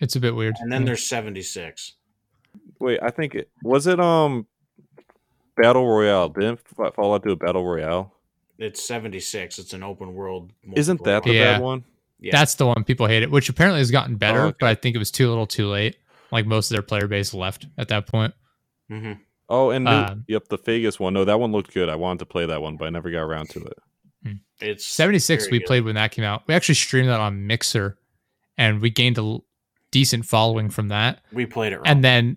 It's 0.00 0.14
a 0.16 0.20
bit 0.20 0.34
weird. 0.34 0.56
And 0.60 0.70
then 0.70 0.82
Yeah. 0.82 0.86
there's 0.86 1.04
76. 1.04 1.94
Wait, 2.80 2.98
I 3.02 3.10
think 3.10 3.34
it 3.34 3.50
was 3.62 3.86
it 3.86 3.98
um 4.00 4.46
Battle 5.56 5.86
Royale. 5.88 6.28
Didn't 6.28 6.60
Fallout 6.94 7.24
do 7.24 7.30
a 7.32 7.36
Battle 7.36 7.64
Royale? 7.64 8.14
It's 8.58 8.82
76. 8.82 9.58
It's 9.58 9.72
an 9.72 9.82
open 9.82 10.14
world. 10.14 10.52
Isn't 10.74 11.02
that 11.04 11.22
the. 11.24 11.32
Yeah. 11.32 11.54
bad 11.54 11.62
one? 11.62 11.84
Yeah. 12.20 12.32
that's 12.32 12.56
the 12.56 12.66
one 12.66 12.82
people 12.82 13.06
hate 13.06 13.22
it, 13.22 13.30
which 13.30 13.48
apparently 13.48 13.78
has 13.78 13.92
gotten 13.92 14.16
better, 14.16 14.40
Oh, 14.40 14.46
okay. 14.48 14.56
but 14.58 14.66
I 14.70 14.74
think 14.74 14.96
it 14.96 14.98
was 14.98 15.12
too 15.12 15.28
little, 15.28 15.46
too 15.46 15.68
late. 15.68 15.96
Like 16.32 16.46
most 16.46 16.68
of 16.68 16.74
their 16.74 16.82
player 16.82 17.06
base 17.06 17.32
left 17.32 17.66
at 17.78 17.86
that 17.88 18.06
point. 18.08 18.34
hmm 18.88 19.12
Oh, 19.48 19.70
and 19.70 19.84
new, 19.86 19.90
Um, 19.90 20.24
yep, 20.28 20.48
the 20.48 20.58
Vegas 20.58 21.00
one. 21.00 21.14
No, 21.14 21.24
that 21.24 21.40
one 21.40 21.52
looked 21.52 21.72
good. 21.72 21.88
I 21.88 21.96
wanted 21.96 22.18
to 22.20 22.26
play 22.26 22.44
that 22.46 22.60
one, 22.60 22.76
but 22.76 22.86
I 22.86 22.90
never 22.90 23.10
got 23.10 23.20
around 23.22 23.48
to 23.50 23.60
it. 23.60 23.78
It's 24.60 24.84
76 24.84 25.50
we 25.50 25.60
good. 25.60 25.66
played 25.66 25.84
when 25.84 25.94
that 25.94 26.10
came 26.10 26.24
out. 26.24 26.42
We 26.48 26.54
actually 26.54 26.74
streamed 26.74 27.08
that 27.08 27.20
on 27.20 27.46
Mixer 27.46 27.96
and 28.56 28.80
we 28.82 28.90
gained 28.90 29.16
a 29.16 29.20
l- 29.20 29.44
decent 29.92 30.26
following 30.26 30.68
from 30.68 30.88
that. 30.88 31.22
We 31.32 31.46
played 31.46 31.72
it 31.72 31.76
wrong. 31.76 31.86
And 31.86 32.04
then 32.04 32.36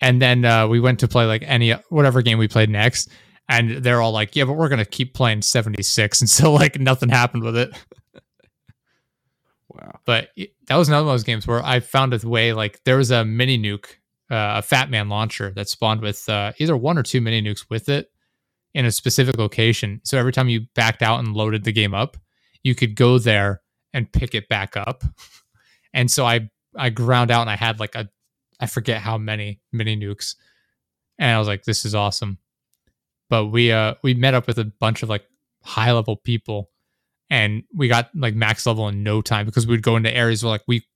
and 0.00 0.22
then 0.22 0.44
uh, 0.44 0.68
we 0.68 0.78
went 0.78 1.00
to 1.00 1.08
play 1.08 1.24
like 1.24 1.42
any 1.44 1.72
whatever 1.88 2.22
game 2.22 2.38
we 2.38 2.46
played 2.46 2.70
next 2.70 3.08
and 3.48 3.82
they're 3.82 4.00
all 4.00 4.12
like, 4.12 4.36
"Yeah, 4.36 4.44
but 4.44 4.52
we're 4.52 4.68
going 4.68 4.78
to 4.78 4.84
keep 4.84 5.12
playing 5.14 5.42
76." 5.42 6.20
And 6.22 6.30
so 6.30 6.52
like 6.52 6.78
nothing 6.78 7.08
happened 7.08 7.42
with 7.42 7.56
it. 7.56 7.70
Wow. 9.68 9.98
but 10.06 10.28
that 10.68 10.76
was 10.76 10.88
another 10.88 11.04
one 11.04 11.14
of 11.14 11.18
those 11.18 11.24
games 11.24 11.46
where 11.46 11.62
I 11.62 11.80
found 11.80 12.14
a 12.14 12.28
way 12.28 12.52
like 12.52 12.80
there 12.84 12.96
was 12.96 13.10
a 13.10 13.24
mini 13.24 13.58
nuke, 13.58 13.96
uh, 14.30 14.58
a 14.58 14.62
Fat 14.62 14.90
Man 14.90 15.08
launcher 15.08 15.52
that 15.56 15.68
spawned 15.68 16.00
with 16.00 16.28
uh, 16.28 16.52
either 16.58 16.76
one 16.76 16.98
or 16.98 17.02
two 17.02 17.20
mini 17.20 17.42
nukes 17.42 17.66
with 17.70 17.88
it 17.88 18.10
in 18.74 18.84
a 18.84 18.92
specific 18.92 19.38
location. 19.38 20.00
So 20.04 20.18
every 20.18 20.32
time 20.32 20.48
you 20.48 20.66
backed 20.74 21.02
out 21.02 21.20
and 21.20 21.34
loaded 21.34 21.64
the 21.64 21.72
game 21.72 21.94
up, 21.94 22.16
you 22.62 22.74
could 22.74 22.94
go 22.94 23.18
there 23.18 23.62
and 23.92 24.10
pick 24.12 24.34
it 24.34 24.48
back 24.48 24.76
up. 24.76 25.04
And 25.94 26.10
so 26.10 26.26
I 26.26 26.50
I 26.76 26.90
ground 26.90 27.30
out 27.30 27.40
and 27.40 27.48
I 27.48 27.56
had 27.56 27.80
like 27.80 27.94
a 27.94 28.10
I 28.60 28.66
forget 28.66 29.00
how 29.00 29.16
many 29.16 29.62
mini 29.72 29.96
nukes, 29.96 30.34
and 31.18 31.30
I 31.30 31.38
was 31.38 31.48
like, 31.48 31.64
this 31.64 31.86
is 31.86 31.94
awesome. 31.94 32.36
But 33.30 33.46
we 33.46 33.72
uh 33.72 33.94
we 34.02 34.12
met 34.12 34.34
up 34.34 34.46
with 34.46 34.58
a 34.58 34.70
bunch 34.78 35.02
of 35.02 35.08
like 35.08 35.24
high 35.62 35.92
level 35.92 36.16
people 36.16 36.70
and 37.30 37.64
we 37.74 37.88
got 37.88 38.10
like 38.14 38.34
max 38.34 38.66
level 38.66 38.88
in 38.88 39.02
no 39.02 39.20
time 39.20 39.46
because 39.46 39.66
we'd 39.66 39.82
go 39.82 39.96
into 39.96 40.14
areas 40.14 40.44
where 40.44 40.50
like 40.50 40.62
we 40.68 40.86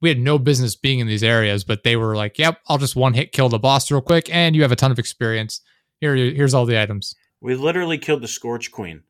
we 0.00 0.08
had 0.08 0.18
no 0.18 0.38
business 0.38 0.74
being 0.76 0.98
in 0.98 1.06
these 1.06 1.22
areas, 1.22 1.64
but 1.64 1.82
they 1.84 1.96
were 1.96 2.16
like, 2.16 2.38
"Yep, 2.38 2.58
I'll 2.68 2.78
just 2.78 2.96
one 2.96 3.14
hit 3.14 3.32
kill 3.32 3.48
the 3.48 3.58
boss 3.58 3.90
real 3.90 4.00
quick, 4.00 4.32
and 4.34 4.54
you 4.56 4.62
have 4.62 4.72
a 4.72 4.76
ton 4.76 4.90
of 4.90 4.98
experience. 4.98 5.60
Here, 6.00 6.14
here's 6.16 6.54
all 6.54 6.66
the 6.66 6.80
items." 6.80 7.14
we 7.42 7.54
literally 7.54 7.96
killed 7.96 8.20
the 8.22 8.28
Scorch 8.28 8.70
Queen, 8.70 9.02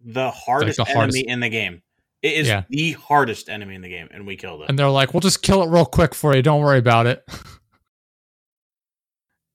the 0.00 0.30
hardest, 0.30 0.76
the 0.76 0.84
hardest- 0.84 1.16
enemy 1.18 1.28
in 1.28 1.40
the 1.40 1.48
game. 1.48 1.82
It 2.22 2.34
is 2.34 2.46
Yeah. 2.48 2.62
the 2.70 2.92
hardest 2.92 3.48
enemy 3.48 3.74
in 3.74 3.82
the 3.82 3.88
game, 3.88 4.08
and 4.12 4.26
we 4.26 4.36
killed 4.36 4.62
it. 4.62 4.68
And 4.68 4.78
they're 4.78 4.88
like, 4.88 5.12
"We'll 5.12 5.20
just 5.20 5.42
kill 5.42 5.62
it 5.62 5.68
real 5.68 5.84
quick 5.84 6.14
for 6.14 6.34
you. 6.36 6.40
Don't 6.42 6.60
worry 6.62 6.78
about 6.78 7.06
it." 7.06 7.22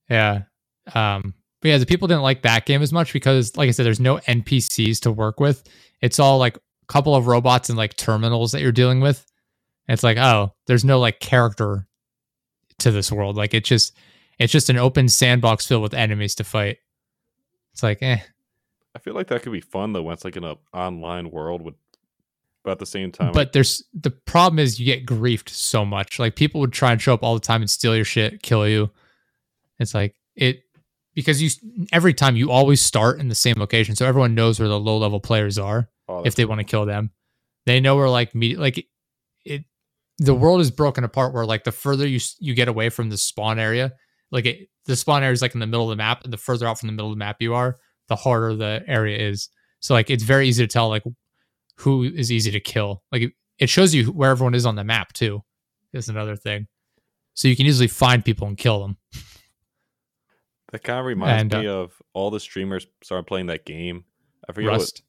yeah. 0.10 0.44
Um. 0.94 1.34
But 1.62 1.70
yeah, 1.70 1.78
the 1.78 1.86
people 1.86 2.08
didn't 2.08 2.24
like 2.24 2.44
that 2.44 2.66
game 2.66 2.82
as 2.82 2.94
much 2.94 3.12
because, 3.12 3.58
like 3.58 3.68
I 3.68 3.72
said, 3.72 3.86
there's 3.86 4.00
no 4.00 4.18
NPCs 4.20 5.00
to 5.02 5.12
work 5.12 5.40
with. 5.42 5.64
It's 6.02 6.18
all 6.18 6.38
like 6.38 6.56
a 6.56 6.62
couple 6.88 7.16
of 7.16 7.28
robots 7.28 7.68
and 7.70 7.78
like 7.78 7.98
terminals 7.98 8.54
that 8.54 8.62
you're 8.62 8.72
dealing 8.72 9.02
with. 9.02 9.26
And 9.90 9.96
it's 9.96 10.04
like, 10.04 10.20
oh, 10.20 10.54
there's 10.68 10.86
no 10.86 11.00
like 11.00 11.20
character 11.20 11.88
to 12.78 12.92
this 12.92 13.12
world. 13.12 13.36
Like 13.36 13.56
it's 13.56 13.68
just, 13.68 13.98
it's 14.38 14.54
just 14.54 14.70
an 14.70 14.78
open 14.78 15.10
sandbox 15.10 15.66
filled 15.66 15.82
with 15.82 15.96
enemies 15.96 16.36
to 16.36 16.44
fight. 16.44 16.78
It's 17.74 17.82
like, 17.82 17.98
eh. 18.04 18.20
I 18.94 19.00
feel 19.00 19.16
like 19.16 19.30
that 19.30 19.42
could 19.42 19.52
be 19.52 19.62
fun 19.62 19.94
though 19.94 20.04
when 20.04 20.14
it's 20.14 20.24
like 20.24 20.38
in 20.38 20.44
an 20.44 20.58
online 20.76 21.32
world 21.32 21.64
with 21.64 21.74
but 22.64 22.74
at 22.74 22.80
the 22.80 22.86
same 22.86 23.12
time 23.12 23.32
But 23.32 23.52
there's 23.52 23.84
the 23.96 24.12
problem 24.12 24.60
is 24.60 24.80
you 24.80 24.86
get 24.86 25.08
griefed 25.08 25.50
so 25.50 25.84
much. 25.84 26.20
Like 26.20 26.36
people 26.36 26.62
would 26.62 26.74
try 26.74 26.92
and 26.92 27.02
show 27.02 27.16
up 27.16 27.24
all 27.24 27.34
the 27.34 27.40
time 27.40 27.62
and 27.62 27.70
steal 27.70 27.96
your 27.96 28.06
shit, 28.06 28.44
kill 28.44 28.68
you. 28.68 28.92
It's 29.80 29.96
like 29.96 30.14
it 30.36 30.62
because 31.16 31.42
you 31.42 31.50
every 31.92 32.14
time 32.14 32.36
you 32.36 32.52
always 32.52 32.80
start 32.80 33.20
in 33.20 33.28
the 33.28 33.34
same 33.34 33.56
location, 33.58 33.96
so 33.96 34.06
everyone 34.06 34.36
knows 34.36 34.60
where 34.60 34.70
the 34.70 34.80
low 34.80 34.98
level 34.98 35.20
players 35.20 35.58
are 35.58 35.90
oh, 36.08 36.22
if 36.24 36.36
they 36.36 36.44
cool. 36.44 36.50
want 36.50 36.60
to 36.60 36.66
kill 36.66 36.86
them. 36.86 37.10
They 37.66 37.80
know 37.80 37.96
where 37.96 38.10
like 38.10 38.36
me 38.36 38.56
like 38.56 38.86
it. 39.46 39.64
The 40.20 40.34
world 40.36 40.60
is 40.62 40.70
broken 40.72 41.04
apart 41.04 41.34
where 41.34 41.46
like 41.46 41.64
the 41.64 41.72
further 41.72 42.06
you 42.08 42.20
you 42.40 42.54
get 42.54 42.68
away 42.68 42.90
from 42.90 43.10
the 43.10 43.18
spawn 43.18 43.58
area, 43.60 43.94
like 44.32 44.46
it, 44.46 44.70
the 44.86 44.96
spawn 44.96 45.24
area 45.24 45.34
is 45.34 45.42
like 45.42 45.54
in 45.54 45.60
the 45.60 45.68
middle 45.68 45.90
of 45.90 45.98
the 45.98 46.02
map, 46.02 46.24
and 46.24 46.32
the 46.34 46.38
further 46.38 46.68
out 46.68 46.80
from 46.80 46.88
the 46.88 46.94
middle 46.94 47.08
of 47.08 47.16
the 47.16 47.20
map 47.20 47.38
you 47.40 47.54
are, 47.54 47.78
the 48.08 48.16
harder 48.16 48.56
the 48.56 48.84
area 48.88 49.18
is. 49.30 49.50
So 49.80 49.94
like 49.94 50.10
it's 50.10 50.24
very 50.24 50.48
easy 50.48 50.64
to 50.64 50.72
tell 50.72 50.90
like 50.90 51.04
who 51.78 52.04
is 52.04 52.32
easy 52.32 52.52
to 52.52 52.60
kill. 52.60 53.02
Like 53.12 53.22
it, 53.24 53.34
it 53.60 53.70
shows 53.70 53.94
you 53.96 54.06
where 54.12 54.32
everyone 54.32 54.56
is 54.56 54.66
on 54.66 54.76
the 54.76 54.84
map 54.84 55.14
too. 55.14 55.42
Is 55.94 56.10
another 56.10 56.36
thing. 56.36 56.68
So 57.34 57.48
you 57.48 57.56
can 57.56 57.66
easily 57.66 57.88
find 57.88 58.24
people 58.24 58.48
and 58.48 58.58
kill 58.58 58.82
them. 58.82 58.98
That 60.72 60.84
kind 60.84 61.00
of 61.00 61.06
reminds 61.06 61.42
And, 61.42 61.54
uh, 61.56 61.62
me 61.62 61.68
of 61.68 61.94
all 62.14 62.30
the 62.30 62.40
streamers 62.40 62.86
started 63.02 63.26
playing 63.26 63.48
that 63.48 63.66
game. 63.66 64.04
I 64.48 64.54
forget 64.54 64.70
what 64.70 64.78
Rust. 64.80 65.02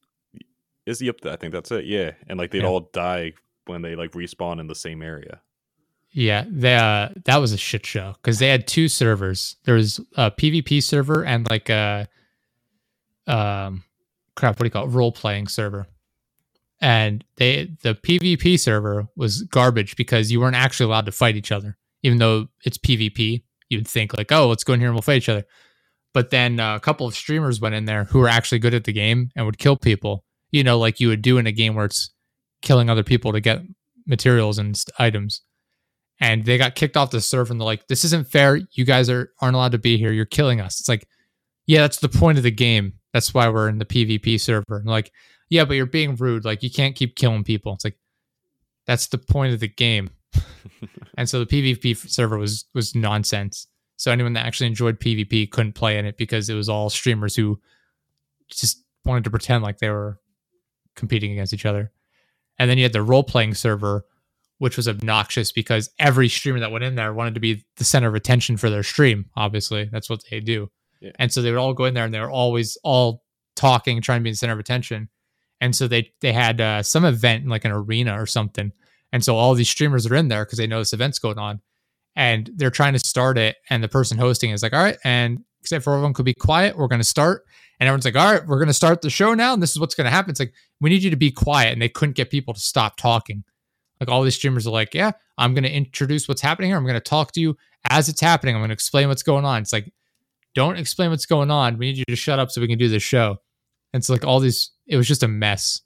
is 0.87 1.03
yep, 1.03 1.17
I 1.27 1.37
think 1.37 1.53
that's 1.53 1.71
it. 1.71 1.85
Yeah. 1.85 2.13
And 2.29 2.39
like 2.39 2.51
they'd 2.51 2.63
Yeah. 2.63 2.69
all 2.69 2.89
die 2.95 3.35
when 3.71 3.83
they 3.83 3.97
like 3.97 4.13
respawn 4.13 4.61
in 4.61 4.67
the 4.67 4.75
same 4.75 5.03
area. 5.03 5.41
Yeah, 6.13 6.45
they, 6.49 6.75
uh, 6.75 7.11
that 7.25 7.37
was 7.37 7.53
a 7.53 7.57
shit 7.57 7.87
show 7.87 8.15
because 8.17 8.41
they 8.41 8.49
had 8.49 8.67
two 8.67 8.89
servers. 8.89 9.57
There 9.65 9.77
was 9.77 10.01
a 10.17 10.31
PvP 10.31 10.83
server 10.83 11.25
and 11.25 11.49
like 11.49 11.69
a 11.71 12.09
um 13.27 13.85
crap, 14.35 14.59
what 14.59 14.65
do 14.65 14.67
you 14.67 14.71
call 14.71 14.85
it? 14.85 14.91
Role 14.91 15.13
playing 15.13 15.49
server. 15.49 15.87
And 16.81 17.25
they 17.37 17.71
the 17.83 17.95
PvP 17.95 18.59
server 18.59 19.07
was 19.15 19.43
garbage 19.43 19.97
because 19.97 20.33
you 20.33 20.41
weren't 20.41 20.57
actually 20.57 20.87
allowed 20.87 21.07
to 21.07 21.13
fight 21.13 21.37
each 21.37 21.53
other, 21.53 21.77
even 22.03 22.19
though 22.19 22.49
it's 22.65 22.79
PvP. 22.79 23.45
You'd 23.69 23.87
think 23.87 24.17
like, 24.17 24.33
oh, 24.33 24.49
let's 24.49 24.65
go 24.65 24.73
in 24.73 24.81
here 24.81 24.89
and 24.89 24.97
we'll 24.97 25.03
fight 25.03 25.19
each 25.19 25.29
other. 25.29 25.45
But 26.13 26.31
then 26.31 26.59
uh, 26.59 26.75
a 26.75 26.81
couple 26.81 27.07
of 27.07 27.15
streamers 27.15 27.61
went 27.61 27.75
in 27.75 27.85
there 27.85 28.05
who 28.05 28.19
were 28.19 28.29
actually 28.29 28.59
good 28.59 28.75
at 28.75 28.85
the 28.85 28.93
game 28.93 29.31
and 29.37 29.47
would 29.47 29.59
kill 29.59 29.77
people. 29.77 30.25
You 30.51 30.65
know, 30.65 30.79
like 30.79 30.99
you 30.99 31.09
would 31.09 31.23
do 31.23 31.39
in 31.39 31.47
a 31.47 31.53
game 31.53 31.77
where 31.77 31.85
it's 31.85 32.11
killing 32.63 32.91
other 32.91 33.03
people 33.03 33.33
to 33.33 33.41
get 33.41 33.63
materials 34.07 34.59
and 34.59 34.83
items. 34.99 35.43
And 36.21 36.45
they 36.45 36.59
got 36.59 36.75
kicked 36.75 36.97
off 36.97 37.11
the 37.11 37.21
server 37.21 37.53
and 37.53 37.61
they're 37.61 37.67
like 37.67 37.89
this 37.89 38.05
isn't 38.05 38.29
fair. 38.29 38.61
You 38.73 38.85
guys 38.85 39.09
are 39.09 39.31
aren't 39.41 39.57
allowed 39.57 39.73
to 39.73 39.79
be 39.79 39.97
here. 39.97 40.13
You're 40.13 40.27
killing 40.27 40.61
us. 40.61 40.81
It's 40.81 40.89
like 40.89 41.07
yeah 41.67 41.81
that's 41.81 41.99
the 41.99 42.09
point 42.09 42.37
of 42.39 42.45
the 42.45 42.51
game. 42.51 42.95
That's 43.13 43.33
why 43.33 43.49
we're 43.49 43.69
in 43.69 43.79
the 43.79 43.87
pvp 43.87 44.39
server. 44.41 44.77
And 44.77 44.87
like 44.87 45.13
yeah 45.49 45.65
but 45.65 45.75
you're 45.75 45.87
being 45.87 46.17
rude. 46.17 46.45
Like 46.45 46.63
you 46.63 46.71
can't 46.71 46.95
keep 46.95 47.17
killing 47.17 47.45
people. 47.45 47.73
It's 47.73 47.85
like 47.85 47.99
that's 48.87 49.07
the 49.07 49.19
point 49.19 49.55
of 49.55 49.61
the 49.61 49.69
game. 49.69 50.11
And 51.21 51.29
so 51.29 51.45
the 51.45 51.45
PvP 51.45 52.09
server 52.09 52.39
was 52.39 52.65
was 52.75 52.95
nonsense. 52.95 53.67
So 53.97 54.11
anyone 54.11 54.33
that 54.33 54.47
actually 54.47 54.69
enjoyed 54.69 55.01
PvP 55.01 55.51
couldn't 55.51 55.75
play 55.75 55.99
in 55.99 56.07
it 56.07 56.17
because 56.17 56.49
it 56.49 56.55
was 56.55 56.71
all 56.71 56.89
streamers 56.89 57.37
who 57.37 57.61
just 58.49 58.83
wanted 59.05 59.25
to 59.25 59.31
pretend 59.31 59.63
like 59.63 59.79
they 59.79 59.91
were 59.91 60.19
competing 60.97 61.33
against 61.33 61.53
each 61.53 61.67
other. 61.67 61.93
And 62.61 62.69
then 62.69 62.77
you 62.77 62.85
had 62.85 62.93
the 62.93 63.03
role 63.03 63.25
playing 63.25 63.55
server, 63.55 64.05
which 64.59 64.77
was 64.77 64.87
obnoxious 64.87 65.51
because 65.51 65.89
every 65.99 66.29
streamer 66.29 66.61
that 66.61 66.71
went 66.71 66.85
in 66.85 66.95
there 66.95 67.15
wanted 67.15 67.33
to 67.33 67.41
be 67.41 67.65
the 67.79 67.85
center 67.85 68.07
of 68.07 68.15
attention 68.15 68.59
for 68.59 68.69
their 68.69 68.83
stream. 68.83 69.31
Obviously, 69.35 69.89
that's 69.91 70.11
what 70.11 70.23
they 70.31 70.41
do. 70.41 70.71
Yeah. 71.01 71.13
And 71.19 71.33
so 71.33 71.41
they 71.41 71.51
would 71.51 71.59
all 71.59 71.73
go 71.73 71.87
in 71.87 71.95
there 71.95 72.05
and 72.05 72.13
they 72.13 72.21
were 72.21 72.31
always 72.31 72.77
all 72.85 73.25
talking, 73.57 74.03
trying 74.03 74.21
to 74.21 74.25
be 74.25 74.29
in 74.29 74.35
the 74.35 74.37
center 74.37 74.53
of 74.53 74.59
attention. 74.59 75.09
And 75.63 75.75
so 75.75 75.89
they 75.89 76.13
they 76.21 76.35
had 76.35 76.61
uh, 76.61 76.83
some 76.83 77.07
event 77.07 77.45
in 77.45 77.49
like 77.49 77.65
an 77.65 77.73
arena 77.73 78.21
or 78.21 78.27
something. 78.27 78.73
And 79.11 79.25
so 79.25 79.37
all 79.37 79.55
these 79.55 79.71
streamers 79.71 80.07
are 80.07 80.15
in 80.15 80.29
there 80.29 80.45
because 80.45 80.59
they 80.59 80.67
know 80.67 80.81
this 80.81 80.93
event's 80.93 81.19
going 81.19 81.39
on, 81.39 81.63
and 82.15 82.51
they're 82.57 82.71
trying 82.71 82.93
to 82.93 82.99
start 82.99 83.39
it. 83.39 83.57
And 83.71 83.83
the 83.83 83.89
person 83.89 84.19
hosting 84.19 84.51
is 84.51 84.63
like, 84.63 84.75
"All 84.75 84.83
right," 84.83 84.99
and 85.03 85.45
except 85.63 85.83
for 85.83 85.95
everyone 85.95 86.13
could 86.13 86.27
be 86.27 86.35
quiet, 86.35 86.77
we're 86.77 86.89
going 86.89 87.01
to 87.01 87.05
start. 87.07 87.47
And 87.81 87.89
everyone's 87.89 88.05
like, 88.05 88.17
"All 88.17 88.33
right, 88.33 88.47
we're 88.47 88.59
going 88.59 88.69
to 88.69 88.75
start 88.75 89.01
the 89.01 89.11
show 89.11 89.35
now." 89.35 89.55
And 89.55 89.63
this 89.63 89.71
is 89.71 89.81
what's 89.81 89.95
going 89.95 90.05
to 90.05 90.11
happen. 90.11 90.31
It's 90.31 90.39
like 90.41 90.53
we 90.81 90.91
need 90.91 91.03
you 91.03 91.11
to 91.11 91.17
be 91.17 91.31
quiet, 91.31 91.73
and 91.73 91.81
they 91.81 91.89
couldn't 91.89 92.15
get 92.17 92.31
people 92.31 92.53
to 92.55 92.61
stop 92.61 92.97
talking. 92.97 93.43
Like 94.01 94.09
all 94.11 94.23
these 94.23 94.35
streamers 94.37 94.67
are 94.67 94.71
like, 94.71 94.95
"Yeah, 94.95 95.13
I'm 95.39 95.55
going 95.55 95.65
to 95.65 95.73
introduce 95.73 96.29
what's 96.29 96.43
happening 96.43 96.71
here. 96.71 96.77
I'm 96.77 96.85
going 96.85 96.95
to 96.95 97.01
talk 97.01 97.33
to 97.33 97.41
you 97.41 97.57
as 97.89 98.09
it's 98.09 98.21
happening. 98.21 98.55
I'm 98.55 98.61
going 98.61 98.69
to 98.69 98.75
explain 98.75 99.09
what's 99.09 99.23
going 99.23 99.45
on." 99.47 99.63
It's 99.63 99.73
like, 99.73 99.91
don't 100.55 100.77
explain 100.79 101.11
what's 101.11 101.27
going 101.27 101.51
on. 101.51 101.79
We 101.79 101.87
need 101.87 101.97
you 101.99 102.05
to 102.09 102.17
shut 102.17 102.39
up 102.39 102.51
so 102.51 102.61
we 102.61 102.69
can 102.69 102.79
do 102.79 102.89
this 102.89 103.03
show. 103.03 103.39
And 103.95 104.05
so 104.05 104.13
like 104.13 104.25
all 104.25 104.41
these, 104.41 104.71
it 104.87 104.97
was 104.97 105.09
just 105.09 105.23
a 105.23 105.29
mess. 105.29 105.81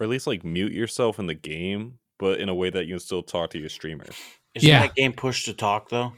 or 0.00 0.04
at 0.04 0.08
least 0.08 0.26
like 0.26 0.44
mute 0.44 0.72
yourself 0.72 1.18
in 1.18 1.26
the 1.26 1.34
game, 1.34 1.98
but 2.18 2.40
in 2.40 2.48
a 2.48 2.54
way 2.54 2.70
that 2.70 2.86
you 2.86 2.94
can 2.94 3.00
still 3.00 3.22
talk 3.22 3.50
to 3.50 3.58
your 3.58 3.68
streamers. 3.68 4.14
Isn't 4.54 4.68
Yeah. 4.68 4.82
that 4.82 4.94
game 4.94 5.12
push 5.12 5.44
to 5.44 5.52
talk 5.52 5.88
though? 5.88 6.14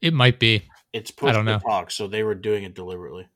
It 0.00 0.12
might 0.12 0.38
be. 0.38 0.64
It's 0.92 1.10
push 1.10 1.32
don't 1.32 1.46
to 1.46 1.52
know. 1.52 1.58
talk, 1.58 1.90
so 1.90 2.06
they 2.06 2.22
were 2.22 2.34
doing 2.34 2.64
it 2.64 2.74
deliberately. 2.74 3.28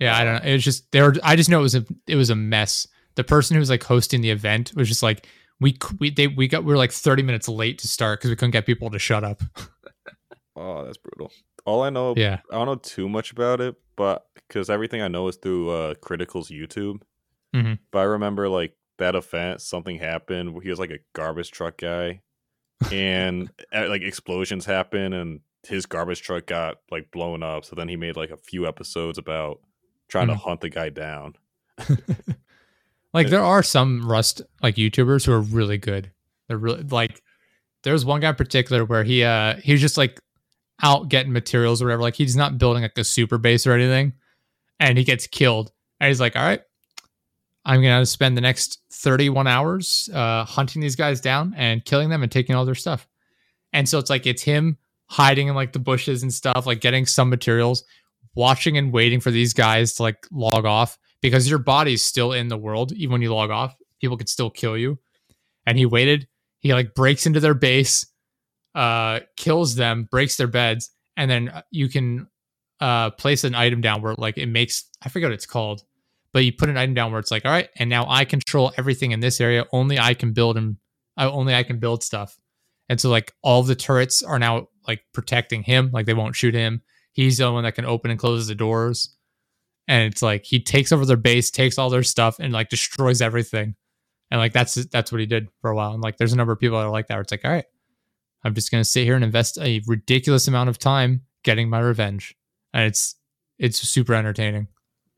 Yeah, 0.00 0.16
I 0.16 0.24
don't 0.24 0.34
know. 0.42 0.50
It 0.50 0.52
was 0.54 0.64
just 0.64 0.90
there. 0.92 1.14
I 1.22 1.36
just 1.36 1.48
know 1.50 1.60
it 1.60 1.62
was 1.62 1.74
a 1.74 1.84
it 2.06 2.16
was 2.16 2.30
a 2.30 2.34
mess. 2.36 2.86
The 3.16 3.24
person 3.24 3.54
who 3.54 3.60
was 3.60 3.70
like 3.70 3.82
hosting 3.84 4.22
the 4.22 4.30
event 4.30 4.72
was 4.74 4.88
just 4.88 5.02
like 5.02 5.26
we 5.60 5.76
we 5.98 6.10
they 6.10 6.26
we 6.26 6.48
got 6.48 6.64
we 6.64 6.72
were 6.72 6.78
like 6.78 6.90
thirty 6.92 7.22
minutes 7.22 7.48
late 7.48 7.78
to 7.80 7.88
start 7.88 8.18
because 8.18 8.30
we 8.30 8.36
couldn't 8.36 8.52
get 8.52 8.66
people 8.66 8.90
to 8.90 8.98
shut 8.98 9.22
up. 9.24 9.42
Oh, 10.56 10.84
that's 10.84 10.98
brutal. 10.98 11.32
All 11.64 11.82
I 11.82 11.90
know, 11.90 12.12
Yeah, 12.16 12.40
I 12.50 12.54
don't 12.56 12.66
know 12.66 12.74
too 12.74 13.08
much 13.08 13.30
about 13.32 13.60
it, 13.60 13.76
but 13.96 14.26
because 14.34 14.68
everything 14.68 15.00
I 15.00 15.08
know 15.08 15.28
is 15.28 15.36
through 15.36 15.70
uh, 15.70 15.94
Critikal's 15.94 16.50
YouTube. 16.50 17.02
Mhm. 17.54 17.78
But 17.92 18.00
I 18.00 18.02
remember 18.02 18.48
like 18.48 18.74
that 18.98 19.14
event, 19.14 19.62
something 19.62 19.98
happened. 19.98 20.60
He 20.62 20.68
was 20.68 20.78
like 20.78 20.90
a 20.90 20.98
garbage 21.14 21.50
truck 21.50 21.78
guy, 21.78 22.20
and 22.92 23.50
uh, 23.74 23.88
like 23.88 24.02
explosions 24.02 24.66
happened, 24.66 25.14
and 25.14 25.40
his 25.66 25.86
garbage 25.86 26.20
truck 26.22 26.46
got 26.46 26.78
like 26.90 27.10
blown 27.10 27.42
up. 27.42 27.64
So 27.64 27.76
then 27.76 27.88
he 27.88 27.96
made 27.96 28.16
like 28.16 28.30
a 28.30 28.36
few 28.36 28.66
episodes 28.66 29.18
about 29.18 29.60
trying 30.10 30.26
Mhm. 30.28 30.32
to 30.32 30.38
hunt 30.38 30.60
the 30.60 30.68
guy 30.68 30.90
down. 30.90 31.34
like 33.12 33.28
there 33.28 33.42
are 33.42 33.62
some 33.62 34.06
Rust 34.08 34.42
like 34.62 34.76
YouTubers 34.76 35.26
who 35.26 35.32
are 35.32 35.40
really 35.40 35.78
good. 35.78 36.10
They're 36.48 36.58
really 36.58 36.82
like 36.84 37.22
there's 37.82 38.04
one 38.04 38.20
guy 38.20 38.28
in 38.30 38.34
particular 38.34 38.84
where 38.84 39.04
he 39.04 39.24
uh 39.24 39.56
he 39.56 39.72
was 39.72 39.80
just 39.80 39.96
like 39.96 40.20
out 40.82 41.08
getting 41.08 41.32
materials 41.32 41.80
or 41.82 41.86
whatever. 41.86 42.02
Like 42.02 42.14
he's 42.14 42.36
not 42.36 42.58
building 42.58 42.82
like 42.82 42.96
a 42.98 43.04
super 43.04 43.38
base 43.38 43.66
or 43.66 43.72
anything, 43.72 44.12
and 44.78 44.96
he 44.98 45.04
gets 45.04 45.26
killed. 45.26 45.72
And 46.00 46.08
he's 46.08 46.20
like, 46.20 46.36
"All 46.36 46.42
right, 46.42 46.62
I'm 47.64 47.82
gonna 47.82 48.06
spend 48.06 48.36
the 48.36 48.40
next 48.40 48.80
31 48.92 49.46
hours 49.46 50.08
uh, 50.14 50.44
hunting 50.44 50.80
these 50.80 50.96
guys 50.96 51.20
down 51.20 51.54
and 51.56 51.84
killing 51.84 52.08
them 52.08 52.22
and 52.22 52.32
taking 52.32 52.54
all 52.54 52.64
their 52.64 52.74
stuff." 52.74 53.06
And 53.72 53.88
so 53.88 53.98
it's 53.98 54.10
like 54.10 54.26
it's 54.26 54.42
him 54.42 54.78
hiding 55.06 55.48
in 55.48 55.54
like 55.54 55.72
the 55.72 55.78
bushes 55.78 56.22
and 56.22 56.32
stuff, 56.32 56.66
like 56.66 56.80
getting 56.80 57.04
some 57.06 57.28
materials, 57.28 57.84
watching 58.34 58.76
and 58.78 58.92
waiting 58.92 59.20
for 59.20 59.30
these 59.30 59.52
guys 59.52 59.94
to 59.94 60.02
like 60.02 60.26
log 60.30 60.64
off 60.64 60.98
because 61.20 61.48
your 61.48 61.58
body's 61.58 62.02
still 62.02 62.32
in 62.32 62.48
the 62.48 62.56
world 62.56 62.92
even 62.92 63.12
when 63.12 63.22
you 63.22 63.32
log 63.34 63.50
off. 63.50 63.76
People 64.00 64.16
could 64.16 64.28
still 64.28 64.50
kill 64.50 64.76
you. 64.76 64.98
And 65.66 65.76
he 65.76 65.86
waited. 65.86 66.26
He 66.60 66.72
like 66.72 66.94
breaks 66.94 67.26
into 67.26 67.40
their 67.40 67.54
base, 67.54 68.06
uh, 68.74 69.20
kills 69.36 69.74
them, 69.74 70.08
breaks 70.10 70.36
their 70.36 70.46
beds, 70.46 70.90
and 71.16 71.30
then 71.30 71.48
uh, 71.48 71.62
you 71.70 71.88
can 71.88 72.28
uh 72.80 73.10
place 73.10 73.44
an 73.44 73.54
item 73.54 73.82
down 73.82 74.00
where 74.00 74.14
like 74.16 74.38
it 74.38 74.46
makes 74.46 74.86
I 75.02 75.10
forget 75.10 75.28
what 75.28 75.34
it's 75.34 75.46
called, 75.46 75.82
but 76.32 76.44
you 76.44 76.52
put 76.52 76.70
an 76.70 76.76
item 76.76 76.94
down 76.94 77.10
where 77.10 77.20
it's 77.20 77.30
like, 77.30 77.44
all 77.44 77.50
right, 77.50 77.68
and 77.76 77.90
now 77.90 78.06
I 78.08 78.24
control 78.24 78.72
everything 78.76 79.10
in 79.10 79.20
this 79.20 79.40
area. 79.40 79.66
Only 79.72 79.98
I 79.98 80.14
can 80.14 80.32
build 80.32 80.56
and 80.56 80.76
I 81.16 81.26
only 81.26 81.54
I 81.54 81.62
can 81.62 81.78
build 81.78 82.02
stuff. 82.02 82.38
And 82.88 83.00
so 83.00 83.10
like 83.10 83.32
all 83.42 83.62
the 83.62 83.74
turrets 83.74 84.22
are 84.22 84.38
now 84.38 84.68
like 84.86 85.02
protecting 85.12 85.62
him, 85.62 85.90
like 85.92 86.06
they 86.06 86.14
won't 86.14 86.36
shoot 86.36 86.54
him. 86.54 86.82
He's 87.12 87.38
the 87.38 87.50
one 87.52 87.64
that 87.64 87.74
can 87.74 87.84
open 87.84 88.10
and 88.10 88.18
close 88.20 88.46
the 88.46 88.54
doors. 88.54 89.16
And 89.88 90.12
it's 90.12 90.22
like 90.22 90.44
he 90.44 90.60
takes 90.60 90.92
over 90.92 91.04
their 91.04 91.16
base, 91.16 91.50
takes 91.50 91.76
all 91.78 91.90
their 91.90 92.02
stuff, 92.04 92.38
and 92.38 92.52
like 92.52 92.68
destroys 92.68 93.20
everything. 93.20 93.74
And 94.30 94.38
like 94.38 94.52
that's 94.52 94.74
that's 94.86 95.10
what 95.10 95.20
he 95.20 95.26
did 95.26 95.48
for 95.60 95.70
a 95.70 95.74
while. 95.74 95.92
And 95.92 96.02
like 96.02 96.16
there's 96.16 96.32
a 96.32 96.36
number 96.36 96.52
of 96.52 96.60
people 96.60 96.78
that 96.78 96.84
are 96.86 96.90
like 96.90 97.08
that. 97.08 97.14
Where 97.14 97.22
it's 97.22 97.32
like, 97.32 97.44
all 97.44 97.50
right, 97.50 97.64
I'm 98.44 98.54
just 98.54 98.70
gonna 98.70 98.84
sit 98.84 99.04
here 99.04 99.16
and 99.16 99.24
invest 99.24 99.58
a 99.58 99.80
ridiculous 99.88 100.46
amount 100.46 100.68
of 100.70 100.78
time 100.78 101.22
getting 101.42 101.68
my 101.68 101.80
revenge. 101.80 102.36
And 102.72 102.84
it's 102.84 103.16
it's 103.58 103.78
super 103.80 104.14
entertaining. 104.14 104.68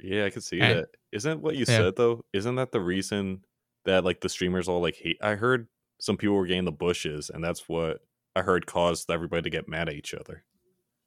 Yeah, 0.00 0.24
I 0.24 0.30
can 0.30 0.40
see 0.42 0.60
And- 0.60 0.78
that. 0.80 0.88
Isn't 1.12 1.42
what 1.42 1.54
you 1.56 1.66
Yeah. 1.68 1.76
said 1.76 1.96
though? 1.96 2.24
Isn't 2.32 2.54
that 2.54 2.72
the 2.72 2.80
reason 2.80 3.44
that 3.84 4.02
like 4.04 4.22
the 4.22 4.30
streamers 4.30 4.66
all 4.66 4.80
like 4.80 4.96
hate? 4.96 5.18
I 5.20 5.34
heard 5.34 5.68
some 6.00 6.16
people 6.16 6.36
were 6.36 6.46
getting 6.46 6.64
the 6.64 6.72
bushes, 6.72 7.28
and 7.28 7.44
that's 7.44 7.68
what 7.68 7.98
I 8.34 8.40
heard 8.40 8.64
caused 8.64 9.10
everybody 9.10 9.42
to 9.42 9.50
get 9.50 9.68
mad 9.68 9.90
at 9.90 9.94
each 9.94 10.14
other. 10.14 10.44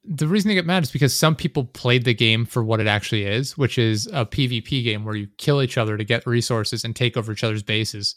The 0.08 0.28
reason 0.28 0.50
they 0.50 0.56
get 0.56 0.66
mad 0.66 0.84
is 0.84 0.92
because 0.92 1.16
some 1.16 1.36
people 1.36 1.66
played 1.66 2.06
the 2.06 2.14
game 2.14 2.46
for 2.46 2.64
what 2.64 2.80
it 2.80 2.88
actually 2.88 3.26
is, 3.26 3.58
which 3.58 3.78
is 3.78 4.08
a 4.08 4.26
PvP 4.26 4.84
game 4.84 5.04
where 5.04 5.16
you 5.16 5.28
kill 5.38 5.62
each 5.62 5.78
other 5.78 5.98
to 5.98 6.04
get 6.04 6.28
resources 6.28 6.84
and 6.84 6.96
take 6.96 7.18
over 7.18 7.32
each 7.32 7.44
other's 7.44 7.64
bases. 7.64 8.16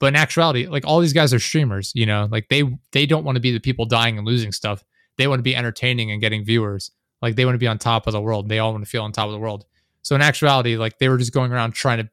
But 0.00 0.08
in 0.08 0.16
actuality, 0.16 0.66
like 0.66 0.86
all 0.86 1.00
these 1.00 1.12
guys 1.12 1.32
are 1.32 1.38
streamers, 1.38 1.92
you 1.94 2.04
know, 2.04 2.28
like 2.30 2.48
they 2.48 2.64
they 2.92 3.06
don't 3.06 3.24
want 3.24 3.36
to 3.36 3.40
be 3.40 3.52
the 3.52 3.60
people 3.60 3.86
dying 3.86 4.18
and 4.18 4.26
losing 4.26 4.52
stuff. 4.52 4.84
They 5.16 5.26
want 5.26 5.38
to 5.38 5.44
be 5.44 5.56
entertaining 5.56 6.10
and 6.10 6.20
getting 6.20 6.44
viewers. 6.44 6.90
Like 7.22 7.36
they 7.36 7.44
want 7.44 7.54
to 7.54 7.60
be 7.60 7.68
on 7.68 7.78
top 7.78 8.06
of 8.06 8.12
the 8.12 8.20
world. 8.20 8.48
They 8.48 8.58
all 8.58 8.72
want 8.72 8.84
to 8.84 8.90
feel 8.90 9.02
on 9.02 9.12
top 9.12 9.26
of 9.26 9.32
the 9.32 9.38
world. 9.38 9.64
So 10.02 10.14
in 10.14 10.20
actuality, 10.20 10.76
like 10.76 10.98
they 10.98 11.08
were 11.08 11.16
just 11.16 11.32
going 11.32 11.52
around 11.52 11.72
trying 11.72 11.98
to 11.98 12.10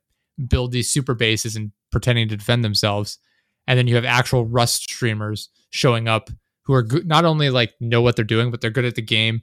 build 0.48 0.72
these 0.72 0.90
super 0.90 1.14
bases 1.14 1.56
and 1.56 1.72
pretending 1.92 2.30
to 2.30 2.38
defend 2.38 2.64
themselves. 2.64 3.18
And 3.68 3.78
then 3.78 3.88
you 3.88 3.96
have 3.96 4.06
actual 4.06 4.46
Rust 4.46 4.84
streamers 4.84 5.50
showing 5.70 6.08
up 6.08 6.30
who 6.64 6.74
are 6.74 6.84
good, 6.84 7.08
not 7.08 7.26
only 7.26 7.50
like 7.50 7.74
know 7.80 8.02
what 8.02 8.16
they're 8.16 8.26
doing, 8.26 8.52
but 8.52 8.62
they're 8.62 8.70
good 8.70 8.86
at 8.86 8.96
the 8.96 9.02
game, 9.02 9.42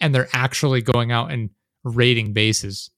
and 0.00 0.14
they're 0.14 0.28
actually 0.32 0.82
going 0.82 1.12
out 1.12 1.30
and 1.30 1.50
raiding 1.84 2.32
bases. 2.32 2.90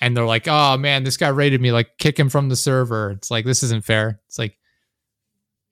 And 0.00 0.16
they're 0.16 0.26
like, 0.26 0.48
"Oh 0.48 0.76
man, 0.78 1.04
this 1.04 1.16
guy 1.16 1.28
raided 1.28 1.60
me! 1.60 1.72
Like, 1.72 1.98
kick 1.98 2.18
him 2.18 2.30
from 2.30 2.48
the 2.48 2.56
server." 2.56 3.10
It's 3.10 3.30
like 3.30 3.44
this 3.44 3.62
isn't 3.62 3.84
fair. 3.84 4.20
It's 4.26 4.38
like 4.38 4.56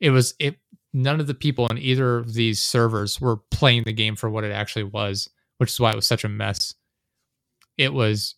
it 0.01 0.11
was. 0.11 0.35
It 0.39 0.59
none 0.93 1.21
of 1.21 1.27
the 1.27 1.35
people 1.35 1.67
in 1.69 1.79
either 1.79 2.19
of 2.19 2.35
these 2.35 2.63
servers 2.63 3.21
were 3.21 3.37
playing 3.51 3.85
the 3.85 3.93
game 3.93 4.17
for 4.17 4.29
what 4.29 4.45
it 4.45 4.53
actually 4.53 4.85
was, 4.85 5.29
which 5.59 5.71
is 5.71 5.81
why 5.81 5.91
it 5.91 5.97
was 5.97 6.07
such 6.07 6.25
a 6.25 6.29
mess. 6.29 6.75
It 7.77 7.93
was 7.93 8.35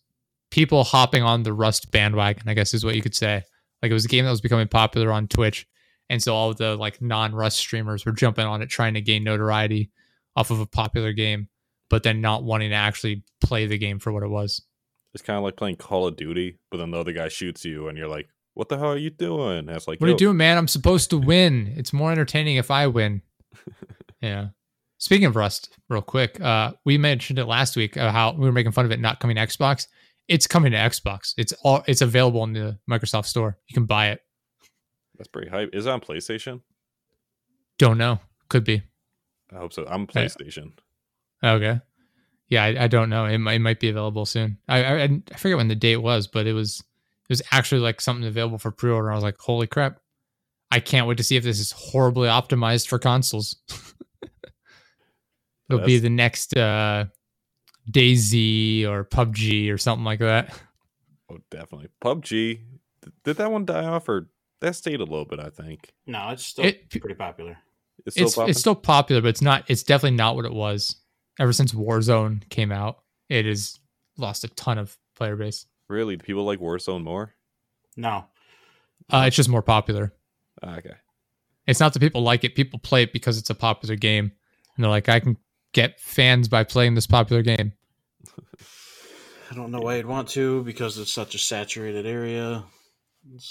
people 0.51 0.83
hopping 0.83 1.23
on 1.23 1.43
the 1.43 1.53
Rust 1.53 1.91
bandwagon, 1.91 2.47
I 2.47 2.53
guess 2.53 2.73
is 2.73 2.85
what 2.85 2.95
you 2.95 3.01
could 3.01 3.15
say. 3.15 3.43
Like 3.81 3.89
it 3.89 3.93
was 3.93 4.05
a 4.05 4.09
game 4.09 4.25
that 4.25 4.31
was 4.31 4.41
becoming 4.41 4.67
popular 4.67 5.11
on 5.11 5.27
Twitch, 5.27 5.67
and 6.11 6.21
so 6.21 6.35
all 6.35 6.49
of 6.51 6.57
the 6.57 6.75
like 6.75 7.01
non-Rust 7.01 7.57
streamers 7.57 8.05
were 8.05 8.11
jumping 8.11 8.45
on 8.45 8.61
it, 8.61 8.67
trying 8.67 8.95
to 8.95 9.01
gain 9.01 9.23
notoriety 9.23 9.91
off 10.35 10.51
of 10.51 10.59
a 10.59 10.65
popular 10.65 11.13
game, 11.13 11.47
but 11.89 12.03
then 12.03 12.19
not 12.19 12.43
wanting 12.43 12.71
to 12.71 12.75
actually 12.75 13.23
play 13.39 13.65
the 13.65 13.77
game 13.77 13.97
for 13.97 14.11
what 14.11 14.21
it 14.21 14.27
was. 14.27 14.61
It's 15.13 15.23
kind 15.23 15.37
of 15.37 15.43
like 15.43 15.55
playing 15.55 15.77
Call 15.77 16.07
of 16.07 16.17
Duty, 16.17 16.59
but 16.69 16.77
then 16.77 16.91
the 16.91 16.99
other 16.99 17.13
guy 17.13 17.29
shoots 17.29 17.63
you, 17.63 17.87
and 17.87 17.97
you're 17.97 18.09
like, 18.09 18.27
"What 18.55 18.67
the 18.67 18.77
hell 18.77 18.91
are 18.91 18.97
you 18.97 19.09
doing?" 19.09 19.59
And 19.59 19.69
it's 19.69 19.87
like, 19.87 20.01
What 20.01 20.07
are 20.07 20.11
you 20.11 20.17
doing, 20.17 20.35
man? 20.35 20.57
I'm 20.57 20.67
supposed 20.67 21.09
to 21.11 21.17
win. 21.31 21.73
It's 21.77 21.93
more 21.93 22.11
entertaining 22.11 22.57
if 22.57 22.69
I 22.69 22.87
win. 22.87 23.21
yeah. 24.21 24.49
Speaking 24.97 25.27
of 25.27 25.37
Rust, 25.37 25.77
real 25.87 26.01
quick, 26.01 26.41
uh, 26.41 26.73
we 26.83 26.97
mentioned 26.97 27.39
it 27.39 27.45
last 27.45 27.77
week 27.77 27.95
uh, 27.95 28.11
how 28.11 28.33
we 28.33 28.45
were 28.45 28.51
making 28.51 28.73
fun 28.73 28.83
of 28.83 28.91
it 28.91 28.99
not 28.99 29.21
coming 29.21 29.37
to 29.37 29.41
Xbox. 29.41 29.87
It's 30.27 30.45
coming 30.45 30.73
to 30.73 30.77
Xbox. 30.77 31.33
It's 31.37 31.53
all. 31.63 31.83
It's 31.87 32.01
available 32.01 32.43
in 32.43 32.51
the 32.51 32.77
Microsoft 32.89 33.27
Store. 33.27 33.57
You 33.67 33.73
can 33.73 33.85
buy 33.85 34.09
it. 34.09 34.19
That's 35.21 35.27
pretty 35.27 35.51
hype. 35.51 35.69
Is 35.71 35.85
it 35.85 35.91
on 35.91 36.01
PlayStation? 36.01 36.61
Don't 37.77 37.99
know. 37.99 38.19
Could 38.49 38.63
be. 38.63 38.81
I 39.53 39.57
hope 39.57 39.71
so. 39.71 39.85
I'm. 39.87 40.07
PlayStation. 40.07 40.71
Okay. 41.43 41.79
Yeah, 42.49 42.63
I, 42.63 42.85
I 42.85 42.87
don't 42.87 43.11
know. 43.11 43.25
It 43.25 43.37
might, 43.37 43.53
it 43.53 43.59
might 43.59 43.79
be 43.79 43.89
available 43.89 44.25
soon. 44.25 44.57
I, 44.67 44.83
I 44.83 45.03
I 45.03 45.37
forget 45.37 45.57
when 45.57 45.67
the 45.67 45.75
date 45.75 45.97
was, 45.97 46.25
but 46.25 46.47
it 46.47 46.53
was 46.53 46.79
it 46.79 47.29
was 47.29 47.43
actually 47.51 47.81
like 47.81 48.01
something 48.01 48.25
available 48.25 48.57
for 48.57 48.71
pre-order. 48.71 49.11
I 49.11 49.15
was 49.15 49.23
like, 49.23 49.37
holy 49.37 49.67
crap! 49.67 49.99
I 50.71 50.79
can't 50.79 51.05
wait 51.05 51.17
to 51.17 51.23
see 51.23 51.35
if 51.35 51.43
this 51.43 51.59
is 51.59 51.71
horribly 51.71 52.27
optimized 52.27 52.87
for 52.87 52.97
consoles. 52.97 53.57
It'll 55.69 55.85
be 55.85 55.99
the 55.99 56.09
next 56.09 56.57
uh, 56.57 57.05
DayZ 57.91 58.87
or 58.87 59.03
PUBG 59.03 59.71
or 59.71 59.77
something 59.77 60.03
like 60.03 60.19
that. 60.19 60.51
Oh, 61.29 61.37
definitely. 61.51 61.89
PUBG. 62.03 62.61
Did 63.23 63.37
that 63.37 63.51
one 63.51 63.65
die 63.65 63.85
off, 63.85 64.09
or 64.09 64.30
that 64.61 64.75
stayed 64.75 64.99
a 65.01 65.03
little 65.03 65.25
bit. 65.25 65.39
I 65.39 65.49
think 65.49 65.91
No, 66.07 66.29
it's 66.29 66.45
still 66.45 66.65
It- 66.65 66.89
pretty 66.89 67.13
popular. 67.15 67.57
it's 68.05 68.15
still 68.15 68.25
it's 68.27 68.35
popping? 68.35 68.49
it's 68.49 68.59
still 68.59 68.75
popular, 68.75 69.21
but 69.21 69.27
it's 69.29 69.41
not. 69.41 69.65
It's 69.69 69.83
definitely 69.83 70.17
not 70.17 70.35
what 70.35 70.45
it 70.45 70.53
was. 70.53 70.95
Ever 71.39 71.53
since 71.53 71.71
Warzone 71.73 72.47
came 72.49 72.71
out, 72.71 73.03
it 73.29 73.45
has 73.45 73.79
lost 74.17 74.43
a 74.43 74.47
ton 74.49 74.77
of 74.77 74.97
player 75.15 75.35
base. 75.35 75.65
really 75.87 76.15
Do 76.15 76.23
people 76.23 76.43
like 76.45 76.59
Warzone 76.59 77.03
more. 77.03 77.35
No, 77.97 78.25
Uh, 79.09 79.25
it's 79.27 79.35
just 79.35 79.49
more 79.49 79.61
popular. 79.61 80.13
Ah, 80.63 80.77
okay, 80.77 80.95
It's 81.67 81.79
not 81.79 81.93
that 81.93 81.99
people 81.99 82.21
like 82.21 82.43
it; 82.43 82.55
people 82.55 82.79
play 82.79 83.03
it 83.03 83.11
because 83.13 83.37
it's 83.37 83.49
a 83.49 83.55
popular 83.55 83.95
game, 83.95 84.31
and 84.75 84.83
they're 84.83 84.89
like, 84.89 85.09
"I 85.09 85.19
can 85.19 85.37
get 85.73 85.99
fans 85.99 86.47
by 86.47 86.63
playing 86.63 86.95
this 86.95 87.07
popular 87.07 87.41
game." 87.41 87.73
I 89.51 89.53
don't 89.55 89.71
know 89.71 89.79
why 89.81 89.97
you'd 89.97 90.05
want 90.05 90.29
to 90.29 90.63
because 90.63 90.97
it's 90.97 91.11
such 91.11 91.35
a 91.35 91.37
saturated 91.37 92.05
area. 92.05 92.63
I'd 93.33 93.41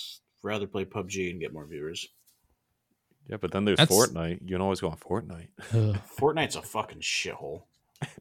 rather 0.43 0.67
play 0.67 0.85
PUBG 0.85 1.31
and 1.31 1.41
get 1.41 1.53
more 1.53 1.67
viewers. 1.67 2.07
yeah, 3.29 3.37
but 3.41 3.53
then 3.53 3.65
there's 3.65 3.79
That's- 3.79 3.97
Fortnite. 3.97 4.41
You 4.43 4.49
can 4.57 4.61
always 4.61 4.81
go 4.81 4.89
on 4.89 4.97
Fortnite. 4.97 5.49
Ugh. 5.75 5.99
Fortnite's 6.19 6.57
a 6.57 6.63
fucking 6.63 7.01
shithole. 7.01 7.63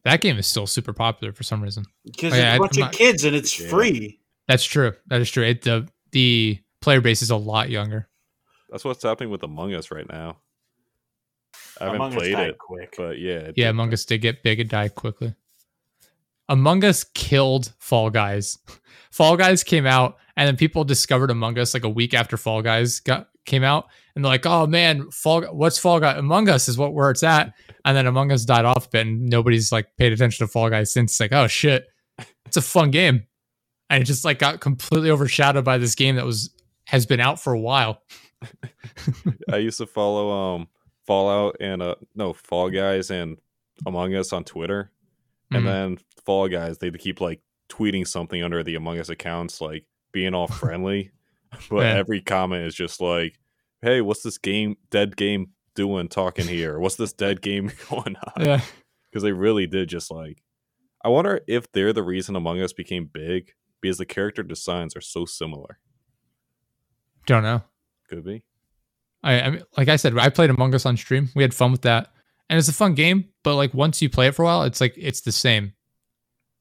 that 0.04 0.20
game 0.20 0.36
is 0.38 0.46
still 0.46 0.66
super 0.66 0.92
popular 0.92 1.32
for 1.32 1.42
some 1.42 1.62
reason. 1.62 1.84
Because 2.04 2.32
Oh, 2.32 2.36
yeah, 2.36 2.42
it's 2.42 2.50
a 2.50 2.54
I'm 2.54 2.58
bunch 2.60 2.72
of 2.76 2.80
not- 2.80 2.92
kids 2.92 3.24
and 3.24 3.34
it's 3.34 3.58
Yeah. 3.58 3.68
free. 3.68 4.20
That's 4.46 4.64
true. 4.64 4.92
That 5.06 5.20
is 5.20 5.30
true. 5.30 5.44
It, 5.44 5.62
the 5.62 5.88
the 6.12 6.58
player 6.80 7.00
base 7.00 7.22
is 7.22 7.30
a 7.30 7.36
lot 7.36 7.70
younger. 7.70 8.08
That's 8.68 8.84
what's 8.84 9.02
happening 9.02 9.30
with 9.30 9.42
Among 9.44 9.74
Us 9.74 9.90
right 9.90 10.08
now. 10.08 10.38
I 11.80 11.84
haven't 11.84 11.96
Among 11.96 12.12
Us 12.12 12.18
played 12.18 12.32
died 12.32 12.48
it, 12.50 12.58
quick. 12.58 12.94
but 12.96 13.18
yeah, 13.18 13.50
Yeah, 13.56 13.70
Among 13.70 13.92
Us 13.92 14.04
did 14.04 14.18
get 14.18 14.42
big 14.42 14.60
and 14.60 14.68
die 14.68 14.88
quickly. 14.88 15.34
Among 16.50 16.84
Us 16.84 17.04
killed 17.14 17.72
Fall 17.78 18.10
Guys. 18.10 18.58
Fall 19.12 19.36
Guys 19.36 19.64
came 19.64 19.86
out, 19.86 20.18
and 20.36 20.46
then 20.46 20.56
people 20.56 20.84
discovered 20.84 21.30
Among 21.30 21.58
Us 21.58 21.72
like 21.72 21.84
a 21.84 21.88
week 21.88 22.12
after 22.12 22.36
Fall 22.36 22.60
Guys 22.60 23.00
got 23.00 23.28
came 23.46 23.64
out, 23.64 23.86
and 24.14 24.24
they're 24.24 24.30
like, 24.30 24.46
"Oh 24.46 24.66
man, 24.66 25.10
Fall, 25.10 25.42
what's 25.54 25.78
Fall 25.78 26.00
Guy? 26.00 26.12
Among 26.18 26.48
Us 26.48 26.68
is 26.68 26.76
what 26.76 26.92
where 26.92 27.10
it's 27.10 27.22
at." 27.22 27.54
And 27.84 27.96
then 27.96 28.06
Among 28.06 28.32
Us 28.32 28.44
died 28.44 28.64
off 28.64 28.86
a 28.86 28.90
bit, 28.90 29.06
and 29.06 29.26
nobody's 29.26 29.70
like 29.72 29.96
paid 29.96 30.12
attention 30.12 30.44
to 30.46 30.52
Fall 30.52 30.68
Guys 30.68 30.92
since. 30.92 31.12
It's 31.12 31.20
like, 31.20 31.32
oh 31.32 31.46
shit, 31.46 31.86
it's 32.46 32.56
a 32.56 32.62
fun 32.62 32.90
game, 32.90 33.26
and 33.88 34.02
it 34.02 34.06
just 34.06 34.24
like 34.24 34.40
got 34.40 34.60
completely 34.60 35.10
overshadowed 35.10 35.64
by 35.64 35.78
this 35.78 35.94
game 35.94 36.16
that 36.16 36.26
was 36.26 36.50
has 36.84 37.06
been 37.06 37.20
out 37.20 37.40
for 37.40 37.52
a 37.52 37.60
while. 37.60 38.02
I 39.52 39.58
used 39.58 39.78
to 39.78 39.86
follow 39.86 40.30
um 40.30 40.68
Fallout 41.06 41.56
and 41.60 41.80
uh 41.80 41.94
no 42.16 42.32
Fall 42.32 42.70
Guys 42.70 43.10
and 43.10 43.38
Among 43.86 44.14
Us 44.16 44.32
on 44.32 44.44
Twitter, 44.44 44.90
and 45.50 45.62
Mhm. 45.62 45.66
then 45.66 45.98
Fall 46.24 46.48
Guys 46.48 46.78
they'd 46.78 46.98
keep 46.98 47.20
like 47.20 47.40
tweeting 47.68 48.06
something 48.06 48.42
under 48.42 48.62
the 48.62 48.74
Among 48.74 48.98
Us 48.98 49.08
accounts, 49.08 49.60
like 49.60 49.84
being 50.12 50.34
all 50.34 50.46
friendly, 50.48 51.10
but 51.70 51.80
Yeah. 51.82 51.94
every 51.96 52.20
comment 52.20 52.66
is 52.66 52.74
just 52.74 53.00
like, 53.00 53.38
"Hey, 53.82 54.00
what's 54.00 54.22
this 54.22 54.38
game 54.38 54.76
dead 54.90 55.16
game 55.16 55.50
doing 55.74 56.08
talking 56.08 56.46
here? 56.48 56.78
What's 56.78 56.96
this 56.96 57.12
dead 57.12 57.40
game 57.42 57.70
going 57.90 58.16
on?" 58.16 58.44
yeah, 58.44 58.60
Because 59.10 59.22
they 59.22 59.32
really 59.32 59.66
did 59.66 59.88
just 59.88 60.10
like. 60.10 60.42
I 61.04 61.08
wonder 61.08 61.40
if 61.48 61.70
they're 61.72 61.92
the 61.94 62.02
reason 62.02 62.36
Among 62.36 62.60
Us 62.60 62.72
became 62.74 63.06
big 63.06 63.54
because 63.80 63.96
the 63.98 64.04
character 64.06 64.42
designs 64.42 64.94
are 64.94 65.00
so 65.00 65.24
similar. 65.24 65.78
don't 67.26 67.42
know. 67.42 67.62
Could 68.08 68.24
be. 68.24 68.42
I, 69.22 69.40
I 69.40 69.50
mean, 69.50 69.62
like 69.76 69.88
I 69.88 69.96
said, 69.96 70.16
I 70.18 70.28
played 70.30 70.50
Among 70.50 70.74
Us 70.74 70.86
on 70.86 70.96
stream. 70.96 71.28
We 71.34 71.42
had 71.42 71.54
fun 71.54 71.72
with 71.72 71.82
that, 71.82 72.12
and 72.50 72.58
it's 72.58 72.68
a 72.68 72.74
fun 72.74 72.94
game. 72.94 73.26
But 73.44 73.54
like 73.54 73.72
once 73.72 74.02
you 74.02 74.10
play 74.10 74.26
it 74.26 74.34
for 74.34 74.42
a 74.42 74.44
while, 74.44 74.64
it's 74.64 74.80
like 74.80 74.92
it's 74.98 75.22
the 75.22 75.32
same. 75.32 75.72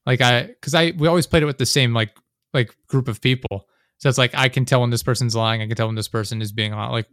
Like 0.06 0.22
I, 0.22 0.44
because 0.44 0.74
I 0.74 0.94
we 0.98 1.07
always 1.07 1.28
played 1.28 1.44
it 1.44 1.48
with 1.48 1.57
the 1.57 1.66
same 1.66 1.94
like 1.94 2.16
like 2.53 2.74
group 2.88 3.10
of 3.10 3.20
people. 3.20 3.68
So 3.98 4.07
it's 4.07 4.18
like 4.18 4.34
I 4.34 4.48
can 4.48 4.64
tell 4.64 4.82
when 4.82 4.91
this 4.91 5.03
person's 5.03 5.36
lying. 5.36 5.61
I 5.61 5.68
can 5.68 5.76
tell 5.76 5.88
when 5.88 5.95
this 5.95 6.07
person 6.07 6.41
is 6.41 6.53
being. 6.53 6.72
Like 6.72 7.07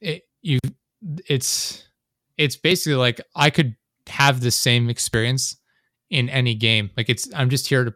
it, 0.00 0.28
you, 0.42 0.60
it's 1.26 1.88
it's 2.36 2.56
basically 2.56 2.94
like 2.94 3.20
I 3.34 3.50
could 3.50 3.74
have 4.06 4.40
the 4.40 4.50
same 4.52 4.88
experience 4.88 5.56
in 6.10 6.28
any 6.28 6.54
game. 6.54 6.90
Like 6.96 7.08
it's 7.08 7.28
I'm 7.34 7.50
just 7.50 7.66
here 7.66 7.84
to. 7.84 7.94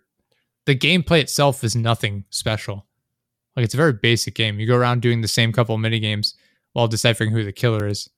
The 0.67 0.77
gameplay 0.77 1.21
itself 1.21 1.65
is 1.65 1.77
nothing 1.77 2.25
special. 2.31 2.87
Like 3.57 3.65
it's 3.65 3.75
a 3.75 3.79
very 3.79 3.93
basic 3.93 4.35
game. 4.35 4.59
You 4.59 4.67
go 4.67 4.77
around 4.77 5.03
doing 5.03 5.21
the 5.21 5.29
same 5.29 5.53
couple 5.53 5.77
mini 5.79 6.01
games 6.01 6.35
while 6.73 6.89
deciphering 6.89 7.31
who 7.31 7.45
the 7.45 7.53
killer 7.53 7.87
is. 7.87 8.09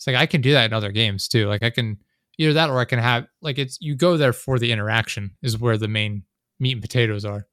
It's 0.00 0.06
like 0.06 0.16
I 0.16 0.24
can 0.24 0.40
do 0.40 0.52
that 0.52 0.64
in 0.64 0.72
other 0.72 0.92
games 0.92 1.28
too. 1.28 1.46
Like 1.46 1.62
I 1.62 1.68
can 1.68 1.98
either 2.38 2.54
that 2.54 2.70
or 2.70 2.78
I 2.78 2.86
can 2.86 2.98
have 2.98 3.26
like 3.42 3.58
it's 3.58 3.76
you 3.82 3.94
go 3.94 4.16
there 4.16 4.32
for 4.32 4.58
the 4.58 4.72
interaction 4.72 5.36
is 5.42 5.58
where 5.58 5.76
the 5.76 5.88
main 5.88 6.22
meat 6.58 6.72
and 6.72 6.80
potatoes 6.80 7.26
are. 7.26 7.46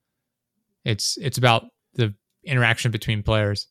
It's 0.85 1.17
it's 1.17 1.37
about 1.37 1.65
the 1.95 2.13
interaction 2.45 2.89
between 2.91 3.21
players, 3.21 3.67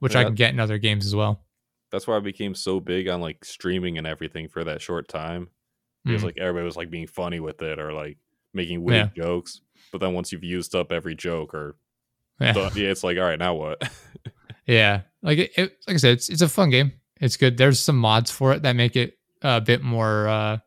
which 0.00 0.14
I 0.14 0.24
can 0.24 0.34
get 0.34 0.52
in 0.52 0.60
other 0.60 0.76
games 0.76 1.06
as 1.06 1.14
well. 1.16 1.44
that's 1.90 2.06
why 2.06 2.16
I 2.16 2.20
became 2.20 2.54
so 2.54 2.80
big 2.80 3.08
on 3.08 3.22
like 3.22 3.42
streaming 3.46 3.96
and 3.96 4.06
everything 4.06 4.46
for 4.46 4.62
that 4.64 4.82
short 4.82 5.08
time 5.08 5.48
because 6.04 6.20
Mm. 6.20 6.26
like 6.26 6.36
everybody 6.38 6.66
was 6.66 6.76
like 6.76 6.90
being 6.90 7.06
funny 7.06 7.40
with 7.40 7.62
it 7.62 7.78
or 7.78 7.94
like 7.94 8.18
making 8.52 8.82
witty 8.84 9.10
jokes. 9.16 9.62
But 9.90 10.02
then 10.02 10.12
once 10.12 10.32
you've 10.32 10.44
used 10.44 10.74
up 10.74 10.92
every 10.92 11.14
joke 11.14 11.54
or 11.54 11.76
Yeah. 12.40 12.52
done, 12.52 12.72
yeah, 12.74 12.88
it's 12.90 13.02
like 13.02 13.16
all 13.16 13.24
right, 13.24 13.38
now 13.38 13.54
what? 13.54 13.82
Yeah, 14.66 15.00
like 15.22 15.38
it, 15.38 15.50
it, 15.56 15.78
like 15.86 15.94
I 15.94 15.96
said, 15.96 16.12
it's 16.12 16.28
it's 16.28 16.42
a 16.42 16.48
fun 16.48 16.68
game. 16.68 16.92
It's 17.20 17.36
good. 17.36 17.56
There's 17.56 17.80
some 17.80 17.96
mods 17.96 18.30
for 18.30 18.52
it 18.52 18.62
that 18.62 18.76
make 18.76 18.96
it 18.96 19.18
a 19.42 19.60
bit 19.60 19.82
more. 19.82 20.28
uh 20.28 20.58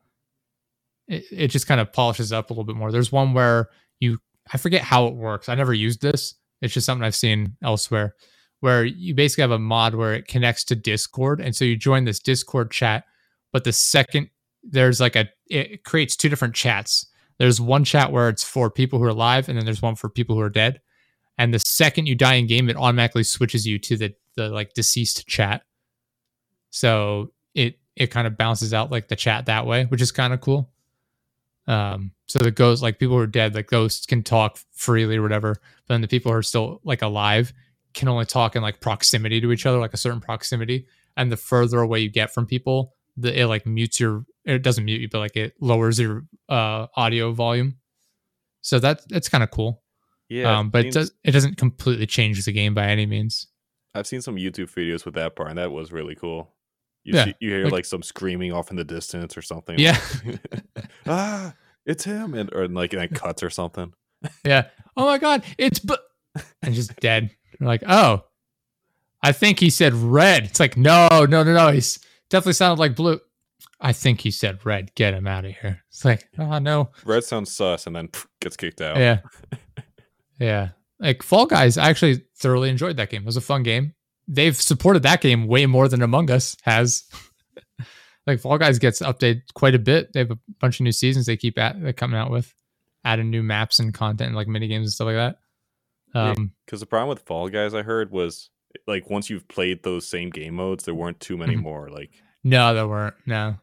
It, 1.07 1.23
it 1.32 1.48
just 1.48 1.68
kind 1.68 1.82
of 1.82 1.91
polishes 1.94 2.32
up 2.32 2.49
a 2.49 2.53
little 2.53 2.64
bit 2.64 2.76
more. 2.76 2.91
There's 2.91 3.11
one 3.11 3.34
where 3.34 3.69
you, 3.99 4.19
I 4.53 4.57
forget 4.57 4.82
how 4.82 5.07
it 5.07 5.15
works. 5.15 5.49
I 5.49 5.56
never 5.56 5.73
used 5.73 6.02
this. 6.02 6.36
It's 6.61 6.73
just 6.73 6.86
something 6.86 7.03
I've 7.03 7.15
seen 7.15 7.56
elsewhere, 7.61 8.15
where 8.60 8.86
you 8.86 9.15
basically 9.15 9.41
have 9.41 9.52
a 9.52 9.60
mod 9.60 9.95
where 9.95 10.14
it 10.14 10.28
connects 10.28 10.64
to 10.65 10.76
Discord, 10.76 11.41
and 11.41 11.56
so 11.56 11.65
you 11.65 11.76
join 11.76 12.06
this 12.06 12.19
Discord 12.19 12.72
chat. 12.72 13.06
But 13.52 13.64
the 13.64 13.73
second 13.73 14.30
there's 14.64 14.99
like 15.02 15.15
a, 15.15 15.28
it 15.48 15.84
creates 15.84 16.15
two 16.15 16.30
different 16.30 16.56
chats. 16.56 17.07
There's 17.40 17.60
one 17.60 17.84
chat 17.84 18.11
where 18.11 18.30
it's 18.30 18.44
for 18.44 18.69
people 18.69 18.99
who 18.99 19.06
are 19.06 19.10
alive, 19.10 19.49
and 19.49 19.57
then 19.57 19.65
there's 19.65 19.82
one 19.82 19.95
for 19.95 20.10
people 20.10 20.36
who 20.36 20.41
are 20.41 20.49
dead 20.49 20.82
and 21.38 21.53
the 21.53 21.60
second 21.60 22.06
you 22.06 22.15
die 22.15 22.36
in 22.36 22.45
game 22.45 22.69
it 22.69 22.78
automatically 22.78 23.23
switches 23.23 23.65
you 23.65 23.80
to 23.80 23.98
the 23.98 24.14
the 24.36 24.49
like 24.49 24.73
deceased 24.73 25.28
chat 25.28 25.64
so 26.72 27.31
it 27.53 27.80
it 27.95 28.07
kind 28.07 28.26
of 28.26 28.38
bounces 28.38 28.73
out 28.73 28.91
like 28.91 29.07
the 29.07 29.15
chat 29.15 29.45
that 29.45 29.65
way 29.65 29.85
which 29.85 30.02
is 30.02 30.11
kind 30.11 30.34
of 30.34 30.41
cool 30.41 30.72
um 31.68 32.11
so 32.27 32.39
the 32.39 32.49
ghosts 32.49 32.81
like 32.81 32.98
people 32.98 33.15
who 33.15 33.22
are 33.22 33.27
dead 33.27 33.53
like 33.53 33.68
ghosts 33.68 34.06
can 34.06 34.23
talk 34.23 34.57
freely 34.73 35.18
or 35.18 35.22
whatever 35.22 35.53
but 35.88 35.93
then 35.93 36.02
the 36.02 36.07
people 36.07 36.31
who 36.31 36.38
are 36.38 36.43
still 36.43 36.81
like 36.84 37.03
alive 37.03 37.53
can 37.93 38.07
only 38.07 38.26
talk 38.26 38.56
in 38.56 38.64
like 38.64 38.81
proximity 38.81 39.39
to 39.39 39.52
each 39.52 39.65
other 39.65 39.77
like 39.77 39.93
a 39.93 39.98
certain 39.98 40.22
proximity 40.22 40.88
and 41.18 41.31
the 41.31 41.38
further 41.38 41.80
away 41.80 41.99
you 41.99 42.10
get 42.10 42.34
from 42.34 42.48
people 42.48 42.95
the 43.15 43.39
it 43.39 43.45
like 43.45 43.65
mutes 43.65 43.99
your 43.99 44.26
it 44.45 44.64
doesn't 44.64 44.85
mute 44.85 45.02
you 45.02 45.10
but 45.10 45.19
like 45.19 45.35
it 45.35 45.53
lowers 45.60 45.99
your 45.99 46.26
uh 46.49 46.88
audio 46.95 47.31
volume 47.31 47.76
so 48.61 48.80
that 48.80 49.02
that's 49.10 49.30
kind 49.30 49.43
of 49.43 49.52
cool 49.52 49.81
yeah, 50.31 50.60
um, 50.60 50.69
but 50.69 50.85
it 50.85 50.93
seen- 50.93 51.02
does 51.02 51.11
it 51.26 51.31
doesn't 51.31 51.57
completely 51.57 52.06
change 52.06 52.45
the 52.45 52.53
game 52.53 52.73
by 52.73 52.88
any 52.88 53.06
means. 53.06 53.48
I've 53.93 54.07
seen 54.07 54.22
some 54.22 54.38
YouTube 54.38 54.73
videos 54.73 55.03
with 55.03 55.15
that 55.15 55.35
part, 55.35 55.49
and 55.49 55.57
that 55.57 55.73
was 55.73 55.91
really 55.91 56.15
cool. 56.15 56.49
You 57.03 57.15
Yeah, 57.15 57.26
see, 57.26 57.36
you 57.40 57.49
hear 57.49 57.64
like- 57.65 57.73
like, 57.73 57.86
some 57.86 58.03
screaming 58.03 58.53
off 58.53 58.69
in 58.69 58.78
the 58.78 58.84
distance 58.84 59.36
or 59.38 59.41
something. 59.41 59.80
Yeah. 59.80 59.99
ah, 61.07 61.53
it's 61.86 62.03
him, 62.03 62.34
and 62.34 62.53
or 62.53 62.68
like 62.68 62.94
and 62.94 63.02
it 63.02 63.14
cuts 63.14 63.41
or 63.44 63.49
something. 63.49 63.94
Yeah. 64.45 64.68
Oh 64.95 65.06
my 65.06 65.18
god, 65.18 65.44
it's 65.57 65.80
but 65.80 66.02
and 66.61 66.76
just 66.76 66.95
dead. 66.98 67.32
You're 67.60 67.68
like, 67.68 67.84
oh, 67.88 68.23
I 69.23 69.32
think 69.32 69.60
he 69.60 69.69
said 69.69 69.94
red. 69.94 70.45
It's 70.45 70.60
like, 70.60 70.78
no, 70.78 71.07
no, 71.11 71.44
no, 71.44 71.53
no. 71.53 71.72
He's 71.72 71.99
definitely 72.30 72.53
sounded 72.53 72.80
like 72.80 72.95
blue. 72.95 73.19
I 73.80 73.94
think 73.94 74.22
he 74.22 74.30
said 74.30 74.64
red. 74.64 74.94
Get 74.94 75.15
him 75.15 75.26
out 75.26 75.45
of 75.45 75.53
here. 75.56 75.82
It's 75.90 76.06
like, 76.06 76.28
oh 76.38 76.60
no. 76.60 76.91
Red 77.03 77.23
sounds 77.23 77.52
sus, 77.52 77.88
and 77.88 77.95
then 77.95 78.10
pff, 78.10 78.28
gets 78.40 78.56
kicked 78.57 78.82
out. 78.82 78.98
Yeah. 78.98 79.22
Yeah. 80.40 80.69
Like 80.99 81.23
Fall 81.23 81.48
Guys, 81.48 81.78
I 81.78 81.90
actually 81.90 82.23
thoroughly 82.38 82.69
enjoyed 82.69 82.98
that 82.98 83.10
game. 83.10 83.23
It 83.23 83.26
was 83.26 83.38
a 83.38 83.41
fun 83.41 83.64
game. 83.64 83.95
They've 84.27 84.56
supported 84.56 85.03
that 85.03 85.22
game 85.22 85.48
way 85.48 85.65
more 85.65 85.88
than 85.88 86.02
Among 86.02 86.30
Us 86.31 86.56
has. 86.64 87.03
like 88.27 88.39
Fall 88.39 88.57
Guys 88.57 88.80
gets 88.80 89.02
updated 89.02 89.41
quite 89.53 89.76
a 89.76 89.80
bit. 89.80 90.14
They 90.14 90.19
have 90.19 90.31
a 90.31 90.39
bunch 90.60 90.80
of 90.80 90.84
new 90.84 90.91
seasons 90.91 91.26
they 91.26 91.38
keep 91.38 91.57
at 91.57 91.81
they're 91.81 91.93
coming 91.93 92.19
out 92.19 92.31
with, 92.31 92.53
adding 93.03 93.30
new 93.30 93.43
maps 93.43 93.80
and 93.80 93.93
content 93.93 94.27
and 94.27 94.35
like 94.35 94.48
mini 94.48 94.68
games 94.68 94.85
and 94.85 94.93
stuff 94.93 95.07
like 95.07 95.15
that. 95.15 95.38
Um 96.14 96.52
Because 96.65 96.80
the 96.80 96.85
problem 96.85 97.10
with 97.10 97.26
Fall 97.26 97.49
Guys, 97.49 97.73
I 97.73 97.81
heard, 97.81 98.11
was 98.11 98.49
like 98.88 99.10
once 99.10 99.30
you've 99.30 99.48
played 99.48 99.84
those 99.84 100.07
same 100.07 100.30
game 100.30 100.56
modes, 100.56 100.85
there 100.85 100.95
weren't 100.95 101.19
too 101.19 101.38
many 101.38 101.56
Mhm. 101.56 101.61
more. 101.64 101.89
Like 101.89 102.11
no, 102.43 102.73
there 102.73 102.88
weren't. 102.88 103.15
No. 103.26 103.56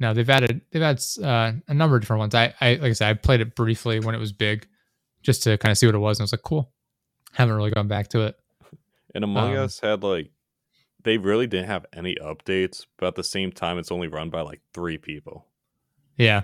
No, 0.00 0.14
they've 0.14 0.30
added 0.30 0.60
they've 0.70 0.82
had 0.82 1.02
uh, 1.22 1.52
a 1.66 1.74
number 1.74 1.96
of 1.96 2.02
different 2.02 2.20
ones. 2.20 2.34
I, 2.34 2.54
I 2.60 2.74
like 2.74 2.90
I 2.90 2.92
said, 2.92 3.08
I 3.10 3.14
played 3.14 3.40
it 3.40 3.56
briefly 3.56 3.98
when 4.00 4.14
it 4.14 4.18
was 4.18 4.32
big, 4.32 4.66
just 5.22 5.42
to 5.42 5.58
kind 5.58 5.72
of 5.72 5.78
see 5.78 5.86
what 5.86 5.94
it 5.96 5.98
was, 5.98 6.18
and 6.18 6.22
I 6.22 6.26
was 6.26 6.32
like, 6.32 6.42
cool. 6.42 6.70
Haven't 7.32 7.56
really 7.56 7.70
gone 7.72 7.88
back 7.88 8.08
to 8.10 8.20
it. 8.22 8.36
And 9.18 9.24
Among 9.24 9.56
Um, 9.56 9.64
Us 9.64 9.80
had 9.80 10.04
like 10.04 10.30
they 11.02 11.18
really 11.18 11.48
didn't 11.48 11.66
have 11.66 11.86
any 11.92 12.14
updates, 12.16 12.86
but 12.98 13.06
at 13.08 13.14
the 13.16 13.24
same 13.24 13.50
time, 13.50 13.78
it's 13.78 13.90
only 13.90 14.06
run 14.06 14.30
by 14.30 14.42
like 14.42 14.60
three 14.72 14.96
people. 14.96 15.44
Yeah. 16.16 16.42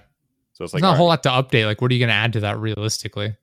So 0.54 0.64
it's 0.64 0.72
There's 0.72 0.74
like 0.74 0.82
not 0.82 0.94
a 0.94 0.96
whole 0.96 1.06
right, 1.08 1.24
lot 1.24 1.50
to 1.50 1.56
update. 1.56 1.66
Like, 1.66 1.80
what 1.80 1.92
are 1.92 1.94
you 1.94 2.00
going 2.00 2.08
to 2.08 2.14
add 2.14 2.32
to 2.32 2.40
that 2.40 2.58
realistically? 2.58 3.36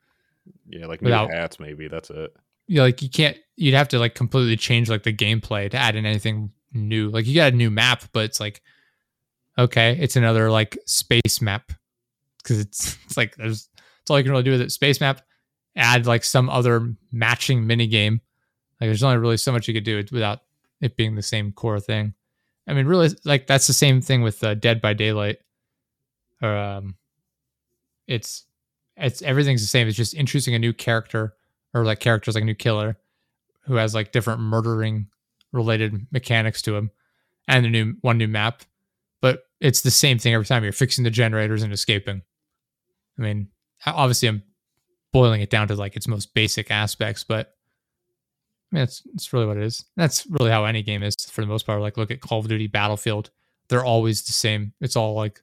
yeah, 0.67 0.85
like 0.85 1.01
without- 1.01 1.29
new 1.29 1.35
hats 1.35 1.61
maybe. 1.61 1.87
That's 1.87 2.09
it. 2.09 2.33
Yeah, 2.67 2.81
like 2.81 3.01
you 3.01 3.09
can't 3.09 3.37
you'd 3.55 3.73
have 3.73 3.87
to 3.89 3.99
like 3.99 4.15
completely 4.15 4.57
change 4.57 4.89
like 4.89 5.03
the 5.03 5.13
gameplay 5.13 5.71
to 5.71 5.77
add 5.77 5.95
in 5.95 6.05
anything 6.05 6.51
new. 6.73 7.09
Like 7.09 7.25
you 7.25 7.35
got 7.35 7.53
a 7.53 7.55
new 7.55 7.69
map, 7.71 8.03
but 8.11 8.25
it's 8.25 8.41
like 8.41 8.61
okay, 9.57 9.97
it's 9.97 10.17
another 10.17 10.51
like 10.51 10.77
space 10.85 11.39
map 11.41 11.71
because 12.43 12.59
it's 12.59 12.97
it's 13.05 13.15
like 13.15 13.37
there's 13.37 13.69
that's 13.75 14.09
all 14.09 14.17
you 14.17 14.23
can 14.23 14.31
really 14.31 14.43
do 14.43 14.51
with 14.51 14.61
it. 14.61 14.71
Space 14.71 14.99
map, 14.99 15.21
add 15.77 16.05
like 16.05 16.25
some 16.25 16.49
other 16.49 16.93
matching 17.13 17.65
mini 17.65 17.87
game. 17.87 18.19
Like 18.81 18.87
there's 18.87 19.03
only 19.03 19.17
really 19.17 19.37
so 19.37 19.51
much 19.51 19.67
you 19.67 19.75
could 19.75 19.83
do 19.83 20.03
without 20.11 20.41
it 20.81 20.97
being 20.97 21.13
the 21.13 21.21
same 21.21 21.51
core 21.51 21.79
thing. 21.79 22.15
I 22.67 22.73
mean, 22.73 22.87
really, 22.87 23.09
like 23.23 23.45
that's 23.45 23.67
the 23.67 23.73
same 23.73 24.01
thing 24.01 24.23
with 24.23 24.43
uh, 24.43 24.55
Dead 24.55 24.81
by 24.81 24.93
Daylight. 24.93 25.37
Or 26.41 26.57
um, 26.57 26.95
it's 28.07 28.45
it's 28.97 29.21
everything's 29.21 29.61
the 29.61 29.67
same. 29.67 29.87
It's 29.87 29.95
just 29.95 30.15
introducing 30.15 30.55
a 30.55 30.59
new 30.59 30.73
character 30.73 31.35
or 31.75 31.85
like 31.85 31.99
characters 31.99 32.33
like 32.33 32.41
a 32.41 32.45
new 32.45 32.55
killer 32.55 32.97
who 33.65 33.75
has 33.75 33.93
like 33.93 34.11
different 34.11 34.41
murdering 34.41 35.07
related 35.51 36.07
mechanics 36.11 36.63
to 36.63 36.75
him 36.75 36.89
and 37.47 37.65
a 37.65 37.69
new 37.69 37.95
one 38.01 38.17
new 38.17 38.27
map. 38.27 38.63
But 39.21 39.43
it's 39.59 39.81
the 39.81 39.91
same 39.91 40.17
thing 40.17 40.33
every 40.33 40.47
time. 40.47 40.63
You're 40.63 40.73
fixing 40.73 41.03
the 41.03 41.11
generators 41.11 41.61
and 41.61 41.71
escaping. 41.71 42.23
I 43.19 43.21
mean, 43.21 43.49
obviously 43.85 44.27
I'm 44.27 44.41
boiling 45.13 45.41
it 45.41 45.51
down 45.51 45.67
to 45.67 45.75
like 45.75 45.95
its 45.95 46.07
most 46.07 46.33
basic 46.33 46.71
aspects, 46.71 47.23
but 47.23 47.53
I 48.71 48.75
mean, 48.75 48.81
that's 48.83 49.01
that's 49.13 49.33
really 49.33 49.45
what 49.45 49.57
it 49.57 49.63
is. 49.63 49.83
That's 49.97 50.25
really 50.27 50.51
how 50.51 50.63
any 50.65 50.81
game 50.81 51.03
is 51.03 51.15
for 51.29 51.41
the 51.41 51.47
most 51.47 51.65
part. 51.65 51.81
Like 51.81 51.97
look 51.97 52.11
at 52.11 52.21
Call 52.21 52.39
of 52.39 52.47
Duty 52.47 52.67
Battlefield. 52.67 53.29
They're 53.67 53.83
always 53.85 54.23
the 54.23 54.31
same. 54.31 54.73
It's 54.81 54.95
all 54.95 55.13
like 55.13 55.41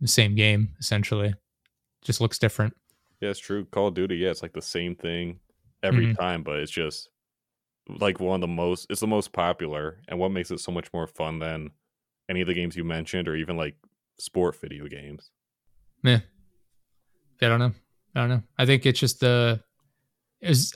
the 0.00 0.08
same 0.08 0.34
game 0.34 0.74
essentially. 0.78 1.34
Just 2.02 2.20
looks 2.20 2.38
different. 2.38 2.74
Yeah, 3.20 3.30
it's 3.30 3.38
true. 3.38 3.64
Call 3.66 3.88
of 3.88 3.94
Duty, 3.94 4.16
yeah, 4.16 4.30
it's 4.30 4.42
like 4.42 4.52
the 4.52 4.60
same 4.62 4.94
thing 4.94 5.40
every 5.82 6.08
Mhm. 6.08 6.18
time, 6.18 6.42
but 6.42 6.58
it's 6.58 6.70
just 6.70 7.08
like 7.88 8.20
one 8.20 8.34
of 8.36 8.40
the 8.42 8.46
most 8.54 8.86
it's 8.90 9.00
the 9.00 9.06
most 9.06 9.32
popular 9.32 10.00
and 10.08 10.18
what 10.18 10.30
makes 10.30 10.50
it 10.50 10.58
so 10.60 10.72
much 10.72 10.92
more 10.92 11.06
fun 11.06 11.38
than 11.38 11.70
any 12.28 12.40
of 12.42 12.48
the 12.48 12.54
games 12.54 12.76
you 12.76 12.84
mentioned 12.84 13.28
or 13.28 13.36
even 13.36 13.56
like 13.56 13.76
sport 14.18 14.60
video 14.60 14.86
games. 14.88 15.30
Yeah. 16.02 16.20
I 17.40 17.48
don't 17.48 17.60
know. 17.60 17.72
I 18.14 18.20
don't 18.20 18.28
know. 18.28 18.42
I 18.58 18.66
think 18.66 18.84
it's 18.86 18.98
just 19.00 19.20
the 19.20 19.62
it 20.40 20.48
was 20.48 20.74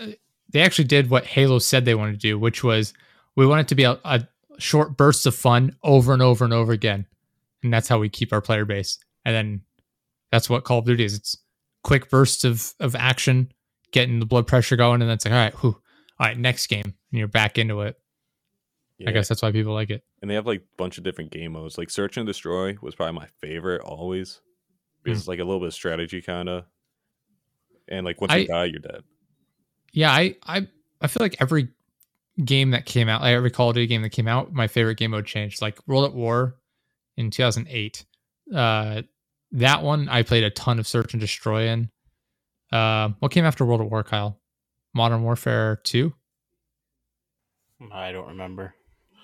they 0.53 0.61
actually 0.63 0.85
did 0.87 1.11
what 1.11 1.27
Halo 1.27 1.59
said 1.59 1.85
they 1.85 1.95
wanted 1.95 2.13
to 2.13 2.19
do, 2.19 2.39
which 2.39 2.63
was 2.65 2.93
we 3.37 3.47
want 3.47 3.61
it 3.63 3.69
to 3.69 3.75
be 3.75 3.85
a, 3.85 3.99
a 4.05 4.27
short 4.59 4.97
bursts 4.97 5.27
of 5.27 5.35
fun 5.35 5.77
over 5.83 6.13
and 6.13 6.23
over 6.23 6.45
and 6.45 6.53
over 6.55 6.73
again, 6.73 7.07
and 7.63 7.73
that's 7.73 7.89
how 7.89 7.99
we 7.99 8.09
keep 8.09 8.33
our 8.33 8.41
player 8.41 8.65
base. 8.65 8.99
And 9.25 9.35
then 9.35 9.61
that's 10.33 10.49
what 10.51 10.65
Call 10.65 10.79
of 10.81 10.85
Duty 10.87 11.05
is. 11.05 11.15
It's 11.15 11.37
quick 11.85 12.11
bursts 12.11 12.45
of 12.45 12.73
of 12.81 12.95
action, 12.97 13.53
getting 13.93 14.19
the 14.21 14.27
blood 14.27 14.47
pressure 14.47 14.77
going, 14.77 15.01
and 15.03 15.09
then 15.09 15.15
it's 15.15 15.25
like, 15.25 15.33
all 15.35 15.39
right, 15.41 15.55
whew, 15.55 15.81
all 16.19 16.27
right, 16.27 16.39
next 16.39 16.67
game, 16.69 16.85
and 16.85 16.95
you're 17.13 17.29
back 17.29 17.59
into 17.59 17.81
it. 17.83 17.97
I 19.07 19.13
guess 19.13 19.29
that's 19.29 19.41
why 19.41 19.51
people 19.51 19.73
like 19.73 19.89
it. 19.89 20.05
and 20.21 20.31
they 20.31 20.35
have 20.35 20.47
like 20.47 20.61
a 20.61 20.77
bunch 20.77 20.99
of 20.99 21.05
different 21.05 21.31
game 21.31 21.53
modes. 21.53 21.79
Like 21.79 21.89
Search 21.89 22.19
and 22.19 22.27
Destroy 22.27 22.77
was 22.83 22.95
probably 22.95 23.15
my 23.19 23.27
favorite 23.41 23.81
always 23.81 24.43
because 25.03 25.17
Hmm. 25.17 25.21
it's 25.21 25.29
like 25.29 25.39
a 25.39 25.45
little 25.45 25.59
bit 25.61 25.69
of 25.69 25.75
strategy 25.75 26.21
kind 26.21 26.51
of, 26.51 26.65
and 27.89 28.05
like 28.05 28.21
once 28.21 28.33
I- 28.35 28.37
you 28.39 28.47
die, 28.47 28.65
you're 28.67 28.79
dead. 28.81 29.03
Yeah, 29.93 30.11
I 30.11 30.37
I 30.47 30.69
I 31.01 31.07
feel 31.07 31.23
like 31.23 31.37
every 31.41 31.69
game 32.45 32.71
that 32.71 32.87
came 32.87 33.09
out, 33.09 33.23
like 33.23 33.35
every 33.35 33.51
Call 33.51 33.71
of 33.71 33.75
Duty 33.75 33.87
game 33.87 34.03
that 34.03 34.11
came 34.11 34.29
out, 34.29 34.53
my 34.53 34.67
favorite 34.67 34.99
game 34.99 35.11
mode 35.13 35.27
changed. 35.27 35.61
Like 35.61 35.79
World 35.87 36.05
at 36.05 36.15
War 36.15 36.57
in 37.17 37.31
2008. 37.31 38.05
Uh, 38.55 39.03
that 39.53 39.83
one 39.83 40.09
I 40.09 40.23
played 40.23 40.45
a 40.45 40.51
ton 40.51 40.79
of 40.79 40.87
Search 40.87 41.13
and 41.13 41.21
Destroy 41.21 41.69
in. 41.69 41.91
Uh, 42.73 43.11
what 43.19 43.33
came 43.33 43.45
after 43.45 43.65
World 43.65 43.81
at 43.81 43.91
War, 43.91 44.05
Kyle? 44.05 44.39
Modern 44.95 45.23
Warfare 45.23 45.81
2? 45.85 46.13
I 47.93 48.13
don't 48.13 48.29
remember. 48.29 48.75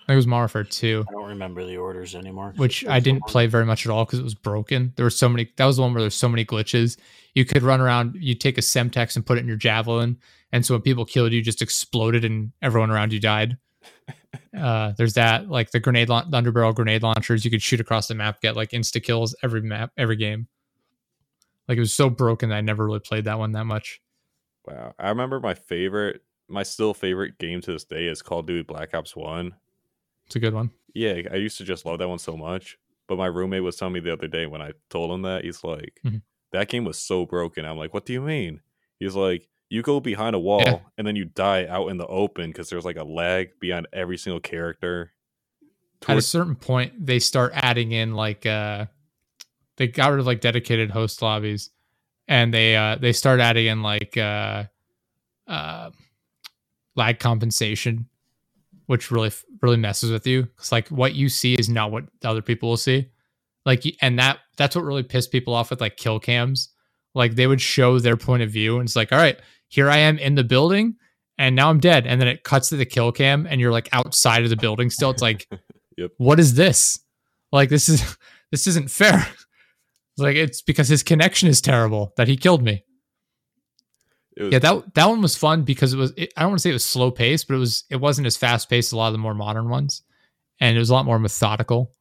I 0.06 0.12
think 0.12 0.14
it 0.14 0.16
was 0.18 0.26
Modern 0.28 0.42
Warfare 0.42 0.62
2, 0.62 1.04
I 1.08 1.12
don't 1.12 1.28
remember 1.30 1.64
the 1.64 1.78
orders 1.78 2.14
anymore. 2.14 2.52
which 2.56 2.86
I 2.86 3.00
didn't 3.00 3.22
long. 3.22 3.28
play 3.28 3.46
very 3.48 3.66
much 3.66 3.84
at 3.84 3.90
all 3.90 4.04
because 4.04 4.20
it 4.20 4.24
was 4.24 4.36
broken. 4.36 4.92
There 4.94 5.04
were 5.04 5.10
so 5.10 5.28
many. 5.28 5.50
That 5.56 5.64
was 5.64 5.76
the 5.76 5.82
one 5.82 5.94
where 5.94 6.00
there's 6.00 6.14
so 6.14 6.28
many 6.28 6.44
glitches. 6.44 6.96
You 7.34 7.44
could 7.44 7.64
run 7.64 7.80
around. 7.80 8.14
You 8.16 8.36
take 8.36 8.56
a 8.56 8.60
Semtex 8.60 9.16
and 9.16 9.26
put 9.26 9.36
it 9.36 9.40
in 9.40 9.48
your 9.48 9.56
javelin, 9.56 10.18
and 10.52 10.64
so 10.64 10.74
when 10.74 10.82
people 10.82 11.04
killed 11.04 11.32
you, 11.32 11.42
just 11.42 11.60
exploded 11.60 12.24
and 12.24 12.52
everyone 12.62 12.92
around 12.92 13.12
you 13.12 13.18
died. 13.18 13.58
uh, 14.56 14.92
there's 14.96 15.14
that 15.14 15.50
like 15.50 15.72
the 15.72 15.80
grenade 15.80 16.08
launch, 16.08 16.30
the 16.30 16.40
underbarrel 16.40 16.72
grenade 16.72 17.02
launchers. 17.02 17.44
You 17.44 17.50
could 17.50 17.62
shoot 17.62 17.80
across 17.80 18.06
the 18.06 18.14
map, 18.14 18.40
get 18.40 18.54
like 18.54 18.70
insta 18.70 19.02
kills 19.02 19.34
every 19.42 19.62
map, 19.62 19.90
every 19.98 20.16
game. 20.16 20.46
Like 21.66 21.78
it 21.78 21.80
was 21.80 21.92
so 21.92 22.10
broken 22.10 22.50
that 22.50 22.56
I 22.56 22.60
never 22.60 22.86
really 22.86 23.00
played 23.00 23.24
that 23.24 23.40
one 23.40 23.50
that 23.52 23.64
much. 23.64 24.00
Wow, 24.68 24.94
I 25.00 25.08
remember 25.08 25.40
my 25.40 25.54
favorite, 25.54 26.22
my 26.48 26.62
still 26.62 26.94
favorite 26.94 27.38
game 27.38 27.60
to 27.62 27.72
this 27.72 27.84
day 27.84 28.06
is 28.06 28.22
Call 28.22 28.38
of 28.40 28.46
Duty 28.46 28.62
Black 28.62 28.94
Ops 28.94 29.16
One. 29.16 29.54
It's 30.26 30.36
a 30.36 30.40
good 30.40 30.54
one. 30.54 30.70
Yeah, 30.94 31.20
I 31.30 31.36
used 31.36 31.58
to 31.58 31.64
just 31.64 31.84
love 31.86 31.98
that 31.98 32.08
one 32.08 32.18
so 32.18 32.36
much. 32.36 32.78
But 33.08 33.18
my 33.18 33.26
roommate 33.26 33.62
was 33.62 33.76
telling 33.76 33.94
me 33.94 34.00
the 34.00 34.12
other 34.12 34.26
day 34.26 34.46
when 34.46 34.60
I 34.60 34.72
told 34.90 35.12
him 35.12 35.22
that, 35.22 35.44
he's 35.44 35.62
like, 35.62 36.00
Mhm. 36.04 36.22
that 36.52 36.68
game 36.68 36.84
was 36.84 36.98
so 36.98 37.24
broken. 37.24 37.64
I'm 37.64 37.76
like, 37.76 37.94
what 37.94 38.04
do 38.04 38.12
you 38.12 38.20
mean? 38.20 38.60
He's 38.98 39.14
like, 39.14 39.48
you 39.68 39.82
go 39.82 40.00
behind 40.00 40.34
a 40.34 40.38
wall 40.40 40.90
and 40.98 41.06
then 41.06 41.14
you 41.16 41.24
die 41.24 41.66
out 41.66 41.88
in 41.88 41.98
the 41.98 42.06
open 42.06 42.50
because 42.50 42.68
there's 42.70 42.84
like 42.84 42.96
a 42.96 43.04
lag 43.04 43.50
behind 43.60 43.86
every 43.92 44.16
single 44.16 44.40
character. 44.40 45.12
At 46.08 46.16
a 46.16 46.22
certain 46.22 46.56
point, 46.56 47.06
they 47.06 47.18
start 47.18 47.52
adding 47.54 47.92
in 47.92 48.14
like 48.14 48.44
uh, 48.46 48.86
they 49.76 49.88
got 49.88 50.10
rid 50.10 50.20
of 50.20 50.26
like 50.26 50.40
dedicated 50.40 50.90
host 50.90 51.20
lobbies, 51.22 51.70
and 52.28 52.52
they 52.54 52.76
uh 52.76 52.96
they 52.96 53.12
start 53.12 53.40
adding 53.40 53.66
in 53.66 53.82
like 53.82 54.16
uh, 54.16 54.64
uh, 55.48 55.90
lag 56.94 57.18
compensation, 57.18 58.08
which 58.86 59.10
really 59.10 59.30
really 59.62 59.76
messes 59.76 60.10
with 60.10 60.26
you. 60.26 60.48
It's 60.58 60.72
like 60.72 60.88
what 60.88 61.14
you 61.14 61.28
see 61.28 61.54
is 61.54 61.68
not 61.68 61.90
what 61.90 62.04
the 62.20 62.28
other 62.28 62.42
people 62.42 62.68
will 62.70 62.76
see. 62.76 63.06
Like, 63.64 63.84
and 64.00 64.18
that 64.18 64.38
that's 64.56 64.76
what 64.76 64.84
really 64.84 65.02
pissed 65.02 65.32
people 65.32 65.54
off 65.54 65.70
with 65.70 65.80
like 65.80 65.96
kill 65.96 66.20
cams. 66.20 66.70
Like 67.14 67.34
they 67.34 67.46
would 67.46 67.60
show 67.60 67.98
their 67.98 68.16
point 68.16 68.42
of 68.42 68.50
view, 68.50 68.78
and 68.78 68.86
it's 68.86 68.96
like, 68.96 69.12
all 69.12 69.18
right, 69.18 69.38
here 69.68 69.90
I 69.90 69.98
am 69.98 70.18
in 70.18 70.34
the 70.34 70.44
building, 70.44 70.96
and 71.38 71.56
now 71.56 71.70
I'm 71.70 71.80
dead. 71.80 72.06
And 72.06 72.20
then 72.20 72.28
it 72.28 72.44
cuts 72.44 72.68
to 72.68 72.76
the 72.76 72.84
kill 72.86 73.10
cam, 73.12 73.46
and 73.46 73.60
you're 73.60 73.72
like 73.72 73.88
outside 73.92 74.44
of 74.44 74.50
the 74.50 74.56
building 74.56 74.90
still. 74.90 75.10
It's 75.10 75.22
like, 75.22 75.48
Yep. 75.98 76.10
what 76.18 76.38
is 76.38 76.54
this? 76.54 77.00
Like 77.52 77.70
this 77.70 77.88
is 77.88 78.16
this 78.50 78.66
isn't 78.66 78.90
fair. 78.90 79.26
It's 80.18 80.22
like 80.22 80.36
it's 80.36 80.62
because 80.62 80.88
his 80.88 81.02
connection 81.02 81.46
is 81.46 81.60
terrible 81.60 82.14
that 82.16 82.26
he 82.26 82.38
killed 82.38 82.62
me. 82.62 82.82
Was, 84.44 84.52
Yeah, 84.52 84.58
that 84.60 84.94
that 84.94 85.06
one 85.08 85.22
was 85.22 85.36
fun 85.36 85.62
because 85.62 85.92
it 85.92 85.96
was. 85.96 86.12
It, 86.16 86.32
I 86.36 86.42
don't 86.42 86.50
want 86.50 86.58
to 86.58 86.62
say 86.62 86.70
it 86.70 86.74
was 86.74 86.84
slow 86.84 87.10
paced, 87.10 87.48
but 87.48 87.54
it 87.54 87.58
was. 87.58 87.84
It 87.90 87.96
wasn't 87.96 88.26
as 88.26 88.36
fast 88.36 88.68
paced 88.68 88.88
as 88.88 88.92
a 88.92 88.96
lot 88.96 89.08
of 89.08 89.12
the 89.12 89.18
more 89.18 89.34
modern 89.34 89.68
ones, 89.68 90.02
and 90.60 90.76
it 90.76 90.78
was 90.78 90.90
a 90.90 90.94
lot 90.94 91.04
more 91.06 91.18
methodical. 91.18 91.92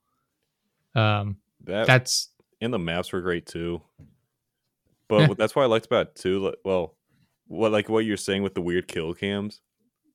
Um, 0.95 1.37
that, 1.65 1.87
that's 1.87 2.29
and 2.61 2.73
the 2.73 2.79
maps 2.79 3.11
were 3.11 3.21
great 3.21 3.45
too. 3.45 3.81
But 5.07 5.27
Yeah. 5.29 5.33
that's 5.37 5.55
what 5.55 5.63
I 5.63 5.67
liked 5.67 5.85
about 5.85 6.07
it 6.07 6.15
too. 6.15 6.53
Well, 6.63 6.95
what 7.47 7.71
like 7.71 7.89
what 7.89 8.05
you're 8.05 8.17
saying 8.17 8.43
with 8.43 8.55
the 8.55 8.61
weird 8.61 8.87
kill 8.87 9.13
cams. 9.13 9.61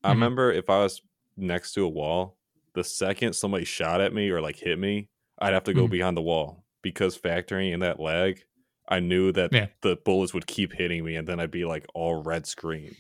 I 0.03 0.09
Mhm. 0.11 0.15
remember 0.15 0.53
if 0.53 0.71
I 0.71 0.79
was 0.83 1.03
next 1.37 1.73
to 1.75 1.85
a 1.85 1.89
wall, 1.89 2.39
the 2.75 2.83
second 2.85 3.35
somebody 3.35 3.65
shot 3.65 4.01
at 4.01 4.13
me 4.15 4.31
or 4.31 4.41
like 4.41 4.57
hit 4.57 4.79
me, 4.79 5.09
I'd 5.39 5.53
have 5.53 5.65
to 5.65 5.75
go 5.75 5.87
Mhm. 5.87 5.91
behind 5.91 6.17
the 6.17 6.23
wall 6.23 6.65
because 6.83 7.17
factoring 7.19 7.73
in 7.73 7.81
that 7.81 8.01
lag, 8.01 8.43
I 8.91 9.01
knew 9.01 9.31
that 9.33 9.53
Yeah. 9.53 9.69
the 9.83 9.97
bullets 9.97 10.35
would 10.35 10.47
keep 10.47 10.73
hitting 10.73 11.05
me 11.05 11.15
and 11.17 11.27
then 11.29 11.39
I'd 11.41 11.51
be 11.51 11.65
like 11.65 11.87
all 11.95 12.23
red 12.23 12.47
screened. 12.47 12.97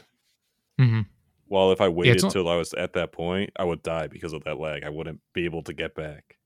mhm. 0.80 1.06
While 1.48 1.72
if 1.72 1.80
I 1.80 1.88
waited 1.88 2.30
till 2.30 2.48
I 2.48 2.54
was 2.56 2.72
at 2.74 2.92
that 2.92 3.10
point, 3.10 3.50
I 3.56 3.64
would 3.64 3.82
die 3.82 4.06
because 4.06 4.32
of 4.32 4.44
that 4.44 4.58
lag. 4.60 4.84
I 4.84 4.88
wouldn't 4.88 5.20
be 5.34 5.44
able 5.46 5.62
to 5.64 5.72
get 5.72 5.94
back. 5.94 6.36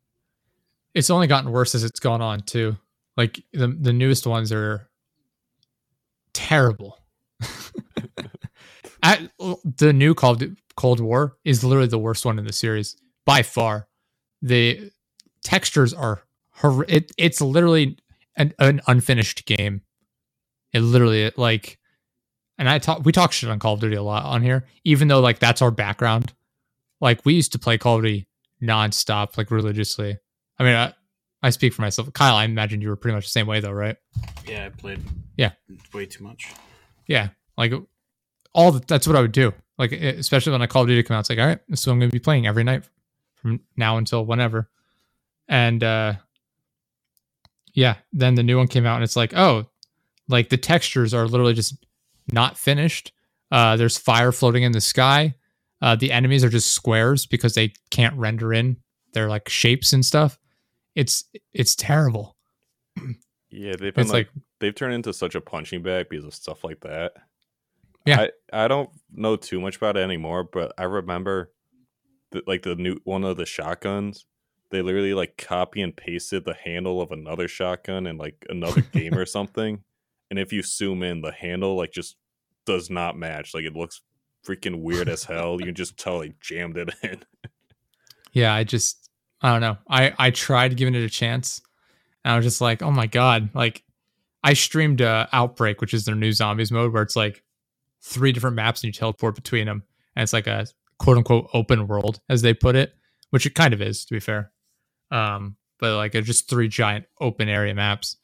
it's 0.95 1.11
only 1.11 1.27
gotten 1.27 1.51
worse 1.53 1.75
as 1.75 1.85
it's 1.85 2.01
gone 2.01 2.23
on 2.23 2.41
too. 2.41 2.77
Like 3.17 3.43
the 3.53 3.67
the 3.69 3.93
newest 3.93 4.27
ones 4.27 4.51
are 4.53 4.89
terrible. 6.33 6.99
The 9.77 9.93
new 9.93 10.15
Call 10.15 10.39
Cold 10.77 11.01
War 11.01 11.37
is 11.45 11.63
literally 11.63 11.89
the 11.89 11.99
worst 11.99 12.25
one 12.25 12.39
in 12.39 12.47
the 12.47 12.53
series 12.55 12.97
by 13.27 13.43
far. 13.43 13.87
The 14.41 14.91
textures 15.43 15.93
are 15.93 16.23
hor- 16.53 16.87
it, 16.89 17.13
it's 17.19 17.41
literally 17.43 17.99
an, 18.37 18.55
an 18.59 18.81
unfinished 18.87 19.45
game. 19.47 19.83
It 20.73 20.81
literally 20.81 21.31
like, 21.37 21.79
and 22.59 22.69
I 22.69 22.79
talk 22.79 23.05
we 23.05 23.13
talk 23.13 23.33
shit 23.33 23.51
on 23.51 23.59
Call 23.59 23.75
of 23.75 23.81
Duty 23.81 23.97
a 23.97 24.03
lot 24.03 24.25
on 24.25 24.43
here, 24.43 24.65
even 24.85 25.09
though 25.09 25.21
like 25.21 25.39
that's 25.39 25.63
our 25.63 25.71
background. 25.71 26.33
Like 27.01 27.25
we 27.25 27.35
used 27.35 27.53
to 27.53 27.59
play 27.59 27.79
Call 27.79 27.97
of 27.97 28.03
Duty 28.03 28.27
nonstop, 28.63 29.37
like 29.37 29.51
religiously. 29.51 30.19
I 30.59 30.65
mean, 30.65 30.75
I, 30.75 30.93
I 31.43 31.51
speak 31.51 31.75
for 31.75 31.83
myself. 31.83 32.13
Kyle, 32.13 32.37
I 32.37 32.45
imagine 32.45 32.81
you 32.81 32.89
were 32.89 32.97
pretty 32.97 33.15
much 33.15 33.25
the 33.27 33.31
same 33.31 33.47
way 33.47 33.61
though, 33.61 33.73
right? 33.73 33.97
Yeah, 34.47 34.67
I 34.67 34.69
played. 34.71 35.01
Yeah. 35.37 35.53
way 35.93 36.07
too 36.07 36.25
much. 36.25 36.49
Yeah, 37.07 37.29
like 37.57 37.73
all 38.53 38.73
the, 38.73 38.81
that's 38.87 39.07
what 39.07 39.17
I 39.17 39.21
would 39.21 39.33
do. 39.33 39.53
Like 39.79 39.93
especially 39.93 40.53
when 40.53 40.63
I 40.63 40.67
Call 40.67 40.83
of 40.83 40.89
Duty 40.89 41.03
come 41.03 41.17
out, 41.17 41.21
it's 41.21 41.31
like, 41.31 41.39
all 41.39 41.47
right, 41.47 41.61
this 41.69 41.81
is 41.81 41.87
what 41.87 41.95
I'm 41.95 41.99
going 42.01 42.11
to 42.11 42.15
be 42.15 42.21
playing 42.21 42.47
every 42.47 42.65
night 42.65 42.85
from 43.35 43.61
now 43.77 43.99
until 43.99 44.25
whenever. 44.25 44.71
And 45.49 45.85
uh 45.85 46.15
yeah, 47.75 47.97
then 48.13 48.35
the 48.37 48.43
new 48.43 48.57
one 48.57 48.69
came 48.69 48.87
out, 48.87 48.95
and 48.95 49.05
it's 49.05 49.17
like, 49.17 49.35
oh, 49.37 49.67
like 50.29 50.49
the 50.49 50.57
textures 50.57 51.13
are 51.13 51.27
literally 51.27 51.55
just 51.55 51.85
not 52.33 52.57
finished. 52.57 53.13
Uh 53.51 53.77
There's 53.77 53.99
fire 53.99 54.33
floating 54.33 54.63
in 54.63 54.73
the 54.73 54.81
sky. 54.81 55.35
uh, 55.83 55.95
the 55.97 56.11
enemies 56.13 56.43
are 56.43 56.49
just 56.49 56.73
squares 56.73 57.27
because 57.27 57.55
they 57.55 57.73
can't 57.91 58.17
render 58.17 58.55
in 58.55 58.79
their 59.13 59.29
like 59.29 59.49
shapes 59.51 59.93
and 59.93 60.05
stuff. 60.05 60.39
It's 60.95 61.25
it's 61.53 61.77
terrible. 61.77 62.37
Yeah, 63.51 63.77
they've 63.79 63.95
been 63.95 64.09
like, 64.09 64.29
like 64.35 64.45
they've 64.61 64.75
turned 64.75 64.95
into 64.95 65.13
such 65.13 65.35
a 65.35 65.41
punching 65.43 65.83
bag 65.83 66.09
because 66.09 66.25
of 66.25 66.35
stuff 66.35 66.65
like 66.65 66.81
that. 66.81 67.13
Yeah. 68.07 68.29
I, 68.53 68.65
I 68.65 68.69
don't 68.69 68.91
know 69.13 69.37
too 69.37 69.61
much 69.61 69.77
about 69.77 69.97
it 69.97 70.01
anymore, 70.01 70.45
but 70.45 70.73
I 70.79 70.85
remember 70.85 71.53
like 72.47 72.63
the 72.63 72.75
new 72.77 72.99
one 73.05 73.25
of 73.25 73.37
the 73.37 73.47
shotguns, 73.47 74.25
they 74.75 74.83
literally 74.83 75.15
like 75.15 75.37
copy 75.37 75.81
and 75.81 75.97
pasted 75.97 76.45
the 76.45 76.55
handle 76.55 77.01
of 77.01 77.13
another 77.13 77.47
shotgun 77.47 78.07
in 78.07 78.17
like 78.17 78.45
another 78.49 78.81
game 78.81 79.15
or 79.15 79.25
something. 79.27 79.83
And 80.31 80.39
if 80.39 80.53
you 80.53 80.63
zoom 80.63 81.03
in, 81.03 81.21
the 81.21 81.33
handle 81.33 81.77
like 81.77 81.93
just 81.93 82.17
does 82.67 82.91
not 82.91 83.17
match. 83.17 83.55
Like 83.55 83.65
it 83.65 83.77
looks 83.77 84.01
freaking 84.45 84.83
weird 84.83 85.09
as 85.09 85.25
hell. 85.25 85.59
You 85.61 85.67
can 85.67 85.75
just 85.75 85.97
tell 85.97 86.19
they 86.19 86.35
jammed 86.41 86.77
it 86.77 86.91
in. 87.03 87.23
yeah, 88.33 88.53
I 88.53 88.65
just 88.65 89.11
I 89.41 89.53
don't 89.53 89.61
know. 89.61 89.77
I 89.89 90.13
I 90.19 90.31
tried 90.31 90.77
giving 90.77 90.95
it 90.95 91.05
a 91.05 91.11
chance, 91.11 91.61
and 92.25 92.33
I 92.33 92.37
was 92.37 92.45
just 92.45 92.61
like, 92.61 92.83
oh 92.83 92.91
my 92.91 93.07
god! 93.07 93.51
Like 93.55 93.85
I 94.43 94.55
streamed 94.55 95.03
uh, 95.03 95.27
Outbreak, 95.33 95.81
which 95.81 95.95
is 95.95 96.05
their 96.05 96.15
new 96.15 96.33
zombies 96.33 96.73
mode, 96.73 96.93
where 96.93 97.03
it's 97.03 97.17
like 97.17 97.45
three 98.03 98.33
different 98.33 98.57
maps 98.57 98.83
and 98.83 98.89
you 98.89 98.93
teleport 98.93 99.37
between 99.37 99.67
them, 99.67 99.85
and 100.17 100.23
it's 100.25 100.33
like 100.33 100.47
a 100.47 100.67
quote 100.99 101.17
unquote 101.17 101.49
open 101.53 101.87
world 101.87 102.21
as 102.29 102.43
they 102.43 102.55
put 102.55 102.75
it, 102.75 102.95
which 103.31 103.47
it 103.47 103.55
kind 103.55 103.73
of 103.73 103.81
is 103.81 104.05
to 104.07 104.15
be 104.15 104.21
fair. 104.21 104.51
Um, 105.15 105.57
but 105.79 105.97
like 105.97 106.13
just 106.13 106.51
three 106.51 106.67
giant 106.67 107.07
open 107.21 107.49
area 107.49 107.75
maps, 107.75 108.17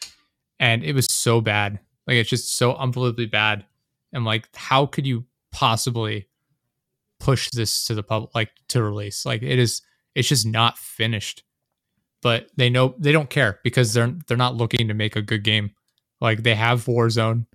and 0.58 0.82
it 0.82 0.92
was 0.92 1.06
so 1.06 1.40
bad. 1.40 1.78
Like 2.06 2.16
it's 2.16 2.30
just 2.30 2.56
so 2.56 2.74
unbelievably 2.74 3.26
bad. 3.26 3.64
And 4.12 4.24
like, 4.24 4.48
how 4.56 4.86
could 4.86 5.06
you 5.06 5.24
possibly 5.52 6.28
push 7.20 7.48
this 7.50 7.84
to 7.84 7.94
the 7.94 8.02
public, 8.02 8.34
like 8.34 8.50
to 8.70 8.82
release? 8.82 9.24
Like 9.24 9.42
it 9.42 9.58
is, 9.58 9.82
it's 10.16 10.28
just 10.28 10.46
not 10.46 10.78
finished. 10.78 11.44
But 12.22 12.48
they 12.56 12.68
know 12.68 12.94
they 12.98 13.12
don't 13.12 13.30
care 13.30 13.60
because 13.62 13.94
they're 13.94 14.12
they're 14.26 14.36
not 14.36 14.56
looking 14.56 14.88
to 14.88 14.94
make 14.94 15.14
a 15.14 15.22
good 15.22 15.44
game. 15.44 15.70
Like 16.20 16.42
they 16.42 16.56
have 16.56 16.84
Warzone, 16.86 17.46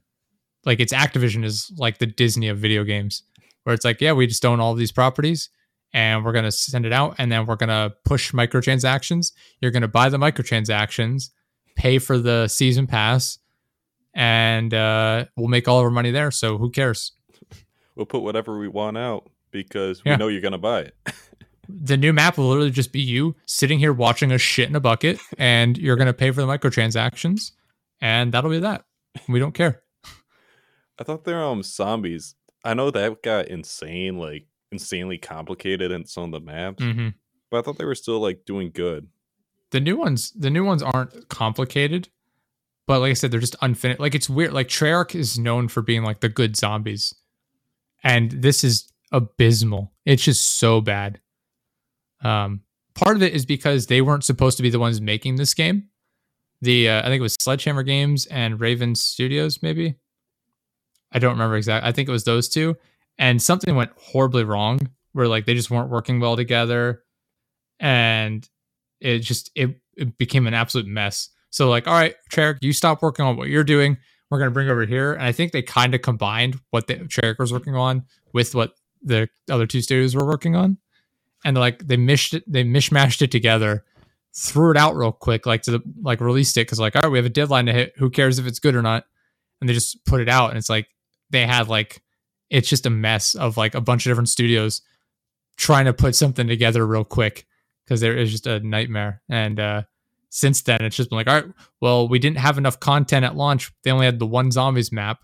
like 0.65 0.79
it's 0.79 0.93
Activision 0.93 1.43
is 1.43 1.71
like 1.77 1.97
the 1.97 2.07
Disney 2.07 2.47
of 2.47 2.57
video 2.57 2.83
games, 2.85 3.23
where 3.63 3.75
it's 3.75 3.85
like, 3.85 3.99
yeah, 3.99 4.13
we 4.13 4.27
just 4.27 4.45
own 4.45 4.61
all 4.61 4.73
these 4.75 4.93
properties 4.93 5.49
and 5.95 6.25
we're 6.25 6.33
gonna 6.33 6.51
send 6.51 6.85
it 6.85 6.91
out, 6.91 7.15
and 7.17 7.31
then 7.31 7.45
we're 7.45 7.55
gonna 7.55 7.93
push 8.03 8.33
microtransactions. 8.33 9.31
You're 9.61 9.71
gonna 9.71 9.87
buy 9.87 10.09
the 10.09 10.17
microtransactions, 10.17 11.29
pay 11.77 11.99
for 11.99 12.17
the 12.19 12.47
season 12.49 12.85
pass, 12.85 13.39
and 14.13 14.73
uh, 14.73 15.25
we'll 15.37 15.47
make 15.47 15.67
all 15.69 15.79
of 15.79 15.85
our 15.85 15.89
money 15.91 16.11
there. 16.11 16.31
So 16.31 16.57
who 16.57 16.69
cares? 16.69 17.13
We'll 17.95 18.05
put 18.05 18.23
whatever 18.23 18.59
we 18.59 18.67
want 18.67 18.97
out 18.97 19.29
because 19.51 20.03
we 20.03 20.11
Yeah. 20.11 20.17
know 20.17 20.27
you're 20.27 20.41
gonna 20.41 20.57
buy 20.57 20.81
it. 20.81 20.95
The 21.67 21.97
new 21.97 22.13
map 22.13 22.37
will 22.37 22.47
literally 22.49 22.69
just 22.69 22.91
be 22.91 23.01
you 23.01 23.35
sitting 23.47 23.79
here 23.79 23.91
watching 23.91 24.31
a 24.31 24.37
shit 24.37 24.69
in 24.69 24.75
a 24.75 24.79
bucket, 24.79 25.17
and 25.39 25.75
you're 25.79 25.95
gonna 25.95 26.13
pay 26.13 26.29
for 26.29 26.41
the 26.41 26.45
microtransactions, 26.47 27.53
and 27.99 28.31
that'll 28.31 28.51
be 28.51 28.59
that. 28.59 28.85
We 29.27 29.39
don't 29.39 29.53
care. 29.55 29.81
I 30.99 31.03
thought 31.03 31.23
they're 31.23 31.43
um 31.43 31.63
zombies. 31.63 32.35
I 32.63 32.75
know 32.75 32.91
that 32.91 33.23
got 33.23 33.47
insane, 33.47 34.19
like 34.19 34.45
insanely 34.75 35.17
complicated 35.17 35.91
in 35.91 36.05
some 36.05 36.25
of 36.25 36.31
the 36.31 36.39
maps, 36.39 36.83
hmm 36.83 37.09
but 37.51 37.59
I 37.59 37.61
thought 37.61 37.77
they 37.77 37.85
were 37.85 37.95
still 37.95 38.19
like 38.19 38.39
doing 38.45 38.71
good. 38.71 39.07
the 39.71 39.79
new 39.79 39.97
ones 39.97 40.31
the 40.31 40.49
new 40.49 40.63
ones 40.65 40.81
aren't 40.83 41.29
complicated 41.29 42.09
but 42.87 42.99
like 42.99 43.11
i 43.11 43.13
said 43.13 43.31
they're 43.31 43.39
just 43.47 43.55
unfinished 43.61 43.99
like 43.99 44.15
it's 44.15 44.29
weird 44.29 44.53
like 44.53 44.67
treyarch 44.67 45.15
is 45.15 45.37
known 45.39 45.67
for 45.67 45.81
being 45.81 46.03
like 46.03 46.19
the 46.21 46.29
good 46.29 46.55
zombies 46.55 47.13
and 48.03 48.31
this 48.31 48.63
is 48.63 48.91
abysmal. 49.11 49.91
It's 50.05 50.23
just 50.23 50.57
so 50.59 50.81
bad. 50.81 51.19
Um 52.21 52.61
part 52.93 53.15
of 53.15 53.23
it 53.23 53.33
is 53.33 53.45
because 53.45 53.87
they 53.87 54.01
weren't 54.01 54.23
supposed 54.23 54.57
to 54.57 54.63
be 54.63 54.69
the 54.69 54.79
ones 54.79 54.99
making 55.01 55.35
this 55.37 55.53
game. 55.53 55.89
The 56.61 56.89
uh, 56.89 56.99
i 57.01 57.05
think 57.09 57.19
it 57.19 57.27
was 57.29 57.35
sledgehammer 57.41 57.83
games 57.83 58.25
and 58.27 58.59
raven 58.59 58.95
studios 58.95 59.61
maybe? 59.61 59.95
I 61.11 61.19
don't 61.19 61.33
remember 61.37 61.55
exactly 61.57 61.87
i 61.89 61.91
think 61.93 62.09
it 62.09 62.11
was 62.11 62.23
those 62.25 62.49
two 62.49 62.75
and 63.17 63.41
something 63.41 63.75
went 63.75 63.91
horribly 63.97 64.43
wrong 64.43 64.79
where 65.13 65.27
like 65.27 65.45
they 65.45 65.53
just 65.53 65.71
weren't 65.71 65.89
working 65.89 66.19
well 66.19 66.35
together 66.35 67.03
and 67.79 68.47
it 68.99 69.19
just 69.19 69.51
it, 69.55 69.79
it 69.95 70.17
became 70.17 70.47
an 70.47 70.53
absolute 70.53 70.87
mess. 70.87 71.29
So 71.49 71.69
like, 71.69 71.87
all 71.87 71.93
right, 71.93 72.15
Treyarch, 72.31 72.57
you 72.61 72.73
stop 72.73 73.01
working 73.01 73.25
on 73.25 73.37
what 73.37 73.47
you're 73.47 73.63
doing. 73.63 73.97
We're 74.29 74.39
gonna 74.39 74.51
bring 74.51 74.69
over 74.69 74.85
here, 74.85 75.13
and 75.13 75.23
I 75.23 75.31
think 75.31 75.51
they 75.51 75.61
kind 75.61 75.93
of 75.93 76.01
combined 76.01 76.59
what 76.71 76.87
the 76.87 76.95
Treyarch 76.95 77.37
was 77.39 77.53
working 77.53 77.75
on 77.75 78.03
with 78.33 78.55
what 78.55 78.73
the 79.01 79.29
other 79.49 79.67
two 79.67 79.81
studios 79.81 80.15
were 80.15 80.25
working 80.25 80.55
on, 80.55 80.77
and 81.45 81.55
like 81.55 81.87
they 81.87 81.95
mished 81.95 82.33
it, 82.33 82.43
they 82.47 82.63
mishmashed 82.63 83.21
it 83.21 83.31
together, 83.31 83.85
threw 84.35 84.71
it 84.71 84.77
out 84.77 84.95
real 84.95 85.11
quick, 85.11 85.45
like 85.45 85.61
to 85.63 85.71
the 85.71 85.81
like 86.01 86.21
released 86.21 86.57
it 86.57 86.61
because 86.61 86.79
like, 86.79 86.95
all 86.95 87.03
right, 87.03 87.11
we 87.11 87.19
have 87.19 87.25
a 87.25 87.29
deadline 87.29 87.67
to 87.67 87.73
hit. 87.73 87.93
Who 87.97 88.09
cares 88.09 88.39
if 88.39 88.47
it's 88.47 88.59
good 88.59 88.75
or 88.75 88.81
not? 88.81 89.05
And 89.61 89.69
they 89.69 89.73
just 89.73 90.03
put 90.05 90.21
it 90.21 90.27
out, 90.27 90.49
and 90.49 90.57
it's 90.57 90.69
like 90.69 90.87
they 91.29 91.45
had 91.45 91.69
like 91.69 92.01
it's 92.49 92.69
just 92.69 92.85
a 92.85 92.89
mess 92.89 93.35
of 93.35 93.57
like 93.57 93.75
a 93.75 93.81
bunch 93.81 94.05
of 94.05 94.09
different 94.09 94.29
studios 94.29 94.81
trying 95.57 95.85
to 95.85 95.93
put 95.93 96.15
something 96.15 96.47
together 96.47 96.85
real 96.85 97.03
quick 97.03 97.45
because 97.83 98.01
there 98.01 98.17
is 98.17 98.31
just 98.31 98.47
a 98.47 98.59
nightmare. 98.59 99.21
And 99.29 99.59
uh, 99.59 99.83
since 100.29 100.61
then, 100.63 100.81
it's 100.81 100.95
just 100.95 101.09
been 101.09 101.17
like, 101.17 101.27
all 101.27 101.35
right, 101.35 101.53
well, 101.81 102.07
we 102.07 102.19
didn't 102.19 102.37
have 102.37 102.57
enough 102.57 102.79
content 102.79 103.25
at 103.25 103.35
launch. 103.35 103.71
They 103.83 103.91
only 103.91 104.05
had 104.05 104.19
the 104.19 104.25
one 104.25 104.51
zombies 104.51 104.91
map. 104.91 105.19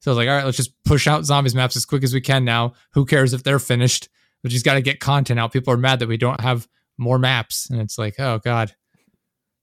So 0.00 0.10
I 0.10 0.12
was 0.12 0.18
like, 0.18 0.28
all 0.28 0.36
right, 0.36 0.44
let's 0.44 0.58
just 0.58 0.82
push 0.84 1.06
out 1.06 1.24
zombies 1.24 1.54
maps 1.54 1.76
as 1.76 1.86
quick 1.86 2.04
as 2.04 2.12
we 2.12 2.20
can 2.20 2.44
now. 2.44 2.74
Who 2.92 3.06
cares 3.06 3.32
if 3.32 3.42
they're 3.42 3.58
finished? 3.58 4.08
We 4.42 4.50
just 4.50 4.64
got 4.64 4.74
to 4.74 4.82
get 4.82 5.00
content 5.00 5.40
out. 5.40 5.52
People 5.52 5.72
are 5.72 5.78
mad 5.78 5.98
that 6.00 6.08
we 6.08 6.18
don't 6.18 6.40
have 6.42 6.68
more 6.98 7.18
maps. 7.18 7.70
And 7.70 7.80
it's 7.80 7.98
like, 7.98 8.20
oh, 8.20 8.38
God. 8.38 8.74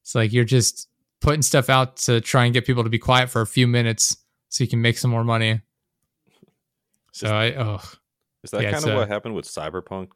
It's 0.01 0.15
like 0.15 0.33
you're 0.33 0.43
just 0.43 0.89
putting 1.21 1.43
stuff 1.43 1.69
out 1.69 1.97
to 1.97 2.19
try 2.19 2.45
and 2.45 2.53
get 2.53 2.65
people 2.65 2.83
to 2.83 2.89
be 2.89 2.97
quiet 2.97 3.29
for 3.29 3.41
a 3.41 3.47
few 3.47 3.67
minutes 3.67 4.17
so 4.49 4.63
you 4.63 4.69
can 4.69 4.81
make 4.81 4.97
some 4.97 5.11
more 5.11 5.23
money. 5.23 5.61
So 7.11 7.27
I, 7.27 7.53
oh, 7.55 7.81
Is 8.43 8.51
that 8.51 8.63
Yeah, 8.63 8.71
kind 8.71 8.85
of 8.85 8.91
uh, 8.91 8.95
what 8.95 9.07
happened 9.09 9.35
with 9.35 9.45
Cyberpunk? 9.45 10.09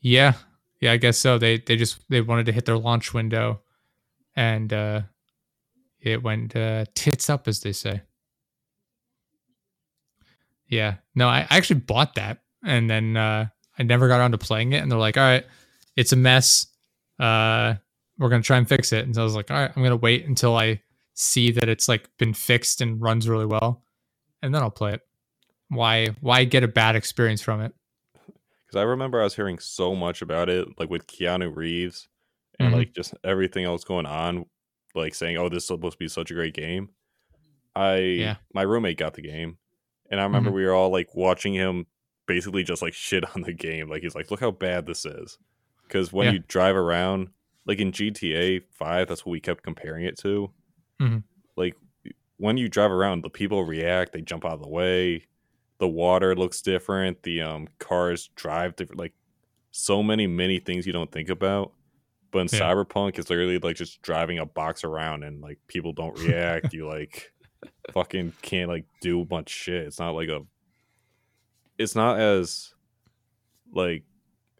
Yeah. 0.00 0.34
Yeah, 0.80 0.92
I 0.92 0.96
guess 0.96 1.16
so. 1.18 1.38
They 1.38 1.58
they 1.58 1.76
just 1.76 2.00
they 2.10 2.20
wanted 2.20 2.46
to 2.46 2.52
hit 2.52 2.64
their 2.64 2.76
launch 2.78 3.14
window 3.14 3.60
and 4.34 4.72
uh 4.72 5.02
it 6.00 6.22
went 6.22 6.56
uh 6.56 6.86
tits 6.94 7.30
up 7.30 7.46
as 7.46 7.60
they 7.60 7.72
say. 7.72 8.02
Yeah. 10.66 10.96
No, 11.14 11.28
I, 11.28 11.46
I 11.48 11.56
actually 11.56 11.80
bought 11.80 12.16
that 12.16 12.38
and 12.64 12.90
then 12.90 13.16
uh 13.16 13.46
I 13.78 13.82
never 13.84 14.08
got 14.08 14.18
around 14.18 14.32
to 14.32 14.38
playing 14.38 14.72
it 14.72 14.82
and 14.82 14.90
they're 14.90 14.98
like, 14.98 15.16
"All 15.16 15.22
right, 15.22 15.46
it's 15.96 16.12
a 16.12 16.16
mess. 16.16 16.66
Uh 17.20 17.74
we're 18.18 18.28
to 18.42 18.46
try 18.46 18.56
and 18.58 18.68
fix 18.68 18.92
it." 18.92 19.04
And 19.04 19.14
so 19.14 19.20
I 19.20 19.24
was 19.24 19.36
like, 19.36 19.50
"All 19.50 19.56
right, 19.56 19.70
I'm 19.74 19.82
to 19.84 19.96
wait 19.96 20.26
until 20.26 20.56
I 20.56 20.82
see 21.14 21.52
that 21.52 21.68
it's 21.68 21.88
like 21.88 22.08
been 22.18 22.34
fixed 22.34 22.80
and 22.80 23.00
runs 23.00 23.28
really 23.28 23.46
well 23.46 23.84
and 24.42 24.54
then 24.54 24.62
I'll 24.62 24.70
play 24.70 24.94
it." 24.94 25.00
Why 25.68 26.08
why 26.20 26.44
get 26.44 26.62
a 26.64 26.68
bad 26.68 26.96
experience 26.96 27.40
from 27.40 27.60
it? 27.60 27.72
Because 28.14 28.76
I 28.76 28.82
remember 28.82 29.20
I 29.20 29.24
was 29.24 29.36
hearing 29.36 29.58
so 29.58 29.94
much 29.94 30.22
about 30.22 30.48
it, 30.48 30.68
like 30.78 30.90
with 30.90 31.06
Keanu 31.06 31.54
Reeves 31.54 32.08
and 32.58 32.72
Mhm. 32.72 32.76
like 32.76 32.92
just 32.92 33.14
everything 33.24 33.64
else 33.64 33.84
going 33.84 34.06
on, 34.06 34.46
like 34.94 35.14
saying, 35.14 35.36
"Oh, 35.38 35.48
this 35.48 35.62
is 35.62 35.66
supposed 35.68 35.94
to 35.94 35.98
be 35.98 36.08
such 36.08 36.30
a 36.30 36.34
great 36.34 36.54
game." 36.54 36.90
I 37.74 37.96
Yeah. 37.98 38.36
my 38.52 38.62
roommate 38.62 38.98
got 38.98 39.14
the 39.14 39.22
game, 39.22 39.58
and 40.10 40.20
I 40.20 40.24
remember 40.24 40.50
Mhm. 40.50 40.54
we 40.54 40.64
were 40.64 40.74
all 40.74 40.90
like 40.90 41.14
watching 41.14 41.54
him 41.54 41.86
basically 42.26 42.62
just 42.64 42.82
like 42.82 42.92
shit 42.94 43.24
on 43.34 43.42
the 43.42 43.52
game. 43.52 43.88
Like 43.88 44.02
he's 44.02 44.14
like, 44.14 44.30
"Look 44.30 44.40
how 44.40 44.50
bad 44.50 44.86
this 44.86 45.04
is," 45.06 45.38
because 45.84 46.12
when 46.12 46.26
Yeah. 46.26 46.32
you 46.32 46.38
drive 46.40 46.76
around, 46.76 47.30
like 47.64 47.78
in 47.78 47.92
GTA 47.92 48.60
Five, 48.72 49.08
that's 49.08 49.24
what 49.24 49.32
we 49.32 49.40
kept 49.40 49.62
comparing 49.62 50.04
it 50.04 50.18
to. 50.18 50.52
Mhm. 51.00 51.24
Like 51.56 51.76
when 52.42 52.56
you 52.56 52.68
drive 52.68 52.90
around, 52.90 53.22
the 53.22 53.30
people 53.30 53.64
react, 53.64 54.12
they 54.12 54.20
jump 54.20 54.44
out 54.44 54.54
of 54.54 54.60
the 54.62 54.68
way. 54.68 55.26
The 55.78 55.86
water 55.88 56.34
looks 56.34 56.60
different. 56.60 57.22
The 57.22 57.40
um 57.42 57.68
cars 57.78 58.28
drive 58.34 58.74
different. 58.76 58.98
Like 58.98 59.14
so 59.70 60.02
many 60.02 60.26
many 60.26 60.58
things 60.58 60.86
you 60.86 60.92
don't 60.92 61.10
think 61.12 61.28
about. 61.28 61.72
But 62.32 62.40
in 62.40 62.48
Yeah. 62.52 62.60
Cyberpunk, 62.60 63.18
it's 63.18 63.30
literally 63.30 63.58
like 63.58 63.76
just 63.76 64.02
driving 64.02 64.38
a 64.38 64.46
box 64.46 64.82
around 64.84 65.22
and 65.22 65.40
like 65.40 65.58
people 65.68 65.92
don't 65.92 66.18
react. 66.18 66.72
you 66.72 66.86
like 66.88 67.32
fucking 67.92 68.32
can't 68.42 68.68
like 68.68 68.86
do 69.00 69.24
much 69.30 69.48
shit. 69.50 69.86
It's 69.86 69.98
not 70.00 70.14
like 70.16 70.28
a. 70.28 70.40
It's 71.78 71.94
not 71.94 72.18
as 72.18 72.74
like 73.72 74.02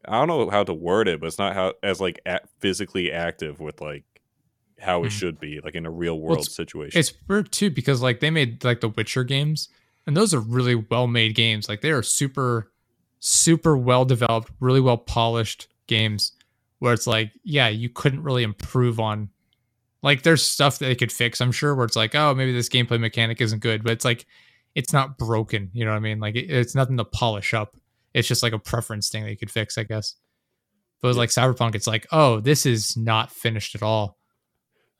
I 0.06 0.12
don't 0.18 0.28
know 0.28 0.50
how 0.50 0.64
to 0.64 0.74
word 0.74 1.08
it, 1.08 1.20
but 1.20 1.26
it's 1.26 1.38
not 1.38 1.54
how 1.54 1.74
as 1.82 2.00
like 2.00 2.20
a- 2.26 2.46
physically 2.60 3.10
active 3.12 3.58
with 3.60 3.80
like 3.80 4.04
how 4.82 5.02
it 5.04 5.08
Mhm. 5.08 5.10
should 5.18 5.40
be, 5.40 5.60
like 5.62 5.74
in 5.74 5.86
a 5.86 5.90
real 5.90 6.18
world 6.18 6.38
it's- 6.40 6.54
situation. 6.54 6.98
It's 6.98 7.12
weird 7.28 7.52
too 7.52 7.70
because 7.70 8.02
like 8.02 8.20
they 8.20 8.30
made 8.30 8.64
like 8.64 8.80
the 8.80 8.88
Witcher 8.88 9.24
games, 9.24 9.68
and 10.06 10.16
those 10.16 10.34
are 10.34 10.40
really 10.40 10.74
well 10.74 11.06
made 11.06 11.34
games. 11.34 11.68
Like 11.68 11.80
they 11.80 11.90
are 11.90 12.02
super, 12.02 12.72
super 13.20 13.76
well 13.76 14.04
developed, 14.04 14.50
really 14.60 14.80
well 14.80 14.98
polished 14.98 15.68
games. 15.86 16.32
Where 16.80 16.92
it's 16.92 17.06
like, 17.06 17.30
yeah, 17.44 17.68
you 17.68 17.88
couldn't 17.88 18.24
really 18.24 18.42
improve 18.42 18.98
on. 18.98 19.28
Like 20.02 20.22
there's 20.22 20.42
stuff 20.42 20.80
that 20.80 20.86
they 20.86 20.96
could 20.96 21.12
fix, 21.12 21.40
I'm 21.40 21.52
sure. 21.52 21.76
Where 21.76 21.84
it's 21.86 21.94
like, 21.94 22.16
oh, 22.16 22.34
maybe 22.34 22.52
this 22.52 22.68
gameplay 22.68 22.98
mechanic 22.98 23.40
isn't 23.40 23.60
good, 23.60 23.84
but 23.84 23.92
it's 23.92 24.04
like, 24.04 24.26
it's 24.74 24.92
not 24.92 25.16
broken. 25.16 25.70
You 25.74 25.84
know 25.84 25.92
what 25.92 25.98
I 25.98 26.00
mean? 26.00 26.18
Like 26.18 26.34
it, 26.34 26.50
it's 26.50 26.74
nothing 26.74 26.96
to 26.96 27.04
polish 27.04 27.54
up. 27.54 27.76
It's 28.14 28.26
just 28.26 28.42
like 28.42 28.52
a 28.52 28.58
preference 28.58 29.10
thing 29.10 29.22
that 29.22 29.30
you 29.30 29.36
could 29.36 29.50
fix, 29.50 29.78
I 29.78 29.84
guess. 29.84 30.16
But 31.00 31.08
with 31.08 31.16
like 31.18 31.28
Cyberpunk, 31.30 31.76
it's 31.76 31.86
like, 31.86 32.06
oh, 32.10 32.40
this 32.40 32.66
is 32.66 32.96
not 32.96 33.30
finished 33.30 33.76
at 33.76 33.82
all. 33.84 34.18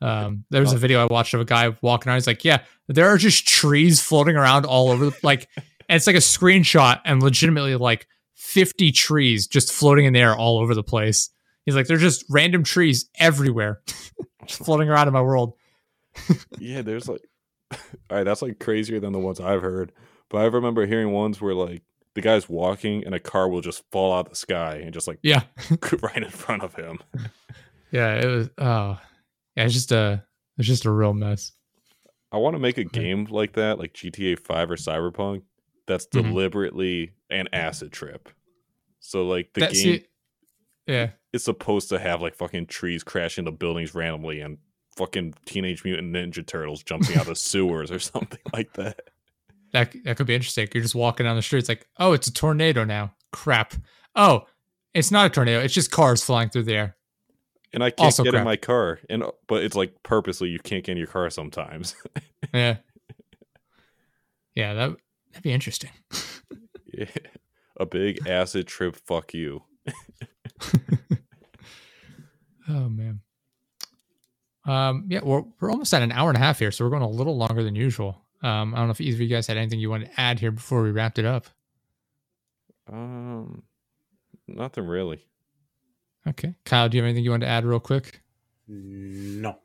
Um, 0.03 0.43
there 0.49 0.61
was 0.61 0.73
a 0.73 0.77
video 0.77 1.01
I 1.01 1.05
watched 1.11 1.33
of 1.33 1.39
a 1.41 1.45
guy 1.45 1.75
walking 1.81 2.09
around. 2.09 2.17
He's 2.17 2.27
like, 2.27 2.43
yeah, 2.43 2.63
there 2.87 3.07
are 3.07 3.17
just 3.17 3.47
trees 3.47 4.01
floating 4.01 4.35
around 4.35 4.65
all 4.65 4.89
over. 4.89 5.05
The, 5.05 5.17
like, 5.23 5.47
and 5.57 5.95
it's 5.95 6.07
like 6.07 6.15
a 6.15 6.19
screenshot 6.19 6.99
and 7.05 7.23
legitimately 7.23 7.75
like 7.75 8.07
50 8.35 8.91
trees 8.91 9.47
just 9.47 9.71
floating 9.71 10.05
in 10.05 10.13
the 10.13 10.19
air 10.19 10.35
all 10.35 10.59
over 10.59 10.75
the 10.75 10.83
place. 10.83 11.29
He's 11.65 11.75
like, 11.75 11.87
there's 11.87 12.01
just 12.01 12.25
random 12.29 12.63
trees 12.63 13.09
everywhere, 13.17 13.81
just 14.45 14.65
floating 14.65 14.89
around 14.89 15.07
in 15.07 15.13
my 15.13 15.21
world. 15.21 15.53
yeah, 16.59 16.81
there's 16.81 17.07
like, 17.07 17.21
all 17.71 17.77
right, 18.11 18.23
that's 18.23 18.41
like 18.41 18.59
crazier 18.59 18.99
than 18.99 19.13
the 19.13 19.19
ones 19.19 19.39
I've 19.39 19.61
heard. 19.61 19.93
But 20.29 20.39
I 20.39 20.45
remember 20.45 20.85
hearing 20.85 21.11
ones 21.11 21.39
where 21.39 21.53
like 21.53 21.81
the 22.15 22.21
guy's 22.21 22.49
walking 22.49 23.05
and 23.05 23.15
a 23.15 23.19
car 23.19 23.47
will 23.47 23.61
just 23.61 23.83
fall 23.91 24.13
out 24.13 24.25
of 24.25 24.31
the 24.31 24.35
sky 24.35 24.81
and 24.83 24.93
just 24.93 25.07
like 25.07 25.19
Yeah, 25.23 25.43
right 26.01 26.17
in 26.23 26.29
front 26.29 26.63
of 26.63 26.75
him. 26.75 26.99
yeah, 27.91 28.15
it 28.15 28.25
was. 28.27 28.49
Oh, 28.57 28.99
yeah, 29.55 29.65
it's 29.65 29.73
just 29.73 29.91
a, 29.91 30.23
it's 30.57 30.67
just 30.67 30.85
a 30.85 30.91
real 30.91 31.13
mess. 31.13 31.51
I 32.31 32.37
want 32.37 32.55
to 32.55 32.59
make 32.59 32.77
a 32.77 32.83
game 32.83 33.25
like 33.29 33.53
that, 33.53 33.77
like 33.79 33.93
GTA 33.93 34.39
5 34.39 34.71
or 34.71 34.75
Cyberpunk, 34.75 35.43
that's 35.87 36.07
Mhm. 36.07 36.23
deliberately 36.23 37.11
an 37.29 37.47
acid 37.53 37.91
trip. 37.91 38.29
So 38.99 39.25
like 39.27 39.53
the 39.53 39.61
That's 39.61 39.81
game 39.83 39.93
it. 39.95 40.09
Yeah, 40.87 41.11
It's 41.31 41.45
supposed 41.45 41.89
to 41.89 41.99
have 41.99 42.21
like 42.21 42.35
fucking 42.35 42.65
trees 42.67 43.03
crashing 43.03 43.43
into 43.45 43.51
buildings 43.57 43.93
randomly 43.95 44.41
and 44.41 44.57
fucking 44.97 45.33
Teenage 45.45 45.83
Mutant 45.83 46.13
Ninja 46.13 46.45
Turtles 46.45 46.83
jumping 46.83 47.15
out 47.17 47.27
of 47.27 47.37
sewers 47.37 47.91
or 47.91 47.99
something 47.99 48.39
like 48.53 48.73
that. 48.73 48.99
that 49.71 49.93
that 50.03 50.17
could 50.17 50.27
be 50.27 50.35
interesting. 50.35 50.67
You're 50.73 50.83
just 50.83 50.95
walking 50.95 51.25
down 51.25 51.35
the 51.35 51.41
street. 51.41 51.59
It's 51.59 51.69
like, 51.69 51.87
oh, 51.99 52.13
it's 52.13 52.27
a 52.27 52.33
tornado 52.33 52.83
now. 52.83 53.13
Crap. 53.31 53.73
Oh, 54.15 54.43
it's 54.93 55.09
not 55.11 55.25
a 55.27 55.29
tornado. 55.29 55.59
It's 55.61 55.73
just 55.73 55.89
cars 55.91 56.23
flying 56.23 56.49
through 56.49 56.63
the 56.63 56.75
air. 56.75 56.95
And 57.73 57.83
I 57.83 57.89
can't 57.89 58.05
Also 58.05 58.23
get 58.23 58.31
crap. 58.31 58.41
in 58.41 58.45
my 58.45 58.55
car. 58.55 58.99
And 59.09 59.23
but 59.47 59.63
it's 59.63 59.75
like 59.75 60.03
purposely 60.03 60.49
you 60.49 60.59
can't 60.59 60.83
get 60.83 60.91
in 60.93 60.97
your 60.97 61.07
car 61.07 61.29
sometimes. 61.29 61.95
Yeah. 62.53 62.77
Yeah, 64.53 64.73
that 64.75 64.95
that'd 65.31 65.43
be 65.43 65.51
interesting. 65.53 65.89
Yeah. 66.93 67.05
A 67.77 67.85
big 67.87 68.27
acid 68.27 68.67
trip 68.67 68.95
fuck 68.95 69.33
you. 69.33 69.63
Oh 72.69 72.87
man. 72.89 73.19
Um, 74.65 75.05
yeah, 75.09 75.19
we're 75.23 75.43
we're 75.59 75.71
almost 75.71 75.93
at 75.93 76.01
an 76.01 76.11
hour 76.13 76.29
and 76.29 76.37
a 76.37 76.39
half 76.39 76.59
here, 76.59 76.71
so 76.71 76.85
we're 76.85 76.91
going 76.91 77.01
a 77.01 77.09
little 77.09 77.35
longer 77.35 77.61
than 77.63 77.75
usual. 77.75 78.21
Um, 78.41 78.73
I 78.73 78.77
don't 78.77 78.87
know 78.87 78.91
if 78.91 79.01
either 79.01 79.15
of 79.17 79.21
you 79.21 79.27
guys 79.27 79.47
had 79.47 79.57
anything 79.57 79.79
you 79.79 79.89
wanted 79.89 80.11
to 80.11 80.19
add 80.21 80.39
here 80.39 80.51
before 80.51 80.81
we 80.83 80.91
wrapped 80.91 81.19
it 81.19 81.25
up. 81.25 81.47
Um 82.91 83.63
nothing 84.47 84.85
really. 84.87 85.25
Okay, 86.27 86.55
Kyle, 86.65 86.87
do 86.87 86.97
you 86.97 87.03
have 87.03 87.07
anything 87.07 87.23
you 87.23 87.31
want 87.31 87.41
to 87.41 87.47
add 87.47 87.65
real 87.65 87.79
quick? 87.79 88.21
No. 88.67 89.59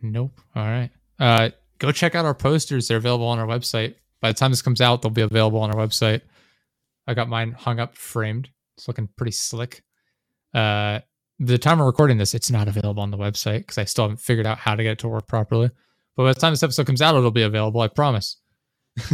Nope. 0.00 0.40
All 0.54 0.64
right. 0.64 0.90
Uh, 1.18 1.50
go 1.78 1.92
check 1.92 2.14
out 2.14 2.24
our 2.24 2.34
posters. 2.34 2.88
They're 2.88 2.96
available 2.96 3.26
on 3.26 3.38
our 3.38 3.46
website. 3.46 3.94
By 4.20 4.30
the 4.30 4.38
time 4.38 4.50
this 4.50 4.62
comes 4.62 4.80
out, 4.80 5.02
they'll 5.02 5.10
be 5.10 5.22
available 5.22 5.60
on 5.60 5.70
our 5.70 5.76
website. 5.76 6.22
I 7.06 7.14
got 7.14 7.28
mine 7.28 7.52
hung 7.52 7.80
up 7.80 7.96
framed. 7.96 8.48
It's 8.76 8.88
looking 8.88 9.08
pretty 9.16 9.32
slick. 9.32 9.82
Uh, 10.54 11.00
the 11.38 11.58
time 11.58 11.78
we're 11.78 11.86
recording 11.86 12.16
this, 12.16 12.34
it's 12.34 12.50
not 12.50 12.68
available 12.68 13.02
on 13.02 13.10
the 13.10 13.18
website 13.18 13.58
because 13.58 13.78
I 13.78 13.84
still 13.84 14.04
haven't 14.04 14.20
figured 14.20 14.46
out 14.46 14.58
how 14.58 14.74
to 14.74 14.82
get 14.82 14.92
it 14.92 14.98
to 15.00 15.08
work 15.08 15.26
properly. 15.26 15.70
But 16.16 16.22
by 16.24 16.32
the 16.32 16.40
time 16.40 16.52
this 16.52 16.62
episode 16.62 16.86
comes 16.86 17.02
out, 17.02 17.14
it'll 17.16 17.30
be 17.30 17.42
available. 17.42 17.80
I 17.80 17.88
promise. 17.88 18.36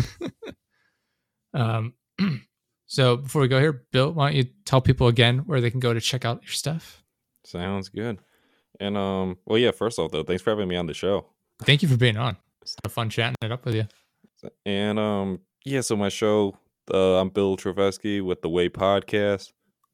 um, 1.55 1.95
so 2.91 3.19
before 3.19 3.41
we 3.41 3.47
go 3.47 3.61
here, 3.61 3.85
Bill, 3.93 4.13
why 4.13 4.31
don't 4.31 4.37
you 4.37 4.47
tell 4.65 4.81
people 4.81 5.07
again 5.07 5.39
where 5.47 5.61
they 5.61 5.71
can 5.71 5.79
go 5.79 5.95
to 5.95 6.01
check 6.01 6.25
out 6.25 6.43
your 6.43 6.51
stuff? 6.51 7.05
Sounds 7.45 7.89
good. 7.89 8.19
And 8.81 8.97
um 8.97 9.39
well 9.47 9.59
yeah, 9.59 9.71
first 9.71 10.01
off 10.01 10.11
though, 10.11 10.25
thanks 10.25 10.43
for 10.43 10.51
having 10.51 10.67
me 10.67 10.75
on 10.75 10.87
the 10.87 10.95
show. 10.95 11.27
Thank 11.63 11.83
you 11.83 11.89
for 11.89 11.97
being 11.97 12.17
on. 12.17 12.37
It's 12.63 12.75
a 12.83 12.89
fun 12.89 13.09
chatting 13.09 13.37
it 13.43 13.53
up 13.53 13.65
with 13.65 13.77
you. 13.77 13.87
And 14.67 14.99
um 14.99 15.39
yeah, 15.65 15.83
so 15.83 15.95
my 15.95 16.09
show, 16.09 16.57
uh, 16.93 17.21
I'm 17.21 17.29
Bill 17.29 17.57
Travesky 17.57 18.25
with 18.25 18.43
the 18.43 18.49
Way 18.49 18.69
Podcast, 18.69 19.53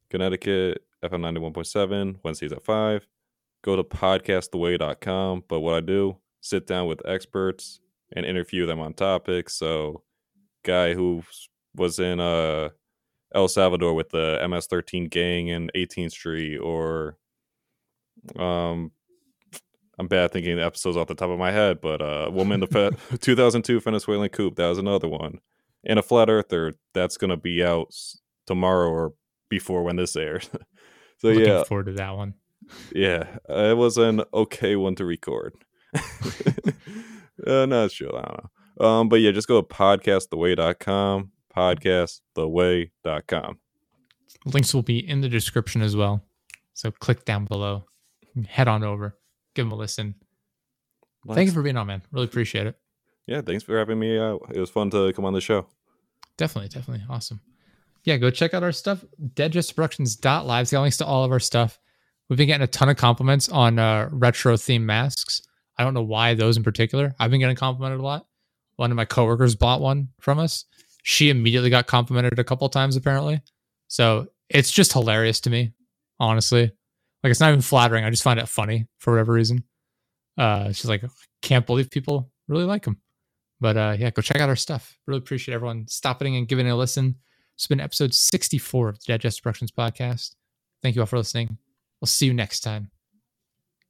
Connecticut, 0.08 0.82
FM 1.04 1.20
91.7, 1.40 2.16
Wednesdays 2.22 2.52
at 2.52 2.64
5. 2.64 3.06
Go 3.62 3.76
to 3.76 3.84
podcasttheway.com. 3.84 5.44
But 5.48 5.60
what 5.60 5.74
I 5.74 5.80
do, 5.80 6.16
sit 6.40 6.66
down 6.66 6.86
with 6.86 7.04
experts 7.04 7.80
and 8.12 8.24
interview 8.24 8.64
them 8.64 8.80
on 8.80 8.94
topics. 8.94 9.54
So, 9.54 10.02
guy 10.64 10.94
who 10.94 11.24
was 11.74 11.98
in 11.98 12.20
uh, 12.20 12.70
El 13.34 13.48
Salvador 13.48 13.94
with 13.94 14.10
the 14.10 14.38
MS-13 14.48 15.10
gang 15.10 15.48
in 15.48 15.70
18th 15.74 16.12
Street, 16.12 16.58
or 16.58 17.16
um, 18.38 18.92
I'm 19.98 20.08
bad 20.08 20.32
thinking 20.32 20.56
the 20.56 20.64
episodes 20.64 20.96
off 20.96 21.08
the 21.08 21.14
top 21.14 21.30
of 21.30 21.38
my 21.38 21.50
head, 21.52 21.80
but 21.80 22.00
uh, 22.02 22.30
woman 22.32 22.54
in 22.54 22.60
the 22.60 22.66
fe- 22.66 23.16
2002 23.20 23.80
Venezuelan 23.80 24.28
coup, 24.28 24.50
that 24.56 24.68
was 24.68 24.78
another 24.78 25.08
one, 25.08 25.40
and 25.84 25.98
a 25.98 26.02
flat 26.02 26.28
earther 26.30 26.74
that's 26.94 27.16
gonna 27.16 27.36
be 27.36 27.64
out 27.64 27.94
tomorrow 28.46 28.88
or 28.90 29.14
before 29.48 29.82
when 29.82 29.96
this 29.96 30.16
airs. 30.16 30.50
so 31.18 31.28
Looking 31.28 31.46
yeah, 31.46 31.64
forward 31.64 31.86
to 31.86 31.92
that 31.92 32.16
one. 32.16 32.34
yeah, 32.94 33.38
it 33.48 33.76
was 33.76 33.96
an 33.98 34.22
okay 34.32 34.76
one 34.76 34.94
to 34.96 35.04
record. 35.04 35.54
uh, 37.46 37.66
not 37.66 37.90
sure, 37.92 38.16
I 38.16 38.22
don't 38.22 38.38
know. 38.44 38.50
Um, 38.78 39.08
but 39.08 39.20
yeah, 39.20 39.30
just 39.30 39.48
go 39.48 39.62
to 39.62 39.66
podcasttheway.com, 39.66 41.32
podcasttheway.com. 41.56 43.58
Links 44.44 44.74
will 44.74 44.82
be 44.82 45.08
in 45.08 45.20
the 45.20 45.28
description 45.28 45.82
as 45.82 45.96
well. 45.96 46.22
So 46.74 46.90
click 46.90 47.24
down 47.24 47.46
below, 47.46 47.84
head 48.46 48.68
on 48.68 48.84
over, 48.84 49.16
give 49.54 49.64
them 49.64 49.72
a 49.72 49.76
listen. 49.76 50.14
Thank 51.32 51.48
you 51.48 51.52
for 51.52 51.62
being 51.62 51.76
on, 51.76 51.88
man. 51.88 52.02
Really 52.12 52.26
appreciate 52.26 52.66
it. 52.66 52.78
Yeah, 53.26 53.40
thanks 53.40 53.64
for 53.64 53.76
having 53.76 53.98
me 53.98 54.18
out. 54.18 54.42
It 54.54 54.60
was 54.60 54.70
fun 54.70 54.90
to 54.90 55.12
come 55.12 55.24
on 55.24 55.32
the 55.32 55.40
show. 55.40 55.66
Definitely, 56.36 56.68
definitely. 56.68 57.04
Awesome. 57.08 57.40
Yeah, 58.04 58.18
go 58.18 58.30
check 58.30 58.54
out 58.54 58.62
our 58.62 58.72
stuff. 58.72 59.04
Deadjustproductions.live. 59.20 60.62
It's 60.62 60.70
got 60.70 60.82
links 60.82 60.98
to 60.98 61.06
all 61.06 61.24
of 61.24 61.32
our 61.32 61.40
stuff. 61.40 61.80
We've 62.28 62.36
been 62.36 62.46
getting 62.46 62.62
a 62.62 62.68
ton 62.68 62.88
of 62.88 62.96
compliments 62.96 63.48
on 63.48 63.78
uh, 63.78 64.08
retro 64.12 64.54
themed 64.54 64.82
masks. 64.82 65.42
I 65.76 65.84
don't 65.84 65.94
know 65.94 66.02
why 66.02 66.34
those 66.34 66.56
in 66.56 66.62
particular. 66.62 67.14
I've 67.18 67.30
been 67.30 67.40
getting 67.40 67.56
complimented 67.56 68.00
a 68.00 68.04
lot. 68.04 68.26
One 68.76 68.90
of 68.90 68.96
my 68.96 69.04
coworkers 69.04 69.56
bought 69.56 69.80
one 69.80 70.08
from 70.20 70.38
us. 70.38 70.64
She 71.08 71.30
immediately 71.30 71.70
got 71.70 71.86
complimented 71.86 72.36
a 72.40 72.42
couple 72.42 72.68
times, 72.68 72.96
apparently. 72.96 73.40
So 73.86 74.26
it's 74.50 74.72
just 74.72 74.92
hilarious 74.92 75.38
to 75.42 75.50
me, 75.50 75.72
honestly. 76.18 76.72
Like 77.22 77.30
it's 77.30 77.38
not 77.38 77.50
even 77.50 77.60
flattering. 77.60 78.04
I 78.04 78.10
just 78.10 78.24
find 78.24 78.40
it 78.40 78.48
funny 78.48 78.88
for 78.98 79.12
whatever 79.12 79.32
reason. 79.32 79.62
Uh, 80.36 80.66
just 80.66 80.86
like 80.86 81.04
can't 81.42 81.64
believe 81.64 81.92
people 81.92 82.32
really 82.48 82.64
like 82.64 82.84
him. 82.84 83.00
But 83.60 83.76
uh, 83.76 83.96
yeah, 83.96 84.10
go 84.10 84.20
check 84.20 84.40
out 84.40 84.48
our 84.48 84.56
stuff. 84.56 84.98
Really 85.06 85.18
appreciate 85.18 85.54
everyone 85.54 85.86
stopping 85.86 86.34
and 86.34 86.48
giving 86.48 86.66
it 86.66 86.70
a 86.70 86.74
listen. 86.74 87.14
It's 87.54 87.68
been 87.68 87.78
episode 87.78 88.12
64 88.12 88.88
of 88.88 88.98
the 88.98 89.12
Digest 89.12 89.44
Productions 89.44 89.70
podcast. 89.70 90.34
Thank 90.82 90.96
you 90.96 91.02
all 91.02 91.06
for 91.06 91.18
listening. 91.18 91.56
We'll 92.00 92.08
see 92.08 92.26
you 92.26 92.34
next 92.34 92.60
time. 92.60 92.90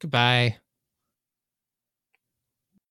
Goodbye. 0.02 0.58